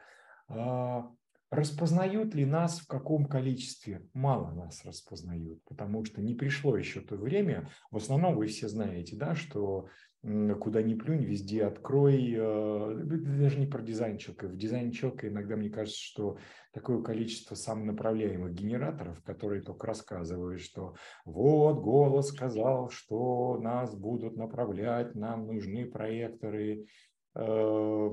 А, 0.48 1.10
Распознают 1.50 2.32
ли 2.36 2.46
нас 2.46 2.78
в 2.78 2.86
каком 2.86 3.26
количестве? 3.26 4.08
Мало 4.14 4.52
нас 4.52 4.84
распознают, 4.84 5.60
потому 5.64 6.04
что 6.04 6.22
не 6.22 6.34
пришло 6.34 6.76
еще 6.76 7.00
то 7.00 7.16
время. 7.16 7.68
В 7.90 7.96
основном 7.96 8.36
вы 8.36 8.46
все 8.46 8.68
знаете, 8.68 9.16
да, 9.16 9.34
что 9.34 9.88
куда 10.22 10.82
ни 10.82 10.94
плюнь, 10.94 11.24
везде 11.24 11.64
открой. 11.64 12.34
Э, 12.36 12.94
даже 13.04 13.58
не 13.58 13.66
про 13.66 13.80
дизайн 13.80 14.18
человека. 14.18 14.48
В 14.48 14.56
дизайне 14.56 14.92
человека 14.92 15.28
иногда 15.28 15.56
мне 15.56 15.70
кажется, 15.70 15.98
что 15.98 16.38
такое 16.72 17.02
количество 17.02 17.54
самонаправляемых 17.54 18.52
генераторов, 18.52 19.22
которые 19.22 19.62
только 19.62 19.86
рассказывают, 19.86 20.60
что 20.60 20.94
вот 21.24 21.80
голос 21.80 22.28
сказал, 22.28 22.90
что 22.90 23.58
нас 23.60 23.94
будут 23.94 24.36
направлять, 24.36 25.14
нам 25.14 25.46
нужны 25.46 25.86
проекторы, 25.86 26.86
э, 27.34 28.10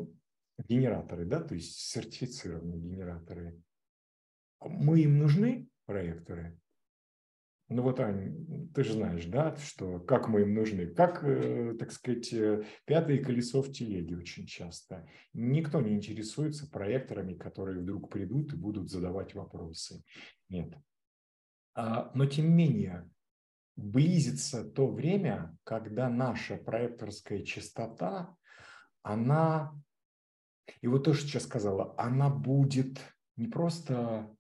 генераторы, 0.69 1.25
да, 1.25 1.41
то 1.41 1.55
есть 1.55 1.77
сертифицированные 1.77 2.79
генераторы. 2.79 3.61
Мы 4.61 5.01
им 5.01 5.19
нужны, 5.19 5.67
проекторы? 5.85 6.57
Ну 7.69 7.81
вот, 7.81 7.99
Ань, 7.99 8.69
ты 8.73 8.83
же 8.83 8.93
знаешь, 8.93 9.25
да, 9.25 9.57
что 9.57 9.99
как 9.99 10.29
мы 10.29 10.41
им 10.41 10.53
нужны. 10.53 10.87
Как, 10.87 11.21
э, 11.23 11.75
так 11.77 11.91
сказать, 11.91 12.31
э, 12.31 12.63
пятое 12.85 13.21
колесо 13.21 13.61
в 13.61 13.71
телеге 13.73 14.17
очень 14.17 14.45
часто. 14.45 15.05
Никто 15.33 15.81
не 15.81 15.93
интересуется 15.93 16.69
проекторами, 16.69 17.33
которые 17.33 17.81
вдруг 17.81 18.09
придут 18.09 18.53
и 18.53 18.57
будут 18.57 18.89
задавать 18.89 19.35
вопросы. 19.35 20.01
Нет. 20.47 20.73
А, 21.75 22.09
но 22.15 22.25
тем 22.25 22.45
не 22.55 22.69
менее, 22.69 23.09
близится 23.75 24.63
то 24.63 24.87
время, 24.87 25.57
когда 25.65 26.09
наша 26.09 26.55
проекторская 26.55 27.43
частота, 27.43 28.33
она, 29.03 29.73
и 30.79 30.87
вот 30.87 31.03
то, 31.03 31.13
что 31.13 31.27
сейчас 31.27 31.43
сказала, 31.43 31.93
она 31.97 32.29
будет 32.29 32.99
не 33.35 33.47
просто 33.47 34.33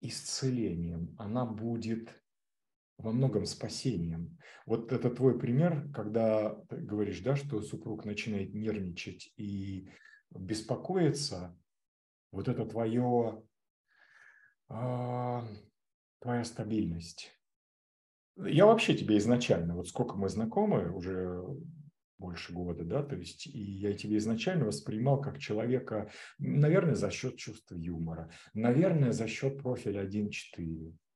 исцелением, 0.00 1.14
она 1.18 1.46
будет 1.46 2.21
во 3.02 3.12
многом 3.12 3.44
спасением. 3.46 4.38
Вот 4.64 4.92
это 4.92 5.10
твой 5.10 5.38
пример, 5.38 5.88
когда 5.92 6.54
ты 6.68 6.76
говоришь, 6.76 7.20
да, 7.20 7.36
что 7.36 7.60
супруг 7.60 8.04
начинает 8.04 8.54
нервничать 8.54 9.32
и 9.36 9.88
беспокоиться, 10.30 11.56
вот 12.30 12.48
это 12.48 12.64
твое, 12.64 13.42
э, 14.70 15.40
твоя 16.20 16.44
стабильность. 16.44 17.32
Я 18.36 18.66
вообще 18.66 18.94
тебе 18.94 19.18
изначально, 19.18 19.76
вот 19.76 19.88
сколько 19.88 20.16
мы 20.16 20.28
знакомы, 20.28 20.90
уже 20.90 21.44
больше 22.18 22.52
года, 22.52 22.84
да, 22.84 23.02
то 23.02 23.16
есть 23.16 23.48
и 23.48 23.58
я 23.58 23.92
тебя 23.94 24.16
изначально 24.18 24.64
воспринимал 24.64 25.20
как 25.20 25.38
человека, 25.38 26.10
наверное, 26.38 26.94
за 26.94 27.10
счет 27.10 27.36
чувства 27.36 27.74
юмора, 27.74 28.30
наверное, 28.54 29.12
за 29.12 29.26
счет 29.26 29.58
профиля 29.58 30.02
1.4, 30.02 30.92
а, 30.92 31.11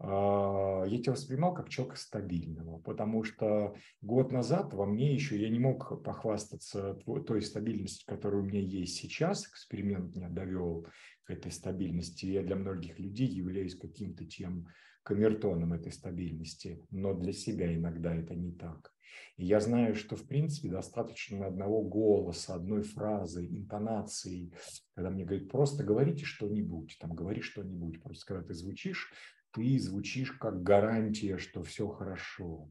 я 0.00 0.98
тебя 1.02 1.12
воспринимал 1.12 1.54
как 1.54 1.68
человека 1.68 1.96
стабильного, 1.96 2.78
потому 2.78 3.24
что 3.24 3.74
год 4.00 4.30
назад 4.30 4.72
во 4.72 4.86
мне 4.86 5.12
еще 5.12 5.40
я 5.40 5.48
не 5.48 5.58
мог 5.58 6.04
похвастаться 6.04 6.94
той 7.26 7.42
стабильностью, 7.42 8.06
которая 8.06 8.42
у 8.42 8.44
меня 8.44 8.60
есть 8.60 8.96
сейчас. 8.96 9.48
Эксперимент 9.48 10.14
меня 10.14 10.28
довел 10.28 10.86
к 11.24 11.30
этой 11.30 11.50
стабильности. 11.50 12.26
Я 12.26 12.44
для 12.44 12.54
многих 12.54 12.98
людей 13.00 13.26
являюсь 13.26 13.74
каким-то 13.74 14.24
тем 14.24 14.68
камертоном 15.02 15.72
этой 15.72 15.90
стабильности, 15.90 16.80
но 16.90 17.14
для 17.14 17.32
себя 17.32 17.74
иногда 17.74 18.14
это 18.14 18.34
не 18.34 18.52
так. 18.52 18.92
И 19.36 19.46
я 19.46 19.58
знаю, 19.58 19.94
что 19.94 20.16
в 20.16 20.26
принципе 20.26 20.68
достаточно 20.68 21.46
одного 21.46 21.82
голоса, 21.82 22.54
одной 22.54 22.82
фразы, 22.82 23.46
интонации, 23.46 24.52
когда 24.94 25.10
мне 25.10 25.24
говорят, 25.24 25.48
просто 25.48 25.82
говорите 25.82 26.24
что-нибудь, 26.24 26.98
там 27.00 27.14
говори 27.14 27.40
что-нибудь, 27.40 28.02
просто 28.02 28.26
когда 28.26 28.46
ты 28.46 28.54
звучишь 28.54 29.12
ты 29.52 29.78
звучишь 29.78 30.32
как 30.32 30.62
гарантия, 30.62 31.38
что 31.38 31.62
все 31.62 31.88
хорошо. 31.88 32.70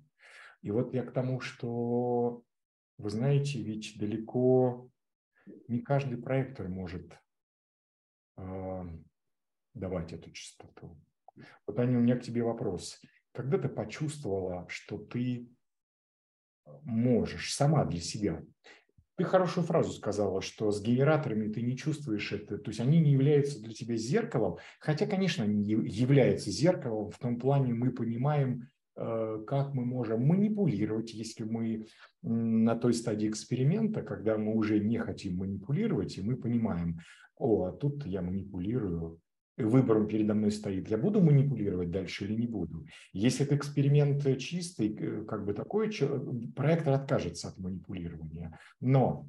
И 0.61 0.71
вот 0.71 0.93
я 0.93 1.03
к 1.03 1.11
тому, 1.11 1.39
что, 1.39 2.43
вы 2.97 3.09
знаете, 3.09 3.61
ведь 3.61 3.97
далеко 3.97 4.89
не 5.67 5.79
каждый 5.79 6.17
проектор 6.17 6.67
может 6.67 7.17
э, 8.37 8.83
давать 9.73 10.13
эту 10.13 10.31
частоту. 10.31 10.99
Вот, 11.65 11.79
Аня, 11.79 11.97
у 11.97 12.01
меня 12.01 12.17
к 12.17 12.23
тебе 12.23 12.43
вопрос. 12.43 13.01
Когда 13.31 13.57
ты 13.57 13.69
почувствовала, 13.69 14.67
что 14.67 14.97
ты 14.97 15.49
можешь 16.83 17.53
сама 17.53 17.85
для 17.85 18.01
себя 18.01 18.43
ты 19.17 19.23
хорошую 19.23 19.65
фразу 19.65 19.91
сказала, 19.91 20.41
что 20.41 20.71
с 20.71 20.81
генераторами 20.81 21.51
ты 21.51 21.63
не 21.63 21.75
чувствуешь 21.75 22.31
это, 22.31 22.59
то 22.59 22.69
есть 22.69 22.79
они 22.79 22.99
не 22.99 23.13
являются 23.13 23.59
для 23.61 23.73
тебя 23.73 23.97
зеркалом, 23.97 24.57
хотя, 24.79 25.07
конечно, 25.07 25.43
они 25.43 25.63
являются 25.63 26.51
зеркалом, 26.51 27.09
в 27.09 27.17
том 27.17 27.39
плане 27.39 27.73
мы 27.73 27.89
понимаем, 27.89 28.69
э, 28.95 29.43
как 29.47 29.73
мы 29.73 29.85
можем 29.85 30.23
манипулировать, 30.23 31.13
если 31.13 31.45
мы 31.45 31.87
на 32.21 32.75
той 32.75 32.93
стадии 32.93 33.27
эксперимента, 33.27 34.03
когда 34.03 34.37
мы 34.37 34.55
уже 34.55 34.79
не 34.79 34.99
хотим 34.99 35.37
манипулировать, 35.37 36.15
и 36.17 36.21
мы 36.21 36.35
понимаем, 36.35 36.99
о, 37.37 37.65
а 37.65 37.71
тут 37.71 38.05
я 38.05 38.21
манипулирую, 38.21 39.19
выбором 39.57 40.07
передо 40.07 40.33
мной 40.33 40.51
стоит, 40.51 40.87
я 40.89 40.97
буду 40.97 41.21
манипулировать 41.21 41.91
дальше 41.91 42.25
или 42.25 42.35
не 42.35 42.47
буду. 42.47 42.85
Если 43.11 43.45
это 43.45 43.55
эксперимент 43.55 44.23
чистый, 44.37 45.25
как 45.25 45.45
бы 45.45 45.53
такой, 45.53 45.91
проектор 46.55 46.93
откажется 46.93 47.49
от 47.49 47.57
манипулирования. 47.57 48.59
Но 48.79 49.27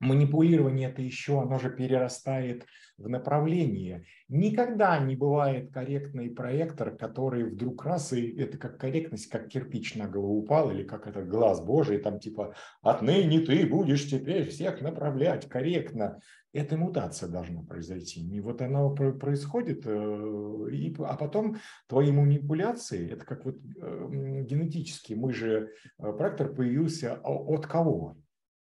манипулирование 0.00 0.88
это 0.88 1.02
еще, 1.02 1.42
оно 1.42 1.58
же 1.58 1.70
перерастает 1.70 2.64
в 2.96 3.08
направление. 3.08 4.06
Никогда 4.28 4.98
не 4.98 5.14
бывает 5.14 5.72
корректный 5.72 6.30
проектор, 6.30 6.96
который 6.96 7.44
вдруг 7.44 7.84
раз, 7.84 8.12
и 8.12 8.34
это 8.38 8.56
как 8.56 8.78
корректность, 8.78 9.26
как 9.26 9.48
кирпич 9.48 9.94
на 9.96 10.08
голову 10.08 10.38
упал, 10.38 10.70
или 10.70 10.84
как 10.84 11.06
это 11.06 11.22
глаз 11.22 11.60
Божий, 11.60 11.98
там 11.98 12.18
типа 12.18 12.54
«отныне 12.82 13.40
ты 13.40 13.66
будешь 13.66 14.08
теперь 14.08 14.48
всех 14.48 14.80
направлять 14.80 15.48
корректно». 15.48 16.18
Эта 16.52 16.76
мутация 16.76 17.28
должна 17.28 17.62
произойти. 17.62 18.20
И 18.20 18.40
вот 18.40 18.60
она 18.60 18.88
происходит, 18.88 19.86
э, 19.86 20.66
и, 20.72 20.94
а 20.98 21.16
потом 21.16 21.58
твои 21.86 22.10
манипуляции, 22.10 23.12
это 23.12 23.24
как 23.24 23.44
вот 23.44 23.56
э, 23.56 24.08
генетически, 24.42 25.12
мы 25.12 25.32
же, 25.32 25.72
э, 25.98 26.12
проектор 26.12 26.52
появился 26.52 27.20
от 27.22 27.66
кого? 27.68 28.16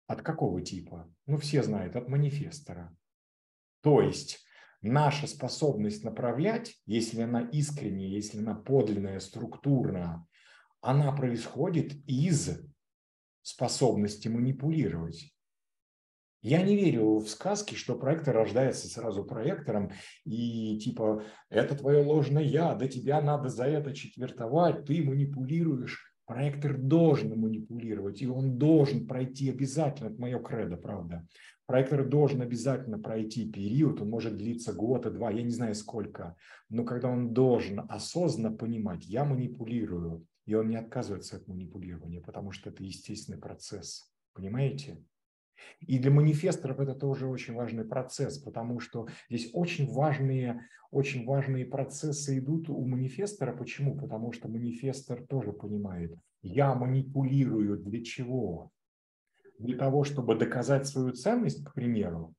От 0.08 0.22
какого 0.22 0.60
типа? 0.62 1.08
Ну, 1.26 1.36
все 1.36 1.62
знают, 1.62 1.94
от 1.94 2.08
манифестора. 2.08 2.92
То 3.82 4.00
есть 4.00 4.44
наша 4.82 5.28
способность 5.28 6.04
направлять, 6.04 6.74
если 6.86 7.20
она 7.20 7.42
искренняя, 7.42 8.08
если 8.08 8.38
она 8.40 8.56
подлинная, 8.56 9.20
структурная, 9.20 10.26
она 10.80 11.12
происходит 11.12 11.92
из 12.08 12.50
способности 13.42 14.26
манипулировать. 14.26 15.32
Я 16.42 16.62
не 16.62 16.74
верю 16.74 17.18
в 17.18 17.28
сказки, 17.28 17.74
что 17.74 17.96
проектор 17.96 18.34
рождается 18.34 18.88
сразу 18.88 19.24
проектором, 19.24 19.92
и 20.24 20.78
типа, 20.78 21.22
это 21.50 21.76
твое 21.76 22.02
ложное 22.02 22.42
я, 22.42 22.74
да 22.74 22.88
тебя 22.88 23.20
надо 23.20 23.50
за 23.50 23.64
это 23.64 23.94
четвертовать, 23.94 24.86
ты 24.86 25.02
манипулируешь. 25.02 26.06
Проектор 26.24 26.78
должен 26.78 27.38
манипулировать, 27.38 28.22
и 28.22 28.26
он 28.26 28.56
должен 28.56 29.06
пройти 29.06 29.50
обязательно, 29.50 30.08
это 30.08 30.20
мое 30.20 30.38
кредо, 30.38 30.76
правда. 30.76 31.26
Проектор 31.66 32.08
должен 32.08 32.40
обязательно 32.40 32.98
пройти 32.98 33.50
период, 33.50 34.00
он 34.00 34.10
может 34.10 34.36
длиться 34.36 34.72
год 34.72 35.06
и 35.06 35.10
два, 35.10 35.30
я 35.30 35.42
не 35.42 35.50
знаю 35.50 35.74
сколько, 35.74 36.36
но 36.68 36.84
когда 36.84 37.08
он 37.08 37.34
должен 37.34 37.80
осознанно 37.88 38.56
понимать, 38.56 39.04
я 39.06 39.24
манипулирую, 39.24 40.24
и 40.46 40.54
он 40.54 40.68
не 40.68 40.76
отказывается 40.76 41.36
от 41.36 41.48
манипулирования, 41.48 42.20
потому 42.20 42.52
что 42.52 42.70
это 42.70 42.82
естественный 42.82 43.38
процесс. 43.38 44.10
Понимаете? 44.32 45.04
И 45.80 45.98
для 45.98 46.10
манифесторов 46.10 46.80
это 46.80 46.94
тоже 46.94 47.26
очень 47.26 47.54
важный 47.54 47.84
процесс, 47.84 48.38
потому 48.38 48.80
что 48.80 49.08
здесь 49.28 49.50
очень 49.52 49.90
важные, 49.92 50.66
очень 50.90 51.24
важные 51.24 51.64
процессы 51.66 52.38
идут 52.38 52.68
у 52.68 52.84
манифестора. 52.84 53.56
Почему? 53.56 53.96
Потому 53.96 54.32
что 54.32 54.48
манифестор 54.48 55.24
тоже 55.26 55.52
понимает, 55.52 56.14
я 56.42 56.74
манипулирую 56.74 57.78
для 57.78 58.02
чего? 58.04 58.70
Для 59.58 59.76
того, 59.76 60.04
чтобы 60.04 60.36
доказать 60.36 60.86
свою 60.86 61.12
ценность, 61.12 61.64
к 61.64 61.74
примеру, 61.74 62.34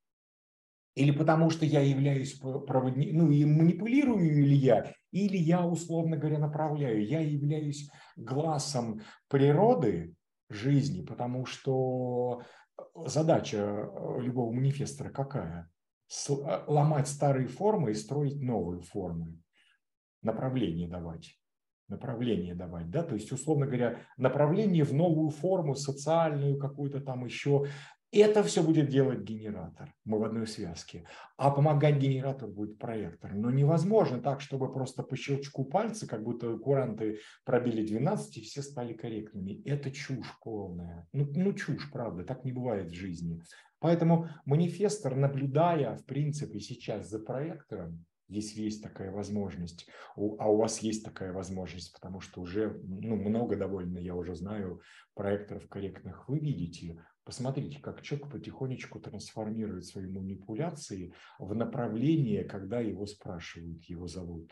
или 0.95 1.11
потому 1.11 1.49
что 1.49 1.65
я 1.65 1.81
являюсь 1.81 2.33
проводником, 2.33 3.17
ну 3.17 3.31
и 3.31 3.45
манипулирую 3.45 4.45
ли 4.45 4.55
я, 4.55 4.93
или 5.11 5.37
я, 5.37 5.65
условно 5.65 6.17
говоря, 6.17 6.37
направляю, 6.37 7.05
я 7.05 7.21
являюсь 7.21 7.89
глазом 8.17 9.01
природы 9.29 10.15
жизни, 10.49 11.01
потому 11.05 11.45
что 11.45 12.41
задача 13.05 13.57
э, 13.57 14.21
любого 14.21 14.51
манифестора 14.51 15.09
какая? 15.09 15.71
Э, 16.29 16.63
ломать 16.67 17.07
старые 17.07 17.47
формы 17.47 17.91
и 17.91 17.95
строить 17.95 18.41
новые 18.41 18.81
формы. 18.81 19.37
Направление 20.21 20.87
давать. 20.87 21.37
Направление 21.87 22.55
давать, 22.55 22.89
да, 22.89 23.03
то 23.03 23.15
есть, 23.15 23.33
условно 23.33 23.65
говоря, 23.65 23.99
направление 24.15 24.85
в 24.85 24.93
новую 24.93 25.29
форму, 25.29 25.75
социальную 25.75 26.57
какую-то 26.57 27.01
там 27.01 27.25
еще. 27.25 27.67
Это 28.13 28.43
все 28.43 28.61
будет 28.61 28.89
делать 28.89 29.21
генератор. 29.21 29.93
Мы 30.03 30.19
в 30.19 30.25
одной 30.25 30.45
связке. 30.45 31.05
А 31.37 31.49
помогать 31.49 31.97
генератору 31.97 32.51
будет 32.51 32.77
проектор. 32.77 33.33
Но 33.33 33.49
невозможно 33.51 34.21
так, 34.21 34.41
чтобы 34.41 34.71
просто 34.71 35.01
по 35.01 35.15
щелчку 35.15 35.63
пальца, 35.63 36.07
как 36.07 36.21
будто 36.21 36.57
куранты 36.57 37.19
пробили 37.45 37.85
12 37.85 38.37
и 38.37 38.41
все 38.41 38.63
стали 38.63 38.91
корректными. 38.91 39.61
Это 39.63 39.91
чушь 39.91 40.37
полная. 40.43 41.07
Ну, 41.13 41.25
ну 41.33 41.53
чушь, 41.53 41.89
правда. 41.89 42.25
Так 42.25 42.43
не 42.43 42.51
бывает 42.51 42.91
в 42.91 42.95
жизни. 42.95 43.41
Поэтому 43.79 44.27
манифестор, 44.43 45.15
наблюдая, 45.15 45.95
в 45.95 46.05
принципе, 46.05 46.59
сейчас 46.59 47.09
за 47.09 47.19
проектором, 47.19 48.05
если 48.27 48.61
есть 48.61 48.81
такая 48.81 49.11
возможность, 49.11 49.87
а 50.15 50.49
у 50.49 50.57
вас 50.57 50.79
есть 50.79 51.03
такая 51.03 51.33
возможность, 51.33 51.93
потому 51.93 52.21
что 52.21 52.41
уже 52.41 52.79
ну, 52.83 53.15
много 53.15 53.57
довольно, 53.57 53.97
я 53.97 54.15
уже 54.15 54.35
знаю, 54.35 54.81
проекторов 55.15 55.67
корректных, 55.67 56.29
вы 56.29 56.39
видите, 56.39 57.03
посмотрите, 57.23 57.79
как 57.79 58.01
человек 58.01 58.31
потихонечку 58.31 58.99
трансформирует 58.99 59.85
свои 59.85 60.07
манипуляции 60.07 61.13
в 61.39 61.53
направление, 61.55 62.43
когда 62.43 62.79
его 62.79 63.05
спрашивают, 63.05 63.83
его 63.85 64.07
зовут. 64.07 64.51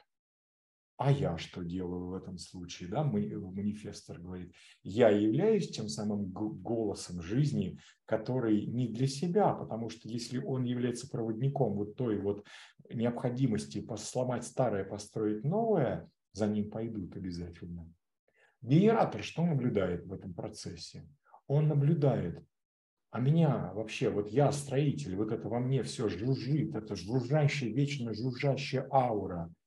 А 1.00 1.14
я 1.14 1.38
что 1.38 1.64
делаю 1.64 2.08
в 2.08 2.14
этом 2.14 2.38
случае? 2.38 2.90
Да? 2.90 3.06
Манифестор 3.06 4.20
говорит, 4.20 4.54
я 4.84 5.10
являюсь 5.10 5.70
тем 5.70 5.88
самым 5.88 6.26
голосом 6.26 7.22
жизни, 7.22 7.80
который 8.04 8.66
не 8.66 8.90
для 8.90 9.08
себя, 9.08 9.54
потому 9.54 9.90
что 9.90 10.10
если 10.10 10.40
он 10.40 10.66
является 10.66 11.10
проводником 11.10 11.76
вот 11.76 11.96
той 11.96 12.20
вот 12.20 12.46
необходимости 12.94 13.88
сломать 13.96 14.44
старое, 14.44 14.84
построить 14.84 15.46
новое, 15.46 16.12
за 16.34 16.48
ним 16.48 16.70
пойдут 16.70 17.16
обязательно. 17.16 17.90
Генератор 18.62 19.24
что 19.24 19.46
наблюдает 19.46 20.06
в 20.06 20.12
этом 20.12 20.34
процессе? 20.34 21.08
Он 21.48 21.70
наблюдает, 21.70 22.44
а 23.12 23.20
меня 23.20 23.72
вообще, 23.74 24.10
вот 24.10 24.30
я 24.30 24.52
строитель, 24.52 25.16
вот 25.16 25.32
это 25.32 25.50
во 25.50 25.60
мне 25.60 25.84
все 25.84 26.10
жужжит, 26.10 26.76
это 26.76 26.96
жужжащая, 26.96 27.70
вечно 27.70 28.14
жужжащая 28.14 28.88
аура– 28.92 29.52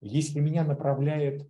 если 0.00 0.40
меня 0.40 0.64
направляет, 0.64 1.46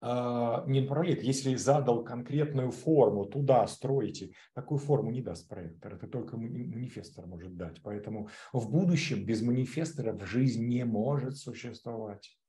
а, 0.00 0.64
не 0.66 0.80
направляет, 0.80 1.22
если 1.22 1.54
задал 1.54 2.02
конкретную 2.02 2.72
форму, 2.72 3.26
туда 3.26 3.66
строите, 3.66 4.32
такую 4.54 4.78
форму 4.78 5.10
не 5.10 5.22
даст 5.22 5.48
проектор, 5.48 5.94
это 5.94 6.08
только 6.08 6.36
манифестор 6.36 7.26
может 7.26 7.56
дать. 7.56 7.80
Поэтому 7.82 8.28
в 8.52 8.70
будущем 8.70 9.24
без 9.24 9.42
манифестора 9.42 10.12
в 10.12 10.24
жизнь 10.24 10.66
не 10.66 10.84
может 10.84 11.36
существовать. 11.36 12.39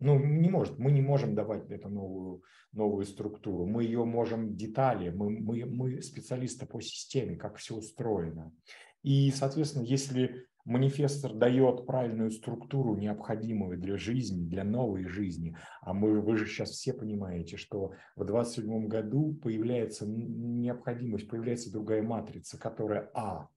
Ну, 0.00 0.18
не 0.18 0.48
может, 0.48 0.78
мы 0.78 0.92
не 0.92 1.02
можем 1.02 1.34
давать 1.34 1.70
эту 1.70 1.88
новую, 1.88 2.42
новую 2.72 3.04
структуру, 3.04 3.66
мы 3.66 3.84
ее 3.84 4.04
можем 4.04 4.56
детали, 4.56 5.10
мы, 5.10 5.30
мы, 5.30 5.64
мы 5.66 6.02
специалисты 6.02 6.66
по 6.66 6.80
системе, 6.80 7.36
как 7.36 7.56
все 7.56 7.76
устроено. 7.76 8.52
И, 9.02 9.30
соответственно, 9.30 9.84
если 9.84 10.46
манифестор 10.64 11.34
дает 11.34 11.86
правильную 11.86 12.30
структуру, 12.30 12.96
необходимую 12.96 13.78
для 13.78 13.96
жизни, 13.96 14.48
для 14.48 14.64
новой 14.64 15.04
жизни. 15.04 15.56
А 15.80 15.92
мы, 15.92 16.20
вы 16.20 16.36
же 16.36 16.46
сейчас 16.46 16.70
все 16.70 16.92
понимаете, 16.92 17.56
что 17.56 17.92
в 18.16 18.24
27 18.24 18.86
году 18.86 19.34
появляется 19.42 20.06
необходимость, 20.06 21.28
появляется 21.28 21.72
другая 21.72 22.02
матрица, 22.02 22.58
которая 22.58 23.10
А 23.14 23.48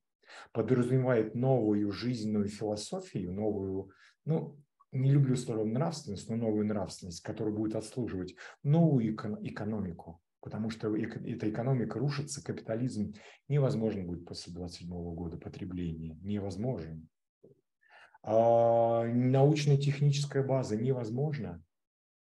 подразумевает 0.51 1.35
новую 1.35 1.91
жизненную 1.91 2.47
философию, 2.47 3.33
новую, 3.33 3.91
ну, 4.25 4.57
не 4.93 5.11
люблю 5.11 5.35
слово 5.35 5.65
нравственность, 5.65 6.29
но 6.29 6.35
новую 6.35 6.65
нравственность, 6.65 7.21
которая 7.21 7.53
будет 7.53 7.75
отслуживать 7.75 8.35
новую 8.63 9.15
экономику, 9.15 10.21
потому 10.41 10.69
что 10.69 10.95
эта 10.95 11.49
экономика 11.49 11.99
рушится, 11.99 12.43
капитализм 12.43 13.13
невозможно 13.47 14.03
будет 14.03 14.25
после 14.25 14.53
27 14.53 14.89
года 15.15 15.37
потребления, 15.37 16.17
невозможен. 16.21 17.07
А 18.21 19.03
научно-техническая 19.05 20.43
база 20.43 20.77
невозможна 20.77 21.61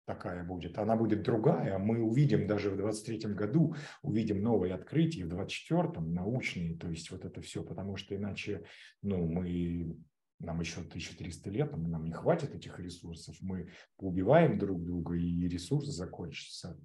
такая 0.06 0.44
будет, 0.44 0.78
она 0.78 0.96
будет 0.96 1.22
другая. 1.22 1.78
Мы 1.78 2.02
увидим 2.02 2.46
даже 2.46 2.70
в 2.70 2.76
23 2.76 3.32
году, 3.34 3.76
увидим 4.02 4.42
новые 4.42 4.74
открытия, 4.74 5.24
в 5.24 5.32
24-м 5.32 6.12
научные, 6.12 6.76
то 6.76 6.88
есть 6.88 7.10
вот 7.10 7.24
это 7.24 7.40
все, 7.40 7.62
потому 7.62 7.96
что 7.96 8.16
иначе 8.16 8.64
ну, 9.02 9.26
мы 9.26 9.96
нам 10.40 10.60
еще 10.60 10.80
1300 10.80 11.50
лет, 11.50 11.76
нам 11.76 12.04
не 12.04 12.12
хватит 12.12 12.54
этих 12.54 12.78
ресурсов, 12.80 13.36
мы 13.40 13.70
поубиваем 13.96 14.58
друг 14.58 14.82
друга, 14.82 15.14
и 15.14 15.48
ресурсы 15.48 15.92
закончатся 15.92 16.78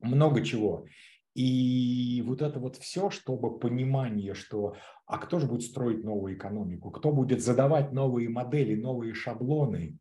много 0.00 0.44
чего. 0.44 0.86
И 1.34 2.22
вот 2.26 2.42
это 2.42 2.58
вот 2.58 2.76
все, 2.76 3.10
чтобы 3.10 3.58
понимание, 3.58 4.34
что 4.34 4.74
а 5.06 5.18
кто 5.18 5.38
же 5.38 5.46
будет 5.46 5.62
строить 5.62 6.04
новую 6.04 6.36
экономику, 6.36 6.90
кто 6.90 7.12
будет 7.12 7.42
задавать 7.42 7.92
новые 7.92 8.28
модели, 8.28 8.74
новые 8.74 9.14
шаблоны, 9.14 9.98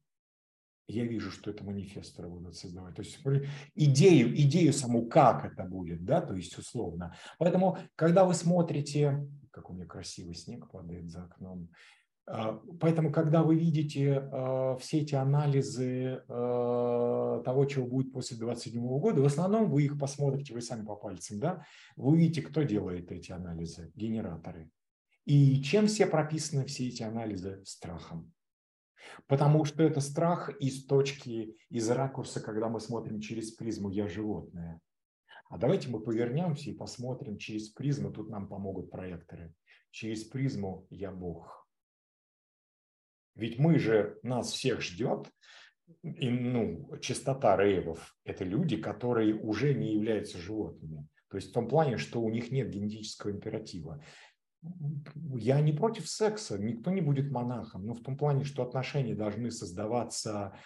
я 0.88 1.06
вижу, 1.06 1.32
что 1.32 1.52
это 1.52 1.64
манифесторы 1.64 2.30
будут 2.30 2.56
создавать. 2.56 2.96
То 2.96 3.02
есть 3.02 3.20
идею, 3.76 4.36
идею 4.42 4.74
саму, 4.74 5.06
как 5.08 5.46
это 5.46 5.64
будет, 5.64 6.06
да, 6.06 6.22
то 6.22 6.34
есть 6.34 6.58
условно. 6.58 7.16
Поэтому, 7.38 7.78
когда 7.96 8.24
вы 8.24 8.34
смотрите, 8.34 9.28
как 9.52 9.70
у 9.70 9.74
меня 9.74 9.86
красивый 9.86 10.34
снег 10.34 10.72
падает 10.72 11.10
за 11.10 11.26
окном, 11.26 11.70
поэтому, 12.28 13.12
когда 13.12 13.42
вы 13.42 13.56
видите 13.56 14.20
а, 14.20 14.76
все 14.78 15.00
эти 15.00 15.16
анализы 15.16 16.24
а, 16.28 17.42
того, 17.44 17.66
чего 17.66 17.88
будет 17.88 18.12
после 18.12 18.38
2027 18.38 19.00
года, 19.00 19.22
в 19.22 19.26
основном 19.26 19.70
вы 19.70 19.84
их 19.84 19.98
посмотрите, 19.98 20.54
вы 20.54 20.62
сами 20.62 20.86
по 20.86 20.96
пальцам, 20.96 21.40
да, 21.40 21.66
вы 21.96 22.12
увидите, 22.14 22.42
кто 22.42 22.64
делает 22.64 23.12
эти 23.12 23.32
анализы, 23.32 23.92
генераторы. 23.96 24.70
И 25.26 25.62
чем 25.62 25.88
все 25.88 26.06
прописаны 26.06 26.66
все 26.66 26.88
эти 26.88 27.04
анализы? 27.04 27.62
Страхом. 27.66 28.34
Потому 29.28 29.64
что 29.64 29.84
это 29.84 30.02
страх 30.02 30.50
из 30.60 30.86
точки, 30.86 31.56
из 31.70 31.90
ракурса, 31.90 32.42
когда 32.42 32.68
мы 32.68 32.82
смотрим 32.82 33.22
через 33.22 33.52
призму 33.52 33.90
«я 33.90 34.08
животное». 34.08 34.82
А 35.50 35.58
давайте 35.58 35.88
мы 35.88 36.02
повернемся 36.02 36.70
и 36.70 36.76
посмотрим 36.76 37.38
через 37.38 37.70
призму, 37.70 38.12
тут 38.12 38.30
нам 38.30 38.50
помогут 38.50 38.92
проекторы, 38.92 39.54
через 39.92 40.26
призму 40.26 40.86
«я 40.90 41.12
Бог». 41.12 41.57
Ведь 43.38 43.60
мы 43.60 43.78
же, 43.78 44.18
нас 44.24 44.52
всех 44.52 44.82
ждет, 44.82 45.30
и, 46.02 46.30
ну, 46.30 46.98
частота 47.02 47.56
рейвов– 47.56 48.16
это 48.26 48.44
люди, 48.44 48.78
которые 48.78 49.36
уже 49.36 49.74
не 49.74 49.94
являются 49.94 50.38
животными. 50.38 51.08
То 51.30 51.38
есть 51.38 51.52
в 51.52 51.54
том 51.54 51.68
плане, 51.68 51.98
что 51.98 52.22
у 52.22 52.30
них 52.30 52.52
нет 52.52 52.70
генетического 52.70 53.32
императива. 53.32 54.04
Я 55.36 55.62
не 55.62 55.72
против 55.72 56.10
секса, 56.10 56.58
никто 56.58 56.92
не 56.92 57.02
будет 57.02 57.32
монахом, 57.32 57.86
но 57.86 57.94
в 57.94 58.02
том 58.02 58.18
плане, 58.18 58.44
что 58.44 58.64
отношения 58.64 59.14
должны 59.14 59.52
создаваться 59.52 60.58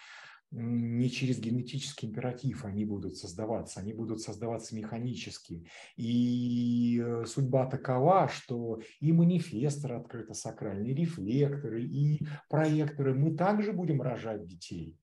не 0.52 1.08
через 1.08 1.40
генетический 1.40 2.08
императив 2.08 2.64
они 2.64 2.84
будут 2.84 3.16
создаваться, 3.16 3.80
они 3.80 3.94
будут 3.94 4.20
создаваться 4.20 4.76
механически. 4.76 5.66
И 5.96 7.02
э, 7.02 7.24
судьба 7.26 7.66
такова, 7.66 8.28
что 8.28 8.80
и 9.00 9.12
манифесторы 9.12 9.96
открыто 9.96 10.34
сакральные, 10.34 10.94
рефлекторы, 10.94 11.82
и 11.82 12.20
проекторы, 12.50 13.14
мы 13.14 13.34
также 13.34 13.72
будем 13.72 14.02
рожать 14.02 14.46
детей. 14.46 14.98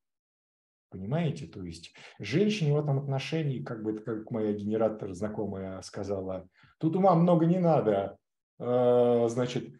Понимаете? 0.92 1.48
То 1.48 1.64
есть 1.64 1.96
женщине 2.20 2.74
в 2.74 2.80
этом 2.80 3.00
отношении, 3.00 3.64
как 3.64 3.84
бы, 3.84 4.00
как 4.00 4.30
моя 4.30 4.54
генератор 4.54 5.14
знакомая 5.14 5.82
сказала, 5.82 6.48
тут 6.78 6.96
ума 6.96 7.16
много 7.16 7.48
не 7.48 7.60
надо. 7.60 8.18
Э, 8.60 9.26
значит, 9.30 9.74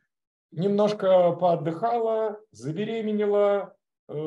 немножко 0.52 1.32
поотдыхала, 1.34 2.40
забеременела, 2.52 3.76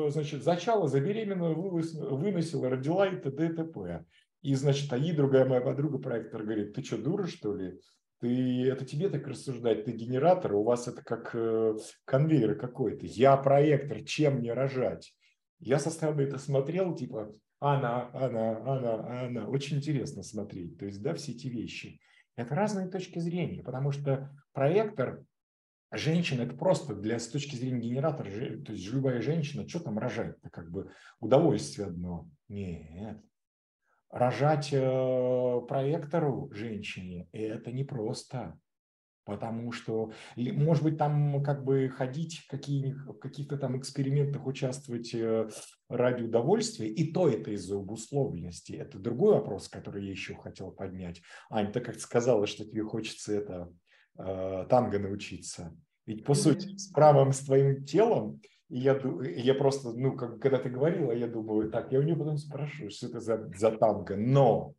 значит, 0.09 0.43
зачала, 0.43 0.87
забеременела, 0.87 1.53
выносила, 1.53 2.69
родила 2.69 3.07
и 3.07 3.17
т.д. 3.19 3.47
и 3.47 3.53
т.п. 3.53 4.05
И, 4.41 4.55
значит, 4.55 4.91
а 4.91 4.97
ей 4.97 5.13
другая 5.13 5.45
моя 5.45 5.61
подруга, 5.61 5.99
проектор, 5.99 6.43
говорит, 6.43 6.73
ты 6.73 6.83
что, 6.83 6.97
дура, 6.97 7.25
что 7.27 7.55
ли? 7.55 7.79
Ты, 8.19 8.67
это 8.69 8.85
тебе 8.85 9.09
так 9.09 9.27
рассуждать, 9.27 9.85
ты 9.85 9.91
генератор, 9.91 10.53
у 10.53 10.63
вас 10.63 10.87
это 10.87 11.01
как 11.01 11.31
э, 11.33 11.75
конвейер 12.05 12.55
какой-то. 12.55 13.05
Я 13.05 13.37
проектор, 13.37 14.01
чем 14.03 14.37
мне 14.37 14.53
рожать? 14.53 15.13
Я 15.59 15.79
со 15.79 15.89
стороны 15.89 16.21
это 16.21 16.37
смотрел, 16.37 16.95
типа, 16.95 17.31
она, 17.59 18.09
она, 18.13 18.57
она, 18.65 19.25
она. 19.25 19.47
Очень 19.47 19.77
интересно 19.77 20.23
смотреть. 20.23 20.77
То 20.77 20.85
есть, 20.85 21.01
да, 21.01 21.13
все 21.13 21.31
эти 21.31 21.47
вещи. 21.47 21.99
Это 22.35 22.55
разные 22.55 22.89
точки 22.89 23.19
зрения, 23.19 23.63
потому 23.63 23.91
что 23.91 24.29
проектор 24.51 25.23
женщина 25.93 26.41
это 26.41 26.55
просто 26.55 26.95
для 26.95 27.19
с 27.19 27.27
точки 27.27 27.55
зрения 27.55 27.79
генератора, 27.79 28.29
то 28.29 28.73
есть 28.73 28.91
любая 28.91 29.21
женщина, 29.21 29.67
что 29.67 29.79
там 29.79 29.97
рожать? 29.99 30.35
Это 30.41 30.49
как 30.49 30.71
бы 30.71 30.91
удовольствие 31.19 31.87
одно. 31.87 32.29
Нет. 32.49 33.21
Рожать 34.09 34.69
э, 34.71 35.61
проектору 35.67 36.51
женщине 36.53 37.27
это 37.31 37.71
непросто. 37.71 38.59
Потому 39.25 39.71
что, 39.71 40.11
может 40.35 40.83
быть, 40.83 40.97
там 40.97 41.41
как 41.43 41.63
бы 41.63 41.87
ходить 41.87 42.45
какие, 42.49 42.91
в 42.91 43.13
каких-то 43.19 43.57
там 43.57 43.77
экспериментах 43.79 44.45
участвовать 44.45 45.15
э, 45.15 45.47
ради 45.87 46.23
удовольствия, 46.23 46.89
и 46.89 47.13
то 47.13 47.29
это 47.29 47.51
из-за 47.51 47.77
обусловленности. 47.77 48.73
Это 48.73 48.99
другой 48.99 49.35
вопрос, 49.35 49.69
который 49.69 50.03
я 50.03 50.11
еще 50.11 50.35
хотел 50.35 50.71
поднять. 50.71 51.21
Ань, 51.49 51.71
ты 51.71 51.79
как 51.79 51.99
сказала, 52.01 52.45
что 52.47 52.65
тебе 52.65 52.83
хочется 52.83 53.33
это 53.33 53.71
э, 54.17 54.65
танго 54.69 54.99
научиться. 54.99 55.75
Ведь, 56.05 56.25
по 56.25 56.33
сути, 56.33 56.75
с 56.77 56.87
правом, 56.87 57.31
с 57.31 57.39
твоим 57.39 57.85
телом, 57.85 58.41
и 58.69 58.79
я, 58.79 58.99
я 59.35 59.53
просто, 59.53 59.93
ну, 59.93 60.15
как, 60.15 60.39
когда 60.39 60.57
ты 60.57 60.69
говорила, 60.69 61.11
я 61.11 61.27
думаю, 61.27 61.69
так, 61.71 61.91
я 61.91 61.99
у 61.99 62.01
нее 62.01 62.15
потом 62.15 62.37
спрошу, 62.37 62.89
что 62.89 63.07
это 63.07 63.19
за, 63.19 63.49
за 63.55 63.71
танго. 63.71 64.15
Но 64.15 64.73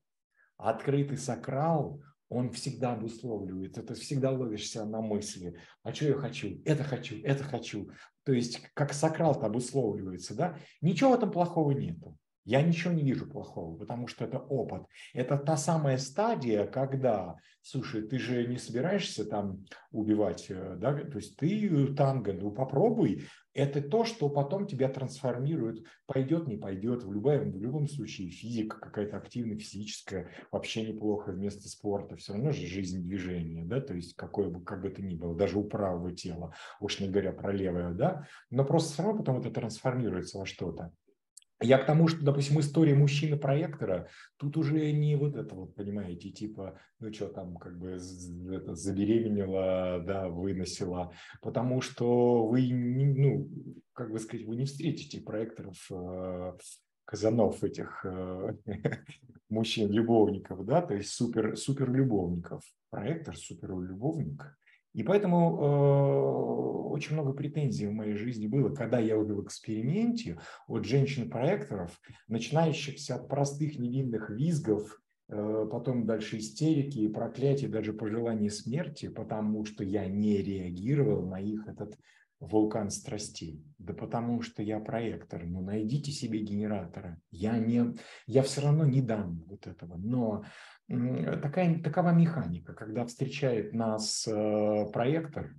открытый 0.56 1.16
сакрал, 1.16 2.00
он 2.28 2.50
всегда 2.50 2.94
обусловливает, 2.94 3.78
это 3.78 3.94
всегда 3.94 4.30
ловишься 4.30 4.84
на 4.84 5.00
мысли, 5.00 5.56
а 5.82 5.94
что 5.94 6.06
я 6.06 6.14
хочу, 6.14 6.60
это 6.64 6.82
хочу, 6.82 7.16
это 7.22 7.44
хочу. 7.44 7.90
То 8.24 8.32
есть 8.32 8.60
как 8.74 8.92
сакрал-то 8.92 9.46
обусловливается, 9.46 10.34
да, 10.34 10.58
ничего 10.80 11.10
в 11.10 11.14
этом 11.14 11.30
плохого 11.30 11.72
нету. 11.72 12.18
Я 12.44 12.60
ничего 12.60 12.92
не 12.92 13.02
вижу 13.02 13.26
плохого, 13.26 13.76
потому 13.76 14.06
что 14.06 14.24
это 14.24 14.38
опыт. 14.38 14.82
Это 15.14 15.38
та 15.38 15.56
самая 15.56 15.96
стадия, 15.96 16.66
когда, 16.66 17.36
слушай, 17.62 18.02
ты 18.02 18.18
же 18.18 18.46
не 18.46 18.58
собираешься 18.58 19.24
там 19.24 19.64
убивать, 19.90 20.46
э, 20.50 20.76
да, 20.76 20.92
то 20.94 21.16
есть 21.16 21.36
ты 21.38 21.94
танго, 21.94 22.34
ну 22.34 22.50
попробуй. 22.50 23.24
Это 23.54 23.80
то, 23.80 24.04
что 24.04 24.28
потом 24.28 24.66
тебя 24.66 24.88
трансформирует, 24.88 25.86
пойдет, 26.06 26.48
не 26.48 26.56
пойдет. 26.56 27.04
В 27.04 27.12
любом, 27.12 27.52
в 27.52 27.62
любом 27.62 27.86
случае 27.86 28.28
физика 28.28 28.78
какая-то 28.78 29.16
активная, 29.16 29.56
физическая, 29.56 30.28
вообще 30.50 30.82
неплохо 30.92 31.30
вместо 31.30 31.68
спорта. 31.68 32.16
Все 32.16 32.32
равно 32.34 32.50
же 32.50 32.66
жизнь 32.66 33.02
движения, 33.02 33.64
да, 33.64 33.80
то 33.80 33.94
есть 33.94 34.16
какое 34.16 34.50
бы, 34.50 34.62
как 34.62 34.82
бы 34.82 34.90
то 34.90 35.00
ни 35.02 35.14
было, 35.14 35.34
даже 35.34 35.58
у 35.58 35.64
правого 35.64 36.12
тела, 36.12 36.52
уж 36.80 37.00
не 37.00 37.08
говоря 37.08 37.32
про 37.32 37.52
левое, 37.52 37.94
да, 37.94 38.26
но 38.50 38.64
просто 38.64 38.92
все 38.92 39.02
равно 39.02 39.18
потом 39.20 39.38
это 39.38 39.50
трансформируется 39.50 40.38
во 40.38 40.46
что-то. 40.46 40.92
Я 41.62 41.78
к 41.78 41.86
тому, 41.86 42.08
что, 42.08 42.22
допустим, 42.24 42.60
история 42.60 42.94
мужчины-проектора, 42.94 44.08
тут 44.36 44.56
уже 44.56 44.92
не 44.92 45.16
вот 45.16 45.36
это 45.36 45.54
вот, 45.54 45.74
понимаете, 45.74 46.30
типа, 46.30 46.78
ну 46.98 47.12
что 47.12 47.28
там, 47.28 47.56
как 47.56 47.78
бы 47.78 47.96
это, 48.50 48.74
забеременела, 48.74 50.02
да, 50.04 50.28
выносила, 50.28 51.12
потому 51.40 51.80
что 51.80 52.46
вы, 52.46 52.68
ну, 52.72 53.48
как 53.92 54.10
бы 54.10 54.18
сказать, 54.18 54.46
вы 54.46 54.56
не 54.56 54.64
встретите 54.64 55.20
проекторов 55.20 55.76
э, 55.90 56.52
казанов 57.04 57.62
этих 57.62 58.04
э, 58.04 58.56
мужчин-любовников, 59.48 60.66
да, 60.66 60.82
то 60.82 60.94
есть 60.94 61.10
супер, 61.10 61.56
супер. 61.56 61.84
Проектор, 62.90 63.36
супер 63.36 63.70
любовник 63.80 64.56
и 64.94 65.02
поэтому 65.02 65.58
э, 65.58 66.92
очень 66.92 67.14
много 67.14 67.32
претензий 67.32 67.88
в 67.88 67.92
моей 67.92 68.14
жизни 68.14 68.46
было, 68.46 68.72
когда 68.72 69.00
я 69.00 69.18
увидел 69.18 69.42
в 69.42 69.44
эксперименте 69.44 70.38
от 70.68 70.84
женщин-проекторов, 70.84 72.00
начинающихся 72.28 73.16
от 73.16 73.28
простых 73.28 73.76
невинных 73.78 74.30
визгов, 74.30 75.00
э, 75.28 75.68
потом 75.70 76.06
дальше 76.06 76.38
истерики, 76.38 77.08
проклятия, 77.08 77.66
даже 77.66 77.92
пожелания 77.92 78.50
смерти, 78.50 79.08
потому 79.08 79.64
что 79.64 79.82
я 79.82 80.06
не 80.06 80.36
реагировал 80.36 81.26
на 81.26 81.40
их 81.40 81.66
этот 81.66 81.98
вулкан 82.38 82.90
страстей. 82.90 83.64
Да 83.78 83.94
потому 83.94 84.42
что 84.42 84.62
я 84.62 84.78
проектор. 84.78 85.44
Ну, 85.44 85.60
найдите 85.60 86.12
себе 86.12 86.40
генератора. 86.40 87.20
Я, 87.30 87.58
не, 87.58 87.94
я 88.26 88.42
все 88.42 88.62
равно 88.62 88.84
не 88.84 89.02
дам 89.02 89.42
вот 89.46 89.66
этого. 89.66 89.96
Но 89.96 90.44
такая, 90.88 91.80
такова 91.82 92.10
механика, 92.10 92.74
когда 92.74 93.04
встречает 93.04 93.72
нас 93.72 94.26
э, 94.26 94.86
проектор, 94.92 95.54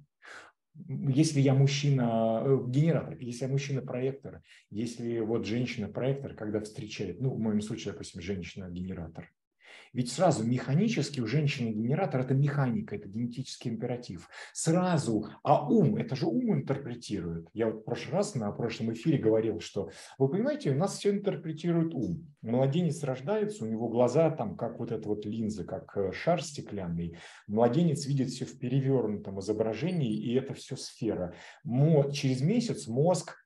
если 0.88 1.40
я 1.40 1.54
мужчина, 1.54 2.44
э, 2.46 2.60
генератор, 2.68 3.18
если 3.18 3.46
я 3.46 3.52
мужчина-проектор, 3.52 4.42
если 4.70 5.20
вот 5.20 5.46
женщина-проектор, 5.46 6.36
когда 6.36 6.60
встречает, 6.60 7.22
ну, 7.22 7.34
в 7.34 7.40
моем 7.40 7.62
случае, 7.62 7.94
допустим, 7.94 8.22
женщина-генератор, 8.22 9.32
ведь 9.94 10.12
сразу 10.12 10.46
механически 10.46 11.20
у 11.20 11.28
женщины 11.28 11.70
генератор– 11.70 12.22
это 12.22 12.34
механика, 12.34 12.96
это 12.96 13.08
генетический 13.08 13.72
императив. 13.72 14.30
Сразу, 14.54 15.28
а 15.44 15.68
ум, 15.68 15.96
это 15.96 16.16
же 16.16 16.26
ум 16.26 16.54
интерпретирует. 16.54 17.48
Я 17.54 17.68
вот 17.68 17.82
в 17.82 17.84
прошлый 17.84 18.14
раз 18.14 18.36
на 18.36 18.52
прошлом 18.52 18.94
эфире 18.94 19.18
говорил, 19.18 19.60
что, 19.60 19.90
вы 20.18 20.30
понимаете, 20.30 20.72
у 20.72 20.76
нас 20.76 20.98
все 20.98 21.12
интерпретирует 21.12 21.94
ум. 21.94 22.28
Младенец 22.42 23.04
рождается, 23.04 23.66
у 23.66 23.68
него 23.68 23.88
глаза 23.88 24.30
там, 24.30 24.56
как 24.56 24.80
вот 24.80 24.92
эта 24.92 25.08
вот 25.08 25.26
линза, 25.26 25.64
как 25.64 25.96
э, 25.98 26.12
шар 26.12 26.44
стеклянный. 26.44 27.18
Младенец 27.48 28.06
видит 28.06 28.30
все 28.30 28.46
в 28.46 28.60
перевернутом 28.60 29.40
изображении, 29.40 30.14
и 30.14 30.36
это 30.36 30.54
все 30.54 30.76
сфера. 30.76 31.34
Мо, 31.64 32.12
через 32.12 32.42
месяц 32.42 32.88
мозг 32.88 33.45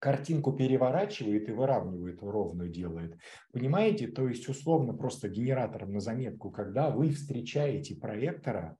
картинку 0.00 0.52
переворачивает 0.52 1.48
и 1.48 1.52
выравнивает, 1.52 2.22
ровную 2.22 2.70
делает. 2.70 3.16
Понимаете? 3.52 4.08
То 4.08 4.26
есть 4.26 4.48
условно 4.48 4.94
просто 4.94 5.28
генератором 5.28 5.92
на 5.92 6.00
заметку, 6.00 6.50
когда 6.50 6.90
вы 6.90 7.10
встречаете 7.10 7.94
проектора, 7.94 8.76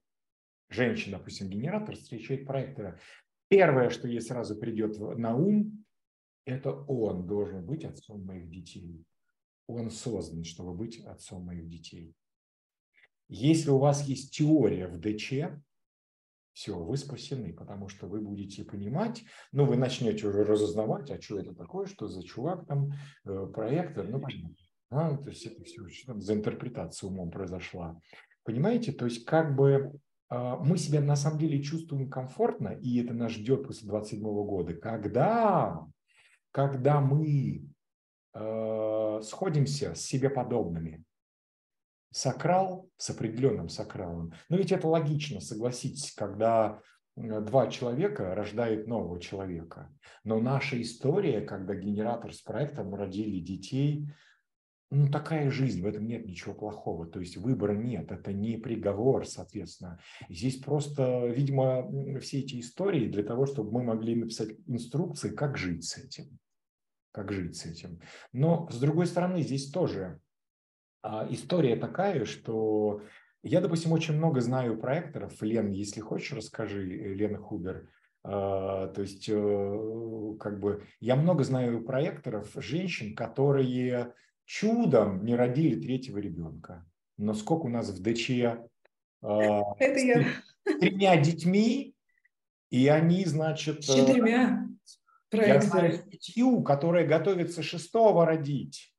женщина, 0.71 1.19
допустим, 1.19 1.49
генератор 1.49 1.95
встречает 1.95 2.47
проектора, 2.47 2.99
первое, 3.49 3.91
что 3.91 4.09
ей 4.09 4.21
сразу 4.21 4.59
придет 4.59 4.99
на 4.99 5.37
ум, 5.37 5.85
это 6.47 6.73
он 6.73 7.27
должен 7.27 7.65
быть 7.65 7.85
отцом 7.85 8.25
моих 8.25 8.49
детей. 8.51 9.05
Он 9.67 9.91
создан, 9.91 10.43
чтобы 10.43 10.73
быть 10.73 11.01
отцом 11.05 11.45
моих 11.45 11.69
детей. 11.69 12.15
Если 13.29 13.71
у 13.71 13.79
вас 13.79 14.09
есть 14.09 14.35
теория 14.35 14.89
в 14.89 14.99
ДЧ, 14.99 15.35
все, 16.61 16.77
вы 16.77 16.99
спасены, 16.99 17.55
потому 17.55 17.89
что 17.89 18.07
вы 18.07 18.21
будете 18.21 18.65
понимать, 18.65 19.25
ну, 19.51 19.65
вы 19.65 19.79
начнете 19.79 20.27
уже 20.27 20.45
разузнавать, 20.45 21.11
а 21.11 21.19
что 21.19 21.39
это 21.39 21.55
такое, 21.55 21.87
что 21.87 22.07
за 22.07 22.23
чувак 22.23 22.67
там, 22.67 22.93
э, 23.25 23.47
проектор, 23.47 24.07
ну, 24.07 24.21
понятно. 24.21 24.55
А, 24.91 25.17
то 25.17 25.31
есть 25.31 25.47
это 25.47 25.65
все 25.65 25.83
там, 26.07 26.21
за 26.21 26.35
интерпретация 26.35 27.09
умом 27.09 27.31
произошла. 27.31 27.99
Понимаете, 28.45 28.93
то 28.93 29.07
есть 29.07 29.25
как 29.25 29.57
бы 29.57 29.91
э, 30.31 30.57
мы 30.61 30.77
себя 30.77 31.01
на 31.01 31.17
самом 31.17 31.39
деле 31.39 31.63
чувствуем 31.63 32.11
комфортно, 32.11 32.69
и 32.69 33.03
это 33.03 33.15
нас 33.15 33.33
ждет 33.33 33.67
после 33.67 33.89
27 33.89 34.21
года, 34.21 34.75
когда, 34.75 35.87
когда 36.51 37.01
мы 37.01 37.65
э, 38.35 39.21
сходимся 39.23 39.95
с 39.95 40.03
себе 40.03 40.29
подобными, 40.29 41.05
сакрал 42.11 42.89
с 42.97 43.11
определенным 43.11 43.69
сакралом. 43.69 44.33
Но 44.49 44.57
ведь 44.57 44.73
это 44.73 44.89
логично, 44.89 45.41
согласитесь, 45.41 46.13
когда 46.13 46.81
два 47.17 47.69
человека 47.69 48.35
рождают 48.35 48.87
нового 48.87 49.21
человека. 49.21 49.93
Но 50.25 50.41
наша 50.41 50.81
история, 50.81 51.41
когда 51.41 51.75
генератор 51.75 52.33
с 52.33 52.41
проектом 52.41 52.95
родили 52.95 53.41
детей, 53.41 54.09
ну, 54.93 55.09
такая 55.09 55.51
жизнь, 55.51 55.83
в 55.83 55.87
этом 55.87 56.05
нет 56.07 56.27
ничего 56.27 56.53
плохого. 56.53 57.07
То 57.07 57.21
есть 57.21 57.37
выбора 57.37 57.75
нет, 57.75 58.11
это 58.11 58.33
не 58.33 58.57
приговор, 58.57 59.25
соответственно. 59.25 60.01
Здесь 60.29 60.57
просто, 60.57 61.27
видимо, 61.29 62.19
все 62.19 62.41
эти 62.41 62.59
истории 62.59 63.09
для 63.09 63.23
того, 63.23 63.47
чтобы 63.47 63.71
мы 63.71 63.85
могли 63.85 64.17
написать 64.17 64.51
инструкции, 64.67 65.31
как 65.31 65.57
жить 65.57 65.85
с 65.85 65.97
этим. 65.97 66.39
Как 67.13 67.31
жить 67.33 67.57
с 67.57 67.67
этим. 67.67 68.01
Но, 68.33 68.69
с 68.69 68.81
другой 68.81 69.07
стороны, 69.07 69.43
здесь 69.43 69.71
тоже 69.71 70.21
история 71.03 71.77
такая, 71.77 72.25
что 72.25 73.03
я, 73.43 73.61
допустим, 73.61 73.93
очень 73.93 74.15
много 74.15 74.41
знаю 74.41 74.79
проекторов. 74.79 75.41
Лен, 75.41 75.71
если 75.71 76.01
хочешь, 76.01 76.33
расскажи, 76.33 76.83
э, 76.83 77.15
Лена 77.15 77.39
Хубер. 77.39 77.89
А, 78.23 78.89
то 78.89 79.01
есть, 79.01 79.29
э, 79.31 80.35
как 80.39 80.61
бы, 80.61 80.85
я 81.01 81.17
много 81.17 81.43
знаю 81.45 81.83
проекторов, 81.83 82.51
женщин, 82.57 83.15
которые 83.15 84.13
чудом 84.45 85.25
не 85.25 85.37
родили 85.37 85.81
третьего 85.81 86.19
ребенка. 86.19 86.87
Но 87.17 87.33
сколько 87.33 87.67
у 87.67 87.71
нас 87.71 87.89
в 87.89 88.03
ДЧ 88.03 88.31
а, 89.23 89.63
Это 89.79 89.99
я. 90.01 90.25
с 90.67 90.79
тремя 90.79 91.17
детьми, 91.17 91.95
и 92.69 92.89
они, 92.89 93.25
значит... 93.25 93.85
С 93.85 93.95
четырьмя. 93.95 94.67
Я 95.33 95.61
знаю 95.61 95.95
статью, 95.95 96.63
которая 96.63 97.07
готовится 97.07 97.63
шестого 97.63 98.27
родить. 98.27 98.90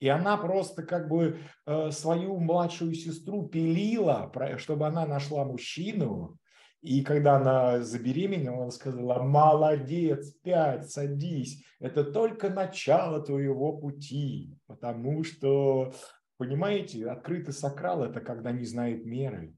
И 0.00 0.08
она 0.08 0.38
просто 0.38 0.82
как 0.82 1.08
бы 1.08 1.40
э, 1.66 1.90
свою 1.90 2.38
младшую 2.38 2.94
сестру 2.94 3.46
пилила, 3.46 4.32
чтобы 4.56 4.86
она 4.86 5.06
нашла 5.06 5.44
мужчину. 5.44 6.38
И 6.80 7.02
когда 7.02 7.36
она 7.36 7.80
забеременела, 7.82 8.62
она 8.62 8.70
сказала, 8.70 9.22
молодец, 9.22 10.32
пять, 10.42 10.90
садись, 10.90 11.62
это 11.78 12.02
только 12.02 12.48
начало 12.48 13.20
твоего 13.20 13.76
пути. 13.76 14.56
Потому 14.66 15.22
что, 15.22 15.92
понимаете, 16.38 17.06
открытый 17.06 17.52
сакрал– 17.52 18.02
это 18.04 18.22
когда 18.22 18.52
не 18.52 18.64
знает 18.64 19.04
меры. 19.04 19.54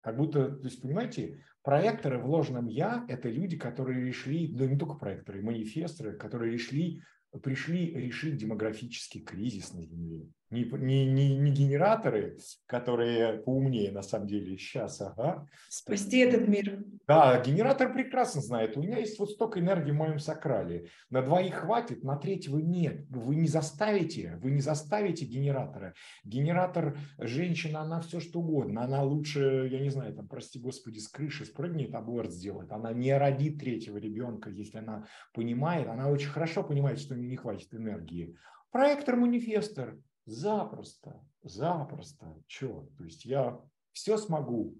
Как 0.00 0.16
будто, 0.16 0.50
то 0.50 0.64
есть, 0.64 0.80
понимаете, 0.80 1.42
проекторы 1.62 2.18
в 2.18 2.26
ложном 2.26 2.66
«я»– 2.68 3.04
это 3.08 3.28
люди, 3.28 3.56
которые 3.56 4.04
решили, 4.04 4.52
да 4.52 4.66
не 4.66 4.78
только 4.78 4.94
проекторы, 4.94 5.42
манифесторы, 5.42 6.16
которые 6.16 6.52
решили 6.52 7.02
пришли 7.40 7.92
решить 7.94 8.36
демографический 8.36 9.20
кризис 9.20 9.72
на 9.72 9.82
Земле. 9.82 10.28
Не, 10.52 10.64
не, 10.64 11.06
не, 11.06 11.36
не 11.36 11.50
генераторы, 11.50 12.36
которые 12.66 13.38
поумнее 13.38 13.90
на 13.90 14.02
самом 14.02 14.26
деле 14.26 14.56
сейчас, 14.58 15.00
ага. 15.00 15.48
Спасти 15.68 16.18
этот 16.18 16.46
мир. 16.46 16.84
Да, 17.08 17.40
генератор 17.40 17.92
прекрасно 17.92 18.42
знает. 18.42 18.76
У 18.76 18.82
меня 18.82 18.98
есть 18.98 19.18
вот 19.18 19.30
столько 19.30 19.60
энергии 19.60 19.92
в 19.92 19.96
моем 19.96 20.18
сакрале. 20.18 20.88
На 21.08 21.22
двоих 21.22 21.54
хватит, 21.54 22.04
на 22.04 22.16
третьего 22.16 22.58
нет. 22.58 23.06
Вы 23.08 23.36
не 23.36 23.48
заставите, 23.48 24.38
вы 24.42 24.50
не 24.50 24.60
заставите 24.60 25.24
генератора. 25.24 25.94
Генератор, 26.22 26.98
женщина, 27.18 27.80
она 27.80 28.00
все 28.00 28.20
что 28.20 28.40
угодно. 28.40 28.84
Она 28.84 29.02
лучше, 29.02 29.68
я 29.72 29.80
не 29.80 29.90
знаю, 29.90 30.14
там, 30.14 30.28
прости 30.28 30.60
господи, 30.60 30.98
с 30.98 31.08
крыши 31.08 31.46
спрыгнет, 31.46 31.94
аборт 31.94 32.30
сделает. 32.30 32.70
Она 32.72 32.92
не 32.92 33.16
родит 33.16 33.58
третьего 33.58 33.96
ребенка, 33.96 34.50
если 34.50 34.78
она 34.78 35.06
понимает. 35.32 35.88
Она 35.88 36.08
очень 36.08 36.28
хорошо 36.28 36.62
понимает, 36.62 36.98
что 36.98 37.14
у 37.14 37.16
нее 37.16 37.30
не 37.30 37.36
хватит 37.36 37.72
энергии. 37.74 38.36
Проектор-манифестор– 38.70 39.98
Запросто, 40.24 41.24
запросто. 41.42 42.34
Че? 42.46 42.86
То 42.96 43.04
есть 43.04 43.24
я 43.24 43.60
все 43.92 44.16
смогу. 44.16 44.76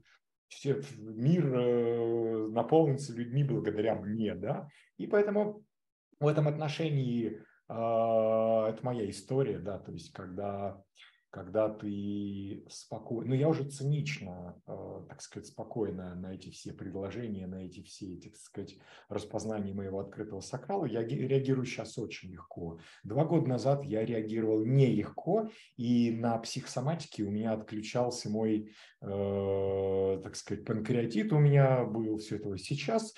Все, 0.48 0.82
мир 0.98 1.46
э, 1.54 2.48
наполнится 2.48 3.14
людьми 3.14 3.42
благодаря 3.42 3.94
мне, 3.94 4.34
да. 4.34 4.68
И 4.98 5.06
поэтому 5.06 5.64
в 6.20 6.26
этом 6.26 6.46
отношении 6.46 7.30
э, 7.30 7.40
это 7.68 8.78
моя 8.82 9.08
история, 9.08 9.58
да, 9.58 9.78
то 9.78 9.92
есть 9.92 10.12
когда 10.12 10.82
когда 11.32 11.70
ты 11.70 12.62
спокойно, 12.68 13.30
ну 13.30 13.34
я 13.34 13.48
уже 13.48 13.64
цинично, 13.64 14.54
э, 14.66 15.00
так 15.08 15.22
сказать, 15.22 15.48
спокойно 15.48 16.14
на 16.14 16.34
эти 16.34 16.50
все 16.50 16.74
предложения, 16.74 17.46
на 17.46 17.64
эти 17.64 17.82
все, 17.82 18.14
эти, 18.14 18.28
так 18.28 18.38
сказать, 18.38 18.76
распознания 19.08 19.72
моего 19.72 20.00
открытого 20.00 20.40
сакрала, 20.40 20.84
я 20.84 21.02
реагирую 21.02 21.64
сейчас 21.64 21.96
очень 21.96 22.30
легко. 22.32 22.78
Два 23.02 23.24
года 23.24 23.48
назад 23.48 23.82
я 23.86 24.04
реагировал 24.04 24.66
нелегко, 24.66 25.48
и 25.78 26.10
на 26.10 26.36
психосоматике 26.36 27.22
у 27.22 27.30
меня 27.30 27.54
отключался 27.54 28.28
мой, 28.28 28.70
э, 29.00 30.20
так 30.22 30.36
сказать, 30.36 30.66
панкреатит 30.66 31.32
у 31.32 31.38
меня 31.38 31.84
был 31.84 32.18
все 32.18 32.36
это. 32.36 32.58
Сейчас 32.58 33.14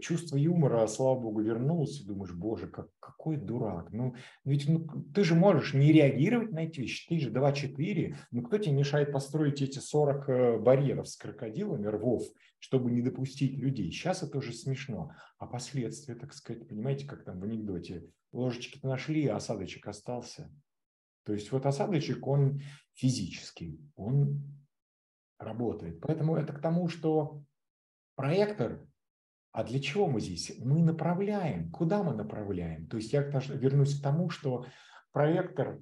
чувство 0.00 0.36
юмора, 0.36 0.86
слава 0.86 1.18
богу, 1.18 1.40
вернулось, 1.40 2.00
и 2.00 2.06
думаешь, 2.06 2.32
боже, 2.32 2.68
как, 2.68 2.88
какой 3.00 3.36
дурак. 3.36 3.92
Ну, 3.92 4.14
ведь 4.44 4.68
ну, 4.68 4.86
ты 5.14 5.24
же 5.24 5.34
можешь 5.34 5.74
не 5.74 5.92
реагировать 5.92 6.52
на 6.52 6.64
эти 6.64 6.80
вещи, 6.80 7.08
ты 7.08 7.18
же 7.18 7.30
2-4, 7.30 8.14
ну 8.30 8.42
кто 8.42 8.58
тебе 8.58 8.74
мешает 8.74 9.12
построить 9.12 9.62
эти 9.62 9.78
40 9.78 10.28
э, 10.28 10.58
барьеров 10.58 11.08
с 11.08 11.16
крокодилами, 11.16 11.86
рвов, 11.86 12.22
чтобы 12.58 12.90
не 12.90 13.02
допустить 13.02 13.58
людей? 13.58 13.90
Сейчас 13.90 14.22
это 14.22 14.38
уже 14.38 14.52
смешно. 14.52 15.10
А 15.38 15.46
последствия, 15.46 16.14
так 16.14 16.32
сказать, 16.32 16.68
понимаете, 16.68 17.06
как 17.06 17.24
там 17.24 17.40
в 17.40 17.44
анекдоте, 17.44 18.04
ложечки-то 18.32 18.86
нашли, 18.86 19.26
а 19.26 19.36
осадочек 19.36 19.86
остался. 19.88 20.50
То 21.24 21.32
есть 21.32 21.50
вот 21.50 21.66
осадочек, 21.66 22.26
он 22.26 22.60
физический, 22.94 23.80
он 23.96 24.42
работает. 25.38 26.00
Поэтому 26.00 26.36
это 26.36 26.52
к 26.52 26.60
тому, 26.60 26.88
что 26.88 27.42
проектор 28.14 28.86
а 29.56 29.64
для 29.64 29.80
чего 29.80 30.06
мы 30.06 30.20
здесь? 30.20 30.52
Мы 30.58 30.82
направляем. 30.82 31.70
Куда 31.70 32.02
мы 32.02 32.12
направляем? 32.12 32.86
То 32.88 32.98
есть 32.98 33.14
я 33.14 33.22
вернусь 33.22 33.98
к 33.98 34.02
тому, 34.02 34.28
что 34.28 34.66
проектор 35.12 35.80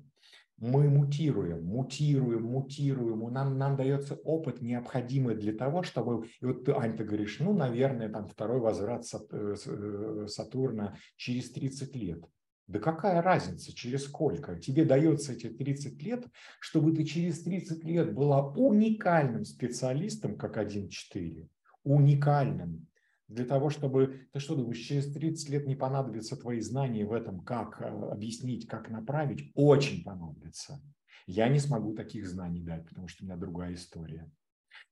мы 0.58 0.88
мутируем, 0.88 1.64
мутируем, 1.64 2.44
мутируем, 2.44 3.32
нам, 3.32 3.58
нам 3.58 3.76
дается 3.76 4.14
опыт, 4.14 4.62
необходимый 4.62 5.34
для 5.34 5.52
того, 5.52 5.82
чтобы, 5.82 6.28
и 6.40 6.46
вот 6.46 6.64
ты, 6.64 6.70
Ань, 6.70 6.96
ты 6.96 7.02
говоришь, 7.02 7.40
ну, 7.40 7.52
наверное, 7.52 8.08
там 8.08 8.28
второй 8.28 8.60
возврат 8.60 9.04
э, 9.32 9.56
э, 9.66 10.26
Сатурна 10.28 10.96
через 11.16 11.50
30 11.50 11.96
лет. 11.96 12.24
Да 12.68 12.78
какая 12.78 13.22
разница, 13.22 13.74
через 13.74 14.04
сколько? 14.04 14.54
Тебе 14.60 14.84
дается 14.84 15.32
эти 15.32 15.48
30 15.48 16.00
лет, 16.00 16.26
чтобы 16.60 16.94
ты 16.94 17.02
через 17.02 17.42
30 17.42 17.82
лет 17.82 18.14
была 18.14 18.52
уникальным 18.52 19.44
специалистом, 19.44 20.38
как 20.38 20.58
1.4, 20.58 21.48
уникальным, 21.82 22.86
для 23.28 23.44
того, 23.44 23.70
чтобы, 23.70 24.28
ты 24.32 24.38
что 24.38 24.54
думаешь, 24.54 24.78
через 24.78 25.12
30 25.12 25.48
лет 25.48 25.66
не 25.66 25.76
понадобятся 25.76 26.36
твои 26.36 26.60
знания 26.60 27.04
в 27.04 27.12
этом, 27.12 27.40
как 27.40 27.80
э, 27.80 27.86
объяснить, 27.86 28.66
как 28.66 28.90
направить? 28.90 29.50
Очень 29.54 30.04
понадобится. 30.04 30.80
Я 31.26 31.48
не 31.48 31.58
смогу 31.58 31.94
таких 31.94 32.28
знаний 32.28 32.62
дать, 32.62 32.86
потому 32.86 33.08
что 33.08 33.24
у 33.24 33.26
меня 33.26 33.36
другая 33.36 33.74
история. 33.74 34.30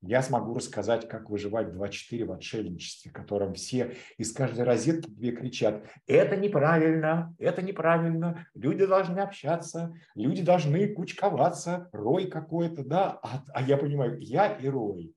Я 0.00 0.22
смогу 0.22 0.54
рассказать, 0.54 1.08
как 1.08 1.30
выживать 1.30 1.68
2-4 1.68 2.24
в 2.24 2.32
отшельничестве, 2.32 3.10
которым 3.10 3.54
все 3.54 3.96
из 4.16 4.32
каждой 4.32 4.64
розетки 4.64 5.10
тебе 5.10 5.32
кричат, 5.32 5.84
это 6.06 6.36
неправильно, 6.36 7.34
это 7.38 7.62
неправильно, 7.62 8.46
люди 8.54 8.86
должны 8.86 9.20
общаться, 9.20 9.94
люди 10.14 10.42
должны 10.42 10.88
кучковаться, 10.88 11.88
рой 11.92 12.26
какой-то, 12.26 12.84
да, 12.84 13.18
а, 13.22 13.44
а 13.54 13.62
я 13.62 13.76
понимаю, 13.76 14.18
я 14.20 14.46
и 14.56 14.68
рой. 14.68 15.14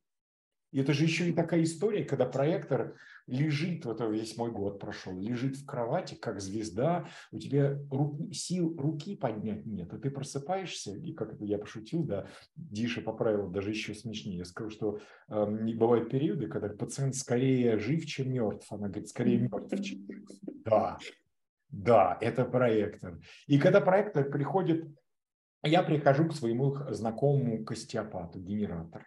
И 0.76 0.80
это 0.82 0.92
же 0.92 1.06
еще 1.06 1.30
и 1.30 1.32
такая 1.32 1.64
история, 1.64 2.04
когда 2.04 2.26
проектор 2.26 2.98
лежит, 3.28 3.86
вот 3.86 4.02
весь 4.02 4.36
мой 4.36 4.52
год 4.52 4.78
прошел, 4.78 5.18
лежит 5.18 5.56
в 5.56 5.66
кровати, 5.66 6.16
как 6.16 6.42
звезда, 6.42 7.08
у 7.32 7.40
тебя 7.40 7.80
руки, 7.90 8.34
сил 8.34 8.76
руки 8.78 9.16
поднять 9.16 9.66
нет, 9.66 9.94
а 9.94 9.98
ты 9.98 10.12
просыпаешься, 10.12 10.94
и 10.94 11.14
как 11.14 11.32
это 11.32 11.46
я 11.46 11.60
пошутил, 11.60 12.04
да, 12.04 12.28
Диша 12.58 13.00
поправил 13.00 13.48
даже 13.48 13.70
еще 13.70 13.96
смешнее, 13.96 14.40
я 14.40 14.44
скажу, 14.44 14.70
что 14.70 15.00
э, 15.30 15.76
бывают 15.76 16.10
периоды, 16.10 16.48
когда 16.48 16.68
пациент 16.68 17.16
скорее 17.16 17.80
жив, 17.80 18.06
чем 18.06 18.34
мертв, 18.34 18.70
она 18.70 18.90
говорит, 18.90 19.08
скорее 19.08 19.38
мертв, 19.38 19.82
чем 19.82 20.06
жив. 20.06 20.26
Да, 20.66 20.98
да, 21.70 22.18
это 22.20 22.44
проектор. 22.44 23.22
И 23.48 23.60
когда 23.60 23.80
проектор 23.80 24.30
приходит, 24.30 24.86
я 25.64 25.84
прихожу 25.84 26.28
к 26.28 26.34
своему 26.34 26.76
знакомому 26.90 27.64
костеопату, 27.64 28.42
генератор. 28.42 29.06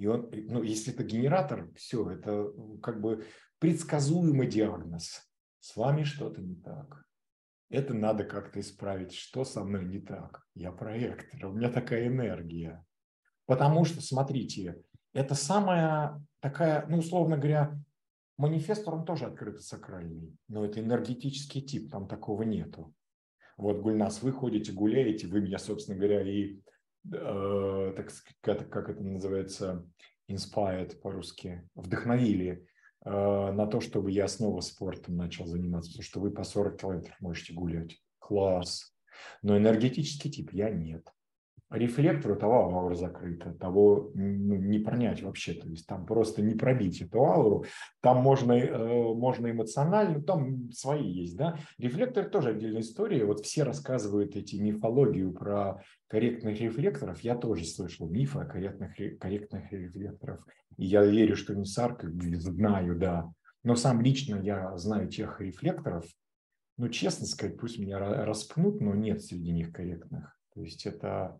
И 0.00 0.06
он, 0.06 0.30
ну, 0.32 0.62
если 0.62 0.94
это 0.94 1.04
генератор, 1.04 1.70
все, 1.74 2.10
это 2.10 2.50
как 2.82 3.02
бы 3.02 3.26
предсказуемый 3.58 4.46
диагноз. 4.46 5.30
С 5.58 5.76
вами 5.76 6.04
что-то 6.04 6.40
не 6.40 6.54
так. 6.56 7.04
Это 7.68 7.92
надо 7.92 8.24
как-то 8.24 8.60
исправить. 8.60 9.12
Что 9.12 9.44
со 9.44 9.62
мной 9.62 9.84
не 9.84 10.00
так? 10.00 10.42
Я 10.54 10.72
проектор, 10.72 11.44
у 11.44 11.52
меня 11.52 11.70
такая 11.70 12.06
энергия. 12.06 12.82
Потому 13.44 13.84
что, 13.84 14.00
смотрите, 14.00 14.82
это 15.12 15.34
самая 15.34 16.24
такая, 16.40 16.86
ну, 16.86 16.96
условно 16.96 17.36
говоря, 17.36 17.78
манифестор, 18.38 18.94
он 18.94 19.04
тоже 19.04 19.26
открыто 19.26 19.60
сакральный, 19.60 20.34
но 20.48 20.64
это 20.64 20.80
энергетический 20.80 21.60
тип, 21.60 21.90
там 21.90 22.08
такого 22.08 22.42
нету. 22.44 22.94
Вот, 23.58 23.82
Гульнас, 23.82 24.22
вы 24.22 24.32
ходите, 24.32 24.72
гуляете, 24.72 25.26
вы 25.26 25.42
меня, 25.42 25.58
собственно 25.58 25.98
говоря, 25.98 26.22
и 26.22 26.58
э, 27.12 27.94
так 27.96 28.10
как, 28.40 28.70
как 28.70 28.88
это 28.88 29.02
называется, 29.02 29.86
inspired 30.28 30.96
по-русски, 31.00 31.68
вдохновили 31.74 32.66
э, 33.04 33.10
на 33.10 33.66
то, 33.66 33.80
чтобы 33.80 34.10
я 34.10 34.28
снова 34.28 34.60
спортом 34.60 35.16
начал 35.16 35.46
заниматься, 35.46 35.90
потому 35.90 36.04
что 36.04 36.20
вы 36.20 36.30
по 36.30 36.44
40 36.44 36.80
километров 36.80 37.16
можете 37.20 37.52
гулять. 37.52 38.00
Класс. 38.18 38.94
Но 39.42 39.56
энергетический 39.56 40.30
тип 40.30 40.52
я 40.52 40.70
нет 40.70 41.06
рефлектор 41.70 42.32
у 42.32 42.36
того 42.36 42.76
аура 42.76 42.94
закрыта, 42.94 43.52
того 43.52 44.10
ну, 44.14 44.56
не 44.56 44.78
пронять 44.78 45.22
вообще, 45.22 45.54
то 45.54 45.68
есть 45.68 45.86
там 45.86 46.04
просто 46.04 46.42
не 46.42 46.54
пробить 46.54 47.00
эту 47.00 47.24
ауру, 47.24 47.64
там 48.00 48.18
можно, 48.18 48.52
э, 48.52 49.14
можно 49.14 49.50
эмоционально, 49.50 50.22
там 50.22 50.72
свои 50.72 51.08
есть, 51.08 51.36
да. 51.36 51.56
Рефлектор 51.78 52.28
тоже 52.28 52.50
отдельная 52.50 52.82
история, 52.82 53.24
вот 53.24 53.40
все 53.40 53.62
рассказывают 53.62 54.36
эти 54.36 54.56
мифологию 54.56 55.32
про 55.32 55.82
корректных 56.08 56.60
рефлекторов, 56.60 57.20
я 57.20 57.36
тоже 57.36 57.64
слышал 57.64 58.08
мифы 58.08 58.40
о 58.40 58.46
корректных, 58.46 58.96
корректных 59.18 59.70
рефлекторов, 59.72 60.44
и 60.76 60.86
я 60.86 61.04
верю, 61.04 61.36
что 61.36 61.54
не 61.54 61.64
сарк, 61.64 62.04
знаю, 62.04 62.98
да, 62.98 63.30
но 63.62 63.76
сам 63.76 64.00
лично 64.00 64.36
я 64.36 64.76
знаю 64.76 65.08
тех 65.08 65.40
рефлекторов, 65.40 66.04
ну, 66.78 66.88
честно 66.88 67.26
сказать, 67.26 67.58
пусть 67.58 67.78
меня 67.78 67.98
распнут, 67.98 68.80
но 68.80 68.94
нет 68.94 69.22
среди 69.22 69.52
них 69.52 69.70
корректных. 69.70 70.34
То 70.54 70.62
есть 70.62 70.86
это 70.86 71.38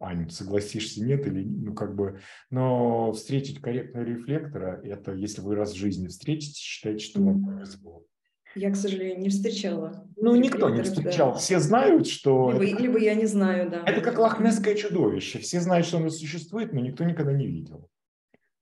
Ань, 0.00 0.28
согласишься, 0.28 1.02
нет 1.02 1.26
или 1.26 1.44
ну 1.44 1.74
как 1.74 1.94
бы, 1.94 2.20
но 2.50 3.12
встретить 3.12 3.60
корректного 3.60 4.04
рефлектора, 4.04 4.80
это 4.84 5.12
если 5.12 5.40
вы 5.40 5.54
раз 5.54 5.72
в 5.72 5.76
жизни 5.76 6.08
встретите, 6.08 6.58
считайте, 6.58 7.04
что 7.04 7.22
вам 7.22 7.44
повезло. 7.44 8.04
Я, 8.56 8.70
к 8.70 8.76
сожалению, 8.76 9.18
не 9.18 9.30
встречала. 9.30 10.08
Ну, 10.16 10.36
никто 10.36 10.70
не 10.70 10.82
встречал. 10.82 11.32
Да. 11.32 11.38
Все 11.38 11.58
знают, 11.58 12.06
что... 12.06 12.52
Либо, 12.52 12.64
это, 12.64 12.82
либо 12.82 12.98
я 12.98 13.14
не 13.14 13.26
знаю, 13.26 13.68
да. 13.68 13.82
Это 13.84 14.00
как 14.00 14.18
лохнесское 14.18 14.76
чудовище. 14.76 15.40
Все 15.40 15.60
знают, 15.60 15.86
что 15.86 15.96
оно 15.96 16.08
существует, 16.08 16.72
но 16.72 16.80
никто 16.80 17.02
никогда 17.02 17.32
не 17.32 17.46
видел. 17.46 17.88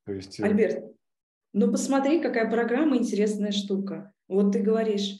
То 0.07 0.13
есть... 0.15 0.41
Э, 0.41 0.45
Альберт, 0.45 0.85
ну 1.53 1.71
посмотри, 1.71 2.23
какая 2.23 2.51
программа 2.51 2.97
интересная 2.97 3.53
штука. 3.53 4.13
Вот 4.29 4.53
ты 4.53 4.61
говоришь, 4.61 5.19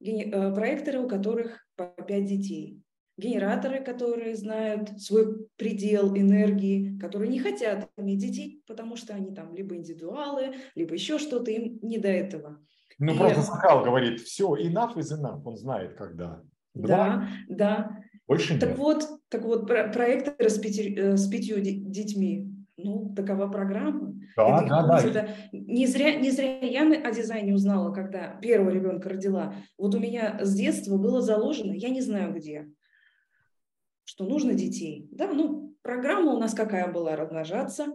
э, 0.00 0.54
проекторы, 0.54 1.00
у 1.00 1.08
которых 1.08 1.66
по 1.74 1.86
пять 2.06 2.26
детей 2.26 2.81
генераторы, 3.16 3.82
которые 3.82 4.34
знают 4.34 5.00
свой 5.00 5.46
предел 5.56 6.14
энергии, 6.16 6.98
которые 6.98 7.30
не 7.30 7.38
хотят 7.38 7.88
иметь 7.96 8.18
детей, 8.18 8.62
потому 8.66 8.96
что 8.96 9.14
они 9.14 9.34
там 9.34 9.54
либо 9.54 9.76
индивидуалы, 9.76 10.54
либо 10.74 10.94
еще 10.94 11.18
что-то, 11.18 11.50
им 11.50 11.78
не 11.82 11.98
до 11.98 12.08
этого. 12.08 12.58
Ну, 12.98 13.14
и... 13.14 13.18
просто 13.18 13.42
Сахал 13.42 13.84
говорит, 13.84 14.20
все, 14.20 14.54
enough 14.56 14.96
is 14.96 15.12
enough, 15.18 15.42
он 15.44 15.56
знает, 15.56 15.94
когда. 15.94 16.42
Два. 16.74 16.86
Да, 16.86 17.28
да. 17.48 17.98
Больше 18.26 18.58
так 18.58 18.70
нет. 18.70 18.78
Вот, 18.78 19.04
так 19.28 19.44
вот, 19.44 19.66
про- 19.66 19.88
проекторы 19.92 20.48
с, 20.48 20.58
пяти, 20.58 20.94
э, 20.94 21.16
с 21.16 21.28
пятью 21.28 21.60
де- 21.60 21.72
детьми, 21.72 22.50
ну, 22.76 23.12
такова 23.14 23.48
программа. 23.48 24.14
Да, 24.36 24.58
Это 24.60 24.68
да, 24.68 24.86
да. 24.86 25.06
это 25.06 25.28
не, 25.52 25.86
зря, 25.86 26.14
не 26.16 26.30
зря 26.30 26.60
я 26.60 26.82
о 27.02 27.12
дизайне 27.12 27.54
узнала, 27.54 27.92
когда 27.92 28.28
первого 28.40 28.70
ребенка 28.70 29.10
родила. 29.10 29.54
Вот 29.76 29.94
у 29.94 29.98
меня 29.98 30.38
с 30.42 30.54
детства 30.54 30.96
было 30.96 31.20
заложено, 31.20 31.72
я 31.72 31.90
не 31.90 32.00
знаю 32.00 32.32
где, 32.32 32.68
что 34.12 34.24
нужно 34.26 34.52
детей. 34.52 35.08
Да, 35.10 35.32
ну, 35.32 35.74
программа 35.80 36.34
у 36.34 36.38
нас 36.38 36.52
какая 36.52 36.92
была? 36.92 37.16
Размножаться. 37.16 37.86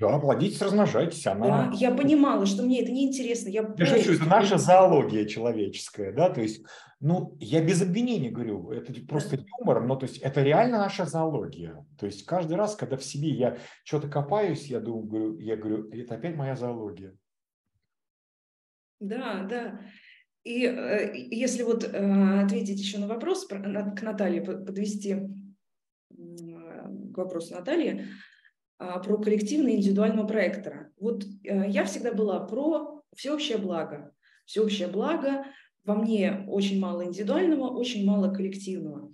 Да, 0.00 0.18
плодитесь, 0.18 0.60
размножайтесь. 0.60 1.24
Она... 1.28 1.46
Да, 1.46 1.72
я 1.76 1.92
понимала, 1.92 2.44
что 2.44 2.64
мне 2.64 2.82
это 2.82 2.90
неинтересно. 2.90 3.50
Я, 3.50 3.72
Я 3.78 3.86
шучу, 3.86 4.14
это 4.14 4.24
наша 4.24 4.58
зоология 4.58 5.26
человеческая, 5.26 6.10
да, 6.10 6.28
то 6.30 6.40
есть, 6.40 6.64
ну, 6.98 7.36
я 7.38 7.62
без 7.62 7.82
обвинения 7.82 8.30
говорю, 8.30 8.72
это 8.72 8.92
просто 9.06 9.38
юмор, 9.60 9.86
но 9.86 9.94
то 9.94 10.06
есть 10.06 10.18
это 10.18 10.42
реально 10.42 10.78
наша 10.78 11.04
зоология. 11.04 11.86
То 12.00 12.06
есть 12.06 12.24
каждый 12.24 12.56
раз, 12.56 12.74
когда 12.74 12.96
в 12.96 13.04
себе 13.04 13.28
я 13.28 13.58
что-то 13.84 14.08
копаюсь, 14.08 14.66
я 14.66 14.80
думаю, 14.80 15.04
говорю, 15.06 15.38
я 15.38 15.56
говорю, 15.56 15.88
это 15.90 16.16
опять 16.16 16.34
моя 16.34 16.56
зоология. 16.56 17.14
Да, 18.98 19.46
да. 19.48 19.80
И 20.42 20.64
э, 20.64 21.12
если 21.30 21.62
вот 21.62 21.84
э, 21.84 22.42
ответить 22.42 22.80
еще 22.80 22.98
на 22.98 23.06
вопрос, 23.06 23.44
про- 23.44 23.58
на- 23.58 23.94
к 23.94 24.02
Наталье 24.02 24.40
под- 24.42 24.66
подвести 24.66 25.28
вопросу 27.24 27.54
Натальи, 27.54 28.06
а, 28.78 28.98
про 28.98 29.18
коллективного 29.18 29.76
индивидуального 29.76 30.26
проектора. 30.26 30.90
Вот 30.98 31.24
э, 31.44 31.68
я 31.68 31.84
всегда 31.84 32.12
была 32.12 32.40
про 32.40 33.02
всеобщее 33.14 33.58
благо. 33.58 34.14
Всеобщее 34.46 34.88
благо, 34.88 35.44
во 35.84 35.94
мне 35.94 36.44
очень 36.48 36.80
мало 36.80 37.04
индивидуального, 37.04 37.68
очень 37.68 38.06
мало 38.06 38.32
коллективного. 38.32 39.12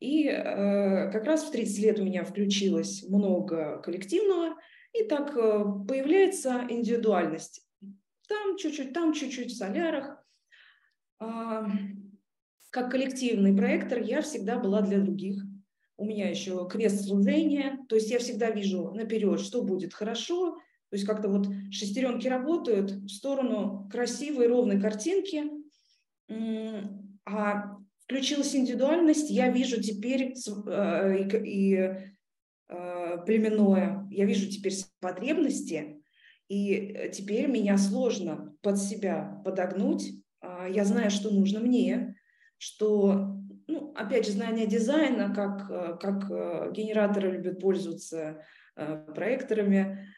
И 0.00 0.26
э, 0.26 1.10
как 1.12 1.24
раз 1.24 1.44
в 1.44 1.52
30 1.52 1.78
лет 1.78 2.00
у 2.00 2.04
меня 2.04 2.24
включилось 2.24 3.04
много 3.08 3.80
коллективного, 3.82 4.56
и 4.92 5.04
так 5.04 5.36
э, 5.36 5.64
появляется 5.88 6.66
индивидуальность. 6.68 7.64
Там 8.28 8.56
чуть-чуть, 8.56 8.92
там 8.92 9.12
чуть-чуть 9.12 9.52
в 9.52 9.56
солярах. 9.56 10.22
А, 11.18 11.66
Как 12.70 12.90
коллективный 12.90 13.56
проектор 13.56 14.00
я 14.00 14.20
всегда 14.20 14.58
была 14.58 14.82
для 14.82 14.98
других. 14.98 15.42
У 15.96 16.04
меня 16.04 16.28
еще 16.28 16.68
крест 16.68 17.06
служения, 17.06 17.78
то 17.88 17.96
есть 17.96 18.10
я 18.10 18.18
всегда 18.18 18.50
вижу 18.50 18.90
наперед, 18.92 19.40
что 19.40 19.62
будет 19.62 19.94
хорошо. 19.94 20.56
То 20.90 20.94
есть 20.94 21.04
как-то 21.04 21.28
вот 21.28 21.48
шестеренки 21.70 22.28
работают 22.28 22.92
в 22.92 23.08
сторону 23.08 23.88
красивой, 23.90 24.46
ровной 24.46 24.80
картинки. 24.80 25.44
А 27.24 27.76
включилась 28.06 28.54
индивидуальность, 28.54 29.30
я 29.30 29.50
вижу 29.50 29.82
теперь 29.82 30.32
э, 30.66 31.28
и, 31.44 31.74
э, 32.68 33.24
племенное, 33.26 34.06
я 34.10 34.24
вижу 34.24 34.48
теперь 34.48 34.74
потребности, 35.00 36.02
и 36.48 36.74
э, 36.74 37.10
теперь 37.10 37.48
меня 37.48 37.76
сложно 37.78 38.54
под 38.62 38.78
себя 38.78 39.42
подогнуть. 39.44 40.12
А, 40.40 40.68
Я 40.68 40.84
знаю, 40.84 41.10
что 41.10 41.30
нужно 41.30 41.58
мне, 41.58 42.14
что, 42.58 43.36
ну, 43.68 43.92
опять 43.96 44.26
же, 44.26 44.32
знание 44.32 44.66
дизайна, 44.66 45.34
как, 45.34 45.70
э, 45.70 45.96
как 46.00 46.30
э, 46.30 46.72
генераторы 46.72 47.32
любят 47.32 47.60
пользоваться 47.60 48.42
э, 48.76 48.96
проекторами, 49.14 50.08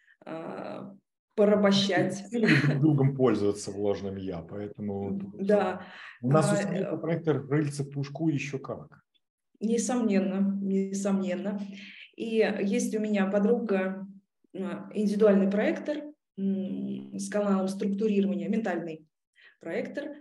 порабощать. 1.34 2.24
Другом 2.80 3.16
пользоваться 3.16 3.70
в 3.70 3.78
ложном 3.78 4.16
я, 4.16 4.42
поэтому 4.42 5.32
Да, 5.34 5.82
у 6.20 6.30
нас 6.30 6.52
А, 6.52 6.96
проектор 6.96 7.46
рыльца 7.48 7.84
пушку 7.84 8.28
еще 8.28 8.58
как. 8.58 9.00
Несомненно, 9.60 10.58
несомненно. 10.60 11.60
И 12.16 12.44
есть 12.60 12.94
у 12.94 13.00
меня 13.00 13.26
подруга, 13.26 14.06
индивидуальный 14.52 15.50
проектор 15.50 15.98
с 16.36 17.30
каналом 17.30 17.68
структурирования, 17.68 18.48
ментальный 18.48 19.06
проектор. 19.60 20.16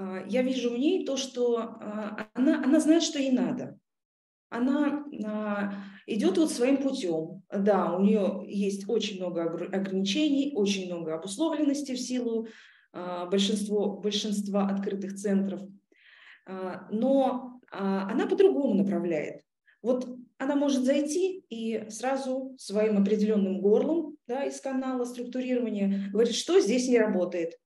А, 0.00 0.24
Я 0.26 0.42
вижу 0.42 0.70
в 0.70 0.78
ней 0.78 1.04
то, 1.04 1.16
что 1.16 1.58
а, 1.58 2.28
она, 2.34 2.62
она 2.64 2.80
знает, 2.80 3.02
что 3.02 3.18
ей 3.18 3.32
надо. 3.32 3.78
Она 4.48 5.04
а, 5.24 5.74
идет 6.06 6.38
вот 6.38 6.50
своим 6.50 6.78
путем. 6.78 7.42
Да, 7.52 7.94
у 7.96 8.00
нее 8.00 8.42
есть 8.46 8.88
очень 8.88 9.18
много 9.18 9.44
огр- 9.44 9.74
ограничений, 9.74 10.52
очень 10.54 10.86
много 10.86 11.14
обусловленности 11.14 11.92
в 11.92 12.00
силу 12.00 12.48
а, 12.92 13.26
большинство, 13.26 13.98
большинства 13.98 14.66
открытых 14.66 15.14
центров. 15.14 15.60
А, 16.46 16.88
но 16.90 17.60
она 17.72 18.26
по-другому 18.26 18.74
направляет. 18.74 19.42
Вот 19.80 20.08
она 20.38 20.56
может 20.56 20.82
зайти 20.82 21.44
и 21.48 21.88
сразу 21.88 22.56
своим 22.58 22.98
определенным 23.00 23.60
горлом 23.60 24.16
да, 24.26 24.42
из 24.42 24.60
канала 24.60 25.04
структурирования 25.04 26.10
говорит, 26.10 26.34
что 26.34 26.58
здесь 26.58 26.88
не 26.88 26.98
работает, 26.98 27.60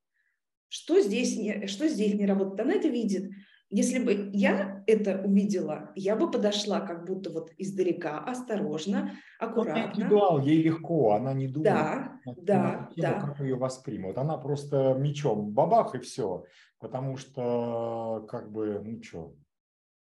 что 0.74 1.00
здесь 1.00 1.36
не, 1.36 1.68
что 1.68 1.86
здесь 1.86 2.14
не 2.14 2.26
работает. 2.26 2.60
Она 2.62 2.74
это 2.74 2.88
видит. 2.88 3.30
Если 3.70 4.00
бы 4.02 4.30
я 4.32 4.82
это 4.88 5.22
увидела, 5.24 5.92
я 5.94 6.16
бы 6.16 6.28
подошла 6.28 6.80
как 6.80 7.06
будто 7.06 7.30
вот 7.30 7.52
издалека, 7.58 8.18
осторожно, 8.18 8.98
Ну, 9.00 9.08
Она 9.38 9.50
аккуратно. 9.52 9.92
индивидуал, 9.92 10.40
ей 10.40 10.62
легко, 10.64 11.12
она 11.12 11.32
не 11.32 11.46
думает. 11.46 11.72
Да, 11.74 12.20
на- 12.26 12.34
да, 12.42 12.62
на 12.62 12.90
тему, 12.92 12.92
да. 12.96 13.20
как 13.20 13.40
ее 13.40 13.54
воспримут. 13.54 14.18
Она 14.18 14.36
просто 14.36 14.94
мечом 14.98 15.50
бабах 15.52 15.94
и 15.94 16.00
все. 16.00 16.44
Потому 16.80 17.16
что, 17.18 18.26
как 18.28 18.50
бы, 18.50 18.80
ну 18.84 19.00
что, 19.00 19.32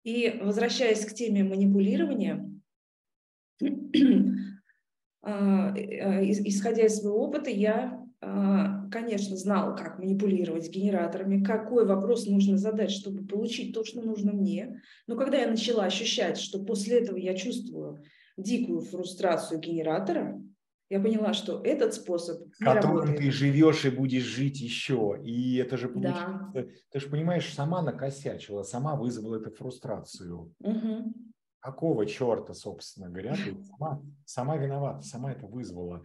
И 0.05 0.39
возвращаясь 0.41 1.05
к 1.05 1.13
теме 1.13 1.43
манипулирования, 1.43 2.49
э, 3.61 3.67
ис- 5.25 6.41
исходя 6.45 6.85
из 6.85 6.99
своего 6.99 7.23
опыта, 7.25 7.49
я, 7.49 8.01
а, 8.21 8.82
конечно, 8.93 9.35
знала, 9.35 9.75
как 9.75 9.97
манипулировать 9.99 10.69
генераторами, 10.69 11.43
какой 11.43 11.85
вопрос 11.85 12.27
нужно 12.27 12.57
задать, 12.57 12.91
чтобы 12.91 13.25
получить 13.25 13.73
то, 13.73 13.83
что 13.83 14.01
нужно 14.01 14.31
мне. 14.31 14.81
Но 15.07 15.17
когда 15.17 15.39
я 15.39 15.49
начала 15.49 15.85
ощущать, 15.85 16.37
что 16.37 16.63
после 16.63 16.99
этого 17.01 17.17
я 17.17 17.35
чувствую 17.35 18.03
дикую 18.37 18.81
фрустрацию 18.81 19.59
генератора, 19.59 20.41
я 20.89 20.99
поняла, 20.99 21.33
что 21.33 21.61
этот 21.63 21.95
способ 21.95 22.43
не 22.59 22.65
которым 22.65 22.91
работает. 22.91 23.17
ты 23.17 23.31
живешь 23.31 23.83
и 23.85 23.89
будешь 23.89 24.23
жить 24.23 24.61
еще. 24.61 25.19
И 25.23 25.57
это 25.57 25.75
же 25.75 25.87
Да. 25.87 25.93
получается, 25.93 26.79
ты 26.91 26.99
же 26.99 27.09
понимаешь, 27.09 27.51
сама 27.51 27.81
накосячила, 27.81 28.61
сама 28.61 28.95
вызвала 28.95 29.37
эту 29.37 29.49
фрустрацию. 29.49 30.53
Мгм. 30.59 31.33
Какого 31.59 32.05
черта, 32.05 32.53
собственно 32.53 33.09
говоря, 33.09 33.33
ты 33.33 33.55
сама, 33.63 34.01
сама 34.25 34.57
виновата, 34.57 35.01
сама 35.01 35.31
это 35.31 35.47
вызвала. 35.47 36.03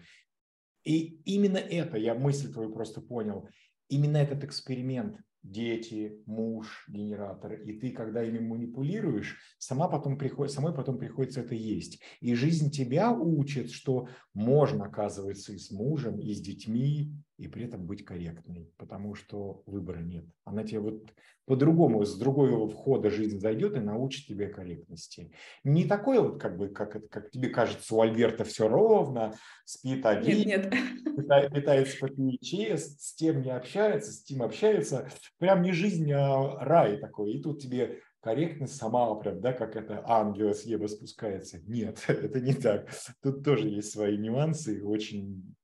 И 0.88 1.20
именно 1.26 1.58
это, 1.58 1.98
я 1.98 2.14
мысль 2.14 2.50
твою 2.50 2.72
просто 2.72 3.02
понял, 3.02 3.46
именно 3.90 4.16
этот 4.16 4.42
эксперимент, 4.42 5.18
дети, 5.42 6.22
муж, 6.24 6.86
генератор, 6.88 7.60
и 7.60 7.78
ты, 7.78 7.90
когда 7.90 8.24
ими 8.24 8.38
манипулируешь, 8.38 9.36
сама 9.58 9.88
потом 9.88 10.16
приход, 10.16 10.50
самой 10.50 10.74
потом 10.74 10.98
приходится 10.98 11.42
это 11.42 11.54
есть. 11.54 12.00
И 12.20 12.34
жизнь 12.34 12.70
тебя 12.70 13.12
учит, 13.12 13.70
что 13.70 14.08
можно, 14.32 14.86
оказывается, 14.86 15.52
и 15.52 15.58
с 15.58 15.70
мужем, 15.70 16.20
и 16.20 16.32
с 16.32 16.40
детьми, 16.40 17.12
и 17.38 17.48
при 17.48 17.64
этом 17.64 17.86
быть 17.86 18.04
корректной, 18.04 18.70
потому 18.76 19.14
что 19.14 19.62
выбора 19.64 20.00
нет. 20.00 20.26
Она 20.44 20.64
тебе 20.64 20.80
вот 20.80 21.08
по-другому, 21.46 22.04
с 22.04 22.18
другого 22.18 22.68
входа 22.68 23.10
жизнь 23.10 23.40
зайдет 23.40 23.76
и 23.76 23.80
научит 23.80 24.26
тебя 24.26 24.50
корректности. 24.50 25.32
Не 25.64 25.84
такое 25.84 26.20
вот, 26.20 26.40
как 26.40 26.58
бы, 26.58 26.68
как, 26.68 27.08
как 27.08 27.30
тебе 27.30 27.48
кажется, 27.48 27.94
у 27.94 28.00
Альберта 28.02 28.44
все 28.44 28.68
ровно, 28.68 29.34
спит 29.64 30.04
один, 30.04 30.46
Нет, 30.46 30.72
нет. 30.72 31.16
пита- 31.16 31.48
питается 31.48 31.96
по 31.98 32.06
PHS, 32.06 32.78
с 32.98 33.14
тем 33.14 33.40
не 33.40 33.50
общается, 33.50 34.12
с 34.12 34.22
тем 34.24 34.42
общается. 34.42 35.08
Прям 35.38 35.62
не 35.62 35.72
жизнь, 35.72 36.12
а 36.12 36.58
рай 36.64 36.98
такой. 36.98 37.32
И 37.32 37.42
тут 37.42 37.62
тебе 37.62 38.00
корректность 38.20 38.76
сама 38.76 39.14
прям, 39.14 39.40
да, 39.40 39.52
как 39.52 39.76
это 39.76 40.02
ангел 40.06 40.52
с 40.52 40.66
неба 40.66 40.86
спускается. 40.86 41.60
Нет, 41.66 42.04
это 42.08 42.40
не 42.40 42.52
так. 42.52 42.90
Тут 43.22 43.44
тоже 43.44 43.68
есть 43.68 43.92
свои 43.92 44.18
нюансы, 44.18 44.84
очень... 44.84 45.54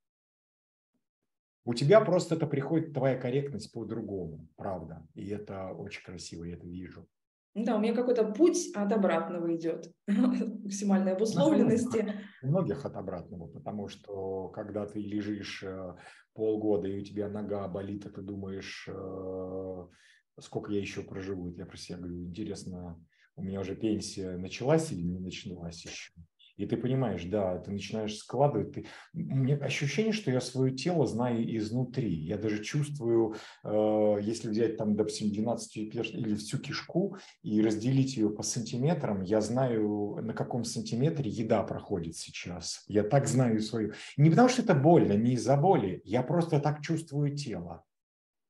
У 1.65 1.75
тебя 1.75 2.01
просто 2.01 2.35
это 2.35 2.47
приходит, 2.47 2.93
твоя 2.93 3.17
корректность 3.17 3.73
по-другому, 3.73 4.49
правда. 4.57 5.07
И 5.15 5.29
это 5.29 5.69
очень 5.73 6.05
красиво, 6.05 6.45
я 6.45 6.55
это 6.55 6.67
вижу. 6.67 7.09
Да, 7.55 7.77
у 7.77 7.81
меня 7.81 7.95
какой-то 7.95 8.25
путь 8.33 8.71
от 8.75 8.93
обратного 8.93 9.55
идет. 9.55 9.95
Максимальной 10.07 11.13
обусловленности. 11.13 12.21
У 12.43 12.49
многих 12.49 12.85
от 12.85 12.97
обратного, 12.97 13.47
потому 13.47 13.89
что 13.89 14.49
когда 14.49 14.87
ты 14.87 15.01
лежишь 15.01 15.63
э, 15.63 15.95
полгода 16.35 16.89
и 16.89 16.99
у 16.99 17.05
тебя 17.05 17.29
нога 17.29 17.67
болит, 17.69 18.07
а 18.07 18.11
ты 18.11 18.23
думаешь, 18.23 18.89
э, 18.89 19.87
сколько 20.41 20.73
я 20.73 20.81
еще 20.81 21.03
проживу, 21.03 21.49
я 21.51 21.65
про 21.65 21.77
себя 21.77 21.99
говорю, 21.99 22.25
интересно, 22.25 23.01
у 23.37 23.43
меня 23.43 23.61
уже 23.61 23.77
пенсия 23.77 24.37
началась 24.37 24.91
или 24.91 25.03
не 25.03 25.21
началась 25.21 25.85
еще? 25.85 26.13
И 26.57 26.67
ты 26.67 26.77
понимаешь, 26.77 27.25
да, 27.25 27.59
ты 27.59 27.73
начинаешь 27.73 28.17
складывать. 28.17 28.73
Ты... 28.73 28.87
У 29.13 29.19
меня 29.19 29.57
ощущение, 29.57 30.13
что 30.13 30.31
я 30.31 30.41
свое 30.41 30.73
тело 30.73 31.07
знаю 31.07 31.45
изнутри. 31.57 32.15
Я 32.15 32.39
даже 32.39 32.63
чувствую, 32.63 33.35
э, 33.65 34.19
если 34.23 34.51
взять 34.51 34.77
там, 34.77 34.95
допустим, 34.95 35.33
12 35.33 35.77
или 35.77 36.35
всю 36.37 36.59
кишку 36.59 37.17
и 37.43 37.61
разделить 37.61 38.17
ее 38.17 38.31
по 38.31 38.43
сантиметрам, 38.43 39.23
я 39.23 39.41
знаю, 39.41 40.19
на 40.23 40.33
каком 40.33 40.65
сантиметре 40.65 41.29
еда 41.29 41.63
проходит 41.65 42.17
сейчас. 42.17 42.85
Я 42.87 43.03
так 43.03 43.27
знаю 43.27 43.61
свою. 43.61 43.93
Не 44.17 44.31
потому 44.31 44.49
что 44.49 44.63
это 44.63 44.75
больно, 44.75 45.15
не 45.15 45.33
из-за 45.33 45.57
боли. 45.57 46.03
Я 46.05 46.23
просто 46.23 46.61
так 46.61 46.83
чувствую 46.83 47.37
тело. 47.37 47.85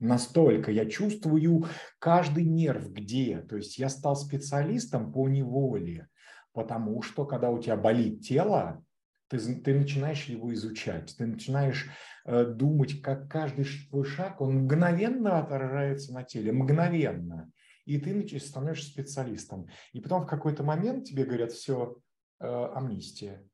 Настолько 0.00 0.70
я 0.70 0.84
чувствую 0.84 1.66
каждый 1.98 2.44
нерв 2.44 2.92
где. 2.92 3.40
То 3.40 3.56
есть 3.56 3.78
я 3.78 3.88
стал 3.88 4.16
специалистом 4.16 5.12
по 5.12 5.28
неволе. 5.28 6.08
Потому 6.54 7.02
что, 7.02 7.26
когда 7.26 7.50
у 7.50 7.58
тебя 7.58 7.76
болит 7.76 8.22
тело, 8.22 8.82
ты, 9.28 9.38
ты 9.38 9.74
начинаешь 9.78 10.24
его 10.26 10.54
изучать, 10.54 11.14
ты 11.18 11.26
начинаешь 11.26 11.90
э, 12.24 12.44
думать, 12.44 13.02
как 13.02 13.28
каждый 13.28 13.66
твой 13.90 14.04
шаг, 14.04 14.40
он 14.40 14.62
мгновенно 14.62 15.38
отражается 15.38 16.14
на 16.14 16.22
теле, 16.22 16.52
мгновенно. 16.52 17.50
И 17.84 17.98
ты 17.98 18.38
становишься 18.38 18.90
специалистом. 18.90 19.68
И 19.92 20.00
потом 20.00 20.22
в 20.22 20.26
какой-то 20.26 20.62
момент 20.62 21.04
тебе 21.04 21.24
говорят, 21.24 21.52
все, 21.52 21.96
э, 22.40 22.46
амнистия. 22.46 23.44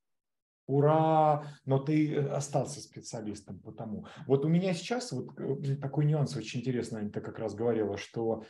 Ура, 0.67 1.47
но 1.65 1.81
ты 1.81 2.15
э, 2.15 2.29
остался 2.29 2.81
специалистом 2.81 3.59
потому. 3.59 4.07
Вот 4.27 4.45
у 4.45 4.49
меня 4.49 4.73
сейчас 4.73 5.11
вот 5.11 5.31
э, 5.41 5.77
такой 5.77 6.05
нюанс 6.05 6.37
очень 6.37 6.61
интересный, 6.61 7.11
ты 7.11 7.21
как 7.21 7.41
раз 7.41 7.55
говорила, 7.55 7.97
что 7.97 8.45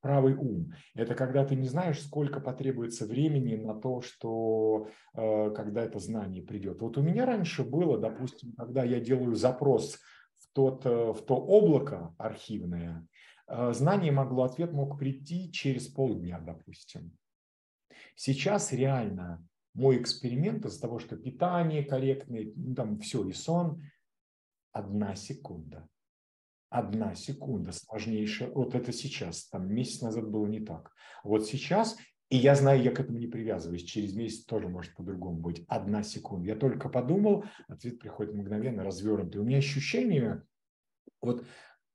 правый 0.00 0.34
ум. 0.34 0.72
Это 0.94 1.14
когда 1.14 1.44
ты 1.44 1.54
не 1.56 1.68
знаешь, 1.68 2.02
сколько 2.02 2.40
потребуется 2.40 3.06
времени 3.06 3.56
на 3.56 3.74
то, 3.74 4.00
что 4.00 4.88
э, 5.14 5.50
когда 5.54 5.82
это 5.82 5.98
знание 5.98 6.42
придет. 6.42 6.80
Вот 6.80 6.98
у 6.98 7.02
меня 7.02 7.26
раньше 7.26 7.64
было, 7.64 7.98
допустим, 7.98 8.52
когда 8.56 8.84
я 8.84 9.00
делаю 9.00 9.34
запрос 9.34 9.98
в, 10.38 10.52
тот, 10.52 10.86
э, 10.86 11.12
в 11.12 11.22
то 11.22 11.36
облако 11.36 12.14
архивное, 12.18 13.06
э, 13.46 13.72
знание 13.72 14.12
могло, 14.12 14.44
ответ 14.44 14.72
мог 14.72 14.98
прийти 14.98 15.52
через 15.52 15.88
полдня, 15.88 16.40
допустим. 16.40 17.12
Сейчас 18.14 18.72
реально 18.72 19.46
мой 19.74 19.98
эксперимент 19.98 20.64
из-за 20.64 20.80
того, 20.80 20.98
что 20.98 21.16
питание 21.16 21.84
корректное, 21.84 22.52
ну, 22.56 22.74
там 22.74 22.98
все, 23.00 23.26
и 23.28 23.32
сон, 23.32 23.82
одна 24.72 25.14
секунда 25.14 25.88
одна 26.70 27.14
секунда 27.14 27.72
сложнейшая. 27.72 28.50
Вот 28.50 28.74
это 28.74 28.92
сейчас, 28.92 29.48
там 29.48 29.72
месяц 29.72 30.00
назад 30.00 30.28
было 30.30 30.46
не 30.46 30.60
так. 30.60 30.92
Вот 31.22 31.46
сейчас, 31.46 31.98
и 32.30 32.36
я 32.36 32.54
знаю, 32.54 32.82
я 32.82 32.92
к 32.92 33.00
этому 33.00 33.18
не 33.18 33.26
привязываюсь, 33.26 33.82
через 33.82 34.14
месяц 34.14 34.44
тоже 34.44 34.68
может 34.68 34.94
по-другому 34.94 35.38
быть. 35.38 35.64
Одна 35.68 36.02
секунда. 36.02 36.48
Я 36.48 36.56
только 36.56 36.88
подумал, 36.88 37.44
ответ 37.68 37.98
приходит 37.98 38.34
мгновенно, 38.34 38.84
развернутый. 38.84 39.40
У 39.40 39.44
меня 39.44 39.58
ощущение, 39.58 40.42
вот 41.20 41.44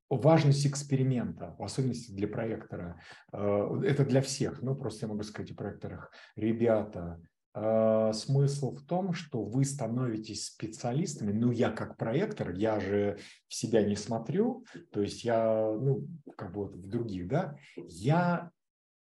важность 0.09 0.67
эксперимента, 0.67 1.55
в 1.57 1.63
особенности 1.63 2.11
для 2.11 2.27
проектора, 2.27 3.01
э, 3.31 3.81
это 3.85 4.05
для 4.05 4.21
всех, 4.21 4.61
ну 4.61 4.75
просто 4.75 5.05
я 5.05 5.11
могу 5.11 5.23
сказать 5.23 5.51
о 5.51 5.55
проекторах, 5.55 6.11
ребята, 6.35 7.19
смысл 7.55 8.75
в 8.75 8.85
том, 8.85 9.13
что 9.13 9.41
вы 9.41 9.63
становитесь 9.63 10.47
специалистами. 10.47 11.31
Ну, 11.31 11.51
я 11.51 11.71
как 11.71 11.95
проектор, 11.95 12.51
я 12.51 12.79
же 12.81 13.17
в 13.47 13.53
себя 13.53 13.81
не 13.83 13.95
смотрю, 13.95 14.65
то 14.91 15.01
есть 15.01 15.23
я, 15.23 15.71
ну, 15.71 16.05
как 16.35 16.51
бы 16.51 16.65
вот 16.65 16.75
в 16.75 16.89
других, 16.89 17.27
да, 17.27 17.57
я 17.77 18.51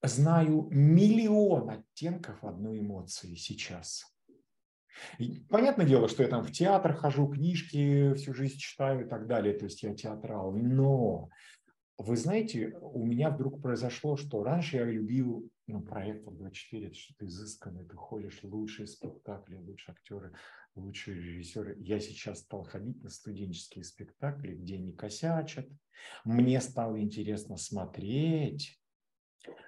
знаю 0.02 0.66
миллион 0.70 1.70
оттенков 1.70 2.42
одной 2.42 2.80
эмоции 2.80 3.34
сейчас. 3.36 4.04
И 5.18 5.44
понятное 5.48 5.86
дело, 5.86 6.08
что 6.08 6.24
я 6.24 6.28
там 6.28 6.42
в 6.42 6.50
театр 6.50 6.94
хожу, 6.94 7.28
книжки 7.28 8.14
всю 8.14 8.34
жизнь 8.34 8.58
читаю 8.58 9.06
и 9.06 9.08
так 9.08 9.28
далее, 9.28 9.54
то 9.54 9.66
есть 9.66 9.82
я 9.84 9.94
театрал, 9.94 10.52
но 10.52 11.28
вы 11.98 12.16
знаете, 12.16 12.76
у 12.80 13.04
меня 13.04 13.30
вдруг 13.30 13.62
произошло, 13.62 14.16
что 14.16 14.42
раньше 14.42 14.78
я 14.78 14.84
любил 14.84 15.48
ну, 15.70 15.82
проектор 15.82 16.32
24, 16.34 16.86
это 16.86 16.94
что-то 16.94 17.26
изысканное, 17.26 17.84
ты 17.84 17.96
ходишь, 17.96 18.42
лучшие 18.42 18.86
спектакли, 18.86 19.56
лучшие 19.56 19.94
актеры, 19.94 20.34
лучшие 20.74 21.16
режиссеры. 21.16 21.76
Я 21.80 22.00
сейчас 22.00 22.40
стал 22.40 22.64
ходить 22.64 23.02
на 23.02 23.10
студенческие 23.10 23.84
спектакли, 23.84 24.54
где 24.54 24.78
не 24.78 24.92
косячат. 24.92 25.68
Мне 26.24 26.60
стало 26.60 27.00
интересно 27.00 27.56
смотреть, 27.56 28.80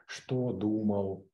что 0.07 0.53
думал 0.53 1.29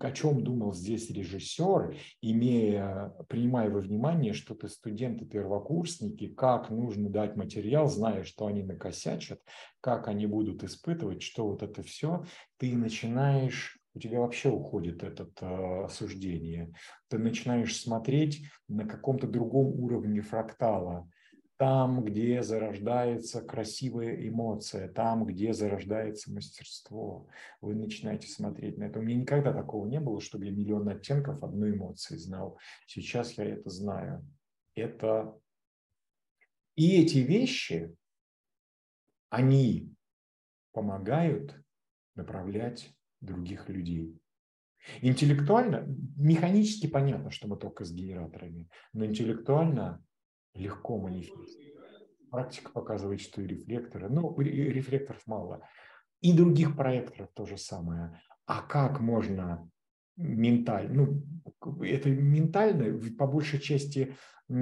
о 0.00 0.12
чем 0.12 0.44
думал 0.44 0.74
здесь 0.74 1.10
режиссер, 1.10 1.96
имея, 2.20 3.14
принимая 3.28 3.70
во 3.70 3.80
внимание, 3.80 4.34
что 4.34 4.54
ты 4.54 4.68
студенты-первокурсники, 4.68 6.28
как 6.28 6.68
нужно 6.68 7.08
дать 7.08 7.36
материал, 7.36 7.88
зная, 7.88 8.24
что 8.24 8.46
они 8.46 8.62
накосячат, 8.62 9.40
как 9.80 10.08
они 10.08 10.26
будут 10.26 10.62
испытывать, 10.64 11.22
что 11.22 11.48
вот 11.48 11.62
это 11.62 11.82
все, 11.82 12.24
ты 12.58 12.76
начинаешь 12.76 13.78
у 13.94 14.00
тебя 14.00 14.20
вообще 14.20 14.50
уходит 14.50 15.02
это 15.02 15.30
э, 15.40 15.84
осуждение. 15.84 16.72
Ты 17.08 17.18
начинаешь 17.18 17.80
смотреть 17.80 18.44
на 18.68 18.86
каком-то 18.86 19.26
другом 19.28 19.80
уровне 19.80 20.20
фрактала, 20.20 21.08
там, 21.56 22.04
где 22.04 22.42
зарождается 22.42 23.40
красивая 23.40 24.28
эмоция, 24.28 24.88
там, 24.88 25.24
где 25.24 25.52
зарождается 25.52 26.32
мастерство. 26.32 27.28
Вы 27.60 27.76
начинаете 27.76 28.26
смотреть 28.26 28.76
на 28.76 28.84
это. 28.84 28.98
У 28.98 29.02
меня 29.02 29.20
никогда 29.20 29.52
такого 29.52 29.86
не 29.86 30.00
было, 30.00 30.20
чтобы 30.20 30.46
я 30.46 30.50
миллион 30.50 30.88
оттенков 30.88 31.44
одной 31.44 31.70
эмоции 31.70 32.16
знал. 32.16 32.58
Сейчас 32.86 33.38
я 33.38 33.44
это 33.44 33.70
знаю. 33.70 34.26
Это 34.74 35.38
и 36.74 37.00
эти 37.00 37.18
вещи, 37.18 37.94
они 39.30 39.94
помогают 40.72 41.56
направлять 42.16 42.92
других 43.24 43.68
людей. 43.68 44.18
Интеллектуально, 45.00 45.86
механически 46.16 46.86
понятно, 46.86 47.30
что 47.30 47.48
мы 47.48 47.56
только 47.56 47.84
с 47.84 47.92
генераторами, 47.92 48.68
но 48.92 49.06
интеллектуально 49.06 50.04
легко 50.54 50.98
манифестировать. 50.98 52.30
Практика 52.30 52.70
показывает, 52.70 53.20
что 53.20 53.40
и 53.40 53.46
рефлекторы, 53.46 54.08
ну, 54.08 54.38
рефлекторов 54.40 55.22
мало, 55.26 55.66
и 56.20 56.36
других 56.36 56.76
проекторов 56.76 57.30
то 57.34 57.46
же 57.46 57.56
самое. 57.56 58.20
А 58.46 58.60
как 58.60 59.00
можно 59.00 59.68
ментально, 60.16 60.94
ну, 61.62 61.82
это 61.82 62.10
ментально, 62.10 62.98
по 63.16 63.26
большей 63.26 63.60
части, 63.60 64.14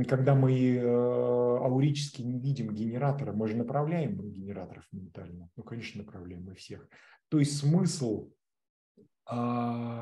когда 0.09 0.35
мы 0.35 0.77
э, 0.77 0.87
аурически 0.87 2.23
не 2.23 2.39
видим 2.39 2.73
генератора, 2.73 3.33
мы 3.33 3.49
же 3.49 3.57
направляем 3.57 4.21
генераторов 4.31 4.85
ментально. 4.93 5.51
Ну, 5.57 5.63
конечно, 5.65 6.03
направляем 6.03 6.45
мы 6.45 6.55
всех. 6.55 6.89
То 7.29 7.39
есть 7.39 7.59
смысл 7.59 8.31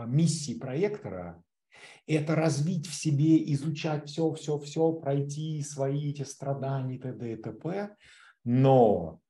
миссии 0.07 0.59
проектора 0.59 1.43
это 2.07 2.35
развить 2.35 2.87
в 2.87 2.95
себе, 2.95 3.53
изучать 3.53 4.09
все, 4.09 4.33
все, 4.33 4.59
все, 4.59 4.93
пройти 4.93 5.63
свои 5.63 6.11
эти 6.11 6.23
страдания, 6.23 6.99
т.д. 6.99 7.33
и 7.33 7.37
т.п. 7.37 7.97
Но, 8.45 9.21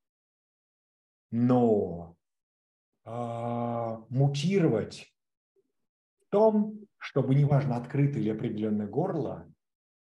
но 1.30 2.16
э, 3.04 3.96
мутировать 4.08 5.12
в 6.20 6.30
том, 6.30 6.78
чтобы, 6.96 7.34
неважно, 7.34 7.76
открыто 7.76 8.18
или 8.18 8.30
определенное 8.30 8.86
горло, 8.86 9.52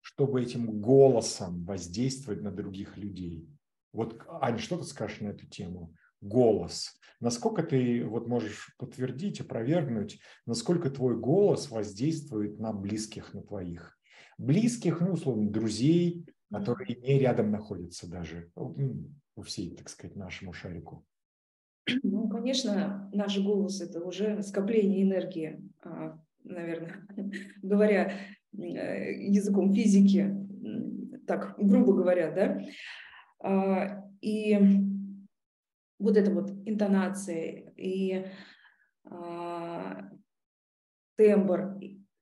чтобы 0.01 0.43
этим 0.43 0.81
голосом 0.81 1.65
воздействовать 1.65 2.43
на 2.43 2.51
других 2.51 2.97
людей. 2.97 3.49
Вот, 3.93 4.23
Аня, 4.29 4.59
что 4.59 4.77
ты 4.77 4.85
скажешь 4.85 5.21
на 5.21 5.29
эту 5.29 5.47
тему? 5.47 5.95
Голос. 6.27 6.99
Насколько 7.21 7.63
ты 7.63 8.05
вот 8.05 8.29
можешь 8.29 8.75
подтвердить, 8.79 9.41
опровергнуть, 9.41 10.21
насколько 10.45 10.91
твой 10.91 11.17
голос 11.19 11.71
воздействует 11.71 12.59
на 12.59 12.73
близких, 12.73 13.33
на 13.33 13.43
твоих. 13.43 13.99
Близких, 14.39 15.01
ну, 15.01 15.13
условно, 15.13 15.51
друзей, 15.51 16.27
которые 16.51 16.97
не 16.97 17.19
рядом 17.19 17.51
находятся 17.51 18.09
даже, 18.09 18.51
у 18.55 19.43
всей, 19.43 19.75
так 19.75 19.89
сказать, 19.89 20.17
нашему 20.17 20.53
шарику. 20.53 21.05
Ну, 22.03 22.29
конечно, 22.29 23.09
наш 23.13 23.39
голос– 23.39 23.81
это 23.83 24.05
уже 24.05 24.43
скопление 24.43 25.05
энергии, 25.05 25.63
а, 25.83 26.19
наверное, 26.43 27.07
говоря 27.63 28.13
э, 28.53 29.23
языком 29.23 29.73
физики, 29.73 30.35
так 31.27 31.55
грубо 31.59 31.93
говоря, 31.93 32.31
да. 32.33 32.61
А, 33.41 34.05
и 34.21 34.59
вот 35.99 36.17
эта 36.17 36.31
вот 36.31 36.51
интонация 36.65 37.73
и 37.77 38.27
а, 39.05 40.11
тембр. 41.17 41.79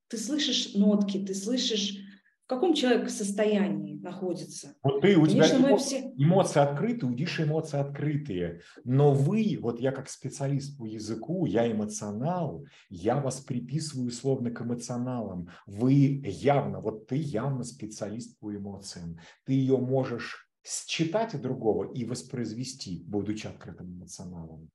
Ты 0.09 0.17
слышишь 0.17 0.75
нотки, 0.75 1.25
ты 1.25 1.35
слышишь 1.35 2.05
в 2.45 2.47
каком 2.47 2.75
человек 2.75 3.09
состоянии 3.09 3.99
находится. 4.03 4.75
Вот 4.83 5.01
ты, 5.01 5.17
у 5.17 5.25
Конечно, 5.25 5.59
тебя 5.59 5.69
эмо... 5.71 5.79
все... 5.79 6.13
эмоции 6.15 6.61
открытые, 6.61 7.11
у 7.11 7.15
Диши 7.15 7.45
эмоции 7.45 7.79
открытые, 7.79 8.61
но 8.85 9.13
вы, 9.15 9.59
вот 9.63 9.81
я 9.81 9.93
как 9.93 10.11
специалист 10.11 10.77
по 10.77 10.85
языку, 10.85 11.47
я 11.47 11.71
эмоционал, 11.73 12.67
я 12.91 13.19
вас 13.19 13.41
приписываю 13.41 14.11
словно 14.11 14.51
к 14.51 14.61
эмоционалам. 14.61 15.49
Вы 15.67 16.21
явно, 16.23 16.81
вот 16.81 17.07
ты 17.07 17.17
явно 17.17 17.65
специалист 17.65 18.39
по 18.39 18.55
эмоциям. 18.55 19.19
Ты 19.47 19.55
ее 19.55 19.79
можешь 19.79 20.44
считать 20.65 21.41
другого 21.41 21.93
и 21.93 22.05
воспроизвести, 22.05 23.05
будучи 23.07 23.47
открытым 23.47 23.99
эмоционалом. 23.99 24.71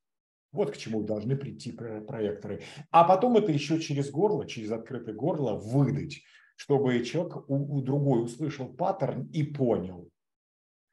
Вот 0.51 0.71
к 0.71 0.77
чему 0.77 1.03
должны 1.03 1.35
прийти 1.35 1.71
проекторы. 1.71 2.61
А 2.91 3.03
потом 3.03 3.37
это 3.37 3.51
еще 3.51 3.79
через 3.79 4.09
горло, 4.09 4.47
через 4.47 4.71
открытое 4.71 5.13
горло 5.13 5.55
выдать 5.55 6.23
чтобы 6.59 7.01
человек 7.05 7.49
у, 7.49 7.77
у 7.77 7.81
другой 7.81 8.25
услышал 8.25 8.67
паттерн 8.67 9.29
и 9.31 9.43
понял. 9.43 10.09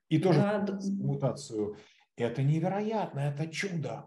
И 0.08 0.20
тоже 0.20 0.38
да, 0.38 0.78
мутацию. 1.00 1.76
Это 2.16 2.44
невероятно, 2.44 3.18
это 3.18 3.48
чудо. 3.48 4.04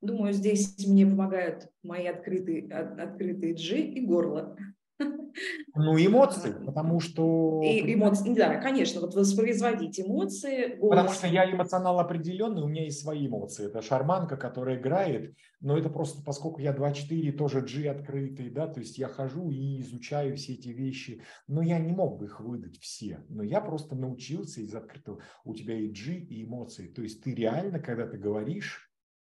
Думаю, 0.00 0.32
здесь 0.32 0.76
мне 0.84 1.06
помогают 1.06 1.68
мои 1.84 2.06
открытые, 2.06 2.66
открытые 2.68 3.54
G 3.54 3.80
и 3.80 4.04
горло. 4.04 4.56
Ну, 5.74 5.96
эмоции, 5.96 6.52
потому 6.64 7.00
что... 7.00 7.60
И 7.62 7.94
эмоции, 7.94 8.34
да, 8.34 8.60
конечно, 8.60 9.00
вот 9.00 9.14
воспроизводить 9.14 10.00
эмоции. 10.00 10.76
Голос. 10.76 10.96
Потому 10.96 11.14
что 11.14 11.26
я 11.28 11.50
эмоционал 11.50 12.00
определенный, 12.00 12.62
у 12.62 12.68
меня 12.68 12.84
есть 12.84 13.00
свои 13.00 13.26
эмоции. 13.26 13.66
Это 13.66 13.80
шарманка, 13.80 14.36
которая 14.36 14.78
играет, 14.78 15.34
но 15.60 15.78
это 15.78 15.88
просто, 15.88 16.22
поскольку 16.22 16.60
я 16.60 16.74
2.4, 16.74 17.32
тоже 17.32 17.60
G 17.62 17.88
открытый, 17.88 18.50
да, 18.50 18.66
то 18.66 18.80
есть 18.80 18.98
я 18.98 19.08
хожу 19.08 19.50
и 19.50 19.80
изучаю 19.80 20.36
все 20.36 20.54
эты 20.54 20.72
вещи, 20.72 21.22
но 21.46 21.62
я 21.62 21.78
не 21.78 21.92
мог 21.92 22.18
бы 22.18 22.26
их 22.26 22.40
выдать 22.40 22.78
все, 22.78 23.24
но 23.28 23.42
я 23.42 23.60
просто 23.60 23.94
научился 23.94 24.60
из 24.60 24.74
открытого. 24.74 25.22
У 25.44 25.54
тебя 25.54 25.78
и 25.78 25.88
G, 25.88 26.14
и 26.14 26.44
эмоции. 26.44 26.88
То 26.88 27.02
есть 27.02 27.22
ты 27.22 27.34
реально, 27.34 27.78
когда 27.78 28.06
ты 28.06 28.18
говоришь, 28.18 28.90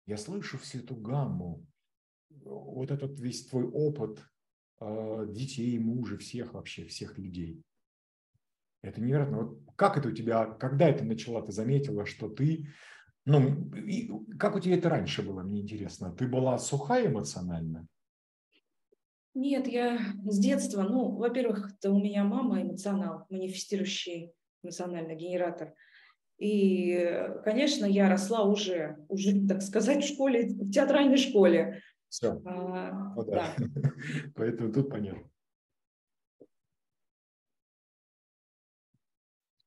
я 0.06 0.16
слышу 0.16 0.59
всю 0.59 0.78
эту 0.78 0.94
гамму, 0.94 1.66
вот 2.44 2.90
этот 2.90 3.18
весь 3.18 3.47
твой 3.47 3.64
опыт, 3.64 4.20
детей, 4.81 5.78
мужа, 5.78 6.19
всех 6.19 6.55
вообще, 6.55 6.86
всех 6.86 7.19
людей. 7.19 7.62
Это 8.82 9.01
невероятно. 9.01 9.39
Вот 9.39 9.59
как 9.77 9.98
это 9.98 10.09
у 10.09 10.12
тебя, 10.12 10.44
когда 10.44 10.89
это 10.89 11.05
начала, 11.05 11.43
ты 11.43 11.53
заметила, 11.53 12.07
что 12.07 12.28
ты, 12.28 12.69
ну, 13.24 13.74
и 13.74 14.11
как 14.39 14.55
у 14.55 14.61
тебя 14.61 14.77
это 14.77 14.89
раньше 14.89 15.23
было, 15.23 15.43
мне 15.43 15.62
интересно. 15.62 16.12
Ты 16.12 16.28
была 16.28 16.59
сухая 16.59 17.09
эмоционально? 17.09 17.86
Нет, 19.35 19.66
я 19.66 19.98
с 20.24 20.39
детства, 20.39 20.82
ну, 20.82 21.11
во-первых, 21.16 21.73
это 21.73 21.90
у 21.90 22.01
меня 22.01 22.24
мама 22.24 22.62
эмоционал, 22.62 23.27
манифестирующий 23.28 24.32
эмоциональный 24.62 25.16
генератор. 25.16 25.74
И, 26.39 27.28
конечно, 27.44 27.86
я 27.86 28.09
росла 28.09 28.44
уже, 28.44 28.98
уже, 29.09 29.47
так 29.47 29.62
сказать, 29.62 30.05
в 30.05 30.09
школе, 30.09 30.48
в 30.48 30.70
театральной 30.70 31.16
школе. 31.16 31.82
Все. 32.16 32.40
А, 32.47 33.12
ну, 33.14 33.24
да. 33.24 33.55
да. 33.59 33.68
Поэтому 34.36 34.72
тут 34.72 34.88
понятно. 34.88 35.28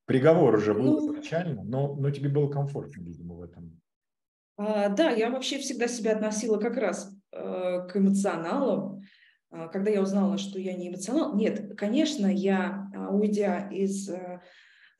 Приговор 0.05 0.55
уже 0.55 0.73
был 0.73 0.83
ну, 0.83 1.11
изначально, 1.11 1.63
но, 1.63 1.93
но 1.93 2.09
тебе 2.09 2.29
было 2.29 2.49
комфортно, 2.49 3.03
видимо, 3.03 3.35
в 3.35 3.43
этом. 3.43 3.79
А, 4.57 4.89
да, 4.89 5.11
я 5.11 5.29
вообще 5.29 5.59
всегда 5.59 5.87
себя 5.87 6.13
относила 6.13 6.57
как 6.57 6.77
раз 6.77 7.15
э, 7.31 7.87
к 7.87 7.95
эмоционалам. 7.95 9.03
А, 9.51 9.67
когда 9.67 9.91
я 9.91 10.01
узнала, 10.01 10.39
что 10.39 10.57
я 10.57 10.73
не 10.73 10.89
эмоционал, 10.89 11.35
нет, 11.35 11.77
конечно, 11.77 12.25
я, 12.25 12.89
а, 12.95 13.09
уйдя 13.11 13.69
из 13.69 14.09
э, 14.09 14.41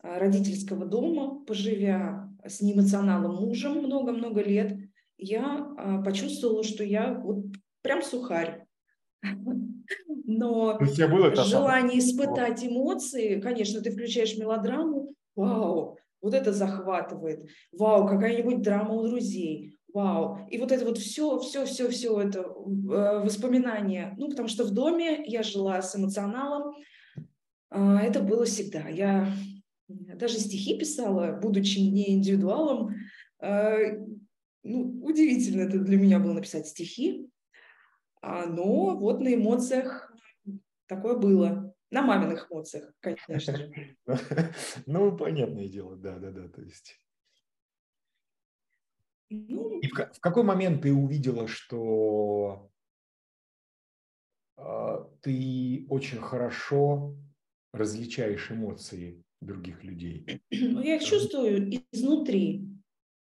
родительского 0.03 0.85
дома, 0.85 1.43
поживя 1.45 2.29
с 2.45 2.61
неэмоционалом 2.61 3.37
мужем 3.37 3.79
много-много 3.79 4.43
лет, 4.43 4.77
я 5.19 5.67
а, 5.77 6.01
почувствовала, 6.01 6.63
что 6.63 6.83
я 6.83 7.13
вот 7.13 7.45
прям 7.81 8.01
сухарь. 8.01 8.65
Но 10.25 10.79
желание 10.81 11.99
испытать 11.99 12.63
эмоции, 12.63 13.39
конечно, 13.39 13.81
ты 13.81 13.91
включаешь 13.91 14.37
мелодраму, 14.37 15.13
вау, 15.35 15.97
вот 16.21 16.33
это 16.33 16.53
захватывает, 16.53 17.47
вау, 17.71 18.07
какая-нибудь 18.07 18.61
драма 18.61 18.93
у 18.93 19.07
друзей, 19.07 19.75
вау. 19.93 20.39
И 20.49 20.57
вот 20.57 20.71
это 20.71 20.85
вот 20.85 20.97
все, 20.97 21.39
все, 21.39 21.65
все, 21.65 21.89
все 21.89 22.19
это 22.19 22.41
э, 22.41 23.23
воспоминания. 23.23 24.15
Ну, 24.17 24.29
потому 24.29 24.47
что 24.47 24.63
в 24.63 24.71
доме 24.71 25.23
я 25.25 25.43
жила 25.43 25.81
с 25.81 25.95
эмоционалом, 25.95 26.75
а, 27.71 28.01
это 28.01 28.21
было 28.21 28.45
всегда. 28.45 28.87
Я 28.87 29.31
даже 29.87 30.37
стихи 30.37 30.77
писала, 30.77 31.39
будучи 31.41 31.79
не 31.79 32.13
индивидуалом, 32.13 32.93
э, 33.41 33.97
ну, 34.63 34.99
удивительно 35.03 35.61
это 35.61 35.79
для 35.79 35.97
меня 35.97 36.19
было 36.19 36.33
написать 36.33 36.67
стихи, 36.67 37.29
а, 38.21 38.45
но 38.45 38.97
вот 38.97 39.21
на 39.21 39.33
эмоциях 39.33 40.13
такое 40.87 41.15
было. 41.15 41.73
На 41.91 42.03
маминых 42.03 42.51
эмоциях, 42.51 42.93
конечно 42.99 43.39
же. 43.39 43.97
Ну, 44.85 45.17
понятное 45.17 45.67
дело, 45.67 45.95
да, 45.95 46.19
да, 46.19 46.29
да, 46.31 46.47
то 46.47 46.61
есть. 46.61 46.99
Ну, 49.31 49.79
И 49.79 49.87
в, 49.87 49.93
в 49.93 50.19
какой 50.19 50.43
момент 50.43 50.83
ты 50.83 50.93
увидела, 50.93 51.47
что 51.47 52.69
э, 54.57 55.05
ты 55.21 55.85
очень 55.89 56.19
хорошо 56.19 57.15
различаешь 57.73 58.51
эмоции 58.51 59.23
других 59.41 59.83
людей? 59.83 60.43
Ну, 60.51 60.81
я 60.81 60.97
их 60.97 61.03
чувствую 61.03 61.71
изнутри. 61.91 62.67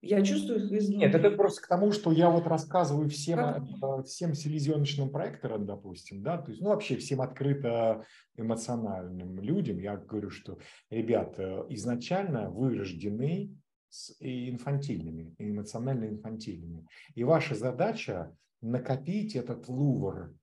Я 0.02 0.24
чувствую 0.24 0.66
их 0.66 0.72
изнутри. 0.72 0.98
Нет, 0.98 1.16
это 1.16 1.32
просто 1.32 1.62
к 1.62 1.68
тому, 1.68 1.92
что 1.92 2.12
я 2.12 2.30
вот 2.30 2.48
рассказываю 2.48 3.10
всем, 3.10 3.38
как? 3.38 3.64
Э, 3.82 4.04
всем 4.04 4.34
селезеночным 4.34 5.10
проекторам, 5.10 5.66
допустим, 5.66 6.24
да, 6.24 6.38
то 6.38 6.52
есть, 6.52 6.62
ну, 6.62 6.70
вообще 6.70 6.96
всем 6.96 7.22
открыто 7.22 8.06
эмоциональным 8.38 9.42
людям, 9.42 9.78
я 9.80 9.98
говорю, 9.98 10.30
что, 10.30 10.58
ребята, 10.90 11.66
изначально 11.70 12.50
вы 12.50 12.78
рождены 12.78 13.58
с 13.90 14.16
инфантильными, 14.20 15.36
эмоционально 15.38 16.06
инфантильными. 16.06 16.88
И 17.16 17.24
ваша 17.24 17.56
задача 17.56 18.34
накопить 18.62 19.36
этот 19.36 19.68
лувр, 19.68 20.34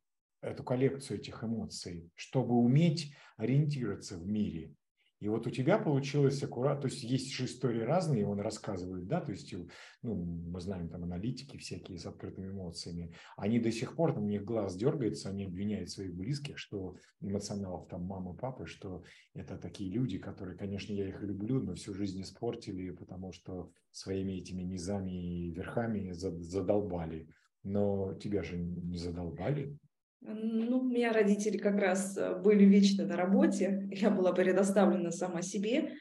эту 0.43 0.63
коллекцию 0.65 1.19
этих 1.19 1.43
эмоций, 1.43 2.11
чтобы 2.15 2.55
уметь 2.55 3.15
ориентироваться 3.37 4.17
в 4.17 4.27
мире. 4.27 4.75
И 5.21 5.29
вот 5.29 5.47
у 5.47 5.51
тебя 5.51 5.79
получилось 5.79 6.43
аккуратно, 6.43 6.83
то 6.83 6.89
есть 6.89 7.03
есть 7.03 7.33
же 7.33 7.47
истории 7.47 7.81
разные, 7.81 8.27
он 8.27 8.39
рассказывает, 8.39 9.07
да, 9.07 9.23
то 9.23 9.33
есть, 9.33 9.55
ну, 10.03 10.15
мы 10.15 10.61
знаем 10.61 10.91
там 10.91 11.05
аналитики 11.05 11.57
всякие 11.57 11.99
с 11.99 12.05
открытыми 12.05 12.51
эмоциями, 12.51 13.15
они 13.39 13.59
до 13.59 13.73
сих 13.73 13.97
пор, 13.97 14.19
у 14.19 14.21
них 14.21 14.45
глаз 14.45 14.77
дергается, 14.77 15.31
они 15.31 15.45
обвиняют 15.45 15.89
своих 15.89 16.15
близких, 16.15 16.59
что 16.59 16.97
эмоционалов 17.21 17.89
там 17.89 18.03
мамы, 18.05 18.35
папы, 18.35 18.67
что 18.67 19.05
это 19.33 19.57
такие 19.57 19.91
люди, 19.91 20.19
которые, 20.19 20.59
конечно, 20.59 20.93
я 20.93 21.09
их 21.09 21.23
люблю, 21.23 21.63
но 21.63 21.75
всю 21.75 21.95
жизнь 21.95 22.21
испортили, 22.21 22.91
потому 22.91 23.33
что 23.33 23.71
своими 23.93 24.33
этими 24.33 24.63
низами 24.63 25.47
и 25.47 25.51
верхами 25.51 26.13
задолбали. 26.13 27.27
Но 27.63 28.15
тебя 28.15 28.43
же 28.43 28.59
не 28.59 28.99
задолбали. 28.99 29.77
Ну, 30.21 30.81
у 30.81 30.89
меня 30.89 31.13
родители 31.13 31.59
как 31.59 31.77
раз 31.77 32.17
э, 32.17 32.35
были 32.41 32.65
вечно 32.65 33.07
на 33.07 33.17
работе, 33.17 33.89
я 33.93 34.11
была 34.11 34.33
предоставлена 34.33 35.11
сама 35.11 35.43
себе, 35.43 35.95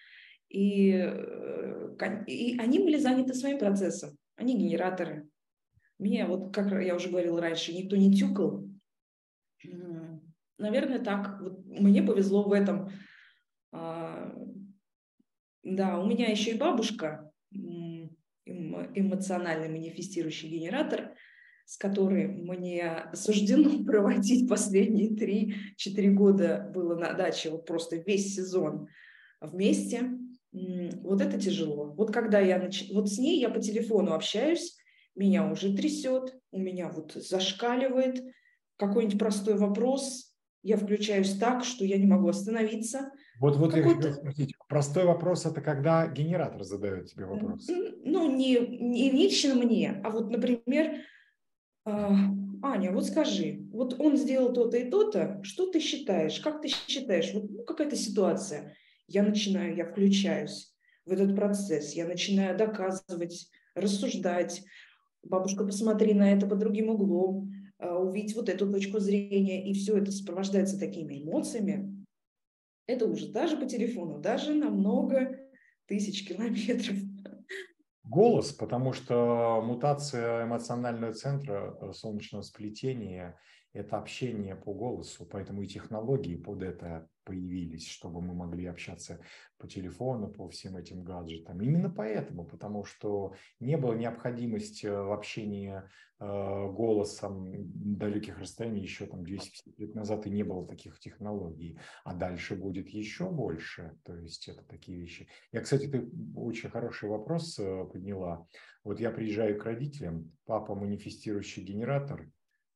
и, 0.49 0.91
э, 0.91 1.95
и 2.27 2.57
они 2.57 2.79
были 2.79 2.97
заняты 2.97 3.33
своим 3.33 3.59
процессом, 3.59 4.17
они 4.35 4.57
генераторы. 4.57 5.27
Меня, 5.99 6.27
вот 6.27 6.53
как 6.53 6.71
я 6.83 6.95
уже 6.95 7.09
говорила 7.09 7.39
раньше, 7.39 7.73
никто 7.73 7.95
не 7.95 8.13
тюкал. 8.13 8.67
Наверное, 10.57 10.99
так. 10.99 11.39
Вот 11.41 11.65
мне 11.65 12.03
повезло 12.03 12.43
в 12.43 12.51
этом. 12.51 12.89
А, 13.71 14.33
да, 15.63 15.99
у 15.99 16.05
меня 16.05 16.27
еще 16.27 16.51
и 16.51 16.57
бабушка, 16.57 17.31
эмоциональный 18.45 19.69
манифестирующий 19.69 20.49
генератор– 20.49 21.15
с 21.65 21.77
которой 21.77 22.27
мне 22.27 23.07
суждено 23.13 23.83
проводить 23.85 24.47
последние 24.47 25.09
3-4 25.09 26.09
года 26.11 26.71
было 26.73 26.95
на 26.95 27.13
даче, 27.13 27.49
вот 27.49 27.65
просто 27.65 27.97
весь 27.97 28.35
сезон 28.35 28.87
вместе, 29.41 30.11
вот 30.51 31.21
это 31.21 31.39
тяжело. 31.39 31.93
Вот 31.97 32.13
когда 32.13 32.39
я, 32.39 32.59
нач... 32.59 32.89
вот 32.93 33.09
с 33.09 33.17
ней 33.17 33.39
я 33.39 33.49
по 33.49 33.59
телефону 33.59 34.13
общаюсь, 34.13 34.77
меня 35.15 35.49
уже 35.49 35.75
трясет, 35.75 36.37
у 36.51 36.59
меня 36.59 36.89
вот 36.89 37.13
зашкаливает 37.13 38.23
какой-нибудь 38.77 39.19
простой 39.19 39.57
вопрос, 39.57 40.33
я 40.63 40.77
включаюсь 40.77 41.37
так, 41.37 41.63
что 41.63 41.85
я 41.85 41.97
не 41.97 42.07
могу 42.07 42.27
остановиться. 42.27 43.11
Вот, 43.39 43.55
вот 43.57 43.75
я 43.75 43.83
хотел 43.83 44.13
спросить, 44.13 44.55
простой 44.67 45.05
вопрос– 45.05 45.45
это 45.45 45.61
когда 45.61 46.07
генератор 46.07 46.63
задает 46.63 47.07
тебе 47.07 47.25
вопрос? 47.25 47.67
Ну, 47.67 48.35
не, 48.35 48.57
не 48.57 49.11
лично 49.11 49.55
мне, 49.55 50.01
а 50.03 50.09
вот, 50.09 50.31
например, 50.31 51.01
Аня, 51.85 52.91
вот 52.91 53.05
скажи, 53.05 53.67
вот 53.71 53.99
он 53.99 54.17
сделал 54.17 54.51
то-то 54.53 54.77
и 54.77 54.89
то-то, 54.89 55.39
что 55.43 55.69
ты 55.69 55.79
считаешь, 55.79 56.39
как 56.39 56.61
ты 56.61 56.67
считаешь, 56.67 57.31
вот 57.33 57.49
ну, 57.49 57.63
какая-то 57.63 57.95
ситуация, 57.95 58.75
я 59.07 59.21
начинаю, 59.21 59.75
я 59.75 59.85
включаюсь 59.85 60.73
в 61.05 61.11
этот 61.11 61.35
процесс, 61.35 61.93
я 61.93 62.07
начинаю 62.07 62.57
доказывать, 62.57 63.51
рассуждать, 63.75 64.63
бабушка, 65.21 65.63
посмотри 65.63 66.15
на 66.15 66.31
это 66.31 66.47
под 66.47 66.57
другим 66.57 66.89
углом, 66.89 67.53
а, 67.77 67.99
увидеть 67.99 68.35
вот 68.35 68.49
эту 68.49 68.71
точку 68.71 68.99
зрения, 68.99 69.69
и 69.69 69.73
все 69.73 69.97
это 69.97 70.11
сопровождается 70.11 70.79
такими 70.79 71.21
эмоциями, 71.21 72.03
это 72.87 73.05
уже 73.05 73.31
даже 73.31 73.57
по 73.57 73.67
телефону, 73.67 74.19
даже 74.19 74.55
на 74.55 74.69
много 74.69 75.39
тысяч 75.85 76.27
километров. 76.27 76.95
Голос, 78.07 78.53
потому 78.53 78.93
что 78.93 79.61
мутация 79.63 80.45
эмоционального 80.45 81.13
центра 81.13 81.75
э, 81.81 81.93
солнечного 81.93 82.43
сплетения– 82.43 83.39
это 83.75 83.97
общение 83.97 84.55
по 84.55 84.73
голосу, 84.73 85.25
поэтому 85.25 85.61
и 85.61 85.67
технологии 85.67 86.37
под 86.37 86.63
это 86.63 87.09
появились, 87.25 87.87
чтобы 87.89 88.21
мы 88.21 88.33
могли 88.33 88.67
общаться 88.67 89.19
по 89.57 89.67
телефону, 89.67 90.29
по 90.29 90.47
всем 90.47 90.77
этим 90.77 91.03
гаджетам. 91.03 91.61
Именно 91.61 91.89
поэтому, 91.89 92.45
потому 92.45 92.85
что 92.85 93.33
не 93.59 93.77
было 93.77 93.93
необходимости 93.93 94.85
в 94.85 95.11
общении 95.11 95.81
э, 96.19 96.71
голосом 96.71 97.51
далеких 97.97 98.39
расстояний 98.39 98.81
еще 98.81 99.07
там 99.07 99.23
250 99.23 99.79
лет 99.79 99.95
назад 99.95 100.27
и 100.27 100.29
не 100.29 100.43
было 100.43 100.65
таких 100.65 100.99
технологий, 100.99 101.77
а 102.03 102.13
дальше 102.13 102.55
будет 102.55 102.87
еще 102.89 103.29
больше, 103.29 103.97
то 104.03 104.15
есть 104.15 104.47
это 104.47 104.63
такие 104.63 104.99
вещи. 104.99 105.27
Я, 105.51 105.61
кстати, 105.61 105.87
ты 105.87 106.07
очень 106.35 106.69
хороший 106.69 107.09
вопрос 107.09 107.59
э, 107.59 107.85
подняла. 107.91 108.47
Вот 108.83 108.99
я 108.99 109.09
приезжаю 109.09 109.59
к 109.59 109.65
родителям, 109.65 110.31
папа 110.45 110.75
манифестирующий 110.75 111.63
генератор, 111.63 112.21
э, 112.21 112.34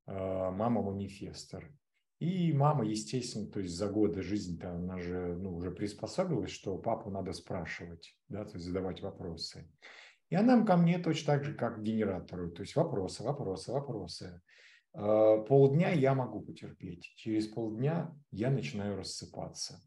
мама 0.10 0.82
манифестор. 0.82 1.72
И 2.20 2.52
мама, 2.52 2.86
естественно, 2.86 3.48
то 3.48 3.62
есть 3.62 3.76
за 3.76 3.88
годы 3.88 4.22
жизни-то 4.22 4.74
она 4.74 5.00
же 5.00 5.38
ну, 5.38 5.56
уже 5.56 5.72
приспособилась, 5.72 6.52
что 6.52 6.78
папу 6.78 7.10
надо 7.10 7.32
спрашивать, 7.32 8.14
да, 8.28 8.44
то 8.44 8.56
есть 8.56 8.66
задавать 8.66 9.02
вопросы. 9.02 9.72
И 10.30 10.36
она 10.36 10.64
ко 10.66 10.76
мне 10.76 11.00
точно 11.00 11.34
так 11.34 11.46
же, 11.46 11.54
как 11.56 11.78
к 11.78 11.82
генератору, 11.82 12.52
то 12.52 12.62
есть 12.62 12.76
вопросы, 12.76 13.24
вопросы, 13.24 13.72
вопросы. 13.72 14.42
А, 14.94 15.38
полдня 15.38 15.92
я 15.92 16.14
могу 16.14 16.42
потерпеть, 16.42 17.06
через 17.16 17.48
полдня 17.48 18.14
я 18.32 18.52
начинаю 18.52 18.98
рассыпаться. 18.98 19.82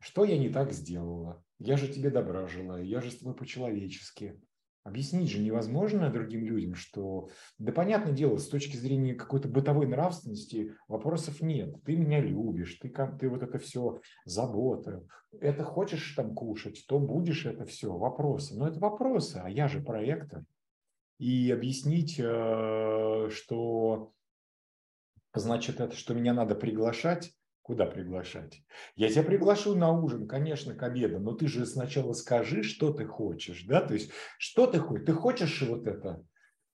Что 0.00 0.24
я 0.24 0.38
не 0.38 0.48
так 0.48 0.72
сделала? 0.72 1.44
Я 1.58 1.76
же 1.76 1.86
тебе 1.92 2.08
добра 2.10 2.46
желаю, 2.46 2.86
я 2.86 3.02
же 3.02 3.10
с 3.10 3.18
тобой 3.18 3.34
по-человечески. 3.34 4.40
Объяснить 4.90 5.30
же 5.30 5.38
невозможно 5.38 6.10
другим 6.10 6.44
людям, 6.44 6.74
что, 6.74 7.28
да, 7.58 7.70
понятное 7.70 8.12
дело, 8.12 8.38
с 8.38 8.48
точки 8.48 8.76
зрения 8.76 9.14
какой-то 9.14 9.46
бытовой 9.46 9.86
нравственности 9.86 10.74
вопросов 10.88 11.40
нет. 11.40 11.76
Ты 11.84 11.94
меня 11.94 12.18
любишь, 12.18 12.74
ты, 12.82 12.92
ты 13.20 13.28
вот 13.28 13.44
это 13.44 13.60
все 13.60 14.00
забота. 14.24 15.06
Это 15.40 15.62
хочешь 15.62 16.14
там 16.16 16.34
кушать, 16.34 16.84
то 16.88 16.98
будешь 16.98 17.46
это 17.46 17.64
все. 17.66 17.96
Вопросы. 17.96 18.58
Но 18.58 18.66
это 18.66 18.80
вопросы, 18.80 19.40
а 19.40 19.48
я 19.48 19.68
же 19.68 19.80
проектор. 19.80 20.44
И 21.20 21.52
объяснить, 21.52 22.18
э, 22.18 23.28
что 23.30 24.12
значит 25.32 25.78
это, 25.78 25.94
что 25.94 26.14
меня 26.14 26.34
надо 26.34 26.56
приглашать, 26.56 27.32
Куда 27.70 27.86
приглашать? 27.86 28.64
Я 28.96 29.10
тебя 29.10 29.22
приглашу 29.22 29.76
на 29.76 29.92
ужин, 29.92 30.26
конечно, 30.26 30.74
к 30.74 30.82
обеду, 30.82 31.20
но 31.20 31.34
ты 31.34 31.46
же 31.46 31.64
сначала 31.64 32.14
скажи, 32.14 32.64
что 32.64 32.92
ты 32.92 33.04
хочешь, 33.04 33.62
да, 33.62 33.80
то 33.80 33.94
есть 33.94 34.10
что 34.38 34.66
ты 34.66 34.80
хочешь? 34.80 35.06
Ты 35.06 35.12
хочешь 35.12 35.62
вот 35.62 35.86
это? 35.86 36.20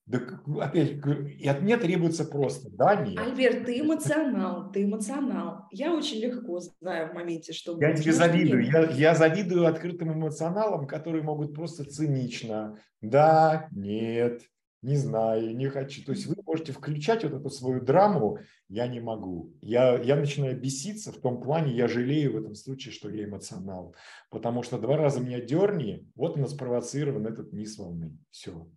Да, 0.06 0.20
опять, 0.58 0.92
и 1.38 1.46
от 1.46 1.60
меня 1.60 1.76
требуется 1.76 2.24
просто, 2.24 2.70
да, 2.70 2.96
нет. 2.96 3.18
Альберт, 3.18 3.66
ты 3.66 3.78
эмоционал, 3.78 4.72
ты 4.72 4.84
эмоционал. 4.84 5.66
Я 5.70 5.94
очень 5.94 6.18
легко 6.18 6.60
знаю 6.60 7.10
в 7.10 7.14
моменте, 7.14 7.52
что... 7.52 7.78
Я 7.78 7.92
тебе 7.92 8.14
завидую, 8.14 8.64
я, 8.64 8.90
я 8.92 9.14
завидую 9.14 9.66
открытым 9.66 10.14
эмоционалам, 10.14 10.86
которые 10.86 11.22
могут 11.22 11.54
просто 11.54 11.84
цинично, 11.84 12.78
да, 13.02 13.68
нет, 13.70 14.40
не 14.82 14.96
знаю, 14.96 15.56
не 15.56 15.68
хочу. 15.68 16.04
То 16.04 16.12
есть 16.12 16.26
вы 16.26 16.36
можете 16.44 16.72
включать 16.72 17.24
вот 17.24 17.32
эту 17.32 17.50
свою 17.50 17.80
драму, 17.80 18.38
я 18.68 18.86
не 18.86 19.00
могу. 19.00 19.52
Я, 19.60 19.98
я 19.98 20.16
начинаю 20.16 20.60
беситься 20.60 21.12
в 21.12 21.20
том 21.20 21.40
плане, 21.40 21.74
я 21.74 21.88
жалею 21.88 22.32
в 22.32 22.36
этом 22.36 22.54
случае, 22.54 22.92
что 22.92 23.10
я 23.10 23.24
эмоционал. 23.24 23.94
Потому 24.30 24.62
что 24.62 24.78
два 24.78 24.96
раза 24.96 25.20
меня 25.20 25.40
дерни, 25.40 26.08
вот 26.14 26.36
у 26.36 26.40
нас 26.40 26.52
спровоцирован 26.52 27.26
этот 27.26 27.52
низ 27.52 27.78
волны. 27.78 28.16
Все. 28.30 28.68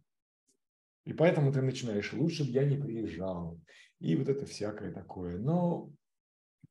И 1.06 1.14
поэтому 1.14 1.52
ты 1.52 1.62
начинаешь, 1.62 2.14
лучше 2.14 2.44
бы 2.44 2.52
я 2.52 2.66
не 2.66 2.78
приезжал. 2.78 3.60
И 4.00 4.16
вот 4.16 4.30
это 4.30 4.46
всякое 4.46 4.92
такое. 4.92 5.38
Но 5.38 5.92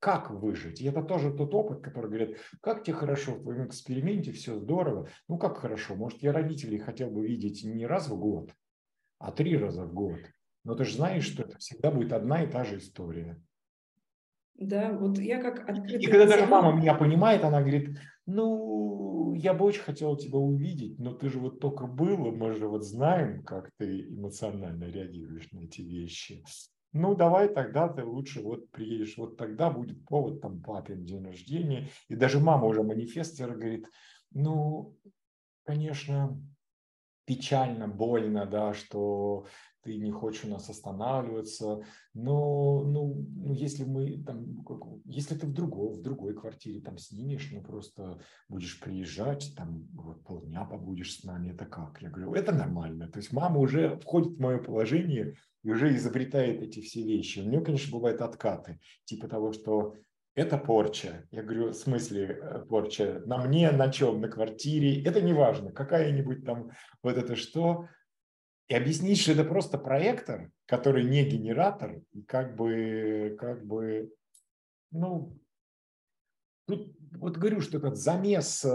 как 0.01 0.31
выжить? 0.31 0.81
И 0.81 0.87
это 0.87 1.03
тоже 1.03 1.33
тот 1.33 1.53
опыт, 1.55 1.81
который 1.81 2.07
говорит, 2.07 2.39
как 2.61 2.85
тебе 2.85 2.95
хорошо 2.95 3.33
в 3.35 3.43
твоем 3.43 3.67
эксперименте, 3.67 4.33
все 4.33 4.57
здорово. 4.57 5.09
Ну 5.27 5.39
как 5.39 5.59
хорошо? 5.59 5.97
Может, 5.97 6.23
я 6.23 6.33
родителей 6.33 6.79
хотел 6.79 7.11
бы 7.11 7.27
видеть 7.27 7.65
не 7.65 7.87
раз 7.87 8.09
в 8.09 8.17
год, 8.17 8.53
а 9.19 9.33
три 9.33 9.57
раза 9.57 9.85
в 9.85 9.93
год. 9.93 10.19
Но 10.65 10.75
ты 10.75 10.85
же 10.85 10.97
знаешь, 10.97 11.25
что 11.25 11.43
это 11.43 11.59
всегда 11.59 11.91
будет 11.91 12.13
одна 12.13 12.43
и 12.43 12.51
та 12.51 12.65
же 12.65 12.79
история. 12.79 13.41
Да, 14.55 14.93
вот 14.93 15.19
я 15.19 15.41
как 15.41 15.69
открытый... 15.69 16.03
И 16.03 16.07
когда 16.07 16.27
даже 16.27 16.47
мама 16.47 16.77
меня 16.77 16.95
понимает, 16.95 17.45
она 17.45 17.61
говорит, 17.61 17.97
ну, 18.27 19.33
я 19.35 19.55
бы 19.55 19.65
очень 19.65 19.83
хотела 19.83 20.19
тебя 20.19 20.39
увидеть, 20.39 20.99
но 20.99 21.15
ты 21.15 21.31
же 21.31 21.39
вот 21.39 21.61
только 21.61 21.87
было, 21.87 22.33
мы 22.33 22.55
же 22.55 22.67
вот 22.67 22.85
знаем, 22.85 23.45
как 23.45 23.71
ты 23.79 24.09
эмоционально 24.09 24.85
реагируешь 24.85 25.51
на 25.53 25.61
эти 25.61 25.83
вещи. 25.83 26.45
Ну, 26.93 27.15
давай 27.15 27.49
тогда 27.49 27.89
ты 27.89 28.03
лучше 28.03 28.43
вот 28.43 28.71
приедешь, 28.71 29.17
вот 29.17 29.37
тогда 29.37 29.71
будет 29.71 30.05
повод, 30.07 30.41
там, 30.41 30.61
папин 30.61 31.05
день 31.05 31.25
рождения. 31.25 31.89
И 32.09 32.17
даже 32.17 32.41
мама 32.41 32.67
уже 32.67 32.83
манифестер 32.83 33.53
говорит, 33.53 33.87
ну, 34.33 34.97
конечно, 35.65 36.43
печально, 37.29 37.87
больно, 37.87 38.47
да, 38.47 38.73
что 38.73 39.47
ты 39.83 39.99
не 39.99 40.11
хочешь 40.11 40.45
у 40.45 40.49
нас 40.49 40.69
останавливаться, 40.71 41.85
но 42.15 42.83
ну, 42.85 43.27
ну 43.37 43.53
если 43.53 43.85
мы 43.85 44.25
там, 44.25 44.65
если 45.05 45.35
ты 45.35 45.47
в 45.47 45.53
другой, 45.53 45.93
в 45.93 46.03
другой 46.03 46.35
квартире 46.35 46.81
там 46.81 46.97
снимешь, 46.97 47.51
ну 47.53 47.63
просто 47.63 48.19
будешь 48.49 48.81
приезжать, 48.81 49.53
там 49.57 49.87
вот 49.93 50.25
полдня 50.25 50.65
побудешь 50.65 51.21
с 51.21 51.25
нами, 51.25 51.53
это 51.53 51.67
как? 51.67 52.01
Я 52.01 52.09
говорю, 52.09 52.33
это 52.33 52.53
нормально. 52.53 53.09
То 53.09 53.19
есть 53.19 53.33
мама 53.33 53.59
уже 53.61 53.99
входит 53.99 54.39
в 54.39 54.41
мое 54.41 54.59
положение 54.59 55.35
и 55.63 55.71
уже 55.71 55.95
изобретает 55.95 56.63
эти 56.63 56.81
все 56.81 57.03
вещи. 57.03 57.41
У 57.41 57.49
нее, 57.49 57.61
конечно, 57.61 57.93
бывают 57.93 58.23
откаты, 58.23 58.81
типа 59.05 59.29
того, 59.29 59.53
что 59.53 59.95
это 60.39 60.57
порча. 60.57 61.27
Я 61.33 61.43
говорю, 61.43 61.71
в 61.71 61.75
смысле 61.75 62.39
э, 62.41 62.65
порча? 62.69 63.23
На 63.27 63.39
мне, 63.39 63.73
на 63.73 63.91
чем? 63.91 64.21
На 64.21 64.29
квартире? 64.29 65.03
Это 65.03 65.21
не 65.21 65.33
важно. 65.33 65.73
Какая-нибудь 65.73 66.45
там 66.45 66.71
вот 67.03 67.17
это 67.17 67.35
что? 67.35 67.89
И 68.69 68.75
объяснить, 68.75 69.19
что 69.19 69.33
это 69.33 69.45
просто 69.45 69.79
проектор, 69.79 70.51
который 70.67 71.05
не 71.05 71.25
генератор, 71.25 72.03
и 72.13 72.23
как 72.23 72.55
бы, 72.55 73.37
как 73.41 73.67
бы, 73.67 74.13
ну, 74.93 75.37
тут 76.67 76.97
вот 77.13 77.37
говорю, 77.37 77.61
что 77.61 77.79
этот 77.79 77.97
замес 77.97 78.65
э, 78.65 78.69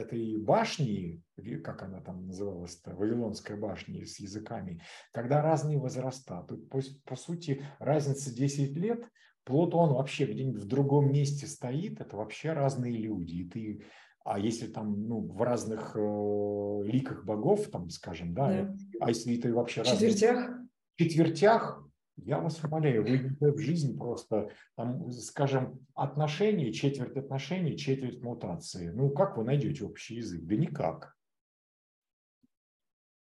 этой 0.00 0.38
башни, 0.38 1.22
как 1.62 1.82
она 1.82 2.00
там 2.00 2.26
называлась-то, 2.26 2.94
Вавилонская 2.94 3.58
башня 3.58 4.06
с 4.06 4.18
языками, 4.18 4.80
когда 5.12 5.42
разные 5.42 5.78
возраста, 5.78 6.46
тут 6.48 6.70
по, 6.70 6.80
по 7.04 7.16
сути 7.16 7.66
разница 7.80 8.34
10 8.34 8.76
лет, 8.76 9.04
Плутон 9.44 9.94
вообще 9.94 10.26
где-нибудь 10.26 10.62
в 10.62 10.66
другом 10.66 11.12
месте 11.12 11.46
стоит, 11.46 12.00
это 12.00 12.16
вообще 12.16 12.52
разные 12.52 12.92
люди. 12.92 13.34
И 13.36 13.48
ты, 13.48 13.84
а 14.24 14.38
если 14.38 14.66
там 14.66 15.08
ну, 15.08 15.20
в 15.20 15.42
разных 15.42 15.96
э, 15.96 16.82
ликах 16.84 17.24
богов, 17.24 17.68
там, 17.68 17.88
скажем, 17.90 18.34
да, 18.34 18.48
да. 18.48 18.76
а 19.00 19.08
если 19.08 19.36
ты 19.36 19.52
вообще... 19.52 19.82
В 19.82 19.86
четвертях? 19.86 20.36
Разных, 20.36 20.68
четвертях, 20.96 21.90
я 22.16 22.38
вас 22.38 22.62
умоляю, 22.62 23.04
вы 23.04 23.52
в 23.52 23.58
жизни 23.58 23.96
просто, 23.96 24.50
там, 24.76 25.10
скажем, 25.10 25.86
отношения, 25.94 26.72
четверть 26.72 27.16
отношений, 27.16 27.76
четверть 27.76 28.22
мутации. 28.22 28.90
Ну, 28.90 29.10
как 29.10 29.36
вы 29.36 29.44
найдете 29.44 29.84
общий 29.84 30.16
язык? 30.16 30.42
Да 30.44 30.56
никак. 30.56 31.16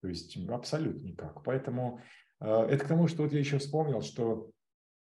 То 0.02 0.08
есть 0.08 0.38
абсолютно 0.50 1.06
никак. 1.08 1.44
Поэтому 1.44 2.02
э, 2.40 2.46
это 2.46 2.86
к 2.86 2.88
тому, 2.88 3.08
что 3.08 3.24
вот 3.24 3.34
я 3.34 3.40
еще 3.40 3.58
вспомнил, 3.58 4.02
что 4.02 4.50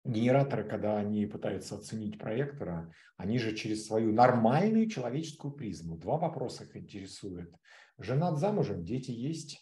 генераторы, 0.04 0.64
когда 0.64 0.98
они 0.98 1.26
пытаются 1.26 1.76
оценить 1.76 2.18
проектора, 2.18 2.92
они 3.16 3.38
же 3.38 3.54
через 3.54 3.86
свою 3.86 4.12
нормальную 4.12 4.88
человеческую 4.88 5.52
призму. 5.52 5.96
Два 5.96 6.18
вопроса 6.18 6.64
их 6.64 6.76
интересует. 6.76 7.54
Женат 7.98 8.38
замужем, 8.38 8.84
дети 8.84 9.10
есть. 9.10 9.60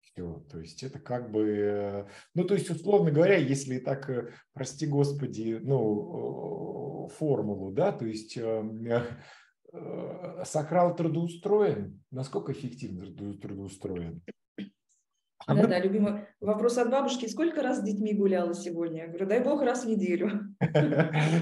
Все, 0.00 0.44
то 0.50 0.60
есть 0.60 0.82
это 0.82 0.98
как 0.98 1.30
бы, 1.30 2.08
ну 2.34 2.44
то 2.44 2.54
есть 2.54 2.70
условно 2.70 3.10
говоря, 3.10 3.36
если 3.36 3.78
так, 3.78 4.08
э, 4.08 4.32
прости 4.54 4.86
господи, 4.86 5.58
ну 5.62 7.08
формулу, 7.18 7.70
да, 7.72 7.92
то 7.92 8.06
есть 8.06 8.36
э, 8.36 9.06
э, 9.72 10.44
Сокрал 10.44 10.96
трудоустроен, 10.96 12.02
насколько 12.10 12.52
эффективно 12.52 13.06
трудоустроен? 13.36 14.22
А 15.46 15.54
да, 15.54 15.62
мы... 15.62 15.68
да, 15.68 15.78
любимый 15.78 16.26
вопрос 16.40 16.76
от 16.76 16.90
бабушки. 16.90 17.26
Сколько 17.26 17.62
раз 17.62 17.78
с 17.78 17.82
детьми 17.82 18.12
гуляла 18.12 18.52
сегодня? 18.52 19.02
Я 19.02 19.06
говорю, 19.06 19.26
дай 19.26 19.42
бог, 19.42 19.62
раз 19.62 19.84
в 19.84 19.88
неделю. 19.88 20.30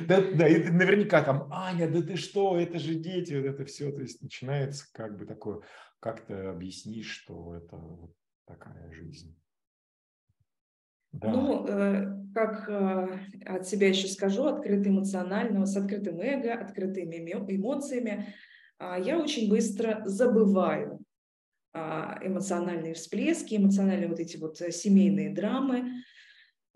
Да, 0.06 0.20
да, 0.35 0.47
и 0.47 0.70
наверняка 0.70 1.22
там, 1.22 1.48
Аня, 1.51 1.90
да 1.90 2.02
ты 2.02 2.16
что, 2.16 2.59
это 2.59 2.78
же 2.78 2.97
дети, 2.97 3.32
вот 3.32 3.47
это 3.47 3.64
все. 3.64 3.90
То 3.93 4.02
есть 4.02 4.20
начинается 4.22 4.86
как 4.93 5.16
бы 5.16 5.24
такое, 5.24 5.60
как 6.01 6.20
ты 6.26 6.35
объяснишь, 6.35 7.09
что 7.09 7.55
это 7.56 7.76
вот 7.76 8.12
такая 8.47 8.93
жизнь. 8.93 9.35
Да. 11.12 11.31
Ну, 11.31 11.66
э, 11.66 12.24
как 12.35 12.68
э, 12.68 13.18
от 13.47 13.66
себя 13.66 13.89
еще 13.89 14.09
скажу, 14.09 14.44
открытый 14.44 14.93
эмоционально, 14.93 15.64
с 15.64 15.76
открытым 15.76 16.20
эго, 16.20 16.52
открытыми 16.52 17.32
эмоциями, 17.48 18.35
э, 18.81 18.97
я 19.02 19.18
очень 19.18 19.48
быстро 19.48 20.02
забываю 20.05 20.98
а, 20.98 21.03
эмоциональные 21.74 22.94
всплески, 22.94 23.56
эмоциональные 23.56 24.09
вот 24.09 24.20
эти 24.20 24.36
вот 24.36 24.60
э, 24.60 24.70
семейные 24.70 25.30
драмы. 25.30 26.05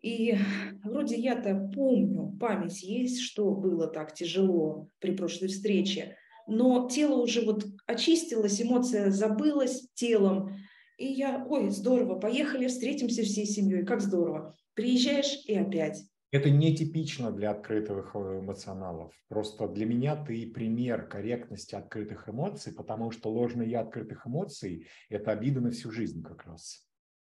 И 0.02 0.36
вроде 0.84 1.16
я-то 1.16 1.70
помню, 1.74 2.36
память 2.38 2.82
есть, 2.82 3.20
что 3.20 3.52
было 3.52 3.88
так 3.88 4.14
тяжело 4.14 4.88
при 5.00 5.12
прошлой 5.12 5.48
встрече, 5.48 6.16
но 6.46 6.88
тело 6.88 7.20
уже 7.20 7.42
вот 7.42 7.66
очистилось, 7.86 8.62
эмоция 8.62 9.10
забылась 9.10 9.88
телом, 9.94 10.56
и 10.98 11.06
я, 11.06 11.44
ой, 11.48 11.70
здорово, 11.70 12.18
поехали, 12.18 12.66
встретимся 12.66 13.22
всей 13.22 13.46
семьей, 13.46 13.84
как 13.84 14.00
здорово. 14.00 14.56
Приезжаешь 14.74 15.44
и 15.46 15.54
опять. 15.54 16.07
Это 16.30 16.50
нетипично 16.50 17.32
для 17.32 17.52
открытых 17.52 18.10
э, 18.14 18.40
эмоционалов. 18.40 19.14
Просто 19.28 19.66
для 19.66 19.86
меня 19.86 20.14
ты 20.14 20.50
пример 20.50 21.08
корректности 21.08 21.74
открытых 21.74 22.28
эмоций, 22.28 22.74
потому 22.74 23.10
что 23.10 23.30
ложный 23.30 23.68
я 23.68 23.80
открытых 23.80 24.26
эмоций– 24.26 24.88
это 25.08 25.32
обида 25.32 25.62
на 25.62 25.70
всю 25.70 25.90
жизнь 25.90 26.22
как 26.22 26.44
раз. 26.44 26.86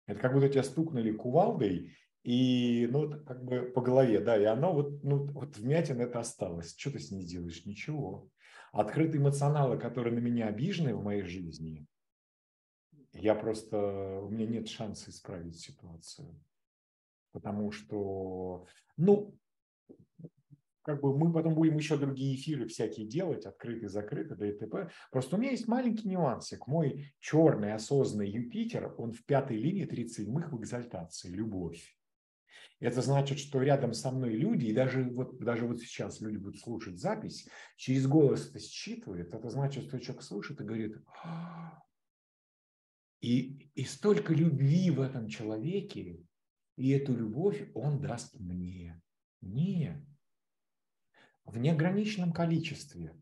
Это 0.07 0.19
как 0.19 0.33
будто 0.33 0.49
тебя 0.49 0.63
стукнули 0.63 1.11
кувалдой, 1.11 1.95
и 2.23 2.87
ну, 2.91 3.11
как 3.25 3.45
бы 3.45 3.61
по 3.61 3.81
голове, 3.81 4.21
да, 4.21 4.35
и 4.35 4.43
оно 4.43 4.73
вот, 4.73 5.03
ну, 5.03 5.25
вот 5.27 5.55
вмятина 5.57 6.01
это 6.01 6.19
осталось. 6.19 6.75
Что 6.75 6.91
ты 6.91 6.99
с 6.99 7.11
ней 7.11 7.23
делаешь? 7.23 7.65
Ничего. 7.65 8.27
Открытые 8.71 9.21
эмоционалы, 9.21 9.77
которые 9.77 10.15
на 10.15 10.19
меня 10.19 10.47
обижены 10.47 10.95
в 10.95 11.03
моей 11.03 11.21
жизни, 11.21 11.85
я 13.13 13.35
просто, 13.35 13.77
у 14.19 14.29
меня 14.29 14.47
нет 14.47 14.67
шанса 14.67 15.11
исправить 15.11 15.59
ситуацию 15.59 16.39
потому 17.39 17.71
что, 17.71 18.65
ну, 18.97 19.35
как 20.83 21.01
бы 21.01 21.15
мы 21.17 21.31
потом 21.31 21.53
будем 21.53 21.77
еще 21.77 21.97
другие 21.97 22.35
эфиры 22.35 22.67
всякие 22.67 23.05
делать, 23.05 23.45
открытые, 23.45 23.89
закрытые, 23.89 24.37
да 24.37 24.47
и 24.47 24.53
т.п. 24.53 24.89
Просто 25.11 25.35
у 25.35 25.39
меня 25.39 25.51
есть 25.51 25.67
маленький 25.67 26.07
нюансик. 26.07 26.67
Мой 26.67 27.13
черный 27.19 27.73
осознанный 27.73 28.29
Юпитер, 28.29 28.95
он 28.97 29.11
в 29.11 29.23
пятой 29.25 29.57
линии 29.57 29.87
37-х 29.87 30.49
в 30.49 30.59
экзальтации, 30.59 31.29
любовь. 31.29 31.95
Это 32.79 33.01
значит, 33.01 33.39
что 33.39 33.61
рядом 33.61 33.93
со 33.93 34.09
мной 34.09 34.33
люди, 34.33 34.65
и 34.65 34.73
даже 34.73 35.03
вот, 35.03 35.37
даже 35.37 35.67
вот 35.67 35.79
сейчас 35.79 36.21
люди 36.21 36.37
будут 36.37 36.59
слушать 36.59 36.97
запись, 36.97 37.47
через 37.75 38.07
голос 38.07 38.49
это 38.49 38.59
считывает. 38.59 39.33
Это 39.33 39.49
значит, 39.49 39.85
что 39.85 39.99
человек 39.99 40.23
слушает 40.23 40.61
и 40.61 40.63
говорит, 40.63 40.97
«А». 41.23 41.83
и, 43.21 43.69
и 43.75 43.83
столько 43.83 44.33
любви 44.33 44.91
в 44.91 45.01
этом 45.01 45.27
человеке, 45.27 46.23
и 46.79 46.91
эту 46.91 47.13
любовь 47.13 47.69
он 47.73 47.99
даст 47.99 48.39
мне. 48.39 49.01
Не. 49.41 50.01
В 51.43 51.57
неограниченном 51.57 52.31
количестве. 52.31 53.13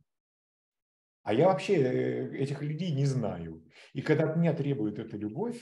А 1.24 1.34
я 1.34 1.48
вообще 1.48 1.74
э, 1.74 2.38
этих 2.38 2.62
людей 2.62 2.92
не 2.92 3.06
знаю. 3.06 3.66
И 3.94 4.04
когда 4.04 4.30
от 4.30 4.38
меня 4.38 4.54
требует 4.54 5.00
эта 5.00 5.18
любовь, 5.18 5.60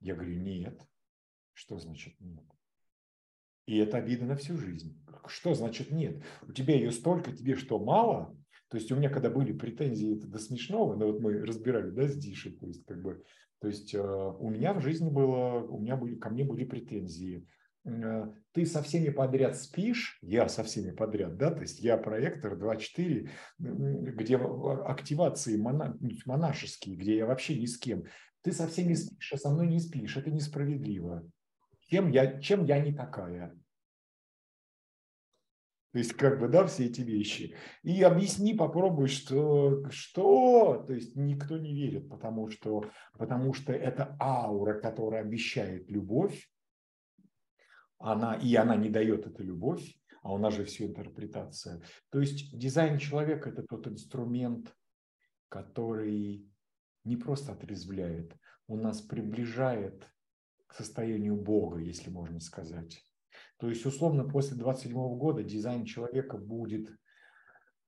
я 0.00 0.16
говорю, 0.16 0.40
нет. 0.40 0.84
Что 1.52 1.78
значит 1.78 2.18
нет? 2.18 2.44
И 3.66 3.78
это 3.78 3.98
обида 3.98 4.24
на 4.24 4.34
всю 4.34 4.56
жизнь. 4.58 5.00
Что 5.28 5.54
значит 5.54 5.92
нет? 5.92 6.24
У 6.42 6.52
тебя 6.52 6.74
ее 6.74 6.90
столько, 6.90 7.30
тебе 7.30 7.54
что, 7.54 7.78
мало? 7.78 8.36
То 8.72 8.78
есть 8.78 8.90
у 8.90 8.96
меня 8.96 9.10
когда 9.10 9.28
были 9.28 9.52
претензии 9.52 10.16
это 10.16 10.26
до 10.26 10.38
смешного, 10.38 10.96
но 10.96 11.06
вот 11.06 11.20
мы 11.20 11.44
разбирали, 11.44 11.90
да, 11.90 12.08
с 12.08 12.16
Дишей, 12.16 12.52
то 12.52 12.66
есть 12.66 12.86
как 12.86 13.02
бы 13.02 13.22
то 13.60 13.68
есть 13.68 13.94
э, 13.94 14.00
у 14.00 14.48
меня 14.48 14.72
в 14.72 14.80
жизни 14.80 15.10
было, 15.10 15.60
у 15.60 15.78
меня 15.78 15.94
были, 15.94 16.14
ко 16.14 16.30
мне 16.30 16.42
были 16.42 16.64
претензии. 16.64 17.46
Э, 17.84 18.32
ты 18.52 18.64
со 18.64 18.82
всеми 18.82 19.10
подряд 19.10 19.58
спишь, 19.58 20.18
я 20.22 20.48
со 20.48 20.64
всеми 20.64 20.90
подряд, 20.90 21.36
да, 21.36 21.50
то 21.50 21.60
есть 21.60 21.80
я 21.80 21.98
проектор 21.98 22.54
2.4, 22.54 23.28
где 23.58 24.36
активации 24.38 25.58
мона, 25.58 25.98
монашеские, 26.24 26.96
где 26.96 27.18
я 27.18 27.26
вообще 27.26 27.60
ни 27.60 27.66
с 27.66 27.76
кем. 27.76 28.04
Ты 28.40 28.52
со 28.52 28.66
всеми 28.66 28.94
спишь, 28.94 29.34
а 29.34 29.36
со 29.36 29.50
мной 29.50 29.66
не 29.66 29.80
спишь, 29.80 30.16
это 30.16 30.30
несправедливо. 30.30 31.30
Чем 31.90 32.10
я, 32.10 32.40
чем 32.40 32.64
я 32.64 32.80
не 32.80 32.94
такая? 32.94 33.54
То 35.92 35.98
есть, 35.98 36.14
как 36.14 36.40
бы, 36.40 36.48
да, 36.48 36.66
все 36.66 36.86
эти 36.86 37.02
вещи. 37.02 37.54
И 37.82 38.02
объясни, 38.02 38.54
попробуй, 38.54 39.08
что, 39.08 39.88
что, 39.90 40.84
то 40.86 40.94
есть 40.94 41.14
никто 41.16 41.58
не 41.58 41.74
верит, 41.74 42.08
потому 42.08 42.48
что, 42.48 42.90
потому 43.18 43.52
что 43.52 43.74
это 43.74 44.16
аура, 44.18 44.80
которая 44.80 45.22
обещает 45.22 45.90
любовь, 45.90 46.48
она, 47.98 48.34
и 48.34 48.54
она 48.54 48.74
не 48.76 48.88
дает 48.88 49.26
эту 49.26 49.44
любовь, 49.44 49.94
а 50.22 50.32
у 50.32 50.38
нас 50.38 50.54
же 50.54 50.64
все 50.64 50.86
интерпретация. 50.86 51.82
То 52.10 52.20
есть 52.20 52.56
дизайн 52.58 52.98
человека– 52.98 53.50
это 53.50 53.62
тот 53.62 53.86
инструмент, 53.86 54.74
который 55.48 56.48
не 57.04 57.16
просто 57.16 57.52
отрезвляет, 57.52 58.34
он 58.66 58.80
нас 58.80 59.02
приближает 59.02 60.08
к 60.66 60.74
состоянию 60.74 61.36
Бога, 61.36 61.78
если 61.78 62.08
можно 62.08 62.40
сказать. 62.40 63.04
То 63.62 63.68
есть, 63.68 63.86
условно, 63.86 64.24
после 64.24 64.56
27 64.56 64.92
года 65.16 65.44
дизайн 65.44 65.84
человека 65.84 66.36
будет 66.36 66.92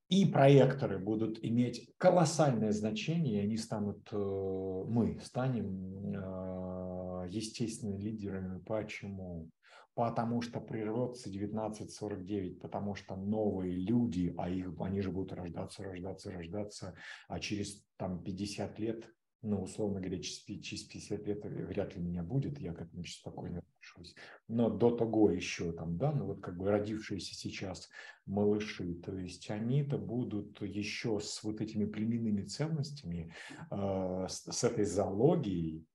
и 0.08 0.24
проекторы 0.24 1.00
будут 1.00 1.44
иметь 1.44 1.92
колоссальное 1.98 2.70
значение, 2.70 3.42
они 3.42 3.56
станут, 3.56 4.06
э, 4.12 4.16
мы 4.16 5.18
станем 5.20 6.14
э, 6.14 7.26
естественными 7.28 8.00
лидерами. 8.00 8.60
Почему? 8.60 9.50
Потому 9.94 10.42
что 10.42 10.60
природцы 10.60 11.28
1949, 11.28 12.60
потому 12.60 12.94
что 12.94 13.16
новые 13.16 13.74
люди, 13.74 14.32
а 14.38 14.48
их, 14.48 14.68
они 14.78 15.00
же 15.00 15.10
будут 15.10 15.32
рождаться, 15.32 15.82
рождаться, 15.82 16.30
рождаться, 16.30 16.94
а 17.26 17.40
через 17.40 17.84
там 17.96 18.22
50 18.22 18.78
лет 18.78 19.08
ну, 19.44 19.62
условно 19.62 20.00
говоря, 20.00 20.20
через, 20.20 20.42
через 20.62 20.84
50 20.84 21.26
лет 21.26 21.44
вряд 21.44 21.94
ли 21.94 22.02
меня 22.02 22.22
будет, 22.22 22.58
я 22.58 22.72
к 22.72 22.80
этому 22.80 23.04
спокойно 23.04 23.58
отношусь. 23.58 24.14
Но 24.48 24.70
до 24.70 24.90
того 24.90 25.30
еще 25.30 25.72
там, 25.72 25.98
да, 25.98 26.12
ну 26.12 26.26
вот 26.26 26.40
как 26.40 26.56
бы 26.56 26.70
родившиеся 26.70 27.34
сейчас 27.34 27.90
малыши, 28.26 28.94
то 28.94 29.16
есть 29.16 29.50
они-то 29.50 29.98
будут 29.98 30.62
еще 30.62 31.20
с 31.20 31.42
вот 31.44 31.60
этими 31.60 31.84
племенными 31.84 32.42
ценностями, 32.42 33.34
э, 33.70 34.26
с, 34.28 34.50
с 34.50 34.64
этой 34.64 34.84
зоологией, 34.84 35.86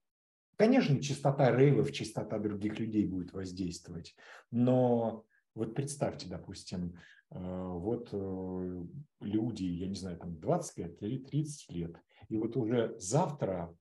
Конечно, 0.56 1.00
чистота 1.00 1.56
рейвов, 1.56 1.90
чистота 1.90 2.38
других 2.38 2.78
людей 2.78 3.06
будет 3.06 3.32
воздействовать, 3.32 4.14
но 4.50 5.24
вот 5.54 5.74
представьте, 5.74 6.28
допустим, 6.28 6.98
э, 7.30 7.38
вот 7.38 8.10
э, 8.12 8.84
люди, 9.22 9.64
я 9.64 9.88
не 9.88 9.94
знаю, 9.94 10.18
там 10.18 10.38
25 10.38 11.00
или 11.00 11.16
30 11.16 11.70
лет, 11.70 11.96
и 12.28 12.36
вот 12.36 12.56
уже 12.56 12.94
завтра 12.98 13.74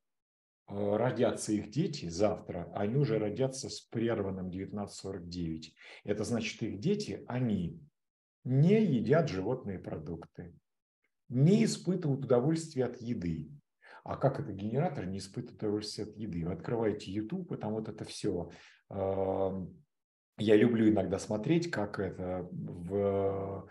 э, 0.68 0.96
родятся 0.96 1.54
их 1.54 1.70
дети, 1.70 2.10
завтра 2.10 2.72
они 2.74 2.96
уже 2.96 3.20
родятся 3.20 3.70
с 3.70 3.82
прерванным 3.82 4.48
1949. 4.48 5.76
Это 6.04 6.24
значит, 6.24 6.62
их 6.62 6.80
дети, 6.80 7.24
они 7.28 7.80
не 8.44 8.84
едят 8.84 9.30
животные 9.30 9.80
продукты, 9.80 10.54
не 11.28 11.64
испытывают 11.66 12.26
удовольствия 12.26 12.86
от 12.86 13.02
еды. 13.02 13.52
А 14.04 14.18
как 14.18 14.40
это 14.40 14.54
генератор 14.54 15.06
не 15.06 15.20
испытывает 15.20 15.62
удовольствия 15.62 16.06
от 16.06 16.16
еды? 16.16 16.46
Вы 16.46 16.54
открываете 16.54 17.12
YouTube, 17.12 17.52
и 17.52 17.58
там 17.58 17.74
вот 17.74 17.90
это 17.90 18.06
все. 18.06 18.50
Эм, 18.90 19.84
я 20.38 20.56
люблю 20.56 20.90
иногда 20.90 21.20
смотреть, 21.20 21.70
как 21.70 22.00
это 22.00 22.48
в 22.52 23.70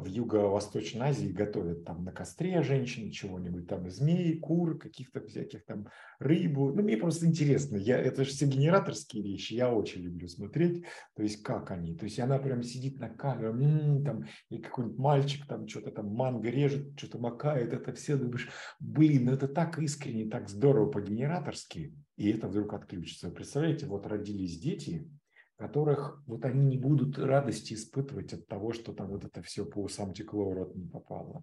в 0.00 0.06
Юго-Восточной 0.06 1.08
Азии 1.08 1.28
готовят 1.28 1.84
там 1.84 2.04
на 2.04 2.12
костре 2.12 2.62
женщины 2.62 3.10
чего-нибудь, 3.10 3.66
там 3.66 3.88
змей, 3.88 4.38
кур, 4.38 4.78
каких-то 4.78 5.20
всяких 5.20 5.64
там 5.64 5.88
рыбу. 6.18 6.72
Ну, 6.72 6.82
мне 6.82 6.96
просто 6.96 7.26
интересно, 7.26 7.76
я, 7.76 7.98
это 7.98 8.24
же 8.24 8.30
все 8.30 8.46
генераторские 8.46 9.22
вещи, 9.22 9.54
я 9.54 9.72
очень 9.72 10.02
люблю 10.02 10.28
смотреть, 10.28 10.84
то 11.14 11.22
есть 11.22 11.42
как 11.42 11.70
они. 11.70 11.94
То 11.94 12.04
есть 12.04 12.18
она 12.20 12.38
прям 12.38 12.62
сидит 12.62 13.00
на 13.00 13.08
камеру, 13.08 13.54
м-м, 13.54 14.04
там, 14.04 14.24
и 14.50 14.58
какой-нибудь 14.58 14.98
мальчик 14.98 15.46
там 15.46 15.66
что-то 15.66 15.90
там 15.90 16.06
манго 16.08 16.48
режет, 16.50 16.98
что-то 16.98 17.18
макает, 17.18 17.72
это 17.72 17.92
все, 17.92 18.16
думаешь, 18.16 18.48
блин, 18.80 19.26
ну 19.26 19.32
это 19.32 19.48
так 19.48 19.78
искренне, 19.78 20.28
так 20.28 20.48
здорово 20.48 20.90
по-генераторски, 20.90 21.94
и 22.16 22.30
это 22.30 22.48
вдруг 22.48 22.74
отключится. 22.74 23.30
Представляете, 23.30 23.86
вот 23.86 24.06
родились 24.06 24.58
дети, 24.58 25.10
которых 25.56 26.22
вот 26.26 26.44
они 26.44 26.66
не 26.66 26.78
будут 26.78 27.18
радости 27.18 27.74
испытывать 27.74 28.32
от 28.32 28.46
того, 28.46 28.72
что 28.72 28.92
там 28.92 29.08
вот 29.08 29.24
это 29.24 29.42
все 29.42 29.64
по 29.64 29.78
усам 29.78 30.12
текло, 30.12 30.50
в 30.50 30.54
рот 30.54 30.74
не 30.74 30.86
попало. 30.86 31.42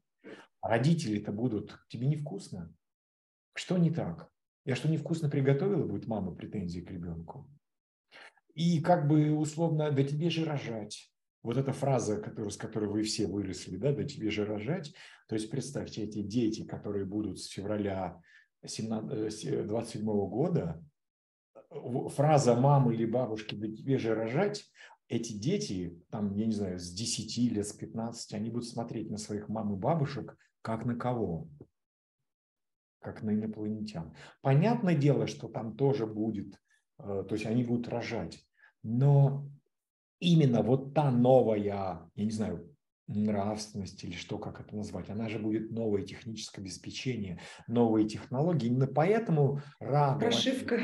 А 0.62 0.70
родители-то 0.70 1.32
будут, 1.32 1.78
тебе 1.90 2.08
невкусно. 2.08 2.74
Что 3.56 3.78
не 3.78 3.92
так? 3.92 4.30
Я 4.66 4.76
что 4.76 4.90
невкусно 4.90 5.30
приготовила, 5.30 5.86
будет 5.86 6.08
мама 6.08 6.34
претензии 6.34 6.80
к 6.80 6.92
ребенку. 6.92 7.50
И 8.54 8.82
как 8.82 9.08
бы 9.08 9.32
условно, 9.32 9.92
да 9.92 10.04
тебе 10.04 10.30
же 10.30 10.46
рожать. 10.46 11.12
Вот 11.42 11.58
эта 11.58 11.74
фраза, 11.74 12.22
которую, 12.22 12.52
с 12.52 12.58
которой 12.58 12.90
вы 12.90 13.04
все 13.04 13.28
выросли, 13.28 13.76
да, 13.76 13.92
да 13.92 14.06
тебе 14.06 14.30
же 14.30 14.46
рожать. 14.46 14.94
То 15.28 15.36
есть 15.36 15.50
представьте, 15.50 16.04
эти 16.04 16.22
дети, 16.22 16.66
которые 16.66 17.06
будут 17.06 17.40
с 17.40 17.48
февраля 17.48 18.22
27 18.62 18.90
э, 18.90 20.04
года, 20.04 20.82
фраза 22.10 22.56
мамы 22.56 22.94
или 22.94 23.06
бабушки 23.06 23.56
«да 23.56 23.68
тебе 23.68 23.98
же 23.98 24.16
рожать», 24.16 24.66
эти 25.10 25.34
дети, 25.34 26.02
там, 26.10 26.34
я 26.36 26.46
не 26.46 26.54
знаю, 26.54 26.80
с 26.80 26.90
10 26.92 27.38
лет, 27.52 27.68
с 27.68 27.74
15, 27.74 28.34
они 28.34 28.50
будут 28.50 28.68
смотреть 28.68 29.12
на 29.12 29.18
своих 29.18 29.50
мам 29.50 29.74
и 29.74 29.78
бабушек 29.78 30.38
как 30.62 30.86
на 30.86 30.96
кого? 30.96 31.48
Как 33.00 33.22
на 33.22 33.32
инопланетян. 33.32 34.16
Понятное 34.42 34.96
дело, 34.96 35.28
что 35.28 35.50
там 35.50 35.76
тоже 35.76 36.08
будет, 36.08 36.56
э, 37.00 37.26
то 37.28 37.36
есть 37.36 37.46
они 37.46 37.66
будут 37.66 37.90
рожать, 37.90 38.44
но 38.82 39.46
именно 40.20 40.64
вот 40.64 40.94
та 40.94 41.12
новая, 41.12 41.60
я 41.60 42.10
не 42.16 42.32
знаю, 42.32 42.74
нравственность 43.08 44.02
или 44.06 44.14
что, 44.14 44.38
как 44.38 44.62
это 44.62 44.76
назвать, 44.76 45.10
она 45.10 45.28
же 45.28 45.38
будет 45.38 45.70
новое 45.70 46.04
техническое 46.04 46.62
обеспечение, 46.62 47.42
новые 47.68 48.08
технологии. 48.08 48.68
Именно 48.68 48.88
поэтому 48.88 49.62
Ра 49.80 50.18
Прошивка. 50.18 50.80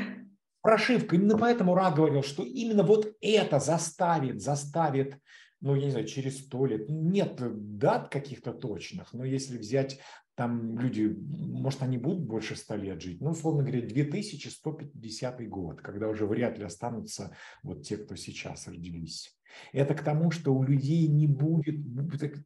Прошивка. 0.62 1.16
Именно 1.16 1.38
поэтому 1.38 1.74
Ра 1.74 1.90
говорил, 1.90 2.22
что 2.22 2.42
именно 2.42 2.82
вот 2.82 3.14
это 3.20 3.60
заставит, 3.60 4.42
заставит, 4.42 5.18
ну, 5.60 5.74
я 5.74 5.84
не 5.84 5.90
знаю, 5.90 6.06
через 6.06 6.44
сто 6.44 6.66
лет. 6.66 6.88
Нет 6.88 7.36
дат 7.78 8.08
каких-то 8.08 8.52
точных, 8.52 9.12
но 9.12 9.24
если 9.24 9.58
взять 9.58 9.98
там 10.40 10.78
люди, 10.78 11.04
может, 11.04 11.82
они 11.82 11.98
будут 11.98 12.20
больше 12.20 12.56
ста 12.56 12.74
лет 12.74 13.02
жить, 13.02 13.20
ну, 13.20 13.32
условно 13.32 13.62
говоря, 13.62 13.86
2150 13.86 15.46
год, 15.50 15.82
когда 15.82 16.08
уже 16.08 16.24
вряд 16.24 16.56
ли 16.56 16.64
останутся 16.64 17.36
вот 17.62 17.82
те, 17.82 17.98
кто 17.98 18.16
сейчас 18.16 18.66
родились. 18.66 19.38
Это 19.74 19.94
к 19.94 20.02
тому, 20.02 20.30
что 20.30 20.54
у 20.54 20.62
людей 20.62 21.08
не 21.08 21.26
будет, 21.26 21.76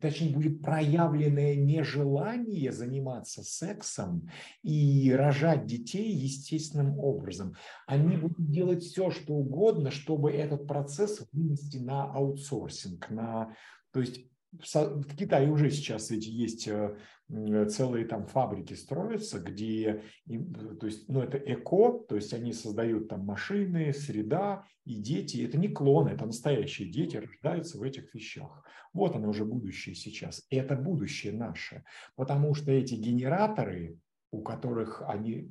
точнее, 0.01 0.35
будет 0.35 0.61
проявленное 0.61 1.55
нежелание 1.55 2.73
заниматься 2.73 3.45
сексом 3.45 4.29
и 4.65 5.13
рожать 5.13 5.65
детей 5.65 6.11
естественным 6.11 6.99
образом. 6.99 7.55
Они 7.87 8.17
будут 8.17 8.51
делать 8.51 8.83
все, 8.83 9.13
что 9.13 9.35
угодно, 9.35 9.93
чтобы 9.93 10.33
этот 10.33 10.67
процесс 10.67 11.25
вынести 11.31 11.77
на 11.77 12.13
аутсорсинг, 12.13 13.09
на, 13.11 13.55
то 13.93 14.01
есть 14.01 14.34
в 14.61 15.17
Китае 15.17 15.51
уже 15.51 15.71
сейчас 15.71 16.11
эти 16.11 16.29
есть 16.29 16.69
э, 16.69 16.97
целые 17.29 18.05
там 18.05 18.27
фабрики 18.27 18.75
строятся, 18.75 19.41
где, 19.41 20.03
то 20.27 20.87
есть, 20.87 21.09
ну, 21.09 21.23
это 21.23 21.39
эко, 21.39 22.05
то 22.07 22.17
есть 22.17 22.33
они 22.35 22.53
создают 22.53 23.09
там 23.09 23.25
машины, 23.25 23.93
среда 23.93 24.65
и 24.85 24.97
дети. 24.97 25.45
Это 25.45 25.59
не 25.59 25.69
клоны, 25.69 26.11
это 26.11 26.27
настоящие 26.27 26.91
дети 26.91 27.17
рождаются 27.17 27.79
в 27.79 27.83
этих 27.83 28.15
вещах. 28.15 28.65
Вот 28.93 29.17
оно 29.17 29.31
уже 29.31 29.45
будущее 29.45 29.95
сейчас. 29.95 30.47
Это 30.51 30.77
будущее 30.77 31.33
наше, 31.33 31.85
потому 32.15 32.55
что 32.55 32.71
эти 32.71 32.95
генераторы, 32.95 33.99
у 34.31 34.43
которых 34.43 35.03
они, 35.07 35.51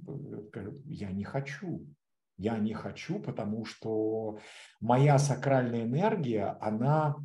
э, 0.54 0.72
я 0.86 1.12
не 1.12 1.24
хочу, 1.24 1.88
я 2.38 2.58
не 2.58 2.74
хочу, 2.74 3.20
потому 3.20 3.66
что 3.66 4.40
моя 4.80 5.18
сакральная 5.18 5.84
энергия, 5.84 6.58
она 6.62 7.16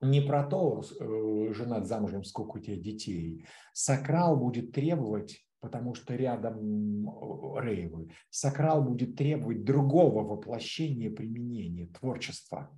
не 0.00 0.20
про 0.20 0.44
то, 0.44 0.82
э, 0.82 1.52
женат 1.52 1.86
замужем, 1.86 2.24
сколько 2.24 2.58
у 2.58 2.60
тебя 2.60 2.76
детей. 2.76 3.44
Сакрал 3.72 4.36
будет 4.36 4.72
требовать, 4.72 5.44
потому 5.60 5.94
что 5.94 6.14
рядом 6.14 7.08
э, 7.08 7.60
рейвы, 7.60 8.10
сакрал 8.30 8.82
будет 8.82 9.16
требовать 9.16 9.64
другого 9.64 10.22
воплощения 10.22 11.10
применения, 11.10 11.86
творчества. 11.86 12.70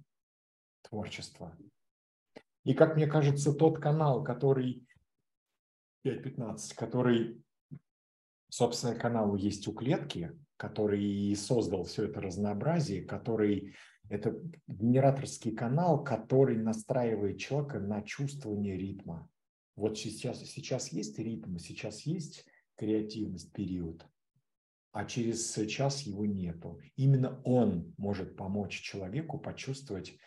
Творчества. 0.83 1.57
И, 2.65 2.75
как 2.75 2.97
мне 2.97 3.07
кажется, 3.07 3.53
тот 3.53 3.79
канал, 3.79 4.23
который 4.25 4.87
5.15, 6.07 6.75
который, 6.75 7.43
собственно, 8.49 8.95
каналу 8.95 9.37
есть 9.37 9.69
у 9.69 9.73
клетки, 9.73 10.33
который 10.57 11.35
создал 11.37 11.85
все 11.85 12.05
это 12.05 12.21
разнообразие, 12.21 13.03
который 13.03 13.75
это 14.11 14.37
генераторский 14.67 15.53
канал, 15.53 16.03
который 16.03 16.57
настраивает 16.57 17.39
человека 17.39 17.79
на 17.79 18.03
чувствование 18.03 18.77
ритма. 18.77 19.29
Вот 19.77 19.99
сейчас, 19.99 20.41
сейчас 20.41 20.93
есть 20.93 21.19
ритм, 21.19 21.57
сейчас 21.59 22.03
есть 22.03 22.45
креативность, 22.77 23.53
период, 23.53 24.05
а 24.91 25.05
через 25.05 25.55
час 25.69 26.03
его 26.03 26.27
нету. 26.27 26.81
Именно 26.97 27.41
он 27.45 27.95
может 27.97 28.37
помочь 28.37 28.81
человеку 28.81 29.39
почувствовать, 29.39 30.19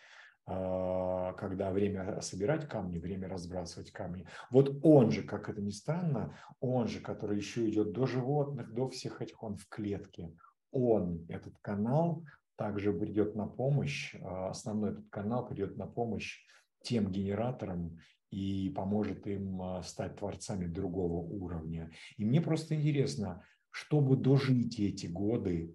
а, 0.46 1.34
когда 1.34 1.70
время 1.70 2.22
собирать 2.22 2.66
камни, 2.66 2.98
время 2.98 3.28
разбрасывать 3.28 3.90
камни. 3.90 4.26
Вот 4.50 4.78
он 4.82 5.10
же, 5.10 5.22
как 5.24 5.50
это 5.50 5.60
ни 5.60 5.70
странно, 5.70 6.38
он 6.58 6.88
же, 6.88 7.00
который 7.00 7.36
еще 7.36 7.68
идет 7.68 7.92
до 7.92 8.06
животных, 8.06 8.72
до 8.72 8.88
всех 8.88 9.20
этих, 9.20 9.42
он 9.42 9.56
в 9.56 9.68
клетке. 9.68 10.34
Он, 10.70 11.26
этот 11.28 11.54
канал, 11.60 12.24
также 12.56 12.92
придет 12.92 13.34
на 13.34 13.46
помощь, 13.46 14.14
а, 14.20 14.50
основной 14.50 14.92
этот 14.92 15.08
канал 15.10 15.46
придет 15.46 15.76
на 15.76 15.86
помощь 15.86 16.44
тем 16.82 17.10
генераторам 17.10 17.98
и 18.30 18.70
поможет 18.70 19.26
им 19.26 19.62
а, 19.62 19.82
стать 19.82 20.16
творцами 20.16 20.66
другого 20.66 21.22
уровня. 21.22 21.90
И 22.16 22.24
мне 22.24 22.40
просто 22.40 22.74
интересно, 22.74 23.44
чтобы 23.70 24.16
дожить 24.16 24.78
эти 24.78 25.06
годы 25.06 25.74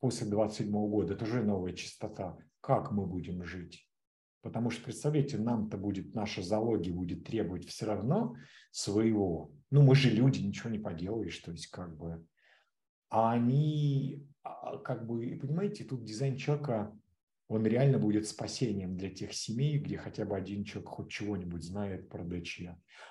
после 0.00 0.26
27 0.26 0.70
года, 0.70 1.14
это 1.14 1.24
уже 1.24 1.42
новая 1.42 1.72
частота, 1.72 2.36
как 2.60 2.90
мы 2.92 3.06
будем 3.06 3.44
жить? 3.44 3.88
Потому 4.42 4.70
что, 4.70 4.84
представляете, 4.84 5.38
нам-то 5.38 5.76
будет, 5.76 6.14
наша 6.14 6.42
зоология 6.42 6.92
будет 6.92 7.24
требовать 7.24 7.66
все 7.66 7.86
равно 7.86 8.36
своего. 8.70 9.52
Ну, 9.70 9.82
мы 9.82 9.94
же 9.94 10.10
люди, 10.10 10.40
ничего 10.40 10.70
не 10.70 10.78
поделаешь, 10.78 11.38
то 11.38 11.50
есть 11.50 11.66
как 11.68 11.96
бы. 11.96 12.24
А 13.10 13.32
они 13.32 14.27
как 14.42 15.06
бы, 15.06 15.38
понимаете, 15.40 15.84
тут 15.84 16.04
дизайн 16.04 16.36
человека, 16.36 16.96
он 17.48 17.66
реально 17.66 17.98
будет 17.98 18.26
спасением 18.26 18.96
для 18.96 19.10
тех 19.10 19.32
семей, 19.32 19.78
где 19.78 19.96
хотя 19.96 20.24
бы 20.24 20.36
один 20.36 20.64
человек 20.64 20.90
хоть 20.90 21.10
чего-нибудь 21.10 21.62
знает 21.62 22.08
про 22.08 22.22
ДЧ. 22.22 22.62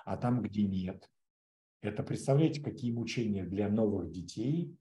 А 0.05 0.17
там, 0.17 0.41
где 0.43 0.63
нет, 0.63 1.09
это 1.81 2.03
представляете, 2.03 2.61
какие 2.61 2.91
мучения 2.91 3.45
для 3.45 3.69
новых 3.69 4.11
детей 4.11 4.77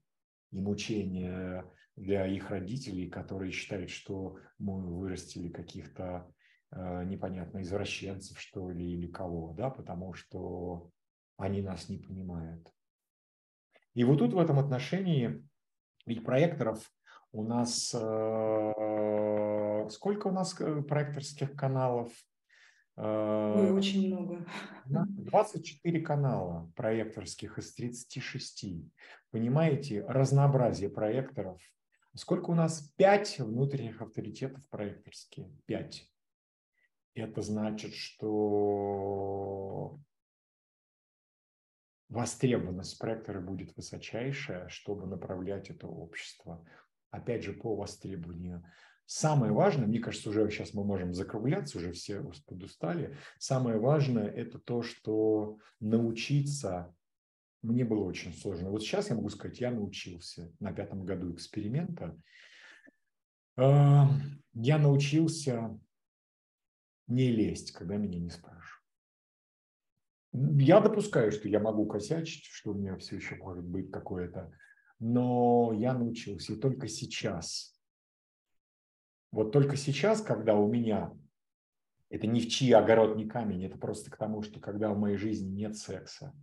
и 0.51 0.61
мучения 0.61 1.65
для 1.95 2.27
их 2.27 2.51
родителей, 2.51 3.09
которые 3.09 3.51
считают, 3.51 3.89
что 3.89 4.37
мы 4.59 4.79
вырастили 4.81 5.49
каких-то 5.49 6.31
э, 6.71 7.03
непонятно 7.05 7.61
извращенцев, 7.61 8.39
что 8.39 8.69
ли, 8.69 8.93
или 8.93 9.07
кого, 9.07 9.53
да, 9.53 9.69
потому 9.69 10.13
что 10.13 10.91
они 11.37 11.61
нас 11.61 11.89
не 11.89 11.97
понимают. 11.97 12.71
И 13.95 14.03
вот 14.03 14.19
тут 14.19 14.33
в 14.33 14.37
этом 14.39 14.59
отношении 14.59 15.43
ведь 16.07 16.23
проекторов 16.23 16.91
у 17.31 17.43
нас... 17.43 17.93
Э, 17.93 19.87
сколько 19.89 20.27
у 20.27 20.31
нас 20.31 20.59
э, 20.59 20.81
проекторских 20.81 21.55
каналов? 21.55 22.11
Ой, 22.95 23.71
очень 23.71 24.07
много. 24.07 24.45
24 24.85 26.01
канала 26.01 26.71
проекторских 26.75 27.59
из 27.59 27.73
36. 27.75 28.65
Понимаете, 29.29 30.03
разнообразие 30.07 30.89
проекторов. 30.89 31.61
Сколько 32.15 32.49
у 32.49 32.55
нас? 32.55 32.91
Пять 32.95 33.37
внутренних 33.37 34.01
авторитетов 34.01 34.67
проекторские. 34.69 35.51
Пять. 35.65 36.09
Это 37.13 37.41
значит, 37.41 37.93
что 37.93 39.99
востребованность 42.09 42.97
проектора 42.99 43.41
будет 43.41 43.75
высочайшая, 43.75 44.67
чтобы 44.69 45.07
направлять 45.07 45.69
это 45.69 45.87
общество. 45.87 46.65
Опять 47.11 47.43
же, 47.43 47.53
по 47.53 47.75
востребованию. 47.75 48.63
Самое 49.05 49.53
важное, 49.53 49.87
мне 49.87 49.99
кажется, 49.99 50.29
уже 50.29 50.49
сейчас 50.51 50.73
мы 50.73 50.83
можем 50.83 51.13
закругляться, 51.13 51.77
уже 51.77 51.93
все 51.93 52.21
подустали. 52.45 53.15
Самое 53.39 53.79
важное– 53.79 54.27
это 54.35 54.59
то, 54.59 54.81
что 54.81 55.59
научиться 55.79 56.93
мне 57.61 57.85
было 57.85 58.03
очень 58.03 58.33
сложно. 58.33 58.69
Вот 58.69 58.81
сейчас 58.81 59.09
я 59.09 59.15
могу 59.15 59.29
сказать, 59.29 59.59
я 59.59 59.71
научился 59.71 60.53
на 60.59 60.73
пятом 60.73 61.05
году 61.05 61.33
эксперимента. 61.33 62.17
Эм, 63.55 64.43
я 64.53 64.77
научился 64.77 65.79
не 67.07 67.31
лезть, 67.31 67.71
когда 67.71 67.95
меня 67.95 68.19
не 68.19 68.29
спрашивают. 68.29 68.56
Я 70.59 70.81
допускаю, 70.81 71.31
что 71.31 71.47
я 71.47 71.59
могу 71.59 71.85
косячить, 71.85 72.45
что 72.45 72.71
у 72.71 72.73
меня 72.75 72.95
все 72.97 73.15
еще 73.15 73.35
может 73.35 73.65
быть 73.65 73.89
какое-то, 73.89 74.51
но 74.99 75.73
я 75.73 75.93
научился. 75.93 76.53
И 76.53 76.59
только 76.59 76.87
сейчас, 76.87 77.75
вот 79.31 79.51
только 79.51 79.75
сейчас, 79.75 80.21
когда 80.21 80.55
у 80.55 80.67
меня, 80.67 81.11
это 82.09 82.27
ни 82.27 82.39
в 82.39 82.49
чьи 82.49 82.71
огород, 82.71 83.17
ни 83.17 83.27
камень, 83.27 83.65
это 83.65 83.77
просто 83.77 84.11
к 84.11 84.17
тому, 84.17 84.43
что 84.43 84.59
когда 84.59 84.93
в 84.93 84.99
моей 84.99 85.17
жизни 85.17 85.49
нет 85.49 85.75
секса. 85.75 86.33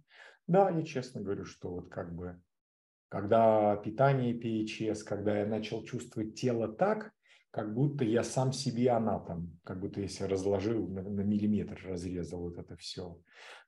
Да, 0.47 0.71
я 0.71 0.83
честно 0.83 1.21
говорю, 1.21 1.45
что 1.45 1.71
вот 1.71 1.89
как 1.89 2.15
бы 2.15 2.41
когда 3.09 3.77
питание 3.77 4.35
PHS, 4.35 5.05
когда 5.05 5.39
я 5.39 5.47
начал 5.47 5.85
чувствовать 5.85 6.35
тело 6.35 6.67
так, 6.67 7.13
как 7.55 7.73
будто 7.73 8.05
я 8.05 8.25
сам 8.25 8.53
себе 8.53 8.91
анатом, 8.91 9.61
как 9.63 9.79
будто 9.79 10.01
я 10.01 10.09
себя 10.09 10.27
разложил 10.27 10.89
на, 10.89 11.03
на 11.03 11.21
миллиметр, 11.21 11.81
разрезал 11.85 12.41
вот 12.41 12.59
это 12.59 12.77
все. 12.77 13.17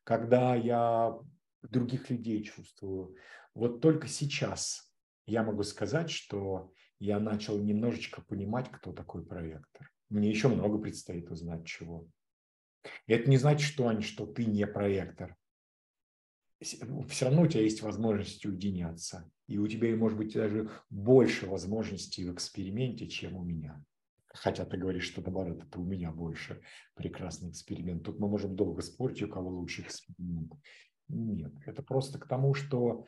Когда 0.03 0.57
я 0.57 1.17
других 1.63 2.11
людей 2.11 2.43
чувствую. 2.43 3.15
Вот 3.55 3.81
только 3.81 4.09
сейчас 4.09 4.93
я 5.25 5.45
могу 5.45 5.63
сказать, 5.63 6.11
что 6.11 6.73
я 6.99 7.21
начал 7.21 7.63
немножечко 7.63 8.23
понимать, 8.23 8.69
кто 8.73 8.93
такой 8.93 9.25
проектор. 9.25 9.89
Мне 10.09 10.31
еще 10.31 10.49
много 10.49 10.79
предстоит 10.79 11.31
узнать 11.31 11.65
чего. 11.65 12.09
И 13.07 13.13
это 13.13 13.31
не 13.31 13.37
значит, 13.37 13.69
что, 13.69 13.87
Ань, 13.87 14.03
что 14.03 14.27
ты 14.27 14.47
не 14.47 14.67
проектор. 14.67 15.37
Все 16.61 17.25
равно 17.27 17.43
у 17.43 17.47
тебя 17.47 17.63
есть 17.63 17.83
возможность 17.83 18.45
уединяться. 18.47 19.31
И 19.47 19.59
у 19.59 19.67
тебя, 19.69 19.95
может 19.97 20.19
быть, 20.19 20.35
даже 20.35 20.71
больше 20.91 21.47
возможностей 21.47 22.29
в 22.29 22.35
эксперименте, 22.35 23.07
чем 23.09 23.37
у 23.37 23.45
меня. 23.45 23.85
Хотя 24.29 24.65
ты 24.65 24.77
говоришь, 24.77 25.05
что 25.05 25.23
наоборот, 25.23 25.63
это 25.63 25.79
у 25.79 25.85
меня 25.85 26.11
больше 26.11 26.61
прекрасный 26.95 27.51
эксперимент. 27.51 28.05
Тут 28.05 28.19
мы 28.19 28.29
можем 28.29 28.57
долго 28.57 28.83
спорить, 28.83 29.23
у 29.23 29.29
кого 29.29 29.51
лучше 29.51 29.83
эксперимент. 29.83 30.53
Нет, 31.09 31.53
это 31.65 31.83
просто 31.83 32.19
к 32.19 32.27
тому, 32.27 32.55
что 32.55 33.07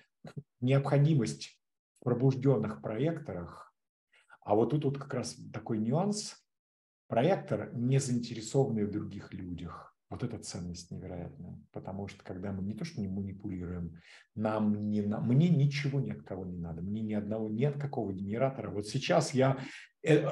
необходимость 0.61 1.61
в 2.01 2.05
пробужденных 2.05 2.81
проекторах, 2.81 3.75
а 4.41 4.55
вот 4.55 4.71
тут 4.71 4.85
вот 4.85 4.99
как 4.99 5.13
раз 5.13 5.37
такой 5.53 5.79
нюанс, 5.79 6.37
проектор 7.09 7.75
не 7.75 7.99
заинтересованный 7.99 8.85
в 8.85 8.91
других 8.91 9.35
людях. 9.35 9.98
Вот 10.11 10.23
эта 10.23 10.39
ценность 10.39 10.91
невероятная, 10.91 11.61
потому 11.71 12.09
что 12.09 12.25
когда 12.25 12.51
мы 12.51 12.63
не 12.63 12.75
то 12.75 12.85
что 12.85 13.01
не 13.01 13.09
манипулируем, 13.09 14.01
нам 14.35 14.89
не, 14.89 15.03
мне 15.03 15.51
ничего 15.51 16.01
ни 16.01 16.11
от 16.11 16.23
кого 16.23 16.47
не 16.47 16.57
надо, 16.57 16.81
мне 16.81 17.03
ни 17.03 17.13
одного, 17.13 17.51
ни 17.51 17.65
от 17.65 17.79
какого 17.79 18.13
генератора. 18.13 18.71
Вот 18.71 18.87
сейчас 18.87 19.35
я, 19.35 19.59
э, 20.03 20.25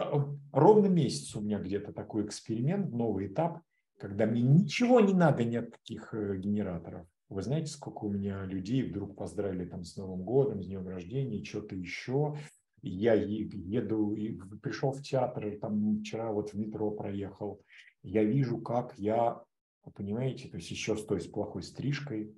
ровно 0.52 0.86
месяц 0.86 1.36
у 1.36 1.42
меня 1.42 1.58
где-то 1.58 1.92
такой 1.92 2.24
эксперимент, 2.24 2.90
новый 2.90 3.26
этап, 3.26 3.60
когда 3.98 4.24
мне 4.24 4.40
ничего 4.40 5.00
не 5.00 5.12
надо 5.12 5.44
ни 5.44 5.56
от 5.56 5.70
каких 5.70 6.14
э, 6.14 6.38
генераторов. 6.38 7.06
Вы 7.28 7.42
знаете, 7.42 7.72
сколько 7.72 8.04
у 8.04 8.10
меня 8.10 8.44
людей 8.44 8.82
вдруг 8.82 9.16
поздравили 9.16 9.66
там 9.66 9.84
с 9.84 9.96
Новым 9.96 10.22
годом, 10.22 10.62
с 10.62 10.66
днем 10.66 10.86
рождения, 10.86 11.44
что-то 11.44 11.74
еще. 11.74 12.36
Я 12.82 13.14
еду, 13.14 14.16
пришел 14.62 14.92
в 14.92 15.02
театр, 15.02 15.58
там 15.60 15.98
вчера 16.00 16.30
вот 16.30 16.50
в 16.50 16.54
метро 16.54 16.90
проехал. 16.92 17.60
Я 18.02 18.22
вижу, 18.22 18.58
как 18.58 18.94
я 18.96 19.42
понимаете, 19.90 20.48
то 20.48 20.56
есть 20.56 20.70
еще 20.70 20.96
с 20.96 21.04
той 21.04 21.20
с 21.20 21.26
плохой 21.26 21.62
стрижкой. 21.62 22.34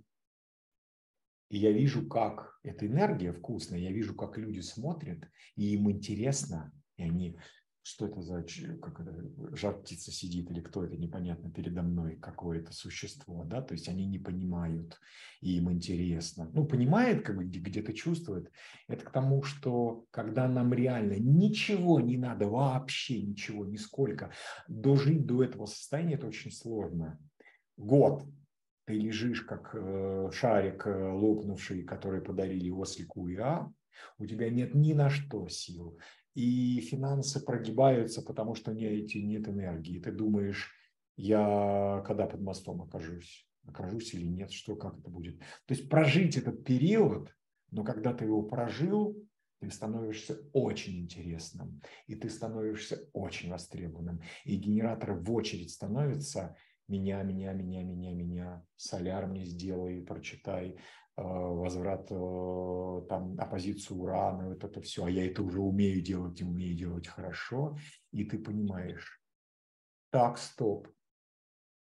И 1.51 1.59
я 1.59 1.73
вижу, 1.73 2.07
как 2.07 2.59
эта 2.62 2.87
энергия 2.87 3.33
вкусная, 3.33 3.79
я 3.79 3.91
вижу, 3.91 4.15
как 4.15 4.37
люди 4.37 4.61
смотрят, 4.61 5.25
и 5.57 5.73
им 5.73 5.91
интересно, 5.91 6.73
и 6.97 7.05
они, 7.05 7.39
что 7.83 8.07
это 8.07 8.20
за, 8.20 8.45
как 8.83 9.01
это, 9.01 9.57
жар 9.57 9.81
птица 9.81 10.12
сидит 10.12 10.51
или 10.51 10.61
кто 10.61 10.85
это, 10.85 10.99
непонятно 10.99 11.51
передо 11.51 11.81
мной, 11.81 12.16
какое 12.16 12.61
это 12.61 12.75
существо, 12.75 13.45
да, 13.45 13.62
то 13.62 13.73
есть 13.73 13.89
они 13.89 14.05
не 14.05 14.19
понимают, 14.19 15.01
и 15.41 15.57
им 15.57 15.73
интересно. 15.73 16.51
Ну, 16.53 16.66
понимает, 16.66 17.25
как 17.25 17.39
бы 17.39 17.45
где-то 17.45 17.95
чувствует. 17.95 18.53
Это 18.87 19.07
к 19.07 19.11
тому, 19.11 19.43
что 19.43 20.05
когда 20.11 20.49
нам 20.49 20.75
реально 20.75 21.15
ничего 21.19 21.99
не 21.99 22.19
надо, 22.19 22.47
вообще 22.47 23.23
ничего, 23.23 23.65
нисколько, 23.65 24.33
дожить 24.69 25.25
до 25.25 25.45
этого 25.45 25.65
состояния, 25.65 26.16
это 26.16 26.27
очень 26.27 26.51
сложно 26.51 27.19
год 27.78 28.24
ты 28.84 28.94
лежишь 28.94 29.42
как 29.42 29.70
э, 29.74 30.30
шарик 30.32 30.86
э, 30.86 31.12
лопнувший, 31.12 31.82
который 31.82 32.22
подарили 32.22 32.70
ослику 32.70 33.28
ИА, 33.28 33.70
у 34.18 34.26
тебя 34.26 34.48
нет 34.48 34.74
ни 34.74 34.94
на 34.94 35.10
что 35.10 35.46
сил, 35.48 35.98
и 36.34 36.80
финансы 36.80 37.44
прогибаются, 37.44 38.22
потому 38.22 38.55
что 38.55 38.72
нет, 38.72 39.14
нет 39.14 39.48
энергии. 39.48 39.98
Ты 39.98 40.12
думаешь, 40.12 40.72
я 41.16 42.02
когда 42.06 42.26
под 42.26 42.40
мостом 42.40 42.80
окажусь, 42.80 43.46
окажусь 43.66 44.14
или 44.14 44.26
нет, 44.26 44.52
что, 44.52 44.76
как 44.76 44.98
это 44.98 45.10
будет. 45.10 45.38
То 45.38 45.74
есть 45.74 45.90
прожить 45.90 46.36
этот 46.36 46.64
период, 46.64 47.34
но 47.70 47.84
когда 47.84 48.14
ты 48.14 48.24
его 48.24 48.42
прожил, 48.42 49.22
ты 49.60 49.70
становишься 49.70 50.40
очень 50.52 51.00
интересным, 51.00 51.82
и 52.06 52.14
ты 52.14 52.30
становишься 52.30 53.09
очень 53.12 53.50
востребованным. 53.50 54.22
И 54.44 54.56
генераторы 54.56 55.14
в 55.14 55.30
очередь 55.32 55.72
становятся, 55.72 56.56
меня, 56.89 57.23
меня, 57.23 57.52
меня, 57.52 57.82
меня, 57.85 58.12
меня, 58.12 58.66
соляр 58.77 59.27
мне 59.27 59.44
сделай, 59.44 60.02
прочитай, 60.02 60.70
э, 60.70 61.23
возврат 61.23 62.10
э, 62.10 63.06
там 63.09 63.39
оппозицию 63.39 63.98
урана, 63.98 64.48
вот 64.48 64.65
это 64.65 64.81
все, 64.81 65.05
а 65.05 65.10
я 65.10 65.27
это 65.27 65.43
уже 65.43 65.60
умею 65.60 66.02
делать 66.02 66.40
и 66.40 66.44
умею 66.44 66.77
делать 66.77 67.06
хорошо, 67.06 67.77
и 68.10 68.24
ты 68.24 68.39
понимаешь, 68.39 69.23
так, 70.10 70.39
стоп, 70.39 70.89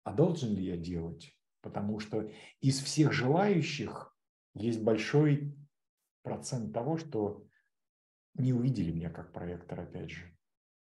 а 0.05 0.13
должен 0.13 0.55
ли 0.55 0.65
я 0.65 0.77
делать? 0.77 1.35
Потому 1.61 2.01
что 2.01 2.31
из 2.61 2.81
всех 2.81 3.13
желающих 3.13 4.17
есть 4.55 4.83
большой 4.83 5.55
процент 6.23 6.73
того, 6.73 6.97
что 6.97 7.47
не 8.35 8.53
увидели 8.53 8.91
меня 8.91 9.11
как 9.11 9.33
проектор, 9.33 9.81
опять 9.81 10.11
же. 10.11 10.38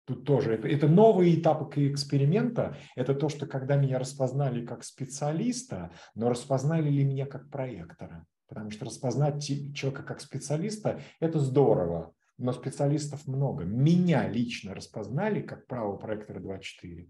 Тут 0.05 0.23
тоже 0.23 0.53
это, 0.53 0.67
это 0.67 0.87
новый 0.87 1.33
этап 1.33 1.75
эксперимента. 1.77 2.77
Это 2.95 3.15
то, 3.15 3.27
что 3.27 3.47
когда 3.47 3.75
меня 3.75 3.97
распознали 3.97 4.63
как 4.65 4.83
специалиста, 4.83 5.91
но 6.13 6.29
распознали 6.29 6.89
ли 6.89 7.03
меня 7.03 7.25
как 7.25 7.49
проектора. 7.49 8.25
Потому 8.47 8.69
что 8.69 8.85
распознать 8.85 9.43
человека 9.73 10.03
как 10.03 10.21
специалиста– 10.21 11.01
это 11.19 11.39
здорово, 11.39 12.13
но 12.37 12.53
специалистов 12.53 13.25
много. 13.25 13.63
Меня 13.63 14.27
лично 14.27 14.75
распознали 14.75 15.41
как 15.41 15.65
право 15.65 15.97
проектора 15.97 16.39
2.4. 16.39 17.07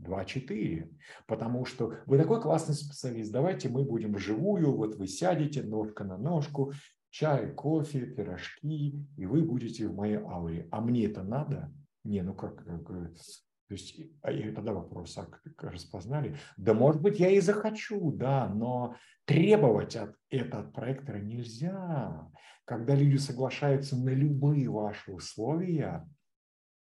2.4. 0.00 0.90
Потому 1.28 1.64
что 1.64 1.94
вы 2.06 2.18
такой 2.18 2.42
классный 2.42 2.74
специалист, 2.74 3.30
давайте 3.30 3.68
мы 3.68 3.84
будем 3.84 4.14
вживую, 4.14 4.74
вот 4.74 4.96
вы 4.96 5.06
сядете 5.06 5.62
ножка 5.62 6.02
на 6.02 6.16
ножку, 6.16 6.72
чай, 7.10 7.52
кофе, 7.52 8.06
пирожки, 8.06 9.06
и 9.16 9.26
вы 9.26 9.42
будете 9.42 9.86
в 9.86 9.94
моей 9.94 10.16
ауре. 10.16 10.66
А 10.72 10.80
мне 10.80 11.04
это 11.04 11.22
надо? 11.22 11.72
Не, 12.04 12.22
ну 12.22 12.34
как, 12.34 12.64
как 12.64 12.86
то 13.72 13.74
есть, 13.74 14.02
а 14.20 14.30
и 14.30 14.52
тогда 14.52 14.74
вопрос, 14.74 15.16
а 15.16 15.28
распознали? 15.62 16.36
Да, 16.58 16.74
может 16.74 17.00
быть, 17.00 17.18
я 17.18 17.30
и 17.30 17.40
захочу, 17.40 18.12
да, 18.12 18.46
но 18.48 18.96
требовать 19.24 19.96
от, 19.96 20.14
это 20.28 20.60
от 20.60 20.74
проектора 20.74 21.18
нельзя. 21.18 22.30
Когда 22.66 22.94
люди 22.94 23.16
соглашаются 23.16 23.96
на 23.96 24.10
любые 24.10 24.68
ваши 24.68 25.10
условия, 25.10 26.06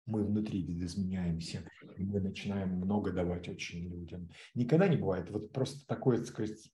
мы 0.06 0.24
внутри 0.24 0.62
видоизменяемся, 0.62 1.64
мы 1.96 2.20
начинаем 2.20 2.70
много 2.70 3.12
давать 3.12 3.48
очень 3.48 3.88
людям. 3.88 4.28
Никогда 4.54 4.88
не 4.88 4.96
бывает 4.96 5.30
вот 5.30 5.52
просто 5.52 5.86
такое, 5.86 6.18
так 6.18 6.26
сказать, 6.26 6.72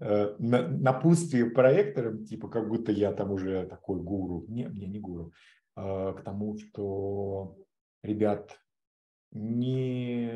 э, 0.00 0.36
напутствие 0.38 1.46
проектором, 1.46 2.24
типа 2.24 2.48
как 2.48 2.68
будто 2.68 2.92
я 2.92 3.12
там 3.12 3.30
уже 3.30 3.66
такой 3.66 4.02
гуру. 4.02 4.44
Не, 4.48 4.68
мне 4.68 4.88
не 4.88 4.98
гуру. 4.98 5.32
Э, 5.80 6.12
к 6.14 6.22
тому, 6.24 6.58
что, 6.58 7.56
ребят, 8.02 8.60
не, 9.30 10.30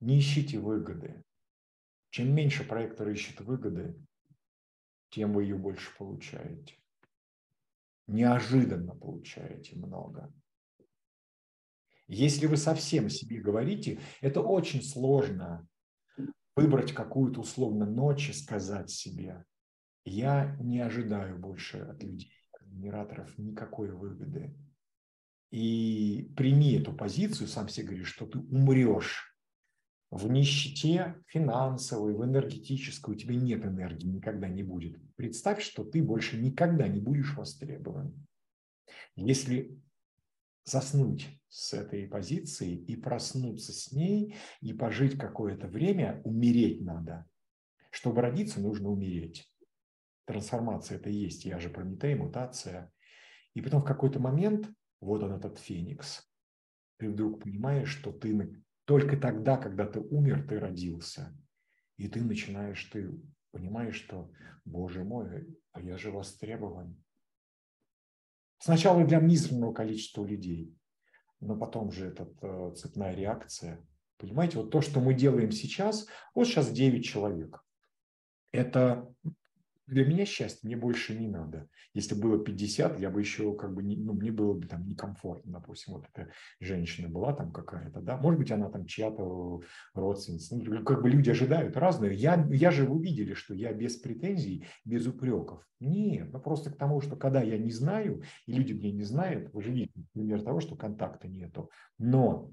не 0.00 0.18
ищите 0.18 0.58
выгоды. 0.58 1.24
Чем 2.10 2.32
меньше 2.34 2.64
проектор 2.64 3.08
ищет 3.08 3.40
выгоды, 3.40 3.96
тем 5.08 5.32
вы 5.32 5.44
ее 5.44 5.56
больше 5.56 5.96
получаете. 5.96 6.76
Неожиданно 8.06 8.94
получаете 8.94 9.76
много. 9.76 10.32
Если 12.06 12.46
вы 12.46 12.56
совсем 12.56 13.08
себе 13.08 13.40
говорите, 13.40 14.00
это 14.20 14.40
очень 14.40 14.82
сложно 14.82 15.66
выбрать 16.54 16.92
какую-то 16.92 17.40
условно 17.40 17.86
ночь 17.86 18.28
и 18.28 18.32
сказать 18.32 18.90
себе, 18.90 19.44
я 20.04 20.56
не 20.60 20.80
ожидаю 20.80 21.38
больше 21.38 21.78
от 21.78 22.02
людей 22.02 22.39
генераторов 22.80 23.36
никакой 23.38 23.90
выгоды. 23.90 24.56
И 25.50 26.32
прими 26.36 26.74
эту 26.74 26.92
позицию, 26.92 27.48
сам 27.48 27.68
себе 27.68 27.88
говоришь, 27.88 28.12
что 28.12 28.26
ты 28.26 28.38
умрешь 28.38 29.36
в 30.10 30.28
нищете 30.28 31.22
финансовой, 31.26 32.14
в 32.14 32.24
энергетической, 32.24 33.14
у 33.14 33.18
тебя 33.18 33.34
нет 33.34 33.64
энергии, 33.64 34.06
никогда 34.06 34.48
не 34.48 34.62
будет. 34.62 35.00
Представь, 35.16 35.62
что 35.62 35.84
ты 35.84 36.02
больше 36.02 36.40
никогда 36.40 36.88
не 36.88 37.00
будешь 37.00 37.34
востребован. 37.36 38.26
Если 39.16 39.78
заснуть 40.64 41.28
с 41.48 41.72
этой 41.74 42.06
позиции 42.06 42.76
и 42.76 42.96
проснуться 42.96 43.72
с 43.72 43.92
ней, 43.92 44.36
и 44.60 44.72
пожить 44.72 45.18
какое-то 45.18 45.66
время, 45.66 46.20
умереть 46.24 46.80
надо. 46.80 47.26
Чтобы 47.90 48.22
родиться, 48.22 48.60
нужно 48.60 48.88
умереть 48.88 49.49
трансформация 50.30 50.98
это 50.98 51.10
и 51.10 51.14
есть, 51.14 51.44
я 51.44 51.58
же 51.58 51.68
Прометей, 51.68 52.14
мутация. 52.14 52.92
И 53.54 53.60
потом 53.60 53.82
в 53.82 53.84
какой-то 53.84 54.20
момент, 54.20 54.70
вот 55.00 55.22
он 55.22 55.32
этот 55.32 55.58
феникс, 55.58 56.30
ты 56.98 57.10
вдруг 57.10 57.42
понимаешь, 57.42 57.88
что 57.88 58.12
ты 58.12 58.62
только 58.84 59.16
тогда, 59.16 59.56
когда 59.56 59.86
ты 59.86 60.00
умер, 60.00 60.46
ты 60.48 60.60
родился. 60.60 61.36
И 61.96 62.08
ты 62.08 62.22
начинаешь, 62.22 62.82
ты 62.84 63.10
понимаешь, 63.50 63.96
что, 63.96 64.30
боже 64.64 65.02
мой, 65.02 65.48
а 65.72 65.80
я 65.80 65.96
же 65.96 66.10
востребован. 66.12 67.02
Сначала 68.58 69.04
для 69.04 69.18
мизерного 69.18 69.72
количества 69.72 70.24
людей, 70.24 70.76
но 71.40 71.56
потом 71.58 71.90
же 71.90 72.06
эта 72.06 72.28
э, 72.42 72.74
цепная 72.76 73.14
реакция. 73.14 73.84
Понимаете, 74.18 74.58
вот 74.58 74.70
то, 74.70 74.80
что 74.80 75.00
мы 75.00 75.14
делаем 75.14 75.50
сейчас, 75.50 76.06
вот 76.34 76.46
сейчас 76.46 76.70
9 76.70 77.04
человек. 77.04 77.64
Это 78.52 79.12
для 79.90 80.04
меня 80.04 80.24
счастье, 80.24 80.60
мне 80.62 80.76
больше 80.76 81.18
не 81.18 81.26
надо. 81.26 81.68
Если 81.94 82.14
было 82.14 82.42
50, 82.42 83.00
я 83.00 83.10
бы 83.10 83.20
еще 83.20 83.54
как 83.54 83.74
бы, 83.74 83.82
не, 83.82 83.96
ну, 83.96 84.12
мне 84.12 84.30
было 84.30 84.54
бы 84.54 84.66
там 84.66 84.86
некомфортно, 84.86 85.52
допустим, 85.52 85.94
вот 85.94 86.06
эта 86.12 86.30
женщина 86.60 87.08
была 87.08 87.32
там 87.32 87.52
какая-то, 87.52 88.00
да, 88.00 88.16
может 88.16 88.38
быть, 88.38 88.52
она 88.52 88.70
там 88.70 88.86
чья-то 88.86 89.62
родственница, 89.94 90.56
ну, 90.56 90.84
как 90.84 91.02
бы 91.02 91.10
люди 91.10 91.30
ожидают 91.30 91.76
разные. 91.76 92.14
Я, 92.14 92.46
я 92.50 92.70
же 92.70 92.86
вы 92.86 93.02
видели, 93.02 93.34
что 93.34 93.52
я 93.52 93.72
без 93.72 93.96
претензий, 93.96 94.64
без 94.84 95.06
упреков. 95.06 95.66
Нет, 95.80 96.32
ну 96.32 96.40
просто 96.40 96.70
к 96.70 96.76
тому, 96.76 97.00
что 97.00 97.16
когда 97.16 97.42
я 97.42 97.58
не 97.58 97.72
знаю, 97.72 98.22
и 98.46 98.52
люди 98.52 98.72
меня 98.72 98.92
не 98.92 99.02
знают, 99.02 99.52
вы 99.52 99.62
же 99.62 99.72
видите 99.72 100.04
пример 100.12 100.42
того, 100.42 100.60
что 100.60 100.76
контакта 100.76 101.26
нету. 101.26 101.70
Но 101.98 102.52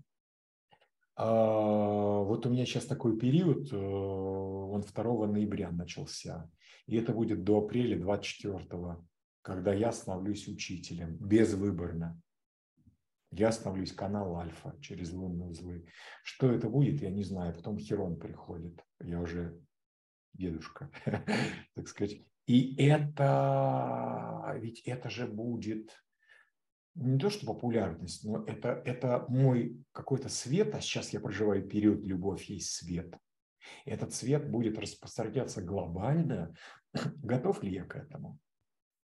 а, 1.15 2.22
вот 2.22 2.45
у 2.45 2.49
меня 2.49 2.65
сейчас 2.65 2.85
такой 2.85 3.18
период, 3.18 3.72
э, 3.73 3.76
он 3.76 4.81
2 4.81 5.27
ноября 5.27 5.72
начался. 5.72 6.49
И 6.88 6.97
это 6.97 7.14
будет 7.14 7.43
до 7.43 7.59
апреля 7.59 7.99
24 7.99 8.97
когда 9.47 9.73
я 9.73 9.93
становлюсь 9.93 10.45
учителем 10.49 11.15
безвыборно. 11.15 12.22
Я 13.31 13.53
становлюсь 13.53 13.93
канал 13.93 14.35
Альфа 14.35 14.76
через 14.81 15.14
лунные 15.14 15.47
узлы. 15.47 15.85
Что 16.22 16.51
это 16.51 16.68
будет, 16.68 17.01
я 17.01 17.09
не 17.09 17.23
знаю. 17.23 17.55
Потом 17.55 17.80
Херон 17.80 18.19
приходит. 18.19 18.84
Я 18.99 19.22
уже 19.22 19.57
дедушка, 20.34 20.91
так 21.76 21.88
сказать. 21.88 22.22
И 22.45 22.76
это, 22.76 24.53
ведь 24.59 24.81
это 24.81 25.09
же 25.09 25.27
будет 25.27 25.97
не 26.95 27.18
то, 27.18 27.30
что 27.30 27.45
популярность, 27.45 28.26
но 28.26 28.43
это, 28.43 28.81
это 28.84 29.26
мой 29.30 29.81
какой-то 29.93 30.27
свет, 30.27 30.76
а 30.76 30.81
сейчас 30.81 31.14
я 31.14 31.22
проживаю 31.22 31.65
период 31.65 32.03
«Любовь 32.03 32.49
есть 32.49 32.72
свет». 32.72 33.18
Этот 33.85 34.14
свет 34.14 34.49
будет 34.49 34.77
распространяться 34.77 35.61
глобально. 35.61 36.56
Готов 37.23 37.64
ли 37.64 37.73
я 37.73 37.85
к 37.85 37.95
этому? 37.95 38.39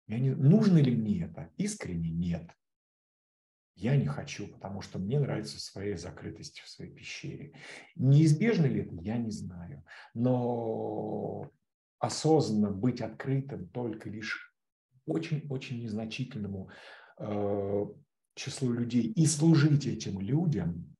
Я 0.07 0.19
не, 0.19 0.31
нужно 0.31 0.77
ли 0.77 0.95
мне 0.95 1.25
это? 1.25 1.51
Искренне 1.57 2.11
нет. 2.11 2.49
Я 3.75 3.95
не 3.95 4.07
хочу, 4.07 4.47
потому 4.47 4.81
что 4.81 4.97
мне 4.97 5.19
нравится 5.19 5.59
своей 5.59 5.97
закрытости 5.97 6.61
в 6.63 6.69
своей 6.69 6.91
пещере. 6.91 7.53
Неизбежно 7.95 8.65
ли 8.65 8.81
это, 8.81 8.95
я 8.95 9.17
не 9.17 9.29
знаю. 9.29 9.85
Но 10.15 11.51
осознанно 11.99 12.71
быть 12.71 13.01
открытым 13.01 13.69
только 13.69 14.09
лишь 14.09 14.51
очень-очень 15.05 15.83
незначительному 15.83 16.69
э, 17.19 17.85
числу 18.35 18.71
людей 18.71 19.11
и 19.11 19.25
служить 19.25 19.85
этим 19.85 20.19
людям, 20.19 20.95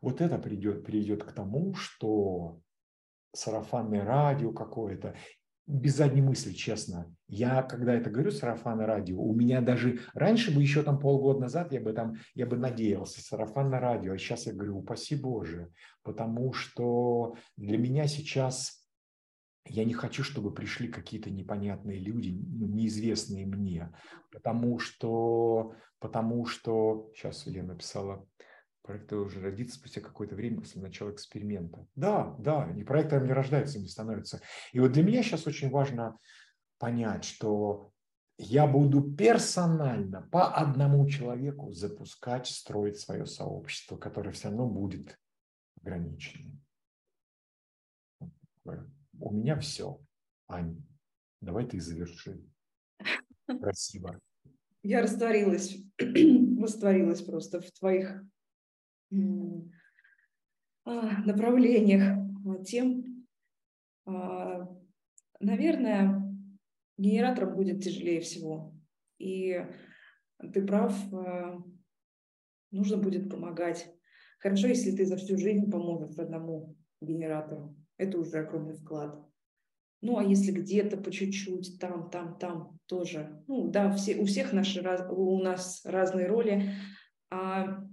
вот 0.00 0.20
это 0.20 0.38
придет, 0.38 0.84
приведет 0.84 1.24
к 1.24 1.32
тому, 1.32 1.74
что 1.74 2.60
сарафанное 3.32 4.04
радио 4.04 4.52
какое-то, 4.52 5.14
без 5.66 5.96
задней 5.96 6.22
мысли, 6.22 6.52
честно. 6.52 7.14
Я, 7.28 7.62
когда 7.62 7.94
это 7.94 8.10
говорю, 8.10 8.30
сарафанное 8.30 8.86
радио, 8.86 9.20
у 9.20 9.34
меня 9.34 9.60
даже 9.60 10.00
раньше 10.12 10.54
бы, 10.54 10.60
еще 10.60 10.82
там 10.82 10.98
полгода 10.98 11.40
назад, 11.40 11.72
я 11.72 11.80
бы 11.80 11.92
там, 11.92 12.14
я 12.34 12.46
бы 12.46 12.56
надеялся, 12.56 13.22
сарафанное 13.22 13.80
радио, 13.80 14.12
а 14.12 14.18
сейчас 14.18 14.46
я 14.46 14.52
говорю, 14.52 14.78
упаси 14.78 15.14
Боже, 15.14 15.70
потому 16.02 16.52
что 16.52 17.36
для 17.56 17.78
меня 17.78 18.06
сейчас 18.06 18.82
я 19.64 19.84
не 19.84 19.94
хочу, 19.94 20.24
чтобы 20.24 20.52
пришли 20.52 20.88
какие-то 20.88 21.30
непонятные 21.30 21.98
люди, 21.98 22.30
ну, 22.30 22.66
неизвестные 22.66 23.46
мне, 23.46 23.92
потому 24.32 24.80
что, 24.80 25.74
потому 26.00 26.46
что, 26.46 27.10
сейчас 27.14 27.46
я 27.46 27.62
написала, 27.62 28.26
проекты 28.82 29.16
уже 29.16 29.40
родится 29.40 29.76
спустя 29.76 30.00
какое-то 30.00 30.34
время 30.34 30.60
после 30.60 30.82
начала 30.82 31.10
эксперимента. 31.10 31.86
Да, 31.94 32.34
да, 32.38 32.66
не 32.66 32.84
проектором 32.84 33.26
не 33.26 33.32
рождаются, 33.32 33.78
не 33.78 33.88
становятся. 33.88 34.40
И 34.72 34.80
вот 34.80 34.92
для 34.92 35.02
меня 35.02 35.22
сейчас 35.22 35.46
очень 35.46 35.70
важно 35.70 36.18
понять, 36.78 37.24
что 37.24 37.92
я 38.38 38.66
буду 38.66 39.02
персонально 39.14 40.22
по 40.22 40.52
одному 40.52 41.08
человеку 41.08 41.72
запускать, 41.72 42.46
строить 42.48 42.98
свое 42.98 43.24
сообщество, 43.26 43.96
которое 43.96 44.32
все 44.32 44.48
равно 44.48 44.66
будет 44.66 45.18
ограниченным. 45.80 46.60
У 48.64 49.32
меня 49.32 49.58
все. 49.60 50.00
Аня, 50.48 50.76
давай 51.40 51.66
ты 51.66 51.80
заверши. 51.80 52.42
Красиво. 53.46 54.18
Я 54.82 55.02
растворилась, 55.02 55.76
растворилась 55.98 57.22
просто 57.22 57.60
в 57.60 57.70
твоих 57.70 58.24
направлениях 60.84 62.18
а, 62.46 62.64
тем, 62.64 63.26
а, 64.04 64.68
наверное, 65.40 66.22
генераторам 66.98 67.54
будет 67.54 67.82
тяжелее 67.82 68.20
всего. 68.20 68.74
И 69.18 69.64
ты 70.52 70.66
прав, 70.66 70.94
нужно 72.72 72.96
будет 72.96 73.30
помогать. 73.30 73.88
Хорошо, 74.40 74.66
если 74.66 74.90
ты 74.90 75.06
за 75.06 75.16
всю 75.16 75.36
жизнь 75.38 75.70
поможешь 75.70 76.18
одному 76.18 76.76
генератору. 77.00 77.76
Это 77.96 78.18
уже 78.18 78.38
огромный 78.38 78.74
вклад. 78.74 79.24
Ну, 80.00 80.18
а 80.18 80.24
если 80.24 80.50
где-то 80.50 80.96
по 80.96 81.12
чуть-чуть, 81.12 81.78
там, 81.78 82.10
там, 82.10 82.36
там 82.38 82.78
тоже. 82.86 83.40
Ну, 83.46 83.68
да, 83.70 83.92
все, 83.92 84.16
у 84.16 84.24
всех 84.24 84.52
наши, 84.52 84.82
у 85.10 85.40
нас 85.40 85.82
разные 85.84 86.26
роли. 86.26 86.70
А 87.30 87.84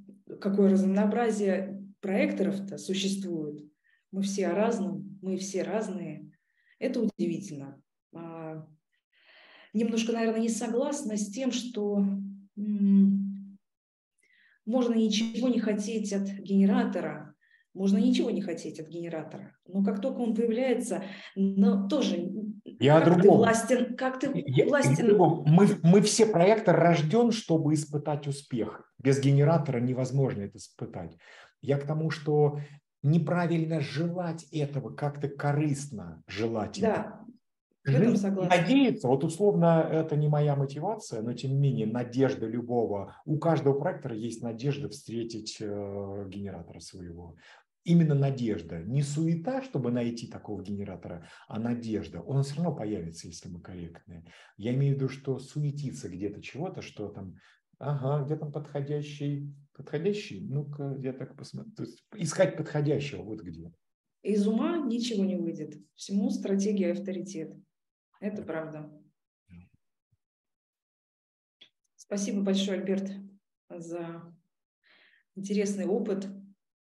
какое 0.42 0.70
разнообразие 0.70 1.84
проекторов-то 2.02 2.78
существует. 2.78 3.66
Мы 4.12 4.22
все 4.24 4.48
о 4.48 4.56
разном, 4.56 5.20
мы 5.22 5.38
все 5.38 5.64
разные. 5.64 6.32
Это 6.80 7.02
удивительно. 7.02 7.82
А, 8.14 8.66
немножко, 9.74 10.14
наверное, 10.14 10.42
не 10.42 10.50
согласна 10.50 11.18
с 11.18 11.30
тем, 11.30 11.52
что 11.52 12.04
можно 14.66 14.94
ничего 14.94 15.50
не 15.50 15.60
хотеть 15.60 16.14
от 16.14 16.28
генератора, 16.28 17.36
можно 17.74 17.98
ничего 17.98 18.30
не 18.32 18.42
хотеть 18.42 18.80
от 18.80 18.88
генератора. 18.88 19.56
Но 19.68 19.84
как 19.84 20.02
только 20.02 20.20
он 20.20 20.36
появляется, 20.36 21.04
но 21.36 21.88
тоже 21.88 22.30
я 22.80 23.00
как 23.00 23.06
другом. 23.06 23.24
ты 23.24 23.30
властен, 23.30 23.96
как 23.96 24.20
ты 24.20 24.32
я, 24.46 24.66
властен. 24.66 25.08
Я 25.08 25.18
мы, 25.18 25.68
мы 25.84 26.02
все 26.02 26.26
проектор 26.26 26.80
рожден, 26.80 27.32
чтобы 27.32 27.74
испытать 27.74 28.28
успех. 28.28 28.92
Без 28.98 29.20
генератора 29.20 29.80
невозможно 29.80 30.44
это 30.44 30.58
испытать. 30.58 31.18
Я 31.62 31.78
к 31.78 31.86
тому, 31.86 32.10
что 32.10 32.60
неправильно 33.04 33.82
желать 33.82 34.44
этого, 34.52 34.94
как-то 34.94 35.28
корыстно 35.28 36.24
желать 36.28 36.80
да. 36.82 37.20
Этом 37.86 38.18
согласна. 38.18 38.56
Надеяться, 38.56 39.08
вот 39.08 39.24
условно 39.24 39.88
это 39.90 40.16
не 40.16 40.28
моя 40.28 40.56
мотивация, 40.56 41.22
но 41.22 41.34
тем 41.34 41.52
не 41.52 41.58
менее 41.58 41.88
надежда 41.88 42.46
любого, 42.46 43.16
у 43.26 43.38
каждого 43.40 43.80
проектора 43.80 44.16
есть 44.16 44.44
надежда 44.44 44.90
встретить 44.90 45.58
э, 45.60 46.26
генератора 46.28 46.80
своего 46.82 47.36
именно 47.84 48.16
надежда, 48.16 48.84
не 48.84 49.02
суета, 49.02 49.62
чтобы 49.62 49.92
найти 49.92 50.28
такого 50.28 50.62
генератора, 50.64 51.28
а 51.48 51.60
надежда. 51.60 52.22
Он 52.22 52.44
все 52.44 52.56
равно 52.56 52.76
появится, 52.76 53.28
если 53.28 53.50
мы 53.50 53.62
корректные. 53.62 54.26
Я 54.58 54.74
имею 54.74 54.94
в 54.94 54.98
виду, 54.98 55.10
что 55.10 55.40
суетиться 55.40 56.10
где-то 56.10 56.42
чего-то, 56.42 56.82
что 56.82 57.10
там, 57.10 57.36
ага, 57.78 58.26
где 58.26 58.36
там 58.36 58.52
подходящий, 58.52 59.54
подходящий, 59.74 60.48
ну-ка, 60.48 60.96
я 61.00 61.14
так 61.14 61.36
посмотрю. 61.36 61.72
То 61.74 61.84
есть 61.84 62.06
искать 62.16 62.58
подходящего, 62.58 63.24
вот 63.24 63.42
где. 63.42 63.74
Из 64.22 64.46
ума 64.48 64.78
ничего 64.78 65.24
не 65.24 65.36
выйдет. 65.36 65.76
Всему 65.96 66.30
стратегия 66.30 66.92
авторитет. 66.92 67.56
Это 68.20 68.42
правда. 68.44 68.92
Спасибо 71.96 72.42
большое, 72.42 72.80
Альберт, 72.80 73.12
за 73.70 74.36
интересный 75.36 75.86
опыт, 75.86 76.28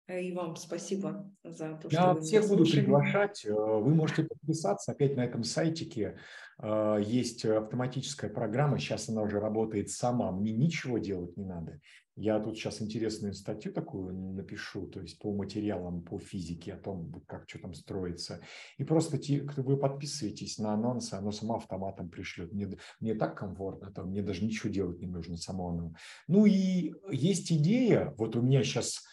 и 0.08 0.32
вам 0.32 0.56
спасибо 0.56 1.30
за 1.44 1.74
то, 1.74 1.90
что 1.90 2.00
Я 2.00 2.14
вы 2.14 2.20
всех 2.22 2.48
буду 2.48 2.64
приглашать. 2.64 3.44
Э, 3.44 3.52
вы 3.52 3.94
можете 3.94 4.24
подписаться. 4.24 4.92
Опять 4.92 5.16
на 5.16 5.24
этом 5.24 5.44
сайтике 5.44 6.18
э, 6.62 7.02
есть 7.04 7.44
автоматическая 7.44 8.30
программа. 8.30 8.78
Сейчас 8.78 9.08
она 9.08 9.22
уже 9.22 9.38
работает 9.38 9.90
сама. 9.90 10.32
Мне 10.32 10.52
ничего 10.52 10.98
делать 10.98 11.36
не 11.36 11.44
надо. 11.44 11.80
Я 12.20 12.40
тут 12.40 12.56
сейчас 12.56 12.82
интересную 12.82 13.32
статью 13.32 13.72
такую 13.72 14.12
напишу, 14.12 14.88
то 14.88 15.00
есть 15.00 15.20
по 15.20 15.32
материалам, 15.32 16.02
по 16.02 16.18
физике, 16.18 16.72
о 16.72 16.76
том, 16.76 17.22
как 17.28 17.48
что 17.48 17.60
там 17.60 17.74
строится. 17.74 18.40
И 18.76 18.82
просто 18.82 19.18
те, 19.18 19.38
кто 19.42 19.62
вы 19.62 19.76
подписываетесь 19.76 20.58
на 20.58 20.72
анонсы, 20.72 21.14
оно 21.14 21.30
само 21.30 21.58
автоматом 21.58 22.08
пришлет. 22.08 22.52
Мне, 22.52 22.76
мне 22.98 23.14
так 23.14 23.38
комфортно, 23.38 23.92
там, 23.92 24.08
мне 24.08 24.22
даже 24.22 24.44
ничего 24.44 24.68
делать 24.68 24.98
не 25.00 25.06
нужно 25.06 25.36
само 25.36 25.68
оно. 25.68 25.94
Ну 26.26 26.44
и 26.44 26.92
есть 27.08 27.52
идея, 27.52 28.12
вот 28.18 28.34
у 28.34 28.42
меня 28.42 28.64
сейчас 28.64 29.04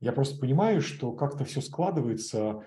я 0.00 0.12
просто 0.12 0.38
понимаю, 0.38 0.80
что 0.80 1.12
как-то 1.12 1.44
все 1.44 1.60
складывается. 1.60 2.64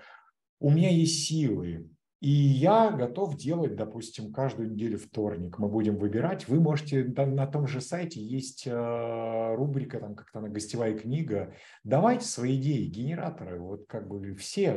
У 0.60 0.70
меня 0.70 0.90
есть 0.90 1.26
силы, 1.26 1.90
И 2.24 2.30
я 2.30 2.90
готов 2.90 3.36
делать, 3.36 3.76
допустим, 3.76 4.32
каждую 4.32 4.70
неделю 4.72 4.98
вторник. 4.98 5.58
Мы 5.58 5.68
будем 5.68 5.98
выбирать. 5.98 6.48
Вы 6.48 6.58
можете, 6.58 7.04
на 7.04 7.46
том 7.46 7.66
же 7.66 7.82
сайте 7.82 8.18
есть 8.18 8.66
э, 8.66 9.54
рубрика, 9.54 10.00
там 10.00 10.14
как-то 10.14 10.40
на 10.40 10.48
гостевая 10.48 10.96
книга. 10.96 11.52
Давайте 11.82 12.24
свои 12.24 12.58
идеи, 12.58 12.86
генераторы. 12.86 13.60
Вот 13.60 13.84
как 13.88 14.08
бы 14.08 14.34
все, 14.36 14.72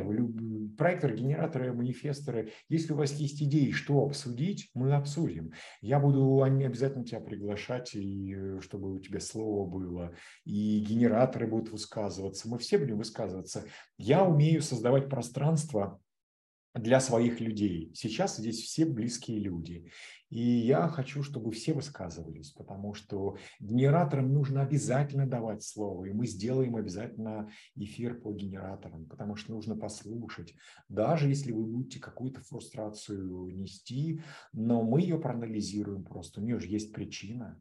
проекторы, 0.76 1.16
генераторы, 1.16 1.72
манифесторы. 1.72 2.52
Если 2.68 2.92
у 2.92 2.96
вас 2.96 3.14
есть 3.14 3.42
идеи, 3.42 3.70
что 3.70 4.04
обсудить, 4.04 4.68
мы 4.74 4.92
обсудим. 4.92 5.54
Я 5.80 6.00
буду 6.00 6.42
обязательно 6.42 7.06
тебя 7.06 7.20
приглашать, 7.20 7.94
и 7.94 8.34
э, 8.36 8.60
чтобы 8.60 8.92
у 8.92 8.98
тебя 8.98 9.20
слово 9.20 9.66
было. 9.66 10.12
И 10.44 10.80
генераторы 10.80 11.46
будут 11.46 11.70
высказываться. 11.70 12.46
Мы 12.46 12.58
все 12.58 12.76
будем 12.76 12.98
высказываться. 12.98 13.64
Я 13.96 14.22
умею 14.22 14.60
создавать 14.60 15.08
пространство 15.08 15.98
для 16.74 17.00
своих 17.00 17.40
людей. 17.40 17.90
Сейчас 17.94 18.36
здесь 18.36 18.62
все 18.62 18.84
близкие 18.84 19.38
люди. 19.38 19.90
И 20.30 20.42
я 20.42 20.88
хочу, 20.88 21.22
чтобы 21.22 21.50
все 21.52 21.72
высказывались, 21.72 22.50
потому 22.50 22.92
что 22.92 23.38
генераторам 23.60 24.32
нужно 24.32 24.60
обязательно 24.60 25.26
давать 25.26 25.62
слово, 25.62 26.04
и 26.04 26.12
мы 26.12 26.26
сделаем 26.26 26.76
обязательно 26.76 27.50
эфир 27.74 28.20
по 28.20 28.32
генераторам, 28.32 29.06
потому 29.06 29.36
что 29.36 29.52
нужно 29.52 29.74
послушать, 29.74 30.54
даже 30.90 31.28
если 31.28 31.52
вы 31.52 31.64
будете 31.64 31.98
какую-то 31.98 32.42
фрустрацию 32.42 33.48
нести, 33.56 34.20
но 34.52 34.82
мы 34.82 35.00
ее 35.00 35.18
проанализируем 35.18 36.04
просто, 36.04 36.40
у 36.40 36.44
нее 36.44 36.60
же 36.60 36.68
есть 36.68 36.92
причина, 36.92 37.58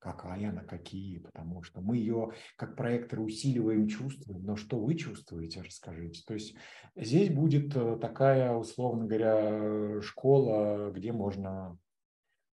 какая 0.00 0.48
она, 0.48 0.62
какие, 0.62 1.18
потому 1.18 1.62
что 1.62 1.80
мы 1.80 1.98
ее 1.98 2.32
как 2.56 2.74
проектор 2.74 3.20
усиливаем, 3.20 3.86
чувствуем, 3.86 4.42
но 4.42 4.56
что 4.56 4.80
вы 4.80 4.94
чувствуете, 4.94 5.62
расскажите. 5.62 6.22
То 6.26 6.34
есть 6.34 6.56
здесь 6.96 7.30
будет 7.30 7.76
э, 7.76 7.98
такая, 8.00 8.54
условно 8.54 9.04
говоря, 9.04 10.00
школа, 10.00 10.90
где 10.90 11.12
можно 11.12 11.78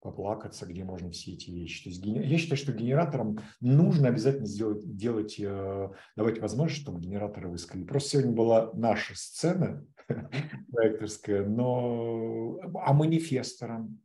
поплакаться, 0.01 0.65
где 0.65 0.83
можно 0.83 1.09
все 1.11 1.33
эти 1.33 1.49
вещи. 1.49 1.83
То 1.83 1.89
есть 1.89 2.05
я 2.05 2.37
считаю, 2.37 2.57
что 2.57 2.71
генераторам 2.71 3.39
нужно 3.59 4.09
обязательно 4.09 4.45
сделать, 4.45 4.95
делать, 4.95 5.35
э, 5.39 5.89
давать 6.15 6.39
возможность, 6.39 6.81
чтобы 6.81 6.99
генераторы 6.99 7.49
высказали. 7.49 7.85
Просто 7.85 8.09
сегодня 8.09 8.31
была 8.31 8.71
наша 8.73 9.15
сцена 9.15 9.85
проекторская, 10.71 11.45
но 11.45 12.59
а 12.75 12.93
манифесторам, 12.93 13.99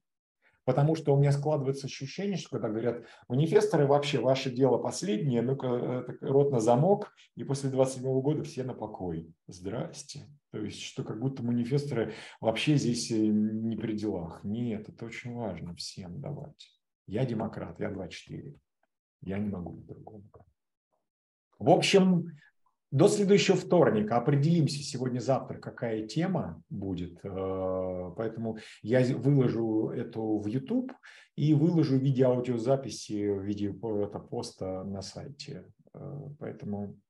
Потому 0.65 0.95
что 0.95 1.15
у 1.15 1.19
меня 1.19 1.33
складывается 1.33 1.87
ощущение, 1.87 2.37
что 2.37 2.51
когда 2.51 2.69
говорят, 2.69 3.05
манифесторы 3.29 3.87
вообще 3.87 4.21
ваше 4.21 4.51
дело 4.51 4.79
последнее, 4.79 5.43
ну-ка 5.43 5.67
э, 5.67 6.05
рот 6.21 6.53
на 6.53 6.61
замок, 6.61 7.13
и 7.35 7.43
после 7.43 7.71
27 7.71 8.21
года 8.21 8.45
все 8.45 8.63
на 8.63 8.75
покой. 8.75 9.33
Здрасте. 9.49 10.29
То 10.53 10.59
есть, 10.59 10.81
что 10.81 11.03
как 11.03 11.19
будто 11.19 11.43
манифесторы 11.43 12.15
вообще 12.41 12.77
здесь 12.77 13.11
э, 13.11 13.17
не 13.17 13.77
при 13.77 13.95
делах. 13.95 14.45
Нет, 14.45 14.89
это 14.89 15.07
очень 15.07 15.35
важно 15.35 15.75
всем 15.75 16.21
давать. 16.21 16.69
Я 17.07 17.27
демократ, 17.27 17.81
я 17.81 17.91
24. 17.91 18.55
Я 19.23 19.39
не 19.39 19.49
могу 19.49 19.73
по-другому. 19.73 20.25
В 21.59 21.71
общем, 21.71 22.37
до 22.93 23.09
следующего 23.09 23.57
вторника 23.57 24.19
определимся 24.19 24.83
сегодня-завтра, 24.83 25.59
какая 25.59 26.07
тема 26.07 26.63
будет. 26.69 27.19
Э, 27.25 28.13
поэтому 28.17 28.59
я 28.83 29.03
выложу 29.17 29.89
эту 29.89 30.39
в 30.39 30.47
YouTube 30.47 30.93
и 31.35 31.55
выложу 31.55 31.99
в 31.99 32.03
виде 32.03 32.25
аудиозаписи, 32.25 33.31
в 33.31 33.43
виде 33.43 33.71
это 33.71 34.19
поста 34.19 34.85
на 34.85 35.01
сайте. 35.01 35.65
Э, 35.95 36.21
поэтому 36.39 37.01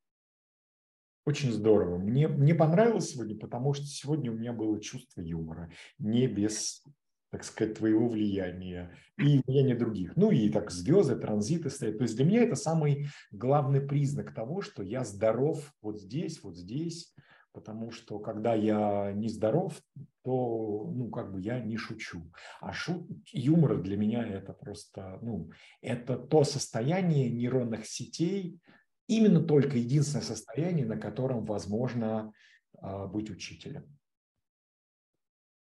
очень 1.26 1.50
здорово. 1.50 1.98
Мне, 1.98 2.28
мне 2.28 2.54
понравилось 2.54 3.10
сегодня, 3.10 3.36
потому 3.36 3.74
что 3.74 3.84
сегодня 3.84 4.30
у 4.30 4.36
меня 4.36 4.52
было 4.52 4.80
чувство 4.80 5.20
юмора. 5.20 5.68
Не 5.98 6.28
без 6.28 6.84
так 7.32 7.44
сказать, 7.44 7.78
твоего 7.78 8.08
влияния 8.08 8.94
и 9.16 9.40
влияния 9.46 9.74
других. 9.74 10.14
Ну 10.16 10.30
и 10.30 10.50
так 10.50 10.70
звезды, 10.70 11.16
транзиты 11.16 11.70
стоят. 11.70 11.96
То 11.96 12.04
есть 12.04 12.14
для 12.14 12.26
меня 12.26 12.42
это 12.42 12.56
самый 12.56 13.06
главный 13.30 13.80
признак 13.80 14.34
того, 14.34 14.60
что 14.60 14.82
я 14.82 15.02
здоров 15.02 15.72
вот 15.80 15.98
здесь, 15.98 16.42
вот 16.42 16.58
здесь, 16.58 17.14
потому 17.52 17.90
что 17.90 18.18
когда 18.18 18.52
я 18.52 19.12
не 19.14 19.30
здоров, 19.30 19.80
то, 20.22 20.92
ну, 20.94 21.08
как 21.08 21.32
бы 21.32 21.40
я 21.40 21.58
не 21.58 21.78
шучу. 21.78 22.30
А 22.60 22.74
шут, 22.74 23.08
юмор 23.32 23.80
для 23.80 23.96
меня 23.96 24.26
это 24.26 24.52
просто, 24.52 25.18
ну, 25.22 25.50
это 25.80 26.18
то 26.18 26.44
состояние 26.44 27.30
нейронных 27.30 27.86
сетей, 27.86 28.60
именно 29.06 29.40
только 29.40 29.78
единственное 29.78 30.22
состояние, 30.22 30.84
на 30.84 30.98
котором 30.98 31.46
возможно 31.46 32.34
а, 32.76 33.06
быть 33.06 33.30
учителем. 33.30 33.98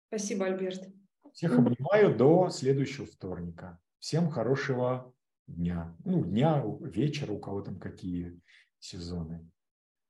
Спасибо, 0.06 0.47
Альберт. 0.47 0.89
Всех 1.33 1.59
обнимаю 1.59 2.17
до 2.17 2.51
следующего 2.51 3.07
вторника. 3.07 3.81
Всем 3.99 4.31
хорошего 4.31 5.13
дня. 5.47 5.95
Ну, 6.05 6.25
дня, 6.25 6.63
вечера, 6.81 7.33
у 7.33 7.39
кого 7.39 7.63
там 7.63 7.79
какие 7.79 8.41
сезоны. 8.79 9.51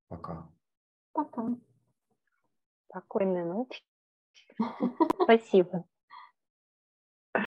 Пока. 0.09 0.51
Пока. 1.13 1.57
Спокойной 2.89 3.45
ночи. 3.45 3.83
Спасибо. 5.23 5.85